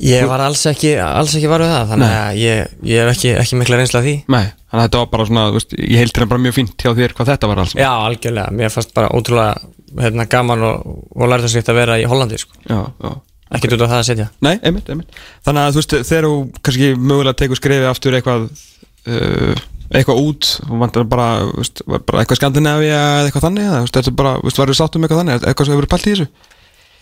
Ég 0.03 0.27
var 0.27 0.43
alls 0.43 0.63
ekki, 0.67 0.97
alls 0.99 1.35
ekki 1.39 1.51
var 1.51 1.63
við 1.63 1.71
það 1.71 1.91
Þannig 1.93 2.15
að 2.19 2.39
ég, 2.41 2.71
ég 2.91 3.03
hef 3.05 3.11
ekki, 3.13 3.33
ekki 3.39 3.59
mikla 3.61 3.79
reynsla 3.79 4.01
af 4.01 4.07
því. 4.07 4.15
Nei, 4.35 4.47
þannig 4.51 4.81
að 4.81 4.87
þetta 4.89 5.03
var 5.03 5.11
bara 5.13 5.27
svona, 5.29 5.45
þú 5.49 5.59
veist, 5.59 5.77
ég 5.79 6.01
heiltir 6.01 6.25
hann 6.25 6.33
bara 6.33 6.43
mjög 6.47 6.57
fínt 6.57 6.83
hjá 6.83 6.91
þér 6.99 7.15
hvað 7.19 7.31
þetta 7.33 7.51
var 7.53 7.63
alls. 7.63 7.75
Já, 7.79 7.91
algjörlega, 7.93 8.57
mér 8.59 8.73
fannst 8.75 8.95
bara 8.97 9.13
ótrúlega 9.15 10.03
hérna, 10.03 10.27
gaman 10.33 10.65
og, 10.67 10.97
og 11.15 11.37
þess 11.45 11.63
að 11.63 11.79
vera 11.79 12.01
í 12.03 12.09
Hollandi 12.11 12.41
sko. 12.43 12.59
Já, 12.67 12.81
já. 13.05 13.13
Ekki 13.53 13.69
út 13.77 13.85
á 13.85 13.93
það 13.93 13.99
að 13.99 14.07
setja. 14.09 14.29
Nei, 14.43 14.55
einmitt, 14.65 14.89
einmitt. 14.89 15.19
Þannig 15.45 15.63
að 15.63 15.75
þú 15.77 15.83
veist, 15.83 15.95
þegar 16.09 16.27
þú 16.27 16.37
kannski 16.65 16.93
mögulega 16.97 17.39
tekur 17.43 17.61
skrifið 17.61 17.89
aftur 17.91 18.17
eitthvað 18.17 18.47
uh, 18.49 19.65
eitthvað 19.93 20.23
út 20.23 20.49
og 20.67 20.79
vantar 20.81 21.05
bara, 21.09 21.27
þú 21.51 21.59
veist, 21.61 21.83
var 21.85 22.05
bara 22.09 22.23
eitthvað 22.23 22.41
Skandinavia 22.41 22.97
eða 22.97 23.29
eitthvað 23.29 23.45
þannig 23.47 23.69
eða, 23.69 23.83
þú 23.85 23.99
veist, 23.99 24.11
bara, 24.23 24.33
þú 24.39 24.49
veist, 24.49 24.61
varður 24.63 24.79
sátt 24.79 24.97
um 24.97 25.05
eitthvað 25.05 25.21
þannig, 25.21 25.45
eitthvað 25.51 25.69
sem 25.69 25.77
hefur 25.77 25.91
pælt 25.93 26.09
í 26.09 26.15
þessu 26.15 26.29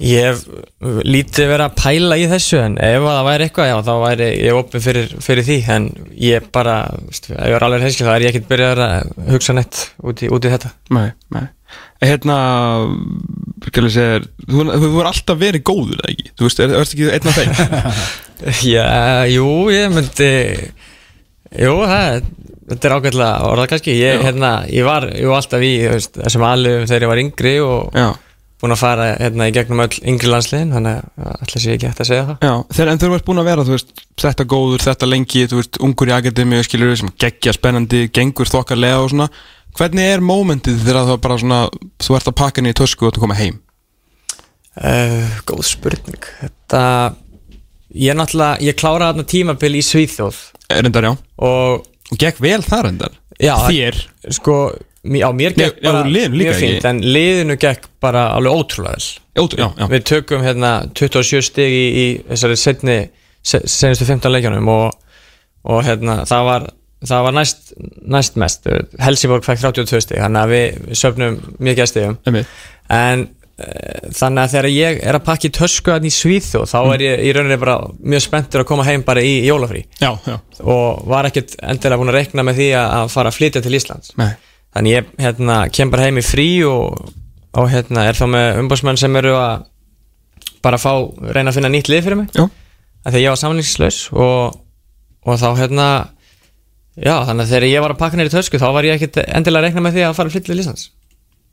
Ég 0.01 0.31
hef 0.31 0.45
lítið 1.05 1.51
verið 1.51 1.67
að 1.67 1.75
pæla 1.77 2.17
í 2.17 2.27
þessu 2.31 2.57
en 2.63 2.77
ef 2.81 3.03
að 3.05 3.11
það 3.11 3.27
væri 3.27 3.47
eitthvað, 3.47 3.67
já, 3.69 3.75
þá 3.85 3.93
væri 4.01 4.29
ég 4.41 4.57
opið 4.57 4.85
fyrir, 4.87 5.11
fyrir 5.27 5.45
því 5.45 5.57
en 5.75 5.89
ég 6.25 6.47
bara, 6.55 6.77
ef 7.11 7.29
ég 7.29 7.53
var 7.53 7.67
alveg 7.67 7.85
hinskil 7.85 8.07
þá 8.09 8.13
er 8.15 8.25
ég 8.25 8.33
ekkert 8.33 8.49
byrjað 8.49 8.81
að 8.87 9.11
hugsa 9.35 9.57
neitt 9.59 9.81
út 10.01 10.23
í, 10.25 10.31
út 10.33 10.49
í 10.49 10.53
þetta. 10.55 10.71
Nei, 10.97 11.11
nei. 11.37 11.45
Hérna, 12.01 12.37
skilja 13.69 13.93
segja 13.93 14.23
þú, 14.49 14.65
voru 14.87 15.11
alltaf 15.11 15.41
verið 15.41 15.67
góður, 15.69 16.01
ekki? 16.09 16.33
Þú 16.33 16.49
veist, 16.49 16.63
er, 16.65 16.73
ertu 16.81 16.97
ekki 16.97 17.11
einn 17.13 17.31
af 17.31 17.37
þeim? 17.37 17.91
Já, 18.73 18.87
jú, 19.29 19.51
ég 19.69 19.93
myndi 19.93 20.31
Jú, 21.61 21.75
það 21.85 22.23
Þetta 22.71 22.87
er 22.87 22.93
ágætlega 22.95 23.47
orðað 23.51 23.71
kannski. 23.73 23.95
Ég, 23.99 24.21
hérna, 24.23 24.51
ég 24.71 24.85
var 24.87 25.09
jú, 25.11 25.33
alltaf 25.35 25.65
í 25.67 25.73
þessum 26.15 26.45
alveg 26.47 26.85
þegar 26.87 27.03
ég 27.03 27.11
var 27.11 27.23
yngri 27.25 27.55
og 27.67 27.97
Já, 27.99 28.05
búin 28.61 28.75
að 28.75 28.81
fara 28.83 29.07
hérna, 29.17 29.47
í 29.49 29.55
gegnum 29.57 29.81
öll 29.85 30.01
yngri 30.13 30.29
landsliðin 30.31 30.75
þannig 30.77 30.99
að 31.21 31.31
alltaf 31.35 31.63
sé 31.65 31.73
ekki 31.75 31.89
hægt 31.89 32.03
að 32.05 32.09
segja 32.11 32.27
það. 32.29 32.37
Já 32.45 32.55
þegar, 32.77 32.91
En 32.93 33.01
þú 33.03 33.11
ert 33.17 33.27
búin 33.29 33.41
að 33.43 33.49
vera, 33.51 33.65
þú 33.69 33.75
veist, 33.77 33.93
þetta 34.21 34.47
góður, 34.53 34.85
þetta 34.85 35.09
lengi 35.11 35.47
þú 35.51 35.61
veist, 35.61 35.81
ungur 35.89 36.13
í 36.13 36.15
akademi, 36.17 36.61
skilur 36.67 36.93
sem 37.01 37.13
geggja 37.25 37.55
spennandi, 37.57 38.03
gengur 38.13 38.51
þokkarlega 38.53 39.01
og 39.05 39.11
svona. 39.15 39.31
Hvernig 39.79 40.13
er 40.17 40.25
mómentið 40.27 40.81
þegar 40.85 41.09
það 41.13 41.21
bara 41.25 41.39
svona 41.41 41.61
þú 42.03 42.17
ert 42.19 42.31
að 42.33 42.39
pakka 42.43 42.61
henni 42.61 42.73
í 42.75 42.79
tösku 42.81 43.07
og 43.09 43.15
þú 43.17 43.25
koma 43.25 43.39
heim? 43.39 43.61
uh, 44.81 45.41
Góð 45.49 45.65
spurning. 45.69 46.31
Þetta 46.43 46.85
Ég 47.91 48.15
náttúrulega, 48.15 48.61
ég 48.63 48.77
kláraði 48.79 49.17
þarna 49.17 49.25
tímabil 49.33 49.73
í 49.75 49.81
Svíþjóð. 49.83 50.37
Reyndar, 50.71 51.09
já. 51.09 51.15
Og 51.43 51.87
Og 52.11 52.19
gekk 52.19 52.39
vel 52.43 52.61
þar 52.67 52.87
reyndar? 52.89 53.13
Já, 53.39 53.55
Þér? 53.67 53.97
sko, 54.35 54.55
mér- 55.05 55.25
á 55.25 55.31
mér 55.33 55.55
gekk 55.57 55.79
já, 55.81 55.87
bara 55.93 56.03
líka 56.05 56.31
mjög 56.35 56.55
ekki. 56.63 56.85
en 56.89 57.01
liðinu 57.01 57.57
gekk 57.61 57.87
bara 58.01 58.27
alveg 58.37 58.53
ótrúlega 58.53 58.99
vel. 58.99 59.49
Já, 59.57 59.73
já. 59.79 59.87
Við 59.89 60.05
tökum 60.11 60.43
hérna 60.45 60.73
27 60.95 61.43
stig 61.47 61.73
í, 61.73 61.87
í 62.03 62.07
þessari 62.29 62.57
setni 62.61 62.99
se- 63.43 63.63
senustu 63.65 64.05
15 64.05 64.33
leikjanum 64.35 64.69
og, 64.69 64.93
og 65.65 65.83
hérna 65.87 66.19
það 66.29 66.45
var, 66.51 66.67
það 67.09 67.23
var 67.29 67.33
næst, 67.39 67.73
næst 68.05 68.37
mest. 68.37 68.67
Helsingborg 69.01 69.45
fekk 69.47 69.63
32 69.65 70.01
stig 70.05 70.21
þannig 70.21 70.43
að 70.45 70.55
við, 70.57 70.81
við 70.91 71.01
söfnum 71.05 71.39
mikið 71.59 71.85
að 71.87 71.91
stigum. 71.95 72.19
En 72.91 73.25
uh, 73.25 74.11
þannig 74.13 74.43
að 74.45 74.53
þegar 74.53 74.71
ég 74.75 75.01
er 75.07 75.17
að 75.21 75.25
pakka 75.31 75.49
í 75.49 75.55
tösku 75.57 75.95
hann 75.95 76.05
í 76.05 76.13
Svíþjóð 76.13 76.69
þá 76.75 76.79
er 76.99 77.07
ég 77.07 77.25
í 77.25 77.33
rauninni 77.37 77.59
bara 77.63 77.79
mjög 78.03 78.27
spenntur 78.27 78.65
að 78.65 78.69
koma 78.75 78.85
heim 78.85 79.03
bara 79.07 79.25
í 79.25 79.39
jólafrí. 79.49 79.87
Já, 80.03 80.13
já. 80.27 80.37
Og 80.61 81.07
var 81.09 81.31
ekkert 81.31 81.57
endilega 81.63 82.01
búin 82.03 82.13
að 82.13 82.19
reikna 82.21 82.45
með 82.45 82.61
því 82.61 82.71
að 82.85 83.09
fara 83.17 83.33
að 83.33 83.39
flytja 83.41 83.63
til 83.65 83.77
Íslands. 83.81 84.13
Nei 84.21 84.33
Þannig 84.77 84.95
ég 84.95 85.11
hérna, 85.19 85.57
kem 85.75 85.91
bara 85.91 86.07
heim 86.07 86.21
í 86.21 86.25
frí 86.25 86.49
og, 86.69 87.11
og 87.59 87.69
hérna, 87.73 88.07
er 88.07 88.19
þá 88.19 88.27
með 88.31 88.61
umbásmenn 88.63 89.01
sem 89.01 89.17
eru 89.19 89.35
að 89.39 89.67
bara 90.65 90.79
fá, 90.79 90.93
reyna 91.33 91.51
að 91.51 91.59
finna 91.59 91.73
nýtt 91.73 91.91
lið 91.91 92.07
fyrir 92.07 92.21
mig. 92.21 92.31
Já. 92.37 92.47
að 93.05 93.15
því 93.15 93.25
ég 93.25 93.33
var 93.33 93.41
samlingslaus 93.41 94.01
og, 94.13 94.57
og 95.25 95.39
þá 95.41 95.49
hérna 95.57 95.87
já, 97.01 97.15
þannig 97.27 97.45
að 97.47 97.53
þegar 97.55 97.69
ég 97.71 97.85
var 97.85 97.95
að 97.95 98.01
pakka 98.03 98.21
neyri 98.21 98.33
tösku 98.35 98.61
þá 98.61 98.67
var 98.77 98.89
ég 98.89 98.99
ekkert 98.99 99.23
endilega 99.25 99.63
að 99.63 99.67
reikna 99.69 99.85
með 99.87 99.97
því 99.97 100.05
að 100.05 100.17
fara 100.19 100.31
að 100.31 100.37
flytja 100.37 100.53
til 100.53 100.61
Íslands 100.61 100.91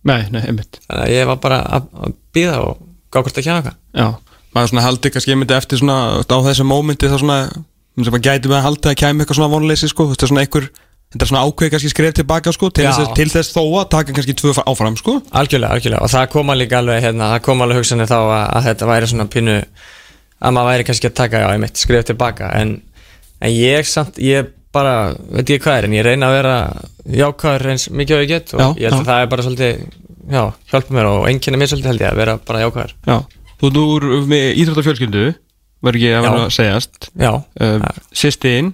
Nei, 0.07 0.22
nei, 0.32 0.43
einmitt. 0.45 0.80
Þannig 0.86 1.03
að 1.03 1.13
ég 1.13 1.28
var 1.28 1.39
bara 1.43 1.61
að, 1.78 1.88
að 2.05 2.13
býða 2.36 2.57
og 2.63 2.84
gá 3.11 3.20
hvort 3.20 3.39
að 3.39 3.47
kjá 3.47 3.53
eitthvað. 3.55 3.78
Já, 3.97 4.07
maður 4.55 4.72
svona 4.72 4.86
haldi 4.86 5.11
kannski 5.13 5.34
ég 5.34 5.39
myndi 5.39 5.55
eftir 5.57 5.82
svona 5.82 5.97
á 6.22 6.38
þessu 6.47 6.68
mómenti 6.68 7.09
þá 7.09 7.18
svona 7.18 7.39
sem 7.47 8.13
maður 8.13 8.26
gæti 8.28 8.51
með 8.51 8.59
að 8.59 8.68
halda 8.68 8.91
að 8.91 8.99
kæmi 9.01 9.24
eitthvað 9.24 9.39
svona 9.39 9.53
vonleysi 9.55 9.89
sko, 9.89 10.05
þú 10.05 10.13
veist, 10.13 10.22
það 10.22 10.28
er 10.28 10.32
svona 10.32 10.43
einhver 10.45 10.68
þetta 11.14 11.24
er 11.24 11.30
svona 11.32 11.43
ákveð 11.47 11.72
kannski 11.74 11.91
skref 11.93 12.16
tilbaka 12.18 12.51
sko 12.55 12.70
til 12.76 12.84
Já. 12.88 12.91
þess, 12.97 13.14
til 13.16 13.30
þess 13.32 13.53
þó 13.55 13.62
að 13.82 13.86
taka 13.93 14.16
kannski 14.18 14.36
tvö 14.41 14.55
áfram 14.64 14.97
sko. 14.99 15.18
Algjörlega, 15.32 15.78
algjörlega. 15.78 16.01
Og 16.03 16.12
það 16.12 16.28
koma 16.34 16.58
líka 16.60 16.82
alveg 16.82 16.99
hérna, 17.05 17.30
það 17.36 17.45
koma 17.47 17.68
alveg 17.68 17.80
hugsanir 17.82 18.10
þá 18.12 18.18
að, 18.18 18.43
að 18.58 18.68
þetta 18.68 18.89
væri 18.91 19.10
svona 19.14 19.28
pínu 19.32 19.55
að 20.38 20.53
maður 20.58 20.70
væri 20.74 20.88
kannski 20.89 21.10
að 21.10 21.16
taka 21.22 21.41
já, 21.41 21.47
ég 21.55 21.64
mitt 21.64 21.82
skrif 21.82 22.05
tilbaka 22.12 22.51
en, 22.60 22.76
en 23.41 23.53
ég 23.55 23.88
samt, 23.89 24.20
ég 24.22 24.51
bara 24.76 24.97
veit 25.32 25.49
ég 25.55 25.64
hvað 25.64 25.80
er, 25.80 25.88
en 25.88 25.95
ég 25.95 26.05
reyna 26.05 26.28
að 26.28 26.36
vera 26.38 26.58
jákvæður 27.18 27.72
eins 27.72 27.88
mikið 27.89 28.18
og 28.18 28.22
ég 28.26 28.30
get 28.34 28.53
og 28.53 28.62
Já, 28.62 28.68
ég 28.68 28.91
held 28.91 28.97
já. 28.97 28.99
að 28.99 29.08
það 29.10 29.24
er 29.24 29.32
bara 29.32 29.45
svolítið 29.47 29.80
já, 30.28 30.43
hjálpa 30.74 30.97
mér 30.97 31.10
og 31.10 31.28
einkenni 31.32 31.62
mér 31.62 31.72
svolítið 31.72 31.91
held 31.93 32.03
ég 32.03 32.12
að 32.12 32.20
vera 32.22 32.36
bara 32.51 32.64
jákvæður. 32.66 32.93
Já, 33.08 33.18
þú 33.62 33.72
þú 33.78 33.86
eru 33.95 34.20
með 34.28 34.45
íþróttafjölskyldu 34.62 35.24
verður 35.88 35.99
ekki 36.01 36.12
að 36.12 36.16
Já. 36.18 36.22
vera 36.28 36.43
að 36.43 36.53
segjast. 36.58 37.10
Já, 37.18 37.32
uh, 37.64 37.88
Sýstin, 38.22 38.74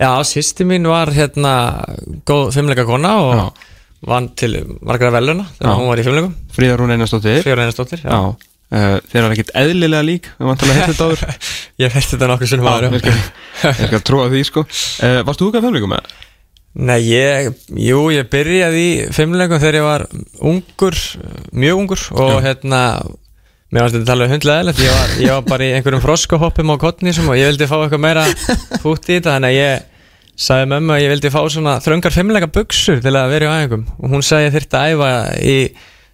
já, 0.00 0.10
sýsti 0.28 0.66
mín 0.68 0.88
var 0.90 1.12
hérna 1.14 1.54
góð 2.28 2.50
fimmleika 2.56 2.84
kona 2.88 3.14
og 3.22 3.32
Já. 3.36 3.46
vann 4.06 4.28
til 4.38 4.58
margra 4.84 5.10
veluna 5.14 5.46
þegar 5.56 5.70
Já. 5.72 5.78
hún 5.80 5.88
var 5.90 6.02
í 6.02 6.04
fimmleikum, 6.06 6.34
Fríðar 6.56 6.84
hún 6.84 6.94
einastóttir 6.96 7.40
Freyr 7.46 7.62
Einarsdóttir 7.64 8.04
Já, 8.04 8.18
uh, 8.34 8.98
þeir 9.08 9.22
eru 9.22 9.32
ekkert 9.36 9.54
eðlilega 9.62 10.04
lík 10.06 10.28
við 10.36 10.50
vantum 10.50 10.70
að 10.70 10.78
heita 10.80 10.92
þetta 10.92 11.08
áður. 11.10 11.48
Ég 11.82 11.96
veit 11.96 12.10
þetta 12.12 12.30
nokkuð 12.32 12.52
sem 12.52 12.62
Já, 12.62 12.68
maður 12.68 12.88
ég 13.66 13.82
skal, 13.90 14.00
trúa 14.04 14.30
því 14.32 14.44
sko. 14.48 14.66
Uh, 15.00 15.20
Varst 15.26 15.42
þú 15.42 15.50
hvað 15.52 15.68
femleikum 15.68 15.92
með? 15.96 16.14
Nei, 16.76 16.98
ég, 17.08 17.46
jú, 17.80 18.00
ég 18.12 18.26
byrjaði 18.28 18.80
í 18.84 18.96
fimmleikum 19.16 19.60
þegar 19.62 19.78
ég 19.78 19.86
var 19.86 20.02
ungur, 20.44 20.96
mjög 21.56 21.78
ungur 21.80 22.02
og 22.20 22.34
hérna, 22.44 22.80
mér 23.74 23.82
varst 23.86 23.96
þetta 23.98 24.14
alveg 24.14 24.30
hundlega 24.34 24.62
eðlert, 24.62 24.80
ég 24.84 24.92
var, 24.94 25.12
ég 25.24 25.32
var 25.34 25.44
bara 25.50 25.66
í 25.66 25.72
einhverjum 25.76 26.02
froskahoppum 26.04 26.70
á 26.70 26.76
kottnísum 26.82 27.30
og 27.32 27.38
ég 27.40 27.48
vildi 27.50 27.66
fá 27.70 27.76
eitthvað 27.80 28.02
meira 28.04 28.24
fút 28.82 29.08
í 29.10 29.16
þetta, 29.16 29.34
þannig 29.36 29.50
að 29.50 29.58
ég 29.58 29.92
sagði 30.46 30.68
mömmu 30.74 30.92
að 30.94 31.02
ég 31.02 31.12
vildi 31.14 31.32
fá 31.34 31.40
svona 31.50 31.76
þröngar 31.82 32.14
fimmleika 32.14 32.50
buksur 32.52 33.00
til 33.02 33.14
að 33.16 33.30
vera 33.32 33.48
í 33.48 33.64
æfingum 33.64 33.86
og 33.96 34.12
hún 34.12 34.22
sagði 34.26 34.48
ég 34.50 34.54
þyrfti 34.58 34.78
að 34.80 34.92
æfa 34.94 35.10
í, 35.40 35.56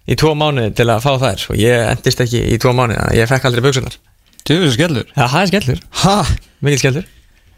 í 0.07 0.17
tvo 0.19 0.31
mánuði 0.39 0.73
til 0.79 0.87
að 0.89 1.03
fá 1.05 1.11
þær 1.21 1.45
og 1.53 1.59
ég 1.61 1.85
endist 1.91 2.23
ekki 2.25 2.41
í 2.47 2.57
tvo 2.63 2.73
mánuði, 2.77 2.97
þannig 3.01 3.13
að 3.13 3.19
ég 3.21 3.31
fekk 3.33 3.49
aldrei 3.51 3.65
buksunar. 3.67 3.99
Þú 4.43 4.57
veist 4.63 4.75
skellur 4.79 5.05
Já, 5.13 5.25
það 5.27 5.39
er 5.43 5.51
skellur, 5.53 5.83
Ha? 6.03 6.15
mikil 6.63 6.81
skellur. 6.81 7.05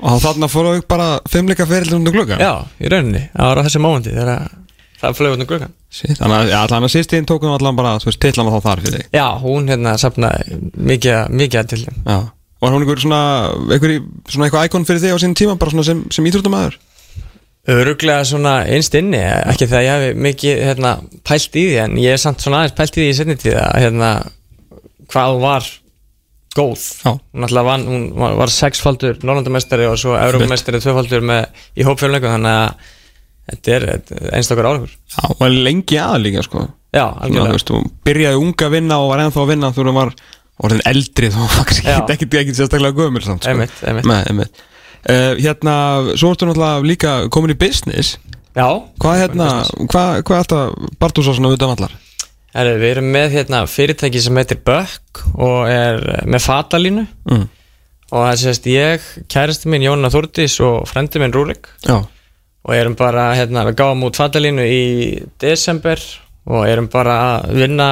Og 0.06 0.20
þarna 0.22 0.50
fóru 0.52 0.74
við 0.76 0.84
bara 0.92 1.08
fimmleika 1.32 1.66
feril 1.70 1.94
það 5.02 5.08
var 5.08 5.12
á 5.12 5.12
þessu 5.12 5.12
mómenti 5.12 5.12
þegar 5.12 5.12
það 5.12 5.18
flög 5.20 5.36
út 5.36 5.44
um 5.44 5.50
gluggan. 5.50 5.76
Shit, 5.92 6.16
Þannig 6.20 6.38
að 6.40 6.56
allan 6.60 6.88
að 6.88 6.94
sýstin 6.96 7.28
tók 7.30 7.46
hún 7.46 7.56
allan 7.56 7.78
bara, 7.78 7.98
veist, 8.04 8.20
titlan 8.24 8.50
var 8.50 8.60
þá 8.60 8.70
þar 8.70 8.82
fyrir 8.86 8.98
þig 9.00 9.20
Já, 9.20 9.28
hún 9.44 9.70
hérna 9.72 9.96
sapnaði 10.02 10.60
mikið, 10.76 11.20
mikið 11.36 11.62
að 11.62 11.70
til 11.72 11.84
þeim. 11.86 12.02
Já 12.06 12.20
Var 12.66 12.72
hún 12.72 12.86
einhver 12.86 13.02
svona, 13.04 13.22
einhver, 13.76 13.96
svona 14.32 14.48
eitthvað 14.48 14.68
íkon 14.70 14.86
fyrir 14.88 15.02
þig 15.04 15.16
á 15.16 15.20
sín 15.22 15.34
tíma, 15.38 15.58
bara 15.60 15.74
svona 15.74 15.86
sem, 15.86 16.04
sem 16.16 16.28
íþróttamæður? 16.30 16.78
Öruglega 17.76 18.26
svona 18.30 18.54
einst 18.72 18.96
inni, 18.98 19.20
ekki 19.20 19.68
þegar 19.68 19.84
ég 19.86 20.04
hef 20.06 20.20
mikið 20.26 20.62
hérna, 20.70 20.94
pælt 21.28 21.58
í 21.58 21.66
því, 21.68 21.80
en 21.84 21.98
ég 22.00 22.16
hef 22.16 22.24
samt 22.24 22.44
svona 22.46 22.62
aðeins 22.62 22.78
pælt 22.78 22.98
í 22.98 23.02
því 23.02 23.08
í 23.10 23.18
setni 23.18 23.38
tíð 23.42 23.58
að 23.60 23.80
hérna, 23.84 24.12
hvað 25.12 25.40
var 25.44 25.70
góð. 26.56 26.84
Já. 27.04 27.12
Hún 27.36 28.06
var, 28.16 28.38
var 28.40 28.54
sexfaldur 28.54 29.20
Norrlandamestari 29.22 29.90
og 29.90 29.98
svo 30.00 30.16
Európamestari 30.18 30.80
tvöfaldur 30.84 31.26
með, 31.28 31.50
í 31.76 31.86
hópfjörleikum, 31.86 32.38
þannig 32.38 32.60
að 32.62 32.94
þetta 33.52 33.76
er, 33.78 33.86
er 33.96 34.32
einstakar 34.40 34.70
árangur. 34.72 34.94
Já, 35.12 35.22
hún 35.30 35.40
var 35.44 35.56
lengi 35.70 36.00
að 36.02 36.18
líka, 36.26 36.44
sko 36.48 36.66
Já, 36.96 37.06
Svona, 37.28 37.58
þú 37.68 37.82
byrjaði 38.08 38.40
unga 38.40 38.68
að 38.70 38.76
vinna 38.78 38.98
og 39.04 39.10
var 39.12 39.26
ennþá 39.26 39.42
að 39.44 39.50
vinna 39.52 39.72
hún 39.76 39.90
var 39.98 40.14
orðin 40.64 40.86
eldri 40.88 41.28
þá 41.34 41.42
ekkert, 41.66 42.14
ekkert 42.40 42.56
sérstaklega 42.62 42.96
gömur 42.96 43.26
samt, 43.26 43.44
sko. 43.44 43.52
Einmitt, 43.52 43.82
einmitt. 43.84 44.08
Nei, 44.08 44.22
einmitt. 44.32 44.62
Uh, 45.06 45.34
hérna, 45.38 45.74
svo 46.18 46.32
ertu 46.32 46.48
náttúrulega 46.48 46.88
líka 46.88 47.12
komin 47.30 47.52
í 47.54 47.58
business 47.60 48.16
Já. 48.56 48.70
Hvað 49.04 49.20
hérna, 49.20 49.50
hvað, 49.92 50.22
hvað 50.24 50.38
er 50.40 50.46
þetta 50.48 50.96
Bartús 51.04 51.28
svona 51.28 51.52
utan 51.54 51.74
allar? 51.76 51.92
Herri, 52.56 52.78
við 52.80 52.92
erum 52.94 53.10
með 53.12 53.34
hérna, 53.36 53.60
fyrirtæki 53.68 54.22
sem 54.24 54.40
heitir 54.40 54.62
Bökk 54.64 55.26
og 55.36 55.68
er 55.68 56.00
með 56.24 56.46
fatalínu 56.48 57.04
Mm. 57.28 57.44
og 58.16 58.22
það 58.24 58.40
sést 58.46 58.68
ég, 58.72 59.06
kærasti 59.28 59.68
mín 59.68 59.84
Jóna 59.84 60.08
Þúrdís 60.14 60.56
og 60.64 60.88
frendi 60.88 61.20
minn 61.20 61.36
Rúrik 61.36 61.68
Já, 61.84 62.00
og 62.66 62.74
erum 62.76 62.98
bara, 62.98 63.30
hérna, 63.38 63.66
við 63.70 63.80
gáum 63.82 64.06
út 64.08 64.18
fatalínu 64.18 64.66
í 64.66 64.84
desember 65.42 66.02
og 66.46 66.66
erum 66.70 66.90
bara 66.94 67.18
að 67.30 67.60
vinna 67.62 67.90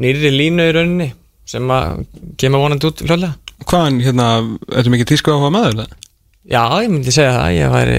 nýri 0.00 0.32
línu 0.32 0.68
í 0.68 0.76
rauninni 0.76 1.10
sem 1.48 1.68
að 1.72 2.04
kemur 2.40 2.64
vonandi 2.64 2.88
út 2.88 3.02
fljóðlega 3.04 3.36
hvaðan, 3.68 4.00
hérna, 4.02 4.28
ertu 4.74 4.92
mikið 4.92 5.12
tísku 5.12 5.34
áhuga 5.34 5.52
maður? 5.54 5.84
Já, 6.42 6.64
ég 6.82 6.88
myndi 6.90 7.12
segja 7.14 7.36
það, 7.36 7.52
ég 7.54 7.68
væri 7.70 7.98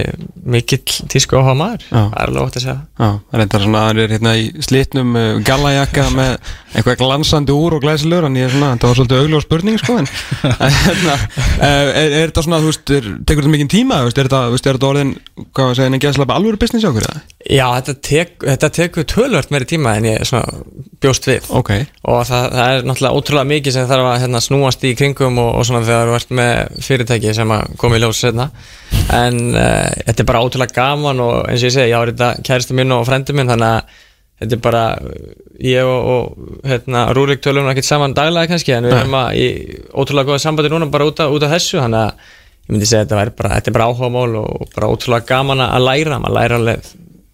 mikill 0.52 1.08
tísku 1.12 1.38
áhuga 1.40 1.54
maður 1.56 1.86
Já. 1.86 1.94
Það 1.96 2.18
er 2.18 2.32
alveg 2.32 2.42
ótt 2.44 2.58
að 2.60 2.66
segja 2.66 2.76
Já, 2.76 3.06
það 3.08 3.38
er 3.38 3.44
eitthvað 3.44 3.64
svona, 3.64 3.84
hann 3.88 4.02
er 4.04 4.14
hérna 4.18 4.34
í 4.36 4.50
slitnum 4.68 5.14
uh, 5.16 5.28
gallajakka 5.48 6.08
með 6.18 6.34
eitthvað 6.74 6.98
glansandi 7.00 7.56
úr 7.56 7.78
og 7.78 7.86
glæsilegur 7.86 8.28
en 8.28 8.36
ég 8.42 8.50
er 8.50 8.56
svona, 8.58 8.74
þetta 8.74 8.90
var 8.90 9.00
svolítið 9.00 9.22
augljós 9.24 9.48
spurning 9.48 9.80
sko 9.80 9.96
en 10.02 10.12
hérna, 10.90 11.16
uh, 11.16 11.64
er, 11.64 12.18
er 12.20 12.34
þetta 12.34 12.46
svona, 12.50 12.60
þú 12.66 12.74
veist, 12.74 12.94
er, 12.98 13.10
tekur 13.24 13.46
þetta 13.46 13.56
mikinn 13.56 13.74
tíma, 13.78 14.02
er 14.02 14.10
þú 14.10 14.44
veist, 14.58 14.68
er 14.68 14.80
þetta 14.82 14.92
orðin, 14.92 15.16
hvað 15.34 15.64
var 15.64 15.72
að 15.72 15.78
segja, 15.80 15.90
en 15.90 15.98
ekki 15.98 16.08
að 16.10 16.16
slappa 16.18 16.36
alvöru 16.38 16.60
business 16.62 16.86
á 16.86 16.90
okkur, 16.92 17.06
eða? 17.08 17.22
Já, 17.50 17.64
þetta, 17.80 17.94
tek, 18.06 18.34
þetta 18.44 18.70
tekur 18.78 19.06
tölvört 19.10 19.54
meiri 19.54 19.68
tíma 19.70 19.96
en 19.98 20.06
ég 20.08 20.28
svona 20.30 20.60
bjóst 21.02 21.26
við. 21.28 21.48
Ok, 21.58 21.72
og 22.06 22.20
það, 22.30 22.46
það 22.54 22.74
er 22.76 22.86
náttúrulega 22.88 23.20
ótrúlega 23.20 23.50
mikið 23.50 23.76
sem 23.76 23.90
þarf 23.90 24.10
að 24.12 24.20
hérna, 24.24 24.44
snúast 24.46 24.86
í 24.86 24.94
kringum 25.00 25.42
og, 25.42 25.50
og 25.58 25.66
svona 25.68 25.82
þegar 25.88 26.12
þú 26.12 26.18
ert 26.20 26.36
með 26.40 26.78
fyrirtæki 26.86 27.34
sem 27.40 27.56
að 27.56 27.74
koma 27.82 27.98
í 27.98 28.04
ljós 28.04 28.22
setna 28.22 28.48
en 29.18 29.42
uh, 29.56 29.90
þetta 30.06 30.24
er 30.24 30.30
bara 30.30 30.44
ótrúlega 30.46 30.78
gaman 30.78 31.26
og 31.26 31.36
eins 31.50 31.66
og 31.66 31.70
ég 31.70 31.76
segi, 31.80 31.90
ég 31.90 31.98
á 31.98 32.06
þetta 32.06 32.30
kæristu 32.46 32.78
minn 32.78 32.94
og 32.94 33.08
frendi 33.10 33.36
minn 33.36 33.50
þannig 33.50 33.74
að 33.74 33.98
þetta 34.44 34.58
er 34.60 34.64
bara 34.70 34.86
uh, 35.02 35.34
ég 35.66 35.90
og, 35.90 36.14
og 36.14 36.70
hérna, 36.70 37.08
Rúrik 37.18 37.42
tölum 37.44 37.74
ekki 37.74 37.86
saman 37.90 38.14
daglega 38.16 38.54
kannski 38.54 38.78
en 38.78 38.88
við 38.88 39.00
erum 39.02 39.20
að 39.24 39.42
í 39.42 39.50
ótrúlega 39.90 40.30
góða 40.30 40.46
sambandi 40.46 40.72
núna 40.74 40.92
bara 40.94 41.10
út 41.10 41.26
af 41.26 41.58
þessu 41.58 41.82
þannig 41.82 42.06
að 42.06 42.32
ég 42.64 42.74
myndi 42.74 42.90
segja 42.90 43.04
að 43.06 43.14
þetta, 43.14 43.38
bara, 43.40 43.56
þetta 43.58 43.72
er 43.72 43.78
bara 43.78 43.88
áhuga 43.90 44.12
mál 44.14 44.38
og 44.42 44.68
bara 44.76 44.92
ótrúlega 44.92 45.30
gaman 45.30 45.64
að 45.66 45.88
læra. 45.88 46.20
Maður 46.24 46.38
læra 46.40 46.60
alveg 46.60 46.92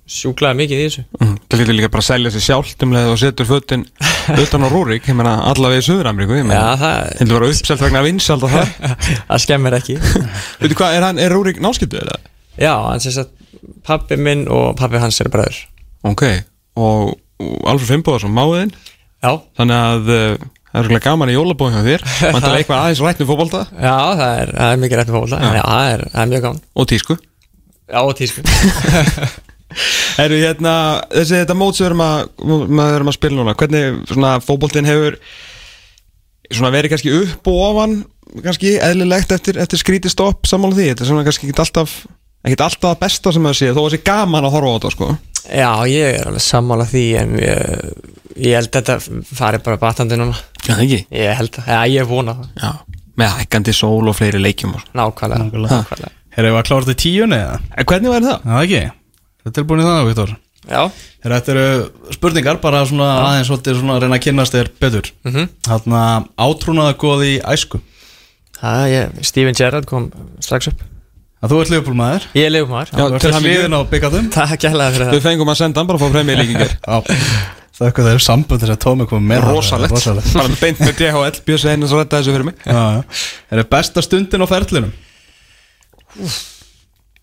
sjúklaði 0.09 0.57
mikið 0.63 0.80
í 0.80 0.86
þessu. 0.88 1.03
Mm, 1.19 1.34
það 1.45 1.61
lítur 1.61 1.77
líka 1.77 1.91
bara 1.93 2.01
að 2.01 2.07
selja 2.07 2.32
sér 2.34 2.43
sjálft 2.47 2.86
um 2.86 2.93
leið 2.95 3.09
og 3.11 3.19
setur 3.21 3.47
fötin 3.49 3.84
utan 4.43 4.65
á 4.65 4.67
Rúrik, 4.71 5.05
ég 5.05 5.17
meina 5.17 5.36
allavega 5.51 5.84
í 5.84 5.86
Suður-Ameríku, 5.86 6.38
ég 6.39 6.47
meina, 6.49 6.63
Já, 6.63 6.80
það, 6.82 7.11
heldur 7.19 7.38
bara 7.38 7.49
uppselt 7.53 7.84
vegna 7.84 8.03
vinsald 8.07 8.45
og 8.47 8.55
það, 8.55 8.71
það 9.30 9.43
skemmir 9.45 9.77
ekki. 9.77 9.97
Veitu 10.63 10.80
hvað, 10.80 10.97
er 10.97 11.05
hann, 11.05 11.21
er 11.21 11.36
Rúrik 11.36 11.61
náskildu 11.61 12.01
eða? 12.01 12.17
Já, 12.57 12.73
hann 12.88 13.03
sést 13.05 13.21
að 13.21 13.69
pappi 13.86 14.17
minn 14.17 14.47
og 14.49 14.71
pappi 14.80 15.01
hans 15.03 15.21
eru 15.21 15.34
bræður. 15.36 15.61
Ok, 16.09 16.25
og, 16.82 17.13
Alfred 17.69 17.91
Fimboðarsson, 17.93 18.34
máðinn, 18.34 18.73
Já, 19.19 19.34
þannig 19.59 19.75
að 19.75 20.09
uh, 20.15 20.43
það 20.70 20.80
er 20.80 20.88
rúglega 20.88 21.05
gaman 21.09 21.32
í 21.32 21.36
jólabóðum 21.36 21.76
hjá 21.76 21.88
þér, 21.89 22.07
vantar 22.36 22.57
eitthvað 22.59 22.86
aðeins 22.86 23.03
rætnu 23.05 23.30
fótbolta? 23.30 23.65
Já 23.74 23.97
það, 24.22 24.34
er, 24.43 24.55
það 24.55 24.74
er 24.74 24.82
mikið 24.86 25.01
rætt 25.01 25.11
með 25.11 25.20
fólta 25.20 25.43
Já, 25.43 25.61
það 25.65 25.91
er, 25.93 26.07
það 26.13 26.24
er 26.24 26.34
mjög 26.34 26.47
gaman. 26.47 26.65
Og 26.76 26.89
tísku. 26.93 27.20
Já, 27.89 27.99
og 28.01 28.17
tísku. 28.20 28.45
Eru 30.24 30.39
hérna, 30.41 30.74
þessi 31.13 31.41
þetta 31.43 31.57
mót 31.57 31.78
sem 31.78 31.86
við 31.86 31.91
erum 31.91 32.05
að, 32.05 32.88
erum 32.89 33.11
að 33.11 33.17
spila 33.17 33.38
núna, 33.38 33.55
hvernig 33.57 33.99
svona 34.09 34.38
fótboltinn 34.43 34.89
hefur 34.89 35.20
svona 36.49 36.72
verið 36.74 36.95
kannski 36.95 37.13
upp 37.13 37.49
og 37.51 37.59
ofan, 37.67 37.99
kannski 38.41 38.78
eðlilegt 38.82 39.34
eftir, 39.36 39.59
eftir 39.61 39.82
skrítið 39.82 40.15
stopp 40.15 40.49
sammála 40.49 40.78
því, 40.78 40.88
þetta 40.91 41.05
er 41.05 41.11
svona 41.11 41.26
kannski 41.28 41.49
ekki 41.49 41.61
alltaf, 41.61 41.95
ekki 42.46 42.58
alltaf 42.64 42.80
það 42.86 43.00
besta 43.04 43.34
sem 43.36 43.44
maður 43.46 43.60
sé, 43.60 43.72
þó 43.76 43.82
að 43.86 43.92
sé 43.96 44.00
gaman 44.10 44.46
að 44.48 44.54
horfa 44.56 44.70
á 44.70 44.76
þetta 44.78 44.92
sko. 44.96 45.10
Já, 45.50 45.72
ég 45.90 46.20
er 46.20 46.28
alveg 46.30 46.44
sammála 46.46 46.86
því 46.90 47.04
en 47.20 47.32
ég, 47.40 47.90
ég 48.38 48.56
held 48.60 48.70
að 48.70 48.78
þetta 48.80 49.26
fari 49.40 49.62
bara 49.66 49.78
batandi 49.82 50.18
núna 50.20 50.36
Já, 50.68 50.74
það 50.76 50.84
ekki. 50.86 51.00
Ég 51.20 51.36
held 51.40 51.58
að, 51.62 51.70
já, 51.74 51.80
ég 51.96 52.08
vona 52.10 52.36
það 52.38 52.64
Já, 52.64 52.72
með 53.20 53.34
hækkandi 53.40 53.74
sól 53.74 54.08
og 54.12 54.16
fleiri 54.20 54.42
leikjum 54.44 54.76
og. 54.78 54.84
Nákvæmlega, 54.94 55.48
Nákvæmlega. 55.48 55.80
nákvæmlega. 55.80 56.12
Herra, 56.36 56.48
ég 56.52 56.54
var 56.60 56.68
klárt 56.70 56.92
í 56.94 56.96
tíunni 57.00 57.40
eða? 57.40 57.58
En 57.76 57.86
hvernig 57.90 58.14
var 58.14 58.22
það? 58.28 58.46
Já, 58.46 58.60
ekki 58.64 58.82
Þetta 59.40 59.50
er 59.50 59.56
tilbúin 59.58 59.82
í 59.82 59.88
það, 59.88 60.08
Viktor 60.12 60.36
Já, 60.70 60.82
Herra, 61.24 61.40
þetta 61.40 61.54
eru 61.56 62.14
spurningar 62.14 62.60
bara 62.62 62.84
svona 62.86 63.08
aðeins 63.26 63.48
svolítið 63.50 63.80
svona 63.80 63.96
að 63.98 64.04
reyna 64.06 64.20
að 64.20 64.24
kynnast 64.28 64.54
þér 64.56 64.70
betur 64.84 65.10
mm 65.10 65.32
Mhm. 65.32 65.40
-hmm. 65.40 65.50
Þarna 65.66 66.02
átrúnaða 66.38 66.94
góði 67.02 67.32
í 67.38 67.42
æsku 67.42 67.80
það 68.60 68.94
er, 69.00 69.10
Steven 69.24 69.56
Gerrard 69.56 69.86
kom 69.90 70.12
strax 70.44 70.68
upp 70.68 70.84
að 71.40 71.54
þú 71.54 71.62
ert 71.64 71.72
liðbúlmaður 71.74 72.28
Ég 72.36 72.50
er 72.50 72.54
leifumar 72.56 72.92
Já, 72.92 73.06
Þú 73.06 73.22
til 73.24 73.32
ert 73.32 73.46
hliðin 73.46 73.78
á 73.78 73.82
Það 74.36 74.54
er 74.56 74.60
fyrir 74.60 75.08
Við 75.08 75.16
það 75.16 75.26
fengum 75.30 75.54
að 75.54 75.62
senda 75.62 75.82
hann 75.82 75.90
bara 75.90 76.00
að 76.00 76.04
fá 76.04 76.14
premjör 76.18 76.44
líkingar. 76.44 76.76
Þakka 77.80 78.04
þeir 78.10 78.22
sambund 78.24 78.60
þess 78.60 78.74
að 78.74 78.80
Tómi 78.84 79.06
kom 79.08 79.24
með 79.24 79.46
Rosalegt. 79.48 79.94
Rosalegt 79.96 80.34
Bara 80.36 80.56
beint 80.60 80.82
með 80.84 80.98
DHL, 81.00 81.38
Björns 81.48 81.66
Einars 81.72 81.94
að 81.96 82.02
rætta 82.02 82.20
þessu 82.20 82.34
fyrir 82.36 82.48
mig. 82.50 82.58
Já, 82.68 82.80
já. 82.98 83.20
Er 83.48 83.62
það 83.62 83.70
besta 83.72 84.04
stundin 84.04 84.44
á 84.44 84.48
ferlinum? 84.52 84.90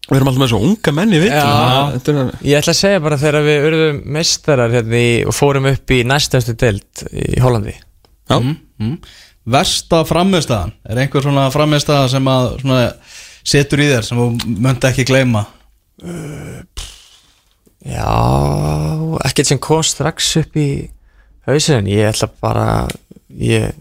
Við 0.06 0.16
erum 0.16 0.30
alltaf 0.30 0.40
með 0.40 0.50
svo 0.54 0.60
unga 0.62 0.94
menni 0.96 1.20
við. 1.20 1.34
Er 1.34 2.32
Ég 2.46 2.60
ætla 2.60 2.72
að 2.72 2.78
segja 2.78 3.02
bara 3.04 3.18
þegar 3.20 3.44
við 3.50 3.68
urðum 3.68 4.00
meistarar 4.16 4.74
hérna 4.78 5.02
í, 5.02 5.12
og 5.26 5.36
fórum 5.36 5.68
upp 5.68 5.92
í 5.92 6.00
næstastu 6.06 6.54
deild 6.56 7.04
í 7.12 7.40
Hollandi 7.42 7.74
Já. 7.76 8.38
Mm. 8.40 8.96
Versta 9.56 10.00
frammiðstæðan 10.08 10.72
Er 10.88 11.02
einhver 11.02 11.26
svona 11.26 11.48
frammiðstæða 11.54 12.08
sem 12.14 12.30
að 12.32 12.48
svona, 12.62 12.80
setur 13.46 13.82
í 13.84 13.88
þér 13.92 14.06
sem 14.06 14.20
þú 14.20 14.56
möndi 14.64 14.90
ekki 14.90 15.06
gleyma? 15.08 15.46
Já, 17.86 18.12
ekkert 19.28 19.50
sem 19.52 19.60
kom 19.62 19.82
strax 19.86 20.32
upp 20.42 20.58
í 20.58 20.68
hausinn, 21.46 21.88
ég 21.90 22.10
ætla 22.10 22.28
bara 22.42 22.68
ég, 23.30 23.76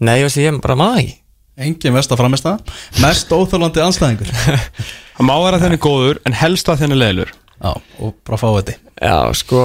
nei, 0.00 0.16
ég 0.20 0.26
veist 0.28 0.40
ég 0.40 0.60
bara 0.64 0.78
maður 0.80 1.04
ekki. 1.04 1.16
Engin 1.60 1.92
versta 1.92 2.16
frammiðstæða 2.16 3.02
Mest 3.02 3.32
óþálandi 3.34 3.82
anstæðingur 3.84 4.30
Það 5.18 5.26
má 5.28 5.34
vera 5.42 5.58
þenni 5.60 5.78
góður 5.82 6.20
en 6.24 6.36
helst 6.40 6.70
að 6.72 6.84
þenni 6.84 6.96
leðlur. 6.96 7.32
Já, 7.60 7.72
og 8.00 8.14
bara 8.24 8.38
fá 8.40 8.46
þetta 8.56 8.76
Já, 8.96 9.16
sko 9.36 9.64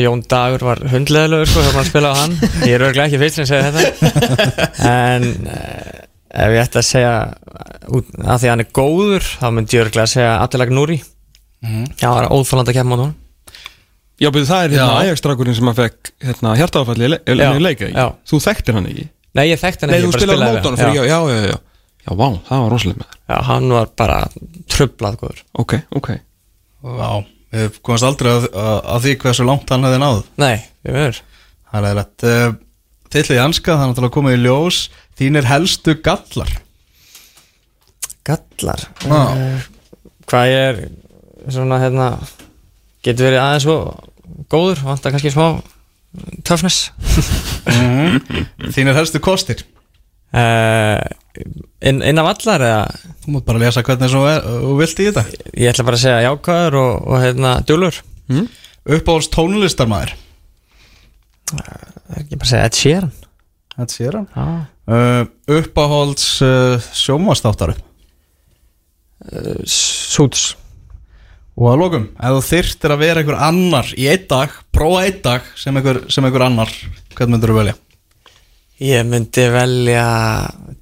Jón 0.00 0.22
Dagur 0.24 0.64
var 0.64 0.80
hundleðilegur 0.88 1.48
sko, 1.50 1.62
þegar 1.62 1.74
maður 1.76 1.88
spilaði 1.90 2.12
á 2.16 2.20
hann. 2.22 2.36
Ég 2.64 2.74
er 2.76 2.84
örglega 2.86 3.08
ekki 3.10 3.18
fyrst 3.20 3.36
sem 3.36 3.48
segja 3.48 3.72
þetta. 3.76 4.68
En 4.88 5.26
uh, 5.52 5.98
ef 6.36 6.54
ég 6.56 6.62
ætti 6.62 6.80
að 6.80 6.86
segja 6.86 7.12
út, 7.96 8.08
að 8.20 8.40
því 8.42 8.48
að 8.48 8.52
hann 8.52 8.64
er 8.64 8.72
góður 8.76 9.28
þá 9.36 9.46
myndi 9.56 9.76
ég 9.78 9.84
örglega 9.86 10.06
að 10.06 10.12
segja 10.12 10.32
Abdelag 10.44 10.72
Núri. 10.76 10.98
Já, 11.66 12.08
það 12.08 12.18
er 12.20 12.28
óþálandi 12.36 12.72
að 12.72 12.76
kemma 12.76 12.96
á 12.96 13.00
hann 13.00 13.14
Já, 14.16 14.28
betur 14.32 14.48
það 14.48 14.62
er 14.64 14.70
hérna. 14.72 14.96
Ajax-drakurinn 15.02 15.56
sem 15.56 15.68
að 15.70 15.78
fekk 15.82 16.10
hérna, 16.24 16.52
hjartáfalli 16.56 17.04
í 17.04 17.10
le 17.12 17.18
Já, 17.26 17.34
le 17.52 17.60
leika, 17.64 17.88
já. 17.90 18.06
Þú 18.28 18.36
þekktir 18.46 18.76
hann 18.78 18.86
ekki? 18.88 19.06
Nei, 19.36 19.44
ég 19.50 19.60
þekkti 19.60 19.84
hann 19.84 19.92
Nei, 19.92 19.98
ekki, 19.98 20.06
þú 20.06 20.08
ég 20.08 20.12
bara 20.14 20.22
spilaði 20.22 20.38
spilaði 20.38 20.56
mót 20.56 20.64
hann 20.66 20.76
við 20.76 20.80
fyrir, 20.80 20.96
já, 20.96 21.02
já, 21.10 21.18
já, 21.28 21.40
já. 21.50 21.58
Já, 22.06 22.10
vá, 22.16 22.28
það 22.46 22.62
var 22.62 22.70
rosalega 22.72 22.98
með 23.00 23.08
þér. 23.10 23.18
Já, 23.26 23.36
hann 23.50 23.66
var 23.74 23.86
bara 23.98 24.18
trublað 24.72 25.18
góður. 25.20 25.40
Ok, 25.58 25.72
ok. 25.98 26.08
Já, 26.86 27.10
við 27.56 27.80
komast 27.82 28.06
aldrei 28.06 28.30
að, 28.30 28.46
að, 28.52 28.78
að 28.94 29.00
því 29.04 29.12
hversu 29.24 29.44
langt 29.48 29.72
hann 29.74 29.86
hefði 29.88 29.98
náð. 30.04 30.20
Nei, 30.38 30.56
við 30.86 30.92
verður 31.00 31.18
Það 35.16 35.26
er 35.30 35.40
er 35.40 35.48
helstu 35.50 35.94
gallar. 36.04 36.50
Gallar. 38.26 38.82
Eh, 39.06 39.62
Hvað 40.26 40.48
ég 40.50 40.64
er 40.66 41.52
svona 41.54 41.78
hérna 41.78 42.06
getur 43.06 43.28
verið 43.28 43.38
aðeins 43.44 43.62
svo 43.68 43.76
góður 44.50 44.80
vantar 44.82 45.12
kannski 45.14 45.30
smá 45.30 45.62
toughness? 46.42 46.88
Þínir 48.74 48.96
helstu 48.98 49.20
kostir? 49.22 49.62
Uh, 50.36 50.98
inn, 51.86 52.02
inn 52.02 52.18
af 52.20 52.32
allar 52.32 52.64
eða? 52.66 52.80
Þú 53.22 53.36
mútt 53.36 53.46
bara 53.46 53.62
lesa 53.62 53.84
hvernig 53.86 54.10
þú 54.12 54.24
er- 54.32 54.42
þú 54.50 54.72
vilt 54.80 54.98
í 55.00 55.06
þetta. 55.06 55.22
Ég 55.54 55.70
ætla 55.70 55.86
bara 55.86 55.96
að 56.00 56.02
segja 56.02 56.24
jákvæður 56.26 56.78
og, 56.82 57.06
og 57.06 57.22
hérna 57.22 57.52
djúlur 57.64 58.00
Uppáhalds 58.86 59.30
tónlistarmaður? 59.34 60.12
Það 61.46 61.62
er 61.70 62.18
ekki 62.24 62.40
bara 62.42 62.50
segja 62.50 62.66
Ed 62.66 62.74
Sheeran. 62.82 63.12
Sér 63.94 64.18
hann 64.18 64.28
Já. 64.34 64.66
Uh, 64.90 65.24
Uppáhalds 65.58 66.28
uh, 66.44 66.76
sjómastáttaru 66.94 67.76
Suits. 69.66 70.50
Og 71.56 71.70
að 71.72 71.78
lókum, 71.80 72.02
ef 72.20 72.34
þú 72.36 72.42
þyrftir 72.50 72.92
að 72.92 73.00
vera 73.00 73.22
einhver 73.22 73.38
annar 73.46 73.88
í 73.96 74.04
einn 74.12 74.26
dag, 74.28 74.52
prófa 74.76 75.06
einn 75.06 75.22
dag 75.24 75.46
sem 75.56 75.78
einhver, 75.80 76.02
sem 76.12 76.26
einhver 76.28 76.44
annar, 76.44 76.72
hvern 77.16 77.32
myndur 77.32 77.54
þú 77.54 77.60
velja? 77.62 77.76
ég 78.76 79.06
myndi 79.08 79.46
velja 79.48 80.06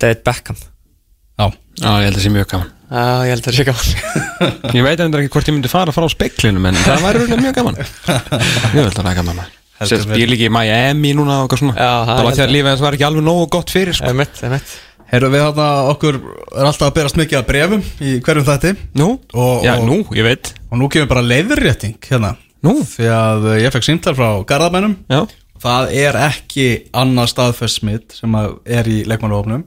David 0.03 0.23
Beckham. 0.27 0.57
Já, 1.39 1.47
Já, 1.79 1.91
ég 2.03 2.07
held 2.07 2.15
að 2.15 2.19
það 2.19 2.25
sé 2.25 2.33
mjög 2.35 2.49
gaman. 2.51 2.71
Já, 2.85 3.05
ég 3.27 3.31
held 3.33 3.41
að 3.41 3.47
það 3.47 3.57
sé 3.59 3.65
gaman. 3.69 3.89
Ég 4.79 4.85
veit 4.87 5.01
endur 5.03 5.23
ekki 5.23 5.33
hvort 5.35 5.49
ég 5.49 5.57
myndi 5.57 5.71
fara 5.73 5.95
frá 5.95 6.07
speklinum 6.13 6.67
en 6.69 6.79
það 6.85 7.07
væri 7.07 7.39
mjög 7.41 7.57
gaman. 7.57 7.79
Ég 8.75 8.79
held 8.79 8.91
að 8.91 8.99
það 8.99 9.11
er 9.11 9.19
gaman 9.23 9.45
Sett 9.91 10.03
spil 10.07 10.33
ekki 10.37 10.49
í 10.49 10.53
Miami 10.55 11.13
núna 11.15 11.39
og 11.43 11.47
eitthvað 11.49 11.63
svona. 11.63 11.75
Já, 11.77 11.93
það 11.93 12.07
Það 12.11 12.17
var 12.17 12.25
held 12.31 12.39
þegar 12.39 12.49
ég. 12.51 12.55
lífið 12.57 12.71
þess 12.73 12.85
var 12.87 12.97
ekki 12.99 13.07
alveg 13.09 13.25
nógu 13.29 13.47
gott 13.55 13.71
fyrir 13.75 13.95
sko. 13.99 14.11
Emitt, 14.15 14.43
emitt 14.49 14.75
heyrðu 15.15 15.29
við 15.31 15.43
þarna 15.45 15.67
okkur 15.93 16.17
er 16.59 16.65
alltaf 16.67 16.89
að 16.89 16.95
berast 16.97 17.19
mikið 17.21 17.39
að 17.39 17.47
brefum 17.47 17.83
í 18.01 18.15
hverjum 18.25 18.47
þætti. 18.49 18.71
Nú? 18.99 19.09
Og- 19.35 19.63
Já, 19.65 19.75
og- 19.79 19.85
nú, 19.87 19.99
ég 20.17 20.25
veit. 20.27 20.55
og 20.73 20.79
nú 20.81 20.89
kemur 20.91 21.09
bara 21.09 21.23
leiðurrétting 21.23 21.99
hérna. 22.09 22.37
Nú? 22.65 22.73
því 22.83 23.07
að 23.13 23.45
uh, 23.45 23.57
ég 23.61 23.71
fekk 23.75 23.85
símtal 23.85 24.15
frá 24.17 24.31
Garðabænum. 24.49 24.97
Já. 25.13 25.27
Það 25.65 25.93
er 25.95 26.17
ekki 26.19 26.67
annað 26.93 27.29
staðfest 27.31 27.79
smitt 27.81 28.13
sem 28.17 28.33
að 28.35 28.57
er 28.67 28.85
í 28.91 29.05
leikmannahópnum 29.07 29.63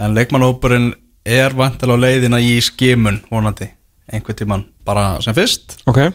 en 0.00 0.14
leikmannahópurinn 0.16 0.94
er 1.24 1.50
vantilega 1.54 1.96
á 2.00 2.02
leiðina 2.02 2.40
í 2.40 2.56
skimun 2.64 3.20
vonandi. 3.30 3.68
Einhvern 4.10 4.36
tíman 4.40 4.64
bara 4.84 5.20
sem 5.22 5.34
fyrst. 5.36 5.76
Ok 5.86 6.08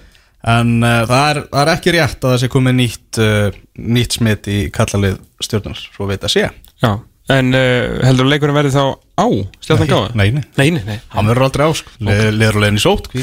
en 0.46 0.76
uh, 0.84 1.02
það, 1.10 1.26
er, 1.32 1.42
það 1.50 1.64
er 1.64 1.74
ekki 1.74 1.96
rétt 1.96 2.22
að 2.22 2.32
það 2.36 2.40
sé 2.44 2.52
komið 2.54 2.78
nýtt, 2.80 3.20
uh, 3.24 3.60
nýtt 3.98 4.20
smitt 4.20 4.50
í 4.52 4.62
kallalið 4.76 5.20
stjórnars 5.44 5.88
svo 5.96 6.08
veit 6.12 6.24
að 6.26 6.34
sé. 6.38 6.48
Já 6.84 6.94
En 7.34 7.48
uh, 7.58 8.04
heldur 8.06 8.28
leikurinn 8.30 8.54
verði 8.54 8.70
þá 8.76 8.84
á 9.18 9.26
Stjarnan 9.58 9.88
Gáða? 9.90 10.10
Nei, 10.14 10.28
nei. 10.36 10.44
Nei, 10.62 10.68
Hann 11.10 11.26
verður 11.26 11.48
aldrei 11.48 11.66
á 11.66 11.72
sko. 11.74 11.90
Leður 12.06 12.60
og 12.60 12.62
leiðin 12.62 12.78
í 12.78 12.84
sót 12.84 13.10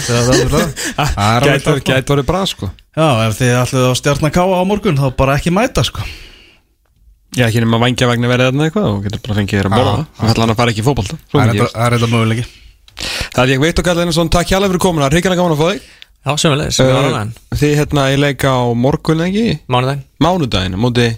gæti 1.87 2.15
orðið 2.17 2.27
bra 2.33 2.41
sko. 2.51 2.71
Já, 2.99 3.07
ef 3.29 3.39
þið 3.39 3.53
ætlið 3.61 3.87
á 3.87 3.93
stjarnan 4.01 4.35
káa 4.35 4.59
á 4.59 4.63
morgun 4.67 4.99
þá 4.99 5.07
bara 5.23 5.39
ekki 5.39 5.55
mæta 5.55 5.87
sko. 5.87 6.03
Já, 7.39 7.47
ekki 7.47 7.63
nema 7.63 7.79
vangja 7.81 8.11
vegna 8.11 8.33
verið 8.33 8.51
þarna 8.51 8.67
eitthvað 8.67 8.91
og 8.91 9.07
getur 9.07 9.23
bara 9.29 9.39
fengið 9.39 9.61
þér 9.63 9.71
að 9.71 9.79
borða. 9.79 10.03
Það 10.19 10.35
ætla 10.35 10.43
hann 10.49 10.57
að 10.57 10.61
fara 10.65 10.75
ekki 10.75 10.83
í 10.83 10.89
fótbolta 10.91 11.21
Svo 11.23 11.39
Það 11.39 11.45
er 11.47 11.55
þetta- 11.55 12.11
möguleiki. 12.17 12.45
Það 13.33 13.43
er 13.47 13.53
ég 13.55 13.63
veit 13.63 13.79
og 13.79 13.87
Karl 13.87 14.03
Að 16.23 16.37
Já, 16.37 16.39
sömulegis, 16.39 16.77
sem 16.79 16.87
við 16.87 16.95
varum 16.95 17.09
uh, 17.09 17.17
aðeins 17.19 17.59
Þið 17.63 17.73
hérna 17.81 18.03
í 18.13 18.19
leika 18.21 18.53
á 18.55 18.63
morgun 18.79 19.25
ekki? 19.25 19.47
Mánudaginn, 19.67 20.05
Mánudaginn, 20.23 20.77
móti 20.79 21.09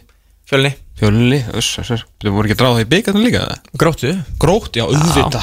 fjölni, 0.49 0.71
fjölunni 0.97 1.43
Öss, 1.53 1.75
öss, 1.83 1.91
öss 1.99 2.07
Þið 2.25 2.33
voru 2.39 2.49
ekki 2.49 2.57
að 2.57 2.63
draða 2.63 2.79
það 2.79 2.87
í 2.87 2.89
byggarnir 2.95 3.27
líka 3.27 3.43
það? 3.45 3.69
gróttu. 3.83 4.15
Grótt, 4.41 4.79
já, 4.81 4.87
auðvita 4.89 5.43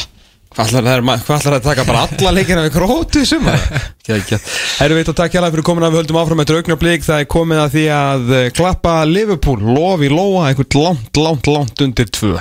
Hvað 0.51 0.68
ætlar 0.68 0.84
það 0.84 1.30
það 1.30 1.53
að 1.55 1.68
taka 1.70 1.84
bara 1.88 1.99
alla 2.07 2.32
leikina 2.36 2.64
við 2.66 2.74
gróttu 2.76 3.22
í 3.22 3.28
sumar? 3.30 3.62
Herru 4.82 4.97
veit 4.97 5.12
og 5.14 5.16
takk 5.16 5.38
hjálpa 5.38 5.51
fyrir 5.53 5.68
komuna, 5.70 5.91
við 5.93 6.01
höldum 6.01 6.20
áfram 6.20 6.41
með 6.41 6.49
draugnablík 6.49 7.05
Það 7.05 7.22
er 7.24 7.30
komið 7.32 7.62
að 7.62 7.70
því 7.78 7.84
að 7.95 8.34
eh, 8.36 8.49
klappa 8.57 8.95
Liverpool, 9.07 9.62
lof 9.78 10.03
í 10.03 10.09
lóa, 10.12 10.49
einhvern 10.49 10.82
langt, 10.82 11.22
langt, 11.22 11.47
langt 11.53 11.86
undir 11.86 12.12
tvö 12.12 12.34